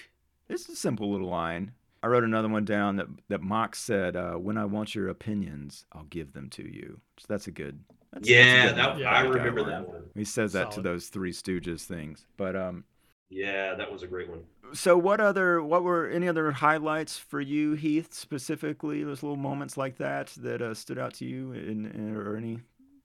this 0.48 0.62
is 0.62 0.70
a 0.70 0.76
simple 0.76 1.10
little 1.10 1.28
line. 1.28 1.72
I 2.02 2.06
wrote 2.06 2.24
another 2.24 2.48
one 2.48 2.64
down 2.64 2.96
that 2.96 3.08
that 3.28 3.42
Mok 3.42 3.76
said, 3.76 4.16
uh, 4.16 4.34
"When 4.34 4.56
I 4.56 4.64
want 4.64 4.94
your 4.94 5.08
opinions, 5.08 5.84
I'll 5.92 6.04
give 6.04 6.32
them 6.32 6.48
to 6.50 6.62
you." 6.62 7.00
So 7.18 7.26
that's 7.28 7.46
a 7.46 7.50
good. 7.50 7.80
That's, 8.12 8.28
yeah, 8.28 8.66
that's 8.66 8.72
a 8.72 8.74
good 8.74 8.84
that, 8.84 8.98
Yeah. 8.98 9.10
I 9.10 9.20
remember 9.22 9.60
line. 9.62 9.70
that 9.70 9.88
one. 9.88 10.02
He 10.14 10.24
says 10.24 10.52
that 10.54 10.70
to 10.72 10.80
those 10.80 11.08
Three 11.08 11.32
Stooges 11.32 11.84
things. 11.84 12.26
But 12.36 12.56
um, 12.56 12.84
Yeah, 13.28 13.74
that 13.74 13.92
was 13.92 14.02
a 14.02 14.08
great 14.08 14.28
one. 14.28 14.40
so 14.72 14.98
what 14.98 15.20
other 15.20 15.62
what 15.62 15.82
were 15.84 16.08
any 16.08 16.26
other 16.26 16.50
highlights 16.50 17.16
for 17.18 17.40
you, 17.40 17.74
Heath, 17.74 18.12
specifically? 18.14 19.04
Those 19.04 19.22
little 19.22 19.36
moments 19.36 19.76
like 19.76 19.96
that 19.98 20.28
that 20.38 20.60
uh, 20.62 20.74
stood 20.74 20.98
out 20.98 21.14
to 21.14 21.24
you, 21.24 21.52
in, 21.52 21.86
in 21.86 22.16
or 22.16 22.36
any 22.36 22.58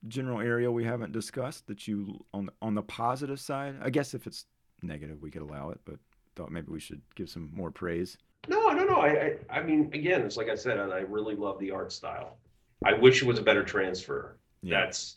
general 0.08 0.40
area 0.40 0.70
we 0.72 0.84
haven't 0.84 1.12
discussed 1.12 1.66
that 1.66 1.86
you 1.86 2.24
on 2.32 2.46
the, 2.46 2.52
on 2.62 2.74
the 2.74 2.82
positive 2.82 3.38
side? 3.38 3.76
I 3.82 3.90
guess 3.90 4.14
if 4.14 4.26
it's 4.26 4.46
negative, 4.82 5.20
we 5.22 5.30
could 5.30 5.42
allow 5.42 5.70
it, 5.70 5.80
but 5.84 5.96
thought 6.34 6.50
maybe 6.50 6.70
we 6.72 6.80
should 6.80 7.02
give 7.14 7.28
some 7.30 7.50
more 7.54 7.70
praise. 7.70 8.18
No, 8.48 8.70
no, 8.70 8.84
no. 8.84 8.96
I, 8.96 9.08
I, 9.50 9.58
I 9.58 9.62
mean, 9.62 9.90
again, 9.92 10.22
it's 10.22 10.36
like 10.36 10.48
I 10.48 10.54
said, 10.54 10.78
I 10.78 11.00
really 11.00 11.34
love 11.34 11.58
the 11.58 11.70
art 11.70 11.92
style. 11.92 12.36
I 12.84 12.92
wish 12.92 13.22
it 13.22 13.26
was 13.26 13.38
a 13.38 13.42
better 13.42 13.64
transfer. 13.64 14.36
That's 14.62 15.16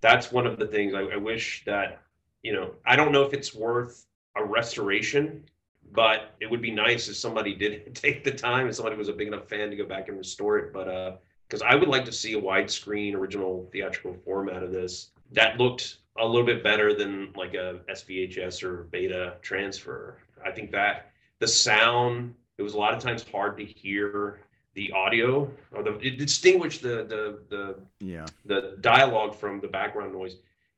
that's 0.00 0.32
one 0.32 0.46
of 0.46 0.58
the 0.58 0.66
things 0.66 0.94
I, 0.94 1.00
I 1.00 1.16
wish 1.16 1.64
that 1.64 2.02
you 2.42 2.52
know. 2.52 2.74
I 2.86 2.96
don't 2.96 3.12
know 3.12 3.22
if 3.22 3.32
it's 3.32 3.54
worth 3.54 4.06
a 4.36 4.44
restoration, 4.44 5.44
but 5.92 6.34
it 6.40 6.50
would 6.50 6.62
be 6.62 6.70
nice 6.70 7.08
if 7.08 7.16
somebody 7.16 7.54
did 7.54 7.94
take 7.94 8.24
the 8.24 8.30
time 8.30 8.66
and 8.66 8.74
somebody 8.74 8.96
was 8.96 9.08
a 9.08 9.12
big 9.12 9.28
enough 9.28 9.48
fan 9.48 9.70
to 9.70 9.76
go 9.76 9.86
back 9.86 10.08
and 10.08 10.18
restore 10.18 10.58
it. 10.58 10.72
But 10.72 10.88
uh, 10.88 11.12
because 11.48 11.62
I 11.62 11.74
would 11.74 11.88
like 11.88 12.04
to 12.04 12.12
see 12.12 12.34
a 12.34 12.40
widescreen 12.40 13.14
original 13.14 13.68
theatrical 13.72 14.14
format 14.24 14.62
of 14.62 14.70
this 14.70 15.10
that 15.32 15.58
looked 15.58 15.98
a 16.18 16.26
little 16.26 16.46
bit 16.46 16.62
better 16.62 16.94
than 16.94 17.32
like 17.34 17.54
a 17.54 17.80
SVHS 17.90 18.62
or 18.62 18.84
beta 18.84 19.36
transfer. 19.42 20.18
I 20.44 20.50
think 20.50 20.70
that 20.72 21.10
the 21.38 21.48
sound 21.48 22.34
it 22.60 22.62
was 22.62 22.74
a 22.74 22.78
lot 22.78 22.92
of 22.92 23.02
times 23.02 23.24
hard 23.32 23.56
to 23.56 23.64
hear 23.64 24.40
the 24.74 24.92
audio 24.92 25.50
or 25.72 25.82
the 25.82 25.98
it 25.98 26.18
distinguished 26.18 26.82
the 26.82 27.04
the 27.12 27.38
the 27.48 27.76
Yeah, 28.00 28.26
the 28.44 28.76
dialogue 28.80 29.34
from 29.34 29.60
the 29.60 29.68
background 29.68 30.12
noise. 30.12 30.36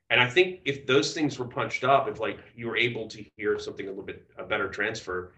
And 0.09 0.21
I 0.21 0.29
think 0.29 0.61
if 0.65 0.87
those 0.87 1.13
things 1.13 1.39
were 1.39 1.47
punched 1.47 1.85
up, 1.85 2.07
if 2.09 2.21
like 2.21 2.39
you 2.55 2.69
were 2.69 2.77
able 2.77 3.09
to 3.09 3.25
hear 3.37 3.59
something 3.59 3.87
a 3.87 3.89
little 3.89 4.05
bit 4.05 4.25
a 4.39 4.45
better 4.45 4.69
transfer, 4.69 5.33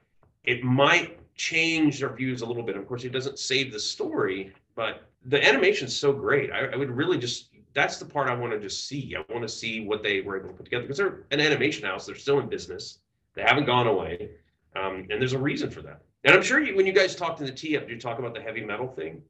it 0.44 0.62
might 0.62 1.18
change 1.34 2.02
our 2.02 2.14
views 2.14 2.42
a 2.42 2.46
little 2.46 2.62
bit. 2.62 2.76
Of 2.76 2.86
course, 2.86 3.04
it 3.04 3.12
doesn't 3.12 3.38
save 3.38 3.72
the 3.72 3.80
story, 3.80 4.52
but 4.74 5.08
the 5.24 5.42
animation's 5.42 5.96
so 5.96 6.12
great. 6.12 6.52
I, 6.52 6.66
I 6.66 6.76
would 6.76 6.90
really 6.90 7.16
just 7.16 7.48
that's 7.72 7.96
the 7.96 8.04
part 8.04 8.28
I 8.28 8.34
want 8.34 8.52
to 8.52 8.60
just 8.60 8.86
see. 8.86 9.16
I 9.16 9.32
want 9.32 9.42
to 9.42 9.48
see 9.48 9.80
what 9.80 10.02
they 10.02 10.20
were 10.20 10.36
able 10.38 10.50
to 10.50 10.54
put 10.54 10.64
together 10.64 10.82
because 10.82 10.98
they're 10.98 11.24
an 11.30 11.40
animation 11.40 11.86
house. 11.86 12.04
They're 12.04 12.14
still 12.14 12.38
in 12.40 12.50
business. 12.50 12.98
They 13.34 13.42
haven't 13.42 13.64
gone 13.64 13.86
away, 13.86 14.30
um, 14.76 15.06
and 15.10 15.20
there's 15.20 15.32
a 15.32 15.38
reason 15.38 15.70
for 15.70 15.80
that. 15.82 16.02
And 16.24 16.34
I'm 16.34 16.42
sure 16.42 16.60
you, 16.60 16.74
when 16.76 16.86
you 16.86 16.92
guys 16.92 17.14
talked 17.14 17.40
in 17.40 17.46
the 17.46 17.52
tee 17.52 17.76
up, 17.76 17.88
you 17.88 17.98
talk 18.00 18.18
about 18.18 18.34
the 18.34 18.40
heavy 18.40 18.64
metal 18.64 18.88
thing? 18.88 19.22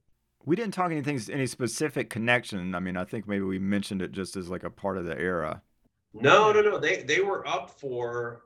we 0.46 0.54
didn't 0.56 0.74
talk 0.74 0.90
anything 0.90 1.18
any 1.32 1.46
specific 1.46 2.10
connection. 2.10 2.74
I 2.74 2.78
mean, 2.78 2.98
I 2.98 3.04
think 3.04 3.26
maybe 3.26 3.44
we 3.44 3.58
mentioned 3.58 4.02
it 4.02 4.12
just 4.12 4.36
as 4.36 4.50
like 4.50 4.62
a 4.62 4.68
part 4.68 4.98
of 4.98 5.06
the 5.06 5.18
era. 5.18 5.62
No, 6.12 6.52
no, 6.52 6.60
no. 6.60 6.78
They 6.78 7.02
they 7.02 7.20
were 7.20 7.46
up 7.48 7.70
for 7.70 8.42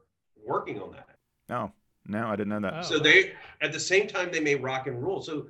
working 0.46 0.80
on 0.80 0.92
that. 0.92 1.08
Oh, 1.50 1.72
no, 2.06 2.28
I 2.28 2.36
didn't 2.36 2.50
know 2.50 2.60
that. 2.60 2.74
Oh. 2.78 2.82
So 2.82 2.98
they 3.00 3.32
at 3.60 3.72
the 3.72 3.80
same 3.80 4.06
time 4.06 4.30
they 4.30 4.38
made 4.38 4.62
rock 4.62 4.86
and 4.86 5.02
roll. 5.02 5.20
So 5.20 5.48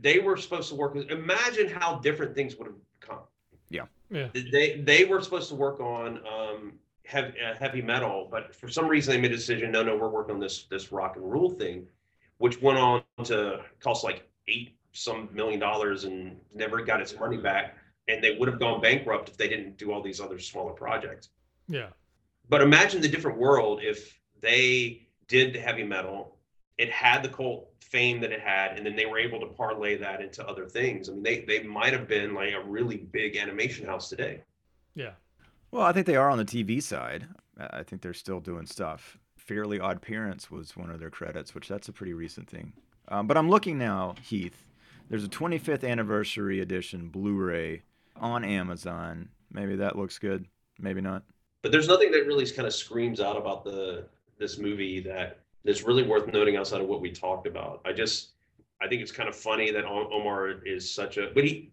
they 0.00 0.20
were 0.20 0.36
supposed 0.36 0.68
to 0.68 0.76
work. 0.76 0.94
with- 0.94 1.10
Imagine 1.10 1.68
how 1.68 1.98
different 1.98 2.36
things 2.36 2.54
would 2.54 2.68
have 2.68 2.76
come. 3.00 3.20
Yeah. 3.68 3.86
They 4.32 4.80
they 4.84 5.04
were 5.06 5.20
supposed 5.20 5.48
to 5.48 5.56
work 5.56 5.80
on 5.80 6.20
um, 6.26 6.74
heavy, 7.04 7.32
uh, 7.40 7.54
heavy 7.56 7.82
metal, 7.82 8.28
but 8.30 8.54
for 8.54 8.68
some 8.68 8.86
reason 8.86 9.12
they 9.12 9.20
made 9.20 9.32
a 9.32 9.36
decision. 9.36 9.72
No, 9.72 9.82
no, 9.82 9.96
we're 9.96 10.08
working 10.08 10.36
on 10.36 10.40
this 10.40 10.64
this 10.70 10.92
rock 10.92 11.16
and 11.16 11.28
roll 11.30 11.50
thing, 11.50 11.86
which 12.40 12.60
went 12.62 12.78
on 12.78 13.02
to 13.22 13.60
cost 13.80 14.02
like 14.02 14.26
eight 14.48 14.74
some 14.92 15.28
million 15.32 15.60
dollars 15.60 16.04
and 16.04 16.38
never 16.54 16.82
got 16.82 16.98
its 16.98 17.14
money 17.18 17.36
back. 17.36 17.76
And 18.08 18.24
they 18.24 18.34
would 18.36 18.48
have 18.48 18.58
gone 18.58 18.80
bankrupt 18.80 19.28
if 19.28 19.36
they 19.36 19.46
didn't 19.46 19.76
do 19.76 19.92
all 19.92 20.02
these 20.02 20.20
other 20.20 20.38
smaller 20.38 20.72
projects. 20.72 21.28
Yeah. 21.68 21.88
But 22.48 22.62
imagine 22.62 23.02
the 23.02 23.08
different 23.08 23.38
world 23.38 23.80
if 23.82 24.18
they 24.40 25.06
did 25.28 25.52
the 25.52 25.60
heavy 25.60 25.84
metal, 25.84 26.38
it 26.78 26.90
had 26.90 27.22
the 27.22 27.28
cult 27.28 27.68
fame 27.82 28.22
that 28.22 28.32
it 28.32 28.40
had, 28.40 28.78
and 28.78 28.86
then 28.86 28.96
they 28.96 29.04
were 29.04 29.18
able 29.18 29.38
to 29.40 29.46
parlay 29.46 29.98
that 29.98 30.22
into 30.22 30.44
other 30.48 30.64
things. 30.64 31.10
I 31.10 31.12
mean, 31.12 31.22
they 31.22 31.40
they 31.40 31.62
might 31.62 31.92
have 31.92 32.08
been 32.08 32.32
like 32.32 32.54
a 32.54 32.64
really 32.64 32.96
big 32.96 33.36
animation 33.36 33.84
house 33.84 34.08
today. 34.08 34.40
Yeah. 34.94 35.12
Well, 35.70 35.82
I 35.82 35.92
think 35.92 36.06
they 36.06 36.16
are 36.16 36.30
on 36.30 36.38
the 36.38 36.44
TV 36.46 36.82
side. 36.82 37.28
I 37.58 37.80
I 37.80 37.82
think 37.82 38.00
they're 38.00 38.14
still 38.14 38.40
doing 38.40 38.64
stuff. 38.64 39.18
Fairly 39.50 39.80
Odd 39.80 40.00
Parents 40.00 40.48
was 40.48 40.76
one 40.76 40.90
of 40.90 41.00
their 41.00 41.10
credits, 41.10 41.56
which 41.56 41.66
that's 41.66 41.88
a 41.88 41.92
pretty 41.92 42.12
recent 42.12 42.48
thing. 42.48 42.72
Um, 43.08 43.26
but 43.26 43.36
I'm 43.36 43.50
looking 43.50 43.78
now, 43.78 44.14
Heath. 44.22 44.64
There's 45.08 45.24
a 45.24 45.28
25th 45.28 45.82
anniversary 45.82 46.60
edition 46.60 47.08
Blu-ray 47.08 47.82
on 48.14 48.44
Amazon. 48.44 49.28
Maybe 49.50 49.74
that 49.74 49.98
looks 49.98 50.20
good. 50.20 50.46
Maybe 50.78 51.00
not. 51.00 51.24
But 51.62 51.72
there's 51.72 51.88
nothing 51.88 52.12
that 52.12 52.26
really 52.26 52.48
kind 52.48 52.68
of 52.68 52.72
screams 52.72 53.20
out 53.20 53.36
about 53.36 53.64
the 53.64 54.04
this 54.38 54.56
movie 54.56 55.00
that 55.00 55.40
is 55.64 55.82
really 55.82 56.04
worth 56.04 56.32
noting 56.32 56.56
outside 56.56 56.80
of 56.80 56.86
what 56.86 57.00
we 57.00 57.10
talked 57.10 57.48
about. 57.48 57.80
I 57.84 57.92
just 57.92 58.28
I 58.80 58.86
think 58.86 59.02
it's 59.02 59.10
kind 59.10 59.28
of 59.28 59.34
funny 59.34 59.72
that 59.72 59.84
Omar 59.84 60.64
is 60.64 60.88
such 60.88 61.16
a 61.16 61.32
but 61.34 61.42
he 61.42 61.72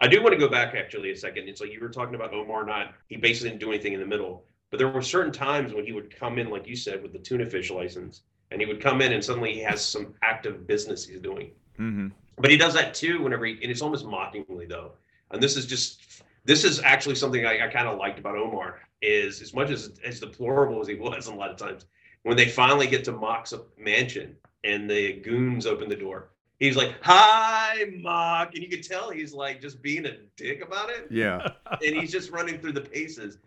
I 0.00 0.08
do 0.08 0.22
want 0.22 0.32
to 0.32 0.38
go 0.38 0.48
back 0.48 0.74
actually 0.74 1.10
a 1.10 1.16
second. 1.16 1.46
It's 1.46 1.60
like 1.60 1.74
you 1.74 1.80
were 1.80 1.90
talking 1.90 2.14
about 2.14 2.32
Omar 2.32 2.64
not 2.64 2.94
he 3.10 3.16
basically 3.16 3.50
didn't 3.50 3.60
do 3.60 3.68
anything 3.68 3.92
in 3.92 4.00
the 4.00 4.06
middle. 4.06 4.44
But 4.70 4.78
there 4.78 4.88
were 4.88 5.02
certain 5.02 5.32
times 5.32 5.72
when 5.72 5.84
he 5.86 5.92
would 5.92 6.14
come 6.14 6.38
in, 6.38 6.50
like 6.50 6.66
you 6.66 6.76
said, 6.76 7.02
with 7.02 7.12
the 7.12 7.18
tuna 7.18 7.46
fish 7.46 7.70
license, 7.70 8.22
and 8.50 8.60
he 8.60 8.66
would 8.66 8.80
come 8.80 9.00
in 9.00 9.12
and 9.12 9.24
suddenly 9.24 9.52
he 9.52 9.60
has 9.60 9.84
some 9.84 10.14
active 10.22 10.66
business 10.66 11.06
he's 11.06 11.20
doing. 11.20 11.50
Mm-hmm. 11.78 12.08
But 12.38 12.50
he 12.50 12.56
does 12.56 12.74
that 12.74 12.94
too 12.94 13.22
whenever 13.22 13.46
he, 13.46 13.52
and 13.62 13.70
it's 13.70 13.82
almost 13.82 14.06
mockingly 14.06 14.66
though. 14.66 14.92
And 15.30 15.42
this 15.42 15.56
is 15.56 15.66
just, 15.66 16.22
this 16.44 16.64
is 16.64 16.80
actually 16.80 17.14
something 17.14 17.44
I, 17.44 17.66
I 17.66 17.68
kind 17.68 17.88
of 17.88 17.98
liked 17.98 18.18
about 18.18 18.36
Omar 18.36 18.80
is 19.02 19.42
as 19.42 19.54
much 19.54 19.70
as 19.70 19.92
as 20.04 20.18
deplorable 20.20 20.80
as 20.80 20.88
he 20.88 20.94
was 20.94 21.26
a 21.28 21.34
lot 21.34 21.50
of 21.50 21.56
times, 21.56 21.86
when 22.22 22.36
they 22.36 22.48
finally 22.48 22.86
get 22.86 23.04
to 23.04 23.12
Mok's 23.12 23.54
mansion 23.78 24.36
and 24.64 24.90
the 24.90 25.14
goons 25.20 25.66
open 25.66 25.88
the 25.88 25.96
door, 25.96 26.30
he's 26.58 26.76
like, 26.76 26.94
"Hi, 27.02 27.84
Mok," 27.96 28.54
and 28.54 28.62
you 28.62 28.68
can 28.68 28.82
tell 28.82 29.10
he's 29.10 29.32
like 29.32 29.60
just 29.60 29.82
being 29.82 30.06
a 30.06 30.16
dick 30.36 30.64
about 30.64 30.90
it, 30.90 31.06
Yeah. 31.10 31.46
and 31.70 31.96
he's 31.96 32.10
just 32.10 32.30
running 32.30 32.58
through 32.58 32.72
the 32.72 32.80
paces. 32.80 33.38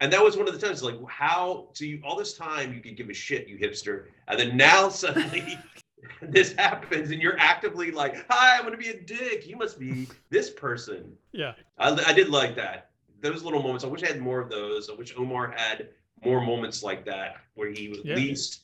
And 0.00 0.10
that 0.12 0.22
was 0.22 0.36
one 0.36 0.48
of 0.48 0.58
the 0.58 0.66
times, 0.66 0.82
like, 0.82 0.96
how 1.08 1.68
so 1.74 1.84
you 1.84 2.00
all 2.04 2.16
this 2.16 2.34
time 2.34 2.72
you 2.72 2.80
could 2.80 2.96
give 2.96 3.10
a 3.10 3.14
shit, 3.14 3.46
you 3.48 3.58
hipster, 3.58 4.06
and 4.28 4.38
then 4.38 4.56
now 4.56 4.88
suddenly 5.02 5.58
this 6.22 6.54
happens, 6.54 7.10
and 7.10 7.20
you're 7.20 7.38
actively 7.38 7.90
like, 7.90 8.24
"Hi, 8.30 8.56
I'm 8.58 8.64
gonna 8.64 8.76
be 8.78 8.88
a 8.88 9.00
dick. 9.00 9.46
You 9.46 9.56
must 9.56 9.78
be 9.78 10.08
this 10.30 10.48
person." 10.50 11.12
Yeah. 11.32 11.52
I, 11.78 11.90
I 12.06 12.12
did 12.12 12.30
like 12.30 12.56
that. 12.56 12.90
Those 13.20 13.42
little 13.42 13.62
moments. 13.62 13.84
I 13.84 13.88
wish 13.88 14.02
I 14.02 14.06
had 14.06 14.20
more 14.20 14.40
of 14.40 14.48
those. 14.48 14.88
I 14.88 14.94
wish 14.94 15.12
Omar 15.16 15.52
had 15.54 15.88
more 16.24 16.40
moments 16.40 16.82
like 16.82 17.04
that, 17.04 17.36
where 17.54 17.70
he 17.70 17.88
was 17.88 17.98
Yeah. 18.04 18.12
at 18.12 18.18
least. 18.18 18.62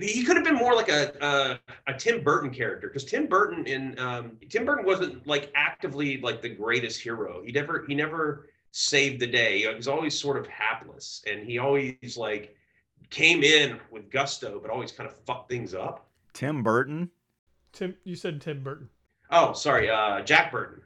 He 0.00 0.22
could 0.22 0.36
have 0.36 0.44
been 0.44 0.54
more 0.54 0.76
like 0.76 0.88
a 0.88 1.12
a, 1.20 1.92
a 1.92 1.94
Tim 1.98 2.22
Burton 2.22 2.50
character 2.50 2.86
because 2.86 3.04
Tim 3.04 3.26
Burton 3.26 3.66
in 3.66 3.98
um, 3.98 4.36
Tim 4.48 4.64
Burton 4.64 4.86
wasn't 4.86 5.26
like 5.26 5.50
actively 5.56 6.18
like 6.20 6.40
the 6.40 6.50
greatest 6.50 7.00
hero. 7.00 7.42
He 7.44 7.50
never 7.50 7.84
he 7.88 7.96
never 7.96 8.46
saved 8.78 9.20
the 9.20 9.26
day. 9.26 9.58
He 9.60 9.66
was 9.74 9.88
always 9.88 10.18
sort 10.18 10.36
of 10.36 10.46
hapless, 10.46 11.22
and 11.30 11.44
he 11.44 11.58
always 11.58 12.16
like 12.16 12.54
came 13.10 13.42
in 13.42 13.80
with 13.90 14.08
gusto, 14.10 14.60
but 14.60 14.70
always 14.70 14.92
kind 14.92 15.08
of 15.08 15.16
fucked 15.26 15.50
things 15.50 15.74
up. 15.74 16.08
Tim 16.32 16.62
Burton. 16.62 17.10
Tim, 17.72 17.96
you 18.04 18.14
said 18.14 18.40
Tim 18.40 18.62
Burton, 18.62 18.88
Oh, 19.30 19.52
sorry, 19.52 19.90
uh, 19.90 20.22
Jack 20.22 20.50
Burton. 20.52 20.80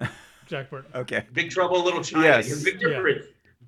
Jack 0.48 0.68
Burton. 0.70 0.90
Okay. 0.94 1.24
Big 1.32 1.50
Trouble 1.50 1.78
in 1.78 1.84
Little 1.84 2.02
China. 2.02 2.24
Yes. 2.24 2.62
Big 2.64 2.80
Yeah. 2.80 2.88
difference. 2.88 3.26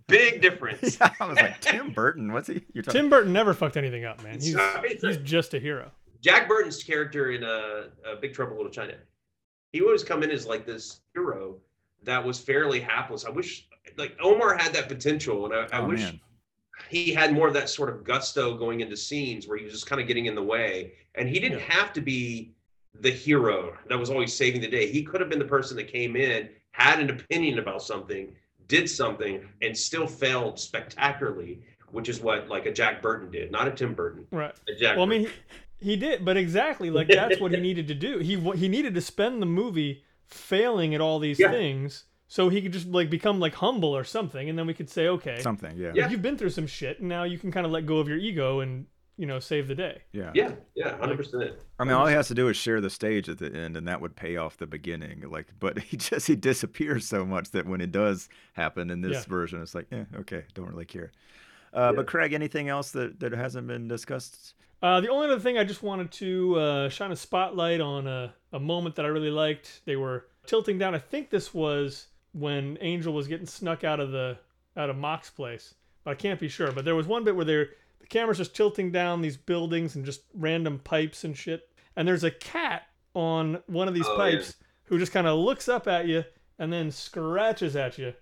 Big 0.08 0.40
difference. 0.42 0.98
I 1.20 1.26
was 1.26 1.36
like, 1.36 1.60
Tim 1.60 1.90
Burton. 1.92 2.32
What's 2.32 2.48
he? 2.48 2.64
You're 2.72 2.82
talking. 2.82 3.02
Tim 3.02 3.10
Burton 3.10 3.32
never 3.32 3.54
fucked 3.54 3.76
anything 3.76 4.04
up, 4.04 4.22
man. 4.22 4.34
He's 4.34 4.52
Sorry. 4.54 4.98
he's 5.00 5.16
just 5.18 5.54
a 5.54 5.58
hero. 5.60 5.90
Jack 6.22 6.48
Burton's 6.48 6.82
character 6.82 7.30
in 7.32 7.44
uh, 7.44 7.84
uh, 8.06 8.16
Big 8.20 8.32
Trouble 8.34 8.52
in 8.52 8.56
Little 8.58 8.72
China, 8.72 8.94
he 9.72 9.80
always 9.82 10.02
come 10.02 10.22
in 10.22 10.30
as 10.30 10.46
like 10.46 10.66
this 10.66 11.00
hero 11.14 11.56
that 12.04 12.24
was 12.24 12.38
fairly 12.38 12.80
hapless. 12.80 13.24
I 13.24 13.30
wish, 13.30 13.66
like 13.96 14.16
Omar 14.22 14.56
had 14.56 14.72
that 14.74 14.88
potential, 14.88 15.44
and 15.46 15.54
I, 15.54 15.76
I 15.76 15.80
Oh, 15.80 15.88
wish 15.88 16.00
man. 16.00 16.20
he 16.88 17.12
had 17.12 17.32
more 17.32 17.48
of 17.48 17.54
that 17.54 17.68
sort 17.68 17.88
of 17.88 18.04
gusto 18.04 18.56
going 18.56 18.80
into 18.80 18.96
scenes 18.96 19.46
where 19.48 19.56
he 19.58 19.64
was 19.64 19.72
just 19.72 19.86
kind 19.86 20.00
of 20.00 20.06
getting 20.06 20.26
in 20.26 20.34
the 20.34 20.42
way, 20.42 20.92
and 21.14 21.28
he 21.28 21.38
didn't 21.40 21.58
Yeah. 21.60 21.72
have 21.72 21.92
to 21.94 22.00
be 22.00 22.52
the 23.00 23.10
hero 23.10 23.76
that 23.88 23.98
was 23.98 24.10
always 24.10 24.32
saving 24.32 24.60
the 24.60 24.68
day. 24.68 24.90
He 24.90 25.02
could 25.02 25.20
have 25.20 25.28
been 25.28 25.38
the 25.38 25.44
person 25.44 25.76
that 25.76 25.88
came 25.88 26.16
in, 26.16 26.48
had 26.72 26.98
an 27.00 27.10
opinion 27.10 27.58
about 27.58 27.82
something, 27.82 28.34
did 28.68 28.88
something, 28.88 29.46
and 29.62 29.76
still 29.76 30.06
failed 30.06 30.58
spectacularly, 30.58 31.60
which 31.90 32.08
is 32.08 32.20
what 32.20 32.48
like 32.48 32.66
a 32.66 32.72
Jack 32.72 33.02
Burton 33.02 33.30
did, 33.30 33.50
not 33.50 33.68
a 33.68 33.70
Tim 33.70 33.94
Burton, 33.94 34.26
Right. 34.30 34.54
a 34.68 34.74
Jack. 34.74 34.96
Well, 34.96 35.06
I 35.06 35.08
mean, 35.08 35.20
he, 35.22 35.90
He 35.90 35.96
did, 35.96 36.24
but 36.24 36.36
exactly 36.38 36.90
like 36.90 37.06
that's 37.08 37.38
what 37.38 37.52
he 37.52 37.60
needed 37.68 37.86
to 37.88 37.94
do. 37.94 38.18
He 38.18 38.36
he 38.58 38.66
needed 38.68 38.94
to 38.94 39.00
spend 39.02 39.42
the 39.42 39.46
movie 39.46 40.04
failing 40.26 40.94
at 40.94 41.00
all 41.00 41.18
these 41.18 41.38
Yeah. 41.38 41.50
things 41.50 42.04
so 42.28 42.48
he 42.48 42.60
could 42.60 42.72
just 42.72 42.88
like 42.88 43.08
become 43.08 43.38
like 43.38 43.54
humble 43.54 43.96
or 43.96 44.02
something, 44.04 44.48
and 44.48 44.58
then 44.58 44.66
we 44.66 44.74
could 44.74 44.90
say, 44.90 45.06
okay, 45.08 45.40
Something, 45.40 45.76
yeah. 45.76 45.92
Yeah. 45.94 46.08
you've 46.10 46.22
been 46.22 46.36
through 46.36 46.50
some 46.50 46.66
shit, 46.66 46.98
and 47.00 47.08
now 47.08 47.22
you 47.22 47.38
can 47.38 47.52
kind 47.52 47.64
of 47.64 47.70
let 47.72 47.86
go 47.86 47.98
of 47.98 48.08
your 48.08 48.18
ego 48.18 48.60
and 48.60 48.86
you 49.16 49.26
know 49.26 49.38
save 49.38 49.68
the 49.68 49.74
day. 49.76 50.02
Yeah. 50.12 50.32
Yeah, 50.34 50.52
yeah, 50.74 50.96
hundred 50.98 51.18
percent. 51.18 51.52
I 51.78 51.84
mean, 51.84 51.92
all 51.92 52.06
he 52.06 52.14
has 52.14 52.26
to 52.28 52.34
do 52.34 52.48
is 52.48 52.56
share 52.56 52.80
the 52.80 52.90
stage 52.90 53.28
at 53.28 53.38
the 53.38 53.46
end, 53.54 53.76
and 53.76 53.86
that 53.86 54.00
would 54.00 54.16
pay 54.16 54.36
off 54.36 54.56
the 54.56 54.66
beginning. 54.66 55.22
Like, 55.30 55.46
but 55.60 55.78
he 55.90 55.96
just 55.96 56.26
he 56.26 56.34
disappears 56.36 57.06
so 57.06 57.24
much 57.24 57.52
that 57.52 57.64
when 57.66 57.80
it 57.80 57.92
does 57.92 58.28
happen 58.54 58.90
in 58.90 59.00
this 59.02 59.12
Yeah. 59.12 59.24
version, 59.28 59.62
it's 59.62 59.74
like, 59.74 59.86
yeah, 59.92 60.04
okay, 60.16 60.44
don't 60.54 60.68
really 60.68 60.84
care. 60.84 61.12
Uh, 61.72 61.90
Yeah. 61.90 61.92
But 61.92 62.06
Craig, 62.08 62.32
anything 62.32 62.68
else 62.68 62.90
that, 62.90 63.20
that 63.20 63.32
hasn't 63.32 63.68
been 63.68 63.86
discussed? 63.86 64.54
Uh, 64.82 65.00
the 65.00 65.08
only 65.08 65.26
other 65.26 65.40
thing 65.40 65.56
I 65.58 65.64
just 65.64 65.82
wanted 65.82 66.10
to 66.12 66.56
uh, 66.56 66.88
shine 66.88 67.10
a 67.12 67.16
spotlight 67.16 67.80
on 67.80 68.06
a, 68.06 68.34
a 68.52 68.60
moment 68.60 68.94
that 68.96 69.04
I 69.04 69.08
really 69.08 69.30
liked. 69.30 69.80
They 69.86 69.96
were 69.96 70.26
tilting 70.46 70.78
down. 70.78 70.94
I 70.94 70.98
think 70.98 71.30
this 71.30 71.52
was 71.54 72.08
when 72.32 72.76
Angel 72.80 73.12
was 73.14 73.26
getting 73.26 73.46
snuck 73.46 73.84
out 73.84 74.00
of 74.00 74.10
the 74.12 74.38
out 74.76 74.90
of 74.90 74.96
Mok's 74.96 75.30
place, 75.30 75.74
but 76.04 76.10
I 76.10 76.14
can't 76.14 76.38
be 76.38 76.48
sure. 76.48 76.70
But 76.72 76.84
there 76.84 76.94
was 76.94 77.06
one 77.06 77.24
bit 77.24 77.34
where 77.34 77.44
they're 77.46 77.68
the 78.00 78.06
camera's 78.06 78.36
just 78.38 78.54
tilting 78.54 78.92
down 78.92 79.22
these 79.22 79.36
buildings 79.38 79.96
and 79.96 80.04
just 80.04 80.20
random 80.34 80.78
pipes 80.78 81.24
and 81.24 81.36
shit. 81.36 81.70
And 81.96 82.06
there's 82.06 82.24
a 82.24 82.30
cat 82.30 82.82
on 83.14 83.62
one 83.66 83.88
of 83.88 83.94
these 83.94 84.04
Oh, 84.06 84.12
yeah. 84.26 84.36
pipes 84.36 84.54
who 84.84 84.98
just 84.98 85.12
kind 85.12 85.26
of 85.26 85.38
looks 85.38 85.68
up 85.68 85.88
at 85.88 86.06
you 86.06 86.22
and 86.58 86.70
then 86.70 86.90
scratches 86.90 87.74
at 87.76 87.96
you, 87.98 88.12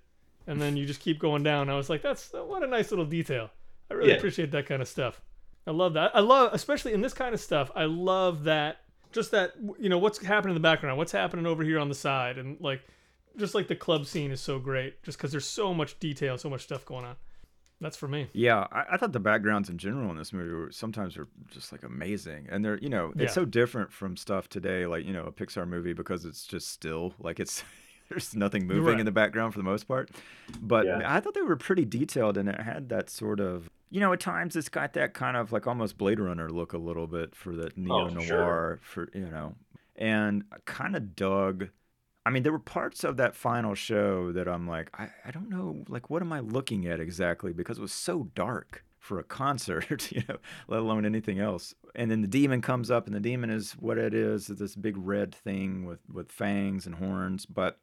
and 0.46 0.62
then 0.62 0.76
you 0.76 0.86
just 0.86 1.00
keep 1.00 1.18
going 1.18 1.42
down. 1.42 1.68
I 1.68 1.74
was 1.76 1.90
like, 1.90 2.00
that's 2.02 2.32
what 2.32 2.62
a 2.62 2.66
nice 2.68 2.90
little 2.90 3.04
detail. 3.04 3.50
I 3.90 3.94
really 3.94 4.10
Yeah. 4.10 4.16
appreciate 4.16 4.52
that 4.52 4.66
kind 4.66 4.80
of 4.80 4.86
stuff. 4.88 5.20
I 5.66 5.70
love 5.70 5.94
that. 5.94 6.14
I 6.14 6.20
love, 6.20 6.50
especially 6.52 6.92
in 6.92 7.00
this 7.00 7.14
kind 7.14 7.34
of 7.34 7.40
stuff, 7.40 7.70
I 7.74 7.84
love 7.84 8.44
that, 8.44 8.78
just 9.12 9.30
that, 9.30 9.52
you 9.78 9.88
know, 9.88 9.98
what's 9.98 10.18
happening 10.22 10.54
in 10.54 10.62
the 10.62 10.66
background, 10.68 10.98
what's 10.98 11.12
happening 11.12 11.46
over 11.46 11.62
here 11.62 11.78
on 11.78 11.88
the 11.88 11.94
side. 11.94 12.36
And 12.38 12.60
like, 12.60 12.82
just 13.36 13.54
like 13.54 13.68
the 13.68 13.76
club 13.76 14.06
scene 14.06 14.30
is 14.30 14.40
so 14.40 14.58
great, 14.58 15.02
just 15.02 15.16
because 15.18 15.30
there's 15.32 15.46
so 15.46 15.72
much 15.74 15.98
detail, 15.98 16.36
so 16.38 16.50
much 16.50 16.62
stuff 16.62 16.84
going 16.84 17.04
on. 17.04 17.16
That's 17.80 17.96
for 17.96 18.06
me. 18.08 18.28
Yeah, 18.32 18.66
I, 18.70 18.84
I 18.92 18.96
thought 18.96 19.12
the 19.12 19.20
backgrounds 19.20 19.68
in 19.68 19.78
general 19.78 20.10
in 20.10 20.16
this 20.16 20.32
movie 20.32 20.52
were 20.54 20.70
sometimes 20.70 21.16
are 21.16 21.26
just 21.50 21.72
like 21.72 21.82
amazing, 21.82 22.46
and 22.48 22.64
they're 22.64 22.78
you 22.78 22.88
know 22.88 23.12
it's 23.16 23.22
Yeah. 23.22 23.30
so 23.30 23.44
different 23.44 23.92
from 23.92 24.16
stuff 24.16 24.48
today, 24.48 24.86
like 24.86 25.04
you 25.04 25.12
know 25.12 25.24
a 25.24 25.32
Pixar 25.32 25.66
movie 25.68 25.92
because 25.92 26.24
it's 26.24 26.46
just 26.46 26.68
still 26.68 27.14
like 27.18 27.40
it's 27.40 27.64
there's 28.08 28.34
nothing 28.34 28.66
moving 28.66 28.84
right. 28.84 29.00
in 29.00 29.06
the 29.06 29.12
background 29.12 29.52
for 29.52 29.58
the 29.58 29.64
most 29.64 29.88
part. 29.88 30.10
But 30.60 30.86
Yeah. 30.86 31.02
I 31.04 31.20
thought 31.20 31.34
they 31.34 31.42
were 31.42 31.56
pretty 31.56 31.84
detailed, 31.84 32.36
and 32.36 32.48
it 32.48 32.60
had 32.60 32.88
that 32.90 33.10
sort 33.10 33.40
of 33.40 33.70
you 33.90 34.00
know 34.00 34.12
at 34.12 34.20
times 34.20 34.56
it's 34.56 34.68
got 34.68 34.92
that 34.94 35.14
kind 35.14 35.36
of 35.36 35.52
like 35.52 35.66
almost 35.66 35.98
Blade 35.98 36.20
Runner 36.20 36.50
look 36.50 36.72
a 36.72 36.78
little 36.78 37.06
bit 37.06 37.34
for 37.34 37.54
that 37.56 37.76
neo 37.76 38.06
oh, 38.06 38.08
noir 38.08 38.24
sure. 38.24 38.80
for 38.82 39.08
you 39.14 39.26
know, 39.26 39.54
and 39.96 40.44
I 40.52 40.56
kind 40.64 40.96
of 40.96 41.16
dug. 41.16 41.68
I 42.26 42.30
mean, 42.30 42.42
there 42.42 42.52
were 42.52 42.58
parts 42.58 43.04
of 43.04 43.18
that 43.18 43.36
final 43.36 43.74
show 43.74 44.32
that 44.32 44.48
I'm 44.48 44.66
like, 44.66 44.88
I, 44.98 45.10
I 45.26 45.30
don't 45.30 45.50
know, 45.50 45.84
like, 45.88 46.08
what 46.08 46.22
am 46.22 46.32
I 46.32 46.40
looking 46.40 46.86
at 46.86 46.98
exactly? 46.98 47.52
Because 47.52 47.76
it 47.76 47.82
was 47.82 47.92
so 47.92 48.30
dark 48.34 48.82
for 48.98 49.18
a 49.18 49.22
concert, 49.22 50.10
you 50.12 50.22
know, 50.26 50.38
let 50.66 50.80
alone 50.80 51.04
anything 51.04 51.38
else. 51.38 51.74
And 51.94 52.10
then 52.10 52.22
the 52.22 52.26
demon 52.26 52.62
comes 52.62 52.90
up, 52.90 53.06
and 53.06 53.14
the 53.14 53.20
demon 53.20 53.50
is 53.50 53.72
what 53.72 53.98
it 53.98 54.14
is 54.14 54.46
this 54.46 54.74
big 54.74 54.96
red 54.96 55.34
thing 55.34 55.84
with, 55.84 56.00
with 56.10 56.32
fangs 56.32 56.86
and 56.86 56.94
horns. 56.94 57.44
But 57.44 57.78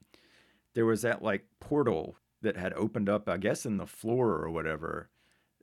there 0.74 0.86
was 0.86 1.02
that, 1.04 1.22
like, 1.22 1.46
portal 1.60 2.18
that 2.42 2.58
had 2.58 2.74
opened 2.74 3.10
up, 3.10 3.30
I 3.30 3.38
guess, 3.38 3.66
in 3.66 3.78
the 3.78 3.86
floor 3.86 4.30
or 4.32 4.50
whatever. 4.50 5.10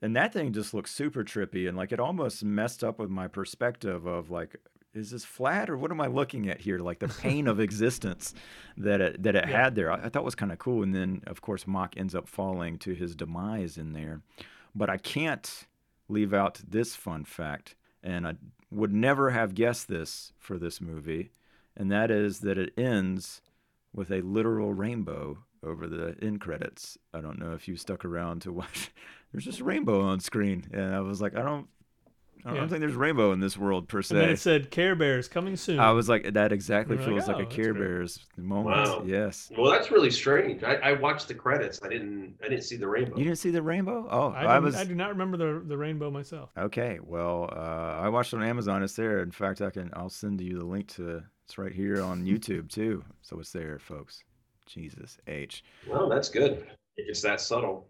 And 0.00 0.14
that 0.16 0.32
thing 0.32 0.52
just 0.52 0.74
looked 0.74 0.88
super 0.90 1.24
trippy. 1.24 1.66
And, 1.68 1.76
like, 1.76 1.92
it 1.92 2.00
almost 2.00 2.44
messed 2.44 2.84
up 2.84 2.98
with 2.98 3.10
my 3.10 3.26
perspective 3.28 4.06
of, 4.06 4.30
like, 4.30 4.56
is 4.94 5.10
this 5.10 5.24
flat 5.24 5.68
or 5.68 5.76
what 5.76 5.90
am 5.90 6.00
I 6.00 6.06
looking 6.06 6.48
at 6.48 6.60
here? 6.62 6.78
Like 6.78 6.98
the 6.98 7.08
pain 7.08 7.46
of 7.46 7.60
existence 7.68 8.32
that 8.78 9.00
it, 9.00 9.22
that 9.22 9.36
it 9.36 9.44
Yeah. 9.48 9.64
had 9.64 9.74
there. 9.74 9.92
I, 9.92 10.06
I 10.06 10.08
thought 10.08 10.24
was 10.24 10.34
kind 10.34 10.50
of 10.50 10.58
cool. 10.58 10.82
And 10.82 10.94
then, 10.94 11.22
of 11.26 11.40
course, 11.42 11.66
Mok 11.66 11.96
ends 11.96 12.14
up 12.14 12.26
falling 12.26 12.78
to 12.78 12.94
his 12.94 13.14
demise 13.14 13.76
in 13.76 13.92
there. 13.92 14.22
But 14.74 14.88
I 14.88 14.96
can't 14.96 15.66
leave 16.08 16.32
out 16.32 16.60
this 16.66 16.96
fun 16.96 17.24
fact, 17.24 17.76
and 18.02 18.26
I 18.26 18.34
would 18.70 18.92
never 18.92 19.30
have 19.30 19.54
guessed 19.54 19.88
this 19.88 20.32
for 20.38 20.58
this 20.58 20.80
movie, 20.80 21.30
and 21.76 21.92
that 21.92 22.10
is 22.10 22.40
that 22.40 22.56
it 22.58 22.72
ends 22.78 23.42
with 23.98 24.10
a 24.12 24.20
literal 24.22 24.72
rainbow 24.72 25.36
over 25.62 25.88
the 25.88 26.14
end 26.22 26.40
credits. 26.40 26.96
I 27.12 27.20
don't 27.20 27.38
know 27.38 27.52
if 27.52 27.66
you 27.68 27.76
stuck 27.76 28.04
around 28.04 28.42
to 28.42 28.52
watch. 28.60 28.92
There's 29.32 29.44
just 29.44 29.60
a 29.60 29.64
rainbow 29.64 30.00
on 30.02 30.20
screen, 30.20 30.64
and 30.72 30.94
I 30.94 31.00
was 31.00 31.20
like, 31.20 31.36
I 31.36 31.42
don't, 31.42 31.66
I 32.44 32.50
don't 32.50 32.56
Yeah. 32.62 32.68
think 32.68 32.80
there's 32.80 32.94
rainbow 32.94 33.32
in 33.32 33.40
this 33.40 33.58
world 33.58 33.88
per 33.88 34.00
se. 34.00 34.14
And 34.14 34.22
then 34.22 34.30
it 34.30 34.38
said 34.38 34.70
Care 34.70 34.94
Bears 34.94 35.26
coming 35.26 35.56
soon. 35.56 35.80
I 35.80 35.90
was 35.90 36.08
like, 36.08 36.32
that 36.34 36.52
exactly 36.52 36.94
You 36.96 37.00
were 37.02 37.06
like, 37.12 37.14
feels 37.16 37.28
like, 37.28 37.36
"Oh, 37.36 37.40
a 37.40 37.42
that's 37.42 37.56
Care 37.56 37.72
great." 37.74 37.82
Bears 37.84 38.26
moment. 38.36 38.76
Wow. 38.76 39.02
Yes. 39.04 39.50
Well, 39.58 39.70
that's 39.70 39.90
really 39.90 40.10
strange. 40.12 40.62
I, 40.62 40.74
I 40.76 40.92
watched 40.92 41.26
the 41.26 41.34
credits. 41.34 41.80
I 41.82 41.88
didn't. 41.88 42.36
I 42.42 42.48
didn't 42.48 42.62
see 42.64 42.76
the 42.76 42.86
rainbow. 42.86 43.18
You 43.18 43.24
didn't 43.24 43.38
see 43.38 43.50
the 43.50 43.60
rainbow? 43.60 44.06
Oh, 44.08 44.28
I, 44.30 44.44
I, 44.44 44.58
was. 44.60 44.76
I 44.76 44.84
do 44.84 44.94
not 44.94 45.10
remember 45.10 45.36
the 45.36 45.62
the 45.66 45.76
rainbow 45.76 46.10
myself. 46.12 46.50
Okay, 46.56 47.00
well, 47.02 47.50
uh, 47.52 48.00
I 48.00 48.08
watched 48.08 48.32
it 48.32 48.36
on 48.36 48.44
Amazon. 48.44 48.84
It's 48.84 48.94
there. 48.94 49.18
In 49.20 49.32
fact, 49.32 49.60
I 49.60 49.70
can. 49.70 49.90
I'll 49.94 50.08
send 50.08 50.40
you 50.40 50.58
the 50.58 50.64
link 50.64 50.86
to. 50.94 51.24
It's 51.48 51.56
right 51.56 51.72
here 51.72 52.02
on 52.02 52.26
YouTube 52.26 52.68
too, 52.68 53.02
so 53.22 53.40
it's 53.40 53.52
there, 53.52 53.78
folks. 53.78 54.22
Jesus 54.66 55.16
H. 55.26 55.64
Well, 55.88 56.06
that's 56.06 56.28
good. 56.28 56.66
If 56.98 57.08
it's 57.08 57.22
that 57.22 57.40
subtle. 57.40 57.86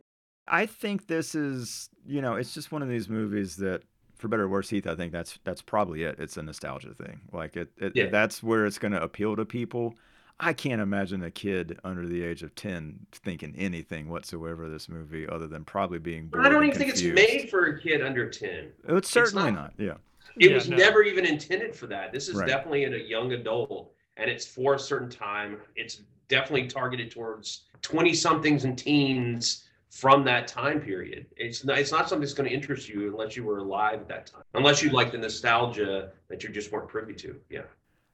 I 0.46 0.64
think 0.64 1.08
this 1.08 1.34
is, 1.34 1.90
you 2.06 2.22
know, 2.22 2.36
it's 2.36 2.54
just 2.54 2.70
one 2.70 2.82
of 2.82 2.88
these 2.88 3.08
movies 3.08 3.56
that, 3.56 3.82
for 4.14 4.28
better 4.28 4.44
or 4.44 4.48
worse, 4.48 4.70
Heath. 4.70 4.86
I 4.86 4.94
think 4.94 5.10
that's 5.10 5.40
that's 5.42 5.60
probably 5.60 6.04
it. 6.04 6.20
It's 6.20 6.36
a 6.36 6.42
nostalgia 6.44 6.94
thing. 6.94 7.20
Like 7.32 7.56
it, 7.56 7.68
it 7.78 7.96
Yeah. 7.96 8.10
that's 8.10 8.44
where 8.44 8.64
it's 8.64 8.78
going 8.78 8.92
to 8.92 9.02
appeal 9.02 9.34
to 9.34 9.44
people. 9.44 9.96
I 10.38 10.52
can't 10.52 10.80
imagine 10.80 11.24
a 11.24 11.30
kid 11.32 11.80
under 11.82 12.06
the 12.06 12.22
age 12.22 12.44
of 12.44 12.54
ten 12.54 13.08
thinking 13.10 13.56
anything 13.58 14.08
whatsoever 14.08 14.66
of 14.66 14.70
this 14.70 14.88
movie, 14.88 15.28
other 15.28 15.48
than 15.48 15.64
probably 15.64 15.98
being. 15.98 16.28
But 16.28 16.42
I 16.42 16.44
don't 16.44 16.52
bored 16.52 16.66
even 16.66 16.78
think 16.78 16.90
it's 16.92 17.02
made 17.02 17.50
for 17.50 17.64
a 17.66 17.80
kid 17.80 18.02
under 18.02 18.30
ten. 18.30 18.68
It's 18.86 19.10
certainly 19.10 19.50
not. 19.50 19.76
not. 19.76 19.84
Yeah. 19.84 19.94
It 20.36 20.50
Yeah, 20.50 20.54
was 20.54 20.68
no. 20.68 20.76
never 20.76 21.02
even 21.02 21.24
intended 21.26 21.74
for 21.74 21.86
that. 21.88 22.12
This 22.12 22.28
is 22.28 22.36
Right. 22.36 22.46
definitely 22.46 22.84
in 22.84 22.94
a 22.94 22.98
young 22.98 23.32
adult, 23.32 23.92
and 24.16 24.30
it's 24.30 24.46
for 24.46 24.74
a 24.74 24.78
certain 24.78 25.08
time. 25.08 25.58
It's 25.76 26.02
definitely 26.28 26.68
targeted 26.68 27.10
towards 27.10 27.64
twenty 27.82 28.14
somethings 28.14 28.64
and 28.64 28.76
teens 28.76 29.64
from 29.90 30.22
that 30.24 30.46
time 30.46 30.80
period. 30.80 31.26
It's 31.36 31.64
not. 31.64 31.78
It's 31.78 31.92
not 31.92 32.08
something 32.08 32.20
that's 32.20 32.34
going 32.34 32.48
to 32.48 32.54
interest 32.54 32.88
you 32.88 33.08
unless 33.08 33.36
you 33.36 33.44
were 33.44 33.58
alive 33.58 34.00
at 34.00 34.08
that 34.08 34.26
time. 34.26 34.42
Unless 34.54 34.82
you 34.82 34.90
like 34.90 35.12
the 35.12 35.18
nostalgia 35.18 36.12
that 36.28 36.42
you 36.44 36.50
just 36.50 36.70
weren't 36.72 36.88
privy 36.88 37.14
to. 37.14 37.40
Yeah. 37.48 37.62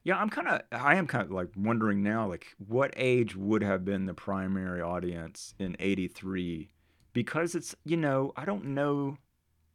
Yeah, 0.03 0.17
I'm 0.19 0.29
kind 0.29 0.47
of, 0.47 0.61
I 0.71 0.95
am 0.95 1.07
kind 1.07 1.23
of 1.25 1.31
like 1.31 1.49
wondering 1.57 2.03
now, 2.03 2.27
like 2.29 2.55
what 2.67 2.93
age 2.95 3.35
would 3.35 3.63
have 3.63 3.83
been 3.83 4.05
the 4.05 4.13
primary 4.13 4.79
audience 4.79 5.55
in 5.59 5.75
'83? 5.79 6.69
Because 7.13 7.55
it's, 7.55 7.75
you 7.85 7.97
know, 7.97 8.31
I 8.37 8.45
don't 8.45 8.65
know, 8.65 9.17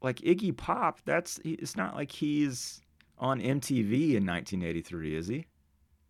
like 0.03 0.17
Iggy 0.21 0.57
Pop. 0.57 1.01
That's, 1.05 1.41
it's 1.45 1.77
not 1.77 1.95
like 1.95 2.11
he's 2.11 2.81
on 3.19 3.41
MTV 3.41 4.15
in 4.15 4.27
1983, 4.27 5.17
is 5.17 5.27
he? 5.29 5.47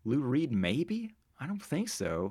Lou 0.05 0.19
Reed, 0.19 0.51
maybe? 0.51 1.15
I 1.39 1.47
don't 1.47 1.61
think 1.61 1.89
so. 1.89 2.29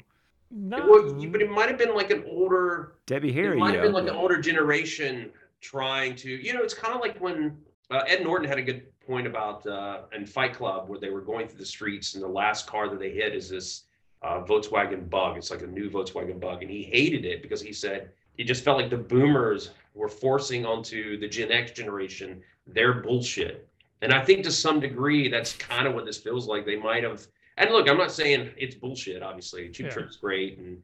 Not, 0.50 0.88
Well, 0.88 1.20
you- 1.20 1.28
but 1.30 1.42
it 1.42 1.50
might 1.50 1.68
have 1.68 1.78
been 1.78 1.94
like 1.94 2.10
an 2.10 2.24
older 2.28 2.94
Debbie 3.06 3.32
Harry, 3.32 3.56
it 3.56 3.60
might 3.60 3.74
have 3.74 3.82
been 3.84 3.92
like 3.92 4.08
an 4.08 4.16
older 4.16 4.38
generation 4.40 5.30
trying 5.60 6.16
to, 6.16 6.30
you 6.30 6.52
know, 6.54 6.62
it's 6.62 6.74
kind 6.74 6.94
of 6.94 7.00
like 7.00 7.18
when 7.20 7.56
uh, 7.90 8.02
Ed 8.06 8.22
Norton 8.22 8.48
had 8.48 8.58
a 8.58 8.62
good 8.62 8.82
point 9.06 9.26
about 9.26 9.66
uh, 9.66 10.02
in 10.14 10.24
Fight 10.26 10.54
Club 10.54 10.88
where 10.88 10.98
they 10.98 11.10
were 11.10 11.20
going 11.20 11.46
through 11.48 11.58
the 11.58 11.66
streets 11.66 12.14
and 12.14 12.22
the 12.22 12.28
last 12.28 12.66
car 12.66 12.88
that 12.88 12.98
they 12.98 13.10
hit 13.10 13.34
is 13.34 13.48
this 13.48 13.84
uh, 14.22 14.42
Volkswagen 14.42 15.08
Bug. 15.10 15.36
It's 15.36 15.50
like 15.50 15.62
a 15.62 15.66
new 15.66 15.90
Volkswagen 15.90 16.40
Bug, 16.40 16.62
and 16.62 16.70
he 16.70 16.82
hated 16.84 17.24
it 17.24 17.42
because 17.42 17.60
he 17.60 17.72
said 17.72 18.10
he 18.36 18.44
just 18.44 18.64
felt 18.64 18.78
like 18.78 18.90
the 18.90 18.96
Boomers 18.96 19.70
were 19.94 20.08
forcing 20.08 20.64
onto 20.64 21.18
the 21.18 21.28
Gen 21.28 21.50
X 21.50 21.72
generation 21.72 22.42
their 22.66 22.94
bullshit. 22.94 23.68
And 24.02 24.12
I 24.12 24.24
think 24.24 24.44
to 24.44 24.52
some 24.52 24.80
degree 24.80 25.28
that's 25.28 25.54
kind 25.54 25.86
of 25.86 25.94
what 25.94 26.06
this 26.06 26.18
feels 26.18 26.46
like. 26.46 26.64
They 26.64 26.76
might 26.76 27.04
have. 27.04 27.26
And 27.58 27.70
look, 27.70 27.88
I'm 27.88 27.98
not 27.98 28.12
saying 28.12 28.50
it's 28.56 28.74
bullshit. 28.74 29.22
Obviously, 29.22 29.68
Cheap 29.70 29.86
Yeah. 29.86 29.92
Trick's 29.92 30.16
great 30.16 30.58
and 30.58 30.78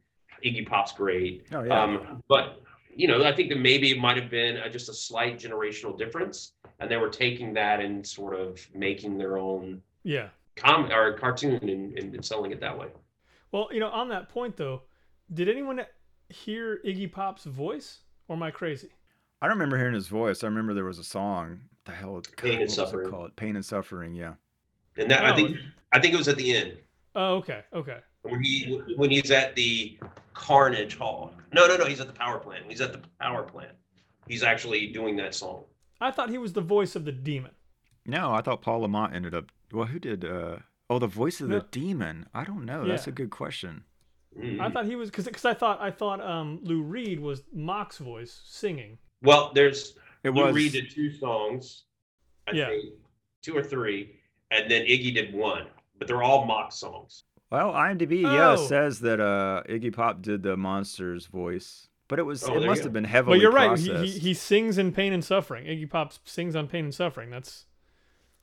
Iggy 0.44 0.68
Pop's 0.68 0.92
great. 0.92 1.46
Oh, 1.52 1.62
yeah. 1.62 1.82
Um, 1.82 2.22
but 2.28 2.62
you 2.94 3.09
know, 3.09 3.24
I 3.24 3.34
think 3.34 3.50
that 3.50 3.59
maybe 3.59 3.90
it 3.90 3.98
might 3.98 4.16
have 4.16 4.30
been 4.30 4.57
uh 4.57 4.68
just 4.68 4.88
a 4.88 4.94
slight 4.94 5.38
generational 5.38 5.96
difference, 5.96 6.52
and 6.80 6.90
they 6.90 6.96
were 6.96 7.11
taking 7.11 7.54
that 7.54 7.80
and 7.80 8.07
sort 8.07 8.38
of 8.38 8.66
making 8.74 9.18
their 9.18 9.38
own 9.38 9.82
yeah. 10.02 10.28
com 10.57 10.90
or 10.90 11.12
cartoon 11.12 11.68
and, 11.68 11.98
and 11.98 12.24
selling 12.24 12.52
it 12.52 12.61
that 12.61 12.76
way. 12.76 12.88
Well, 13.52 13.68
you 13.70 13.80
know, 13.80 13.88
on 13.88 14.09
that 14.09 14.28
point 14.28 14.57
though, 14.57 14.82
did 15.32 15.48
anyone 15.48 15.80
hear 16.28 16.80
Iggy 16.84 17.11
Pop's 17.12 17.44
voice, 17.44 18.00
or 18.28 18.36
am 18.36 18.42
I 18.42 18.50
crazy? 18.50 18.90
I 19.43 19.47
don't 19.47 19.57
remember 19.57 19.76
hearing 19.76 19.95
his 19.95 20.09
voice. 20.09 20.43
I 20.43 20.47
remember 20.47 20.72
there 20.74 20.84
was 20.84 20.99
a 20.99 21.05
song. 21.05 21.61
The 21.84 21.93
hell, 21.93 22.14
God, 22.14 22.37
Pain 22.37 22.51
and 22.53 22.61
what 22.61 22.68
it 22.68 22.70
Suffering. 22.72 23.11
called? 23.11 23.37
Pain 23.37 23.55
and 23.57 23.64
Suffering. 23.64 24.14
Yeah. 24.14 24.34
And 24.97 25.11
that 25.11 25.24
I 25.24 25.32
Oh. 25.32 25.37
think 25.37 25.57
I 25.93 26.01
think 26.01 26.14
it 26.14 26.16
was 26.16 26.28
at 26.28 26.37
the 26.37 26.55
end 26.55 26.78
Oh, 27.14 27.37
okay, 27.37 27.62
okay. 27.72 28.01
when 28.22 28.43
he 28.43 28.80
when 28.97 29.11
he's 29.11 29.30
at 29.30 29.55
the 29.55 29.99
Carnage 30.34 30.97
Hall. 30.97 31.32
No, 31.53 31.66
no, 31.66 31.76
no, 31.76 31.84
he's 31.84 32.01
at 32.01 32.07
the 32.07 32.12
power 32.12 32.39
plant. 32.39 32.64
He's 32.68 32.80
at 32.80 32.93
the 32.93 33.01
power 33.20 33.43
plant. 33.45 33.72
He's 34.26 34.43
actually 34.43 34.89
doing 34.89 35.16
that 35.16 35.34
song. 35.34 35.64
I 36.01 36.11
thought 36.11 36.30
he 36.30 36.39
was 36.39 36.53
the 36.53 36.61
voice 36.61 36.97
of 36.97 37.05
the 37.05 37.12
demon. 37.12 37.53
No, 38.05 38.32
I 38.32 38.41
thought 38.43 38.62
Paul 38.62 38.80
Le 38.80 38.89
Mat 38.89 39.12
ended 39.14 39.34
up. 39.34 39.47
Well, 39.72 39.87
who 39.87 39.99
did? 39.99 40.24
uh 40.24 40.57
Oh, 40.91 40.99
the 40.99 41.07
voice 41.09 41.41
of 41.41 41.49
No. 41.49 41.59
the 41.61 41.66
demon. 41.70 42.26
I 42.34 42.45
don't 42.45 42.64
know. 42.64 42.87
That's 42.87 43.07
a 43.09 43.12
good 43.12 43.30
question. 43.30 43.84
Mm. 44.39 44.61
I 44.61 44.70
thought 44.70 44.84
he 44.87 44.95
was 44.97 45.11
because 45.11 45.24
because 45.24 45.45
I 45.45 45.55
thought 45.55 45.80
I 45.80 45.91
thought 45.91 46.20
um 46.20 46.61
Lou 46.62 46.82
Reed 46.82 47.20
was 47.20 47.43
Mok's 47.53 47.99
voice 47.99 48.43
singing. 48.45 48.99
Well, 49.22 49.52
there's 49.54 49.96
It 50.24 50.30
Lou 50.30 50.44
was. 50.46 50.54
Reed 50.54 50.72
did 50.72 50.90
two 50.90 51.10
songs, 51.10 51.84
I 52.46 52.52
Yeah. 52.52 52.68
think, 52.68 52.94
two 53.42 53.56
or 53.56 53.62
three, 53.62 54.18
and 54.50 54.70
then 54.70 54.82
Iggy 54.82 55.14
did 55.14 55.32
one. 55.34 55.66
But 55.98 56.08
they're 56.08 56.22
all 56.22 56.44
mock 56.44 56.72
songs. 56.72 57.24
Well, 57.50 57.72
IMDb 57.72 58.20
yeah 58.22 58.52
Oh. 58.52 58.56
says 58.56 59.00
that 59.00 59.20
uh 59.20 59.62
Iggy 59.68 59.92
Pop 59.94 60.20
did 60.20 60.42
the 60.42 60.56
monster's 60.56 61.26
voice, 61.26 61.88
but 62.08 62.18
it 62.18 62.24
was 62.24 62.42
Oh, 62.44 62.56
it 62.56 62.66
must 62.66 62.82
have 62.84 62.92
been 62.92 63.04
heavily 63.04 63.38
But 63.38 63.42
you're 63.42 63.52
right. 63.52 63.78
He, 63.78 63.94
he 64.06 64.18
he 64.18 64.34
sings 64.34 64.76
in 64.78 64.92
pain 64.92 65.12
and 65.12 65.24
suffering. 65.24 65.64
Iggy 65.66 65.88
Pop 65.88 66.12
sings 66.24 66.54
on 66.56 66.66
pain 66.68 66.84
and 66.84 66.94
suffering. 66.94 67.30
That's 67.30 67.66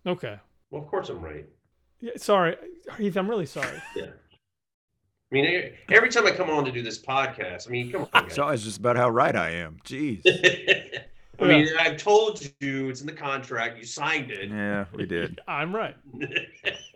okay. 0.06 0.40
Well, 0.72 0.82
of 0.82 0.88
course 0.88 1.10
I'm 1.10 1.22
right. 1.22 1.46
Yeah, 2.00 2.14
sorry, 2.18 2.58
Heath. 2.98 3.16
I'm 3.18 3.30
really 3.30 3.46
sorry. 3.46 3.82
Yeah. 3.96 4.08
I 5.34 5.42
mean, 5.42 5.72
every 5.90 6.10
time 6.10 6.28
I 6.28 6.32
come 6.32 6.52
on 6.52 6.64
to 6.66 6.72
do 6.72 6.84
this 6.84 7.02
podcast, 7.02 7.68
I 7.68 7.72
mean, 7.72 7.92
come 7.92 8.08
on. 8.14 8.24
Guys. 8.26 8.36
So 8.36 8.48
it's 8.50 8.64
just 8.64 8.78
about 8.78 8.98
how 8.98 9.10
right 9.10 9.36
I 9.36 9.50
am. 9.50 9.78
Jeez. 9.84 10.22
I 11.40 11.46
mean, 11.46 11.68
I've 11.80 11.98
told 11.98 12.40
you 12.60 12.90
it's 12.90 13.02
in 13.02 13.08
the 13.08 13.14
contract. 13.14 13.80
You 13.80 13.86
signed 13.86 14.30
it. 14.30 14.50
yeah, 14.52 14.86
we 14.94 15.08
did. 15.08 15.42
I'm 15.48 15.76
right. 15.76 15.96
All 16.14 16.22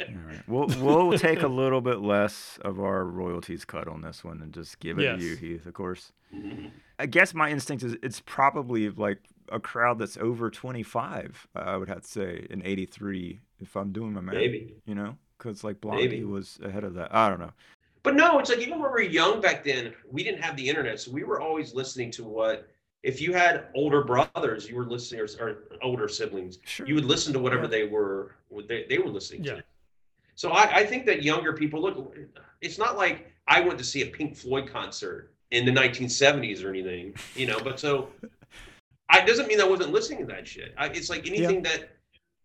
right. 0.06 0.48
We'll 0.48 0.68
we'll 0.80 1.18
take 1.18 1.42
a 1.42 1.48
little 1.48 1.82
bit 1.82 2.00
less 2.02 2.60
of 2.62 2.80
our 2.80 3.06
royalties 3.06 3.66
cut 3.66 3.88
on 3.88 4.02
this 4.02 4.24
one 4.24 4.40
and 4.44 4.54
just 4.54 4.80
give 4.80 5.00
it 5.00 5.18
to 5.18 5.24
you, 5.24 5.36
Heath. 5.36 5.66
Of 5.66 5.74
course. 5.74 6.12
Mm-hmm. 6.34 6.68
I 7.00 7.08
guess 7.08 7.34
my 7.34 7.50
instinct 7.50 7.84
is 7.84 7.96
it's 8.04 8.22
probably 8.24 8.90
like 8.92 9.18
a 9.52 9.60
crowd 9.60 9.98
that's 9.98 10.18
over 10.18 10.52
25. 10.52 11.48
I 11.56 11.76
would 11.76 11.90
have 11.90 12.04
to 12.04 12.08
say 12.08 12.46
in 12.52 12.64
'83 12.64 13.40
if 13.60 13.76
I'm 13.76 13.92
doing 13.92 14.14
my 14.14 14.22
math. 14.22 14.36
Maybe. 14.36 14.76
You 14.86 14.94
know, 14.94 15.16
because 15.38 15.64
like 15.64 15.82
Blondie 15.82 16.08
Maybe. 16.08 16.24
was 16.24 16.60
ahead 16.64 16.84
of 16.84 16.94
that. 16.94 17.14
I 17.14 17.28
don't 17.28 17.40
know. 17.40 17.54
But 18.08 18.16
no, 18.16 18.40
it's 18.40 18.50
like 18.50 18.60
even 18.60 18.80
when 18.80 18.84
we 18.84 18.88
were 18.90 19.02
young 19.02 19.42
back 19.42 19.66
then, 19.66 19.94
we 20.10 20.24
didn't 20.24 20.42
have 20.42 20.56
the 20.56 20.70
internet, 20.70 20.98
so 20.98 21.12
we 21.12 21.26
were 21.26 21.42
always 21.42 21.74
listening 21.74 22.10
to 22.12 22.24
what. 22.24 22.70
If 23.04 23.20
you 23.20 23.34
had 23.34 23.66
older 23.76 24.02
brothers, 24.02 24.70
you 24.70 24.78
were 24.78 24.86
listening, 24.86 25.20
or, 25.20 25.28
or 25.46 25.58
older 25.82 26.08
siblings, 26.08 26.60
Sure. 26.64 26.88
you 26.88 26.96
would 26.96 27.04
listen 27.04 27.34
to 27.34 27.40
whatever 27.40 27.64
Yeah. 27.64 27.68
they 27.68 27.84
were 27.84 28.36
they, 28.66 28.86
they 28.88 28.98
were 28.98 29.10
listening 29.10 29.44
Yeah. 29.44 29.56
to. 29.56 29.64
So 30.36 30.52
I, 30.52 30.78
I 30.78 30.86
think 30.86 31.06
that 31.06 31.22
younger 31.22 31.52
people 31.52 31.82
look. 31.82 32.16
It's 32.62 32.78
not 32.78 32.96
like 32.96 33.30
I 33.46 33.60
went 33.60 33.78
to 33.80 33.84
see 33.84 34.04
a 34.04 34.06
Pink 34.06 34.38
Floyd 34.38 34.70
concert 34.72 35.34
in 35.52 35.66
the 35.66 35.72
1970s 35.74 36.64
or 36.64 36.70
anything, 36.70 37.14
you 37.36 37.46
know. 37.46 37.60
But 37.62 37.78
so, 37.78 38.08
I 39.10 39.20
it 39.20 39.28
doesn't 39.28 39.50
mean 39.50 39.60
I 39.60 39.66
wasn't 39.68 39.92
listening 39.92 40.20
to 40.20 40.26
that 40.28 40.48
shit. 40.48 40.74
I, 40.78 40.86
it's 40.86 41.10
like 41.10 41.28
anything 41.28 41.62
that 41.64 41.90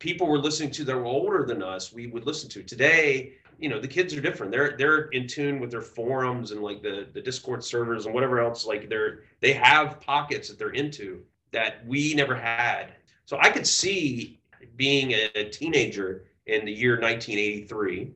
people 0.01 0.27
were 0.27 0.39
listening 0.39 0.73
to 0.73 0.83
that 0.87 0.97
were 0.97 1.07
older 1.07 1.45
than 1.47 1.63
us, 1.63 1.93
we 1.93 2.09
would 2.09 2.27
listen 2.27 2.49
to. 2.51 2.65
Today, 2.65 3.35
you 3.63 3.69
know, 3.69 3.81
the 3.81 3.87
kids 3.87 4.13
are 4.13 4.21
different. 4.21 4.51
They're 4.51 4.77
they're 4.77 5.05
in 5.11 5.29
tune 5.29 5.61
with 5.61 5.71
their 5.71 5.81
forums 5.81 6.51
and 6.51 6.61
like 6.61 6.83
the 6.83 7.07
the 7.13 7.21
Discord 7.21 7.63
servers 7.63 8.07
and 8.07 8.15
whatever 8.15 8.41
else. 8.41 8.67
Like 8.67 8.89
they're 8.89 9.21
they 9.41 9.53
have 9.53 10.01
pockets 10.01 10.49
that 10.49 10.59
they're 10.59 10.71
into 10.71 11.23
that 11.53 11.87
we 11.87 12.13
never 12.15 12.35
had. 12.35 12.95
So 13.25 13.39
I 13.41 13.51
could 13.51 13.67
see 13.67 14.41
being 14.77 15.13
a, 15.13 15.45
teenager 15.51 16.25
in 16.47 16.65
the 16.65 16.73
year 16.73 17.01
1983 17.01 18.11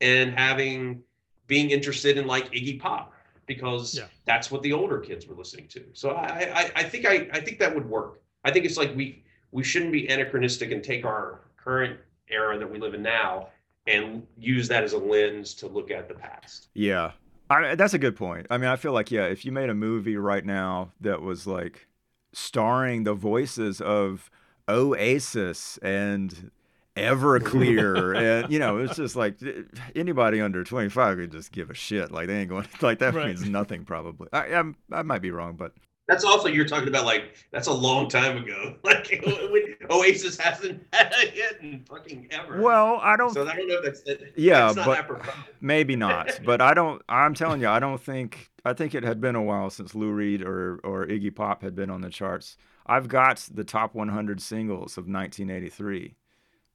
and 0.00 0.32
having 0.38 1.02
being 1.46 1.70
interested 1.70 2.16
in 2.16 2.26
like 2.26 2.50
Iggy 2.52 2.80
Pop 2.80 3.12
because 3.46 3.98
Yeah. 3.98 4.06
that's 4.24 4.50
what 4.50 4.62
the 4.62 4.72
older 4.72 5.00
kids 5.00 5.26
were 5.26 5.34
listening 5.34 5.68
to. 5.68 5.84
So 5.92 6.10
I, 6.10 6.50
I 6.60 6.72
I 6.76 6.82
think 6.84 7.04
I 7.04 7.28
I 7.32 7.40
think 7.40 7.58
that 7.58 7.74
would 7.74 7.86
work. 7.86 8.22
I 8.42 8.50
think 8.50 8.64
it's 8.64 8.78
like 8.78 8.96
we 8.96 9.22
we 9.50 9.62
shouldn't 9.64 9.92
be 9.92 10.08
anachronistic 10.08 10.72
and 10.72 10.82
take 10.82 11.04
our 11.04 11.42
current 11.58 12.00
era 12.28 12.58
that 12.58 12.70
we 12.70 12.78
live 12.78 12.94
in 12.94 13.02
now 13.02 13.48
and 13.86 14.26
use 14.38 14.68
that 14.68 14.84
as 14.84 14.92
a 14.92 14.98
lens 14.98 15.54
to 15.54 15.66
look 15.66 15.90
at 15.90 16.08
the 16.08 16.14
past. 16.14 16.68
Yeah. 16.74 17.12
I, 17.50 17.74
that's 17.74 17.94
a 17.94 17.98
good 17.98 18.16
point. 18.16 18.46
I 18.50 18.56
mean, 18.58 18.68
I 18.70 18.76
feel 18.76 18.92
like, 18.92 19.10
yeah, 19.10 19.24
if 19.26 19.44
you 19.44 19.52
made 19.52 19.68
a 19.68 19.74
movie 19.74 20.16
right 20.16 20.44
now 20.44 20.92
that 21.00 21.20
was 21.20 21.46
like 21.46 21.86
starring 22.32 23.04
the 23.04 23.14
voices 23.14 23.80
of 23.80 24.30
Oasis 24.68 25.78
and 25.82 26.50
Everclear, 26.96 28.16
and, 28.44 28.52
you 28.52 28.58
know, 28.58 28.78
it's 28.78 28.96
just 28.96 29.16
like 29.16 29.42
eh, 29.42 29.62
anybody 29.94 30.40
under 30.40 30.64
25 30.64 31.16
could 31.18 31.32
just 31.32 31.52
give 31.52 31.70
a 31.70 31.74
shit. 31.74 32.10
Like, 32.10 32.28
they 32.28 32.38
ain't 32.40 32.48
going, 32.48 32.66
like, 32.80 33.00
that 33.00 33.14
Right. 33.14 33.26
means 33.26 33.44
nothing 33.48 33.84
probably. 33.84 34.28
I, 34.32 34.54
I'm, 34.54 34.76
I 34.90 35.02
might 35.02 35.20
be 35.22 35.30
wrong, 35.30 35.54
but 35.56 35.72
That's 36.12 36.24
also 36.24 36.48
you're 36.48 36.66
talking 36.66 36.88
about 36.88 37.04
like 37.06 37.34
that's 37.50 37.66
a 37.68 37.72
long 37.72 38.08
time 38.08 38.36
ago. 38.38 38.76
Like 38.84 39.22
when 39.50 39.76
Oasis 39.90 40.38
hasn't 40.38 40.86
had 40.92 41.12
a 41.12 41.26
hit 41.30 41.58
in 41.62 41.84
fucking 41.88 42.28
ever. 42.30 42.60
well, 42.60 42.98
I 43.02 43.16
don't 43.16 43.32
so 43.32 43.46
I 43.48 43.56
don't 43.56 43.68
know 43.68 43.76
if 43.78 43.84
that's 43.84 44.02
that, 44.02 44.32
Yeah, 44.36 44.66
that's 44.66 44.76
not 44.76 44.86
but- 44.86 44.98
apropos. 44.98 45.32
Maybe 45.60 45.96
not, 45.96 46.40
but 46.44 46.60
I 46.60 46.74
don't. 46.74 47.00
I'm 47.08 47.34
telling 47.34 47.60
you, 47.60 47.68
I 47.68 47.78
don't 47.80 48.00
think. 48.00 48.50
I 48.64 48.74
think 48.74 48.94
it 48.94 49.02
had 49.02 49.20
been 49.20 49.34
a 49.34 49.42
while 49.42 49.70
since 49.70 49.94
Lou 49.94 50.10
Reed 50.12 50.42
or 50.42 50.78
or 50.84 51.06
Iggy 51.06 51.34
Pop 51.34 51.62
had 51.62 51.74
been 51.74 51.90
on 51.90 52.00
the 52.00 52.10
charts. 52.10 52.56
I've 52.86 53.08
got 53.08 53.48
the 53.52 53.64
top 53.64 53.94
100 53.94 54.40
singles 54.40 54.96
of 54.98 55.04
1983. 55.08 56.14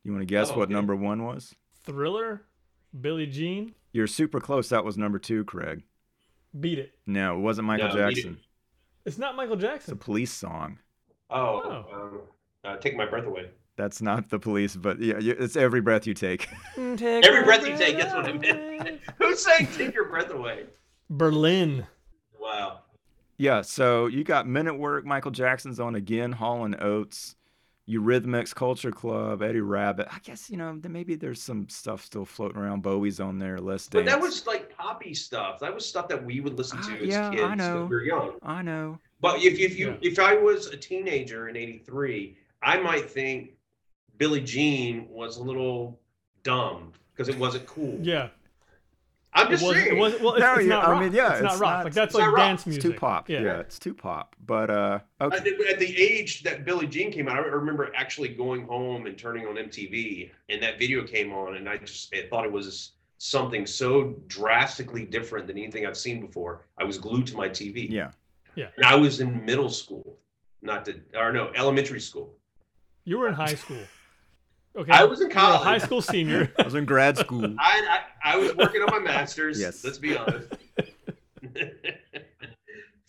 You 0.04 0.12
want 0.12 0.22
to 0.22 0.26
guess 0.26 0.50
Oh, 0.52 0.56
what 0.58 0.64
okay. 0.66 0.74
number 0.74 0.96
one 0.96 1.24
was? 1.26 1.54
Thriller, 1.84 2.44
Billie 3.00 3.28
Jean, 3.28 3.74
You're 3.92 4.08
super 4.08 4.40
close. 4.40 4.70
That 4.70 4.84
was 4.86 4.98
number 4.98 5.20
two, 5.20 5.44
Craig. 5.46 5.84
beat 6.58 6.80
it. 6.80 6.94
No, 7.06 7.36
it 7.38 7.42
wasn't 7.42 7.68
Michael 7.68 7.90
No, 7.90 7.94
Beat 7.94 8.02
It. 8.02 8.16
Jackson. 8.16 8.38
It's 9.08 9.18
not 9.18 9.36
Michael 9.38 9.56
Jackson. 9.56 9.94
It's 9.94 10.02
a 10.04 10.06
police 10.06 10.32
song. 10.32 10.80
Oh, 11.30 11.86
Oh. 11.92 11.96
um, 12.02 12.20
uh, 12.64 12.76
take 12.78 12.96
my 12.98 13.06
breath 13.06 13.26
away. 13.26 13.50
That's 13.78 14.02
not 14.02 14.30
the 14.30 14.38
police, 14.40 14.76
but 14.76 15.00
yeah, 15.00 15.18
you- 15.20 15.36
it's 15.40 15.56
every 15.56 15.82
breath 15.82 16.06
you 16.06 16.14
take. 16.14 16.48
Every 16.78 17.44
breath 17.44 17.66
you 17.68 17.78
take, 17.78 17.98
that's 17.98 18.14
what 18.14 18.26
I 18.26 18.34
meant. 18.34 19.00
Who's 19.18 19.44
saying 19.44 19.68
take 19.78 19.94
your 19.94 20.10
breath 20.10 20.32
away? 20.32 20.66
Berlin. 21.10 21.86
Wow. 22.40 22.80
Yeah, 23.38 23.62
so 23.62 24.08
you 24.08 24.24
got 24.24 24.48
Men 24.48 24.68
at 24.68 24.78
Work, 24.78 25.06
Michael 25.06 25.32
Jackson's 25.32 25.80
on 25.80 25.96
again, 25.96 26.32
Hall 26.34 26.66
and 26.66 26.76
Oates, 26.82 27.36
Eurythmics, 27.88 28.54
Culture 28.54 28.92
Club, 28.92 29.42
Eddie 29.44 29.62
Rabbitt. 29.62 30.08
I 30.12 30.20
guess 30.24 30.50
you 30.50 30.58
know 30.58 30.78
maybe 30.90 31.16
there's 31.16 31.42
some 31.42 31.70
stuff 31.70 32.04
still 32.04 32.26
floating 32.26 32.58
around. 32.60 32.82
Bowie's 32.82 33.20
on 33.22 33.38
there. 33.40 33.60
Less 33.60 33.88
But 33.88 34.00
dance. 34.00 34.10
that 34.12 34.20
was 34.22 34.46
like 34.48 34.67
poppy 34.78 35.14
stuff. 35.14 35.60
That 35.60 35.74
was 35.74 35.86
stuff 35.86 36.08
that 36.10 36.24
we 36.24 36.40
would 36.40 36.58
listen 36.58 36.82
to 36.84 36.92
Ah, 36.92 36.96
as 37.02 37.08
yeah, 37.08 37.30
I 37.30 37.36
kids 37.36 37.58
know. 37.58 37.80
when 37.82 37.90
we 37.90 37.96
were 37.96 38.04
young. 38.04 38.32
I 38.44 38.62
know. 38.62 39.00
But 39.20 39.42
if, 39.42 39.60
if 39.60 39.78
you 39.78 39.90
Yeah. 40.02 40.10
if 40.10 40.20
I 40.20 40.36
was 40.36 40.68
a 40.68 40.78
teenager 40.78 41.50
in 41.50 41.56
'83, 41.56 42.38
I 42.62 42.78
might 42.80 43.10
think 43.10 43.52
Billie 44.18 44.42
Jean 44.42 45.08
was 45.10 45.38
a 45.38 45.44
little 45.44 46.00
dumb 46.44 46.92
because 47.14 47.30
it 47.30 47.38
wasn't 47.38 47.66
cool. 47.66 47.98
Yeah. 48.02 48.30
I'm 49.34 49.48
It 49.48 49.52
just 49.52 49.64
wasn't, 49.64 49.86
it 49.86 49.90
saying. 49.90 50.00
wasn't 50.00 50.22
well 50.24 50.34
it's, 50.34 50.42
No, 50.42 50.54
it's 50.56 50.64
yeah, 50.64 50.70
not 50.70 50.88
I 50.88 50.92
rock. 50.92 51.02
mean, 51.04 51.14
yeah, 51.14 51.34
it's 51.34 51.42
not 51.44 51.60
rock. 51.60 51.62
not- 51.62 51.84
like 51.86 51.94
that's 51.94 52.16
like 52.16 52.24
not 52.24 52.34
rock. 52.34 52.38
dance 52.38 52.60
It's 52.62 52.68
music. 52.68 52.82
too 52.94 52.98
pop. 52.98 53.30
Yeah. 53.30 53.42
Yeah. 53.42 53.60
it's 53.60 53.78
too 53.78 53.94
pop. 53.94 54.36
But 54.46 54.70
uh, 54.72 55.00
okay. 55.22 55.36
I 55.36 55.40
think 55.40 55.60
at 55.68 55.80
the 55.80 55.96
age 56.02 56.42
that 56.44 56.66
Billie 56.66 56.88
Jean 56.88 57.12
came 57.12 57.28
out, 57.28 57.36
I 57.38 57.42
remember 57.42 57.92
actually 57.96 58.30
going 58.30 58.66
home 58.66 59.06
and 59.06 59.18
turning 59.18 59.46
on 59.46 59.56
MTV, 59.56 60.32
and 60.50 60.62
that 60.64 60.80
video 60.80 61.04
came 61.06 61.34
on, 61.34 61.56
and 61.56 61.68
I 61.70 61.78
just 61.78 62.14
I 62.16 62.28
thought 62.30 62.46
it 62.46 62.52
was 62.52 62.94
something 63.18 63.66
so 63.66 64.16
drastically 64.28 65.06
different 65.06 65.48
than 65.48 65.58
anything 65.58 65.86
I've 65.86 65.98
seen 65.98 66.22
before. 66.26 66.66
I 66.78 66.84
was 66.84 66.98
glued 66.98 67.26
to 67.28 67.36
my 67.38 67.50
TV. 67.50 67.90
yeah. 67.90 68.12
Yeah. 68.56 68.68
And 68.78 68.86
I 68.86 68.96
was 68.96 69.20
in 69.20 69.46
middle 69.46 69.70
school, 69.70 70.18
not 70.64 70.84
to, 70.86 71.00
or 71.16 71.32
no, 71.32 71.52
elementary 71.56 72.00
school. 72.00 72.34
You 73.06 73.20
were 73.20 73.28
in 73.28 73.34
high 73.34 73.56
school. 73.56 73.78
Okay. 74.76 74.92
I 74.92 75.06
was 75.06 75.22
in 75.22 75.28
You 75.28 75.32
a 75.32 75.34
college. 75.34 75.62
high 75.64 75.78
school 75.80 76.04
senior. 76.04 76.54
I 76.60 76.62
was 76.62 76.76
in 76.76 76.86
grad 76.86 77.18
school. 77.18 77.44
I, 77.60 78.02
I 78.24 78.34
I 78.34 78.38
was 78.38 78.56
working 78.56 78.84
on 78.84 78.92
my 78.92 79.00
master's. 79.00 79.60
Yes. 79.60 79.84
Let's 79.84 79.98
be 79.98 80.16
honest. 80.16 80.50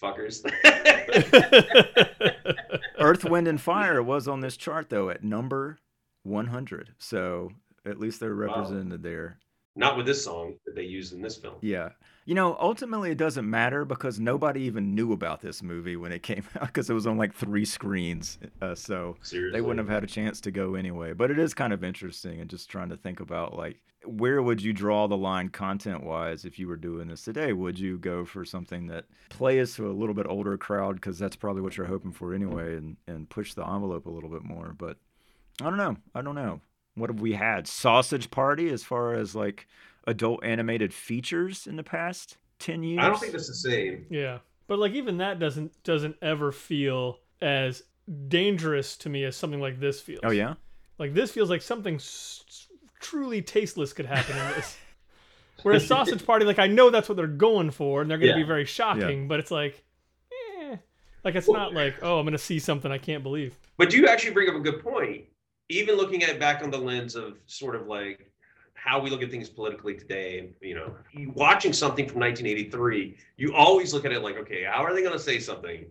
Fuckers. 0.03 0.43
Earth, 2.99 3.25
Wind, 3.25 3.49
and 3.49 3.61
Fire 3.61 4.03
was 4.03 4.27
on 4.29 4.41
this 4.41 4.57
chart 4.57 4.89
though 4.89 5.11
at 5.11 5.23
number 5.23 5.79
100. 6.23 6.95
So 6.99 7.51
at 7.85 7.99
least 7.99 8.21
they're 8.21 8.35
Wow. 8.35 8.47
represented 8.63 9.03
there. 9.03 9.39
Not 9.79 9.97
with 9.97 10.07
this 10.07 10.25
song 10.25 10.55
that 10.67 10.75
they 10.75 10.83
used 10.83 11.13
in 11.13 11.23
this 11.23 11.37
film. 11.37 11.55
Yeah. 11.61 11.91
You 12.27 12.35
know, 12.35 12.57
ultimately 12.61 13.13
it 13.13 13.17
doesn't 13.17 13.49
matter 13.49 13.85
because 13.85 14.19
nobody 14.19 14.63
even 14.63 14.93
knew 14.93 15.13
about 15.13 15.41
this 15.41 15.63
movie 15.63 15.95
when 15.95 16.11
it 16.11 16.25
came 16.25 16.43
out 16.61 16.67
because 16.67 16.91
it 16.91 16.95
was 16.95 17.07
on 17.07 17.17
like 17.17 17.33
three 17.33 17.65
screens. 17.65 18.41
Uh, 18.61 18.75
so 18.75 19.17
Seriously. 19.23 19.57
they 19.57 19.61
wouldn't 19.61 19.79
have 19.79 19.95
had 19.95 20.03
a 20.03 20.09
chance 20.09 20.41
to 20.43 20.51
go 20.51 20.75
anyway. 20.75 21.13
But 21.13 21.31
it 21.31 21.39
is 21.39 21.55
kind 21.55 21.73
of 21.73 21.85
interesting 21.85 22.41
and 22.41 22.51
just 22.51 22.69
trying 22.69 22.89
to 22.89 22.97
think 22.97 23.21
about 23.21 23.57
like 23.57 23.81
where 24.05 24.43
would 24.43 24.61
you 24.61 24.73
draw 24.73 25.07
the 25.07 25.17
line 25.17 25.49
content 25.49 26.03
wise 26.03 26.45
if 26.45 26.59
you 26.59 26.67
were 26.67 26.77
doing 26.77 27.07
this 27.07 27.23
today? 27.23 27.53
Would 27.53 27.79
you 27.79 27.99
go 27.99 28.25
for 28.25 28.45
something 28.45 28.89
that 28.89 29.05
plays 29.29 29.77
to 29.77 29.89
a 29.89 29.93
little 29.93 30.15
bit 30.15 30.27
older 30.29 30.59
crowd 30.59 30.97
because 30.97 31.21
that's 31.21 31.37
probably 31.37 31.63
what 31.63 31.77
you're 31.77 31.87
hoping 31.87 32.13
for 32.13 32.35
anyway 32.35 32.77
and, 32.77 32.97
and 33.07 33.29
push 33.31 33.55
the 33.55 33.65
envelope 33.65 34.07
a 34.07 34.11
little 34.11 34.31
bit 34.31 34.43
more? 34.43 34.75
But 34.77 34.97
I 35.61 35.65
don't 35.65 35.77
know. 35.77 35.97
I 36.17 36.23
don't 36.23 36.35
know. 36.35 36.61
What 36.99 37.11
have 37.11 37.21
we 37.21 37.33
had? 37.33 37.67
Sausage 37.67 38.31
Party 38.31 38.69
as 38.71 38.83
far 38.85 39.15
as 39.15 39.35
like 39.35 39.67
adult 40.07 40.45
animated 40.45 40.93
features 40.95 41.67
in 41.67 41.77
the 41.77 41.83
past 41.83 42.37
10 42.61 42.83
years? 42.83 43.01
I 43.05 43.09
don't 43.09 43.19
think 43.21 43.33
that's 43.33 43.49
the 43.49 43.55
same. 43.55 44.07
yeah. 44.11 44.39
But 44.67 44.79
like 44.79 44.93
even 44.93 45.19
that 45.19 45.39
doesn't 45.39 45.83
doesn't 45.83 46.17
ever 46.21 46.53
feel 46.53 47.21
as 47.41 47.83
dangerous 48.29 48.97
to 48.99 49.09
me 49.09 49.25
as 49.25 49.37
something 49.37 49.61
like 49.61 49.81
this 49.81 50.01
feels. 50.01 50.21
Oh 50.25 50.31
yeah. 50.31 50.55
Like 50.99 51.15
this 51.15 51.31
feels 51.31 51.49
like 51.51 51.63
something 51.63 51.95
s- 51.97 52.45
s- 52.49 52.67
truly 53.01 53.41
tasteless 53.43 53.93
could 53.93 54.07
happen 54.07 54.37
in 54.37 54.47
this. 54.57 54.77
Whereas 55.63 55.87
Sausage 55.89 56.25
Party, 56.25 56.45
like 56.45 56.59
I 56.59 56.67
know 56.67 56.91
that's 56.91 57.09
what 57.09 57.17
they're 57.17 57.27
going 57.27 57.71
for, 57.71 58.01
and 58.03 58.11
they're 58.11 58.19
going 58.19 58.33
to 58.33 58.39
Yeah. 58.39 58.45
be 58.45 58.47
very 58.47 58.65
shocking, 58.65 59.27
but 59.29 59.41
it's 59.41 59.51
like, 59.51 59.83
eh, 60.61 60.77
like 61.25 61.35
it's 61.35 61.49
not 61.49 61.73
like, 61.75 61.97
oh, 62.03 62.19
I'm 62.19 62.25
going 62.25 62.33
to 62.33 62.39
see 62.39 62.59
something 62.59 62.91
I 62.93 62.99
can't 62.99 63.23
believe. 63.23 63.57
But 63.77 63.93
you 63.93 64.07
actually 64.07 64.33
bring 64.35 64.49
up 64.49 64.55
a 64.57 64.61
good 64.61 64.83
point. 64.83 65.25
Even 65.71 65.97
looking 65.97 66.23
at 66.23 66.31
it 66.31 66.41
back 66.41 66.63
on 66.63 66.71
the 66.71 66.79
lens 66.79 67.15
of 67.15 67.37
sort 67.47 67.75
of 67.75 67.87
like 67.87 68.31
how 68.75 68.99
we 69.01 69.11
look 69.11 69.23
at 69.23 69.31
things 69.31 69.49
politically 69.51 69.95
today, 69.95 70.51
you 70.63 70.75
know, 70.75 70.95
watching 71.35 71.73
something 71.73 72.09
from 72.09 72.21
1983, 72.21 73.17
you 73.37 73.55
always 73.55 73.93
look 73.93 74.05
at 74.07 74.13
it 74.13 74.23
like, 74.23 74.37
okay, 74.37 74.65
how 74.65 74.83
are 74.85 74.95
they 74.95 75.03
going 75.03 75.13
to 75.13 75.19
say 75.19 75.39
something 75.39 75.85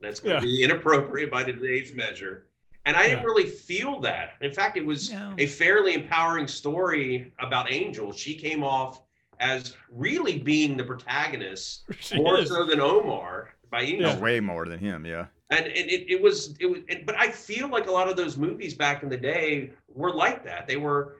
that's 0.00 0.20
going 0.20 0.34
Yeah. 0.36 0.40
to 0.40 0.46
be 0.46 0.62
inappropriate 0.62 1.30
by 1.30 1.42
today's 1.44 1.94
measure? 1.94 2.46
And 2.86 2.96
I 2.96 3.06
didn't 3.08 3.24
really 3.24 3.44
feel 3.50 4.00
that. 4.00 4.34
In 4.40 4.52
fact, 4.54 4.78
it 4.78 4.86
was 4.86 5.10
Yeah. 5.10 5.34
a 5.36 5.46
fairly 5.46 5.92
empowering 5.92 6.46
story 6.46 7.32
about 7.38 7.70
Angel. 7.70 8.12
She 8.12 8.34
came 8.34 8.64
off 8.64 9.02
as 9.40 9.76
really 9.90 10.38
being 10.38 10.76
the 10.76 10.84
protagonist 10.84 11.82
She 12.00 12.16
more 12.16 12.38
is. 12.38 12.48
so 12.48 12.64
than 12.64 12.80
Omar 12.80 13.52
by 13.70 13.82
any 13.82 14.00
Yeah. 14.00 14.14
Oh, 14.16 14.20
way 14.20 14.40
more 14.40 14.64
than 14.64 14.78
him, 14.78 15.04
yeah. 15.04 15.26
And, 15.50 15.66
and 15.66 15.90
it, 15.90 16.10
it 16.10 16.20
was 16.20 16.54
it 16.60 16.66
was 16.66 16.80
and, 16.88 17.04
but 17.06 17.14
i 17.16 17.30
feel 17.30 17.68
like 17.68 17.86
a 17.86 17.90
lot 17.92 18.08
of 18.08 18.16
those 18.16 18.36
movies 18.36 18.74
back 18.74 19.02
in 19.02 19.08
the 19.08 19.16
day 19.16 19.70
were 19.94 20.12
like 20.12 20.44
that 20.44 20.66
they 20.66 20.76
were 20.76 21.16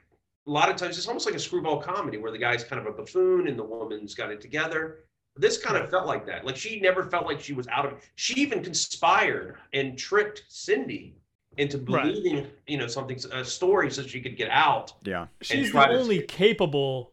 a 0.46 0.50
lot 0.50 0.68
of 0.70 0.76
times 0.76 0.96
it's 0.98 1.06
almost 1.08 1.26
like 1.26 1.34
a 1.34 1.38
screwball 1.38 1.80
comedy 1.80 2.18
where 2.18 2.30
the 2.32 2.38
guy's 2.38 2.64
kind 2.64 2.80
of 2.80 2.86
a 2.86 2.92
buffoon 2.96 3.48
and 3.48 3.58
the 3.58 3.64
woman's 3.64 4.14
got 4.14 4.30
it 4.30 4.40
together 4.40 5.00
this 5.36 5.56
kind 5.58 5.76
of 5.76 5.88
felt 5.90 6.06
like 6.06 6.26
that 6.26 6.44
like 6.44 6.56
she 6.56 6.80
never 6.80 7.04
felt 7.04 7.26
like 7.26 7.40
she 7.40 7.52
was 7.52 7.66
out 7.68 7.86
of 7.86 7.92
she 8.16 8.34
even 8.40 8.62
conspired 8.62 9.56
and 9.72 9.96
tricked 9.98 10.42
cindy 10.48 11.14
into 11.56 11.78
Right. 11.78 12.04
believing 12.04 12.46
you 12.66 12.76
know 12.78 12.86
something 12.86 13.18
a 13.32 13.44
story 13.44 13.90
so 13.90 14.02
she 14.02 14.20
could 14.20 14.36
get 14.36 14.48
out 14.50 14.92
Yeah. 15.04 15.26
She's 15.42 15.70
try 15.70 15.88
the 15.88 15.94
to- 15.94 16.00
only 16.00 16.22
capable 16.22 17.12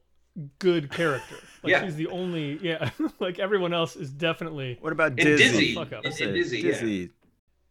good 0.59 0.91
character. 0.91 1.35
Like 1.65 1.71
Yeah. 1.71 1.85
she's 1.85 1.95
the 1.95 2.07
only, 2.09 2.59
yeah. 2.61 2.91
like 3.19 3.39
everyone 3.39 3.73
else 3.73 3.95
is 3.95 4.11
definitely 4.11 4.77
What 4.81 4.93
about 4.93 5.07
and 5.13 5.17
Dizzy? 5.17 5.43
dizzy 5.43 5.73
Fuck 5.73 5.87
up. 5.93 5.93
and, 5.93 6.03
Let's 6.05 6.21
and 6.21 6.29
say 6.29 6.33
dizzy, 6.59 6.59
yeah. 6.61 7.07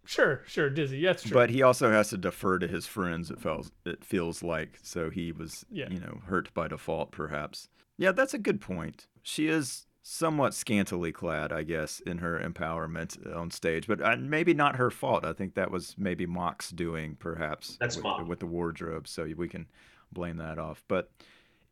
Sure, 0.07 0.43
sure, 0.47 0.69
Dizzy. 0.69 0.99
Yeah, 0.99 1.11
that's 1.13 1.23
true. 1.23 1.33
But 1.33 1.51
he 1.51 1.63
also 1.63 1.91
has 1.93 2.11
to 2.11 2.19
defer 2.19 2.59
to 2.59 2.67
his 2.67 2.87
friends. 2.89 3.31
It 3.31 3.41
feels 3.41 3.71
it 3.87 4.05
feels 4.05 4.43
like 4.43 4.79
so 4.83 5.11
he 5.11 5.31
was 5.33 5.65
Yeah. 5.71 5.89
you 5.91 6.01
know 6.01 6.23
hurt 6.27 6.53
by 6.55 6.67
default 6.69 7.13
perhaps. 7.13 7.69
Yeah, 7.97 8.11
that's 8.13 8.35
a 8.35 8.39
good 8.39 8.61
point. 8.61 9.07
She 9.23 9.47
is 9.47 9.87
somewhat 10.03 10.53
scantily 10.55 11.13
clad, 11.13 11.53
I 11.53 11.63
guess, 11.63 12.01
in 12.01 12.19
her 12.19 12.39
empowerment 12.39 13.35
on 13.35 13.51
stage, 13.53 13.87
but 13.87 14.03
uh, 14.03 14.17
maybe 14.19 14.53
not 14.53 14.77
her 14.77 14.91
fault. 14.91 15.25
I 15.25 15.33
think 15.33 15.55
that 15.55 15.71
was 15.71 15.95
maybe 15.97 16.27
Mok's 16.27 16.71
doing, 16.71 17.17
perhaps. 17.19 17.77
That's 17.81 17.95
with, 17.97 18.03
Mok. 18.05 18.27
with 18.29 18.41
the 18.41 18.47
wardrobe, 18.47 19.07
so 19.09 19.27
we 19.37 19.49
can 19.49 19.67
blame 20.13 20.37
that 20.39 20.59
off. 20.59 20.83
But 20.89 21.11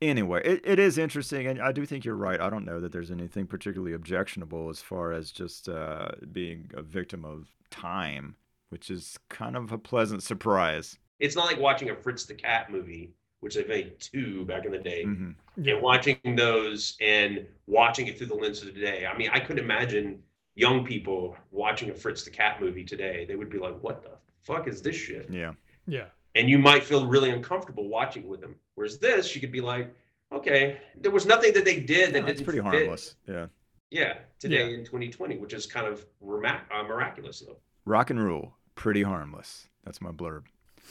anyway, 0.03 0.42
it, 0.44 0.61
it 0.64 0.78
is 0.78 0.98
interesting, 0.98 1.46
and 1.46 1.61
I 1.61 1.72
do 1.72 1.86
think 1.86 2.05
you're 2.05 2.14
right. 2.16 2.40
I 2.40 2.50
don't 2.50 2.64
know 2.64 2.80
that 2.80 2.92
there's 2.92 3.11
anything 3.11 3.46
particularly 3.46 3.94
objectionable 3.94 4.68
as 4.68 4.80
far 4.80 5.12
as 5.12 5.30
just 5.30 5.68
uh, 5.68 6.09
being 6.32 6.70
a 6.74 6.82
victim 6.82 7.24
of 7.24 7.48
time, 7.70 8.36
which 8.70 8.90
is 8.90 9.18
kind 9.28 9.57
of 9.57 9.72
a 9.72 9.78
pleasant 9.78 10.22
surprise. 10.22 10.98
it's 11.20 11.36
not 11.36 11.46
like 11.46 11.59
watching 11.59 11.90
a 11.90 11.96
fritz 11.96 12.24
the 12.24 12.34
cat 12.34 12.70
movie 12.70 13.12
which 13.40 13.57
they 13.57 13.64
made 13.64 13.98
two 13.98 14.44
back 14.44 14.64
in 14.64 14.70
the 14.70 14.78
day 14.78 15.03
hmm 15.03 15.30
yeah. 15.57 15.74
and 15.74 15.82
watching 15.82 16.18
those 16.36 16.96
and 17.00 17.44
watching 17.66 18.07
it 18.07 18.16
through 18.16 18.28
the 18.28 18.34
lens 18.34 18.62
of 18.62 18.72
today. 18.72 19.07
I 19.07 19.16
mean, 19.16 19.30
I 19.32 19.40
couldn't 19.40 19.62
imagine 19.64 20.22
young 20.55 20.84
people 20.84 21.36
watching 21.50 21.90
a 21.90 21.94
Fritz 21.94 22.24
the 22.24 22.30
Cat 22.30 22.61
movie 22.61 22.84
today. 22.84 23.24
They 23.26 23.36
would 23.36 23.50
be 23.50 23.59
like, 23.59 23.76
"What 23.82 24.03
the 24.03 24.11
fuck 24.42 24.68
is 24.68 24.80
this 24.82 24.96
shit?" 24.96 25.28
Yeah. 25.30 25.53
yeah. 25.86 26.07
And 26.35 26.49
you 26.49 26.59
might 26.59 26.83
feel 26.85 27.07
really 27.07 27.30
uncomfortable 27.30 27.89
watching 27.89 28.26
with 28.28 28.41
them. 28.41 28.55
Whereas 28.74 28.99
this, 28.99 29.35
you 29.35 29.41
could 29.41 29.53
be 29.53 29.61
like, 29.61 29.95
"Okay, 30.33 30.78
there 31.01 31.11
was 31.11 31.26
nothing 31.26 31.53
that 31.55 31.64
they 31.64 31.80
did 31.80 32.14
that 32.14 32.22
Yeah, 32.22 32.28
it's 32.30 32.41
didn't 32.41 32.45
pretty 32.45 32.59
fit." 32.61 32.64
harmless. 32.87 33.16
Yeah. 33.28 33.47
Yeah, 33.91 34.14
today 34.39 34.70
Yeah. 34.70 34.78
in 34.78 34.85
2020, 34.85 35.37
which 35.37 35.53
is 35.53 35.66
kind 35.66 35.87
of 35.87 36.07
rema- 36.22 36.62
uh, 36.74 36.83
miraculous, 36.85 37.41
though. 37.41 37.59
Rock 37.85 38.09
and 38.11 38.24
roll, 38.24 38.55
pretty 38.74 39.03
harmless. 39.03 39.68
That's 39.85 40.01
my 40.01 40.11
blurb. 40.12 40.45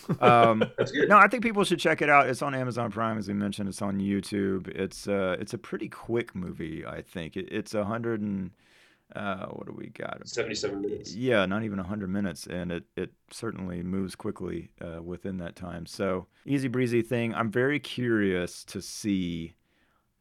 Um, 0.22 0.64
That's 0.78 0.92
good. 0.92 1.10
no, 1.10 1.18
I 1.18 1.28
think 1.28 1.44
people 1.44 1.64
should 1.64 1.80
check 1.80 2.02
it 2.02 2.10
out. 2.10 2.30
It's 2.30 2.42
on 2.42 2.56
Amazon 2.56 2.92
Prime, 2.92 3.18
as 3.18 3.28
we 3.28 3.34
mentioned. 3.34 3.68
It's 3.70 3.82
on 3.82 4.00
YouTube. 4.00 4.68
It's 4.70 5.08
uh, 5.08 5.36
it's 5.40 5.54
a 5.54 5.58
pretty 5.58 5.90
quick 5.90 6.34
movie. 6.34 6.86
I 6.86 7.02
think 7.02 7.36
it, 7.36 7.50
it's 7.52 7.74
a 7.74 7.84
hundred 7.84 8.22
and 8.22 8.52
uh, 9.16 9.48
what 9.48 9.68
do 9.68 9.74
we 9.74 9.88
got? 9.90 10.28
77 10.28 10.82
minutes. 10.82 11.14
Yeah, 11.16 11.46
not 11.46 11.64
even 11.64 11.78
100 11.78 12.10
minutes, 12.10 12.48
and 12.48 12.72
it, 12.72 12.84
it 12.96 13.12
certainly 13.32 13.84
moves 13.84 14.16
quickly 14.16 14.72
uh, 14.82 15.02
within 15.02 15.38
that 15.38 15.56
time. 15.56 15.86
So, 15.86 16.28
easy 16.46 16.68
breezy 16.68 17.02
thing. 17.02 17.34
I'm 17.34 17.52
very 17.52 17.80
curious 17.80 18.64
to 18.66 18.82
see 18.82 19.56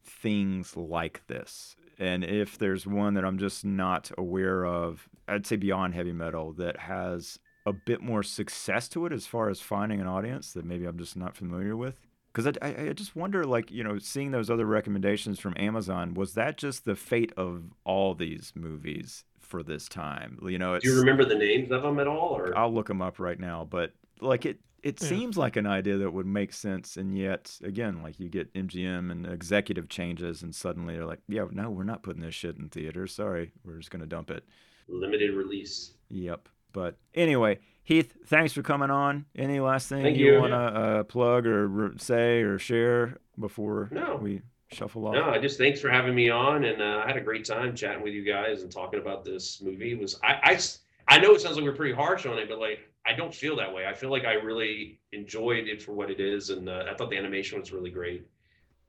things 0.03 0.75
like 0.75 1.25
this. 1.27 1.75
And 1.99 2.23
if 2.23 2.57
there's 2.57 2.87
one 2.87 3.13
that 3.13 3.25
I'm 3.25 3.37
just 3.37 3.63
not 3.63 4.11
aware 4.17 4.65
of, 4.65 5.07
I'd 5.27 5.45
say 5.45 5.55
beyond 5.55 5.93
heavy 5.93 6.13
metal, 6.13 6.53
that 6.53 6.77
has 6.79 7.39
a 7.65 7.73
bit 7.73 8.01
more 8.01 8.23
success 8.23 8.87
to 8.89 9.05
it 9.05 9.13
as 9.13 9.27
far 9.27 9.49
as 9.49 9.61
finding 9.61 10.01
an 10.01 10.07
audience 10.07 10.53
that 10.53 10.65
maybe 10.65 10.85
I'm 10.85 10.97
just 10.97 11.15
not 11.15 11.35
familiar 11.35 11.77
with. 11.77 11.95
Because 12.33 12.47
I, 12.47 12.67
I, 12.67 12.89
I 12.89 12.93
just 12.93 13.15
wonder, 13.15 13.43
like, 13.45 13.71
you 13.71 13.83
know, 13.83 13.97
seeing 13.99 14.31
those 14.31 14.49
other 14.49 14.65
recommendations 14.65 15.39
from 15.39 15.53
Amazon, 15.57 16.13
was 16.13 16.33
that 16.35 16.57
just 16.57 16.85
the 16.85 16.95
fate 16.95 17.33
of 17.35 17.63
all 17.83 18.13
these 18.15 18.53
movies 18.55 19.25
for 19.39 19.63
this 19.63 19.89
time? 19.89 20.39
You 20.41 20.57
know, 20.57 20.75
it's, 20.75 20.85
Do 20.85 20.91
you 20.91 20.99
remember 20.99 21.25
the 21.25 21.35
names 21.35 21.71
of 21.71 21.81
them 21.81 21.99
at 21.99 22.07
all? 22.07 22.29
Or 22.37 22.57
I'll 22.57 22.73
look 22.73 22.87
them 22.87 23.01
up 23.01 23.19
right 23.19 23.39
now, 23.39 23.67
but 23.69 23.91
like 24.21 24.45
it, 24.45 24.59
it 24.81 25.01
Yeah. 25.01 25.09
seems 25.09 25.37
like 25.37 25.57
an 25.57 25.67
idea 25.67 25.97
that 25.97 26.11
would 26.11 26.25
make 26.25 26.53
sense, 26.53 26.95
and 26.97 27.17
yet 27.17 27.55
again, 27.63 28.01
like 28.01 28.19
you 28.19 28.29
get 28.29 28.53
MGM 28.53 29.11
and 29.11 29.27
executive 29.27 29.89
changes, 29.89 30.41
and 30.41 30.55
suddenly 30.55 30.95
they're 30.95 31.05
like, 31.05 31.19
"Yeah, 31.27 31.45
no, 31.51 31.69
we're 31.69 31.83
not 31.83 32.01
putting 32.01 32.21
this 32.23 32.33
shit 32.33 32.57
in 32.57 32.69
theaters. 32.69 33.13
Sorry, 33.13 33.51
we're 33.65 33.77
just 33.77 33.91
gonna 33.91 34.05
dump 34.07 34.31
it." 34.31 34.43
limited 34.87 35.33
release? 35.35 35.93
Yep. 36.09 36.49
But 36.73 36.97
anyway, 37.13 37.59
Heath, 37.83 38.15
thanks 38.27 38.53
for 38.53 38.61
coming 38.61 38.89
on. 38.91 39.25
Any 39.35 39.59
last 39.59 39.89
thing 39.89 40.03
Thank 40.03 40.17
you 40.17 40.33
you. 40.33 40.39
want 40.39 40.51
to 40.51 40.57
uh, 40.57 41.03
plug 41.03 41.45
or 41.47 41.67
re- 41.67 41.97
say 41.97 42.41
or 42.41 42.57
share 42.59 43.17
before 43.39 43.89
No. 43.91 44.17
we 44.21 44.41
shuffle 44.71 45.07
off? 45.07 45.15
No, 45.15 45.29
I 45.29 45.39
just 45.39 45.57
thanks 45.57 45.81
for 45.81 45.89
having 45.89 46.13
me 46.15 46.29
on, 46.29 46.63
and 46.63 46.81
uh, 46.81 47.01
I 47.03 47.07
had 47.07 47.17
a 47.17 47.21
great 47.21 47.43
time 47.43 47.75
chatting 47.75 48.03
with 48.03 48.13
you 48.13 48.23
guys 48.23 48.61
and 48.61 48.71
talking 48.71 48.99
about 48.99 49.25
this 49.25 49.61
movie. 49.61 49.91
It 49.93 49.99
was 49.99 50.19
I 50.23 51.19
know 51.19 51.33
it 51.33 51.41
sounds 51.41 51.55
like 51.57 51.65
we're 51.65 51.73
pretty 51.75 51.95
harsh 51.95 52.25
on 52.25 52.37
it, 52.37 52.47
but 52.47 52.59
like 52.59 52.79
I 53.05 53.13
don't 53.13 53.33
feel 53.33 53.55
that 53.57 53.73
way. 53.73 53.87
I 53.87 53.93
feel 53.93 54.11
like 54.11 54.25
I 54.25 54.33
really 54.33 54.99
enjoyed 55.11 55.67
it 55.67 55.81
for 55.81 55.93
what 55.93 56.11
it 56.11 56.19
is, 56.19 56.51
and 56.51 56.69
uh, 56.69 56.85
I 56.89 56.93
thought 56.93 57.09
the 57.09 57.17
animation 57.17 57.59
was 57.59 57.71
really 57.73 57.89
great. 57.89 58.25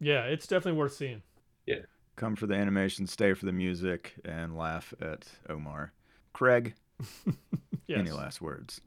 Yeah, 0.01 0.25
it's 0.25 0.47
definitely 0.47 0.79
worth 0.79 0.93
seeing. 0.95 1.23
Yeah, 1.67 1.77
come 2.17 2.37
for 2.37 2.47
the 2.47 2.55
animation, 2.55 3.07
stay 3.07 3.33
for 3.33 3.47
the 3.47 3.53
music, 3.53 4.15
and 4.25 4.57
laugh 4.57 4.93
at 5.01 5.25
Omar. 5.49 5.93
Craig, 6.35 6.75
Yes. 7.89 7.99
any 7.99 8.13
last 8.13 8.41
words? 8.41 8.81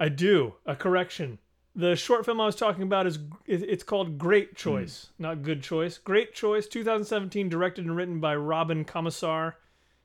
I 0.00 0.08
do. 0.08 0.54
A 0.66 0.74
correction. 0.74 1.38
The 1.76 1.96
short 1.96 2.24
film 2.24 2.40
I 2.40 2.46
was 2.46 2.56
talking 2.56 2.82
about 2.82 3.06
is 3.06 3.18
it's 3.46 3.82
called 3.84 4.18
Great 4.18 4.54
Choice, 4.54 5.08
not 5.18 5.42
Good 5.42 5.62
Choice. 5.62 5.98
Great 5.98 6.34
Choice, 6.34 6.66
2017, 6.68 7.48
directed 7.48 7.84
and 7.84 7.96
written 7.96 8.20
by 8.20 8.36
Robin 8.36 8.84
Comisar. 8.84 9.54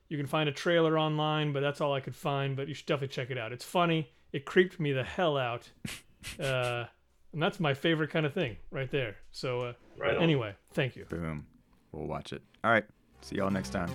You 0.07 0.17
can 0.17 0.25
find 0.25 0.47
a 0.47 0.51
trailer 0.51 0.97
online, 0.97 1.51
but 1.53 1.59
that's 1.61 1.81
all 1.81 1.93
I 1.93 1.99
could 1.99 2.15
find. 2.15 2.55
But 2.55 2.67
you 2.67 2.73
should 2.73 2.85
definitely 2.85 3.13
check 3.13 3.29
it 3.29 3.37
out. 3.37 3.51
It's 3.51 3.65
funny. 3.65 4.09
It 4.31 4.45
creeped 4.45 4.79
me 4.79 4.93
the 4.93 5.03
hell 5.03 5.37
out, 5.37 5.69
uh, 6.39 6.85
and 7.33 7.41
that's 7.41 7.59
my 7.59 7.73
favorite 7.73 8.09
kind 8.09 8.25
of 8.25 8.33
thing 8.33 8.57
right 8.71 8.89
there. 8.89 9.17
So 9.31 9.61
uh, 9.61 9.73
Right 9.97 10.19
anyway, 10.21 10.53
thank 10.73 10.95
you. 10.95 11.05
Boom. 11.05 11.45
We'll 11.91 12.07
watch 12.07 12.31
it. 12.31 12.41
All 12.63 12.71
right. 12.71 12.85
See 13.21 13.35
y'all 13.35 13.51
next 13.51 13.71
time. 13.71 13.89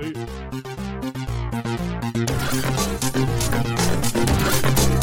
Peace. 0.00 1.24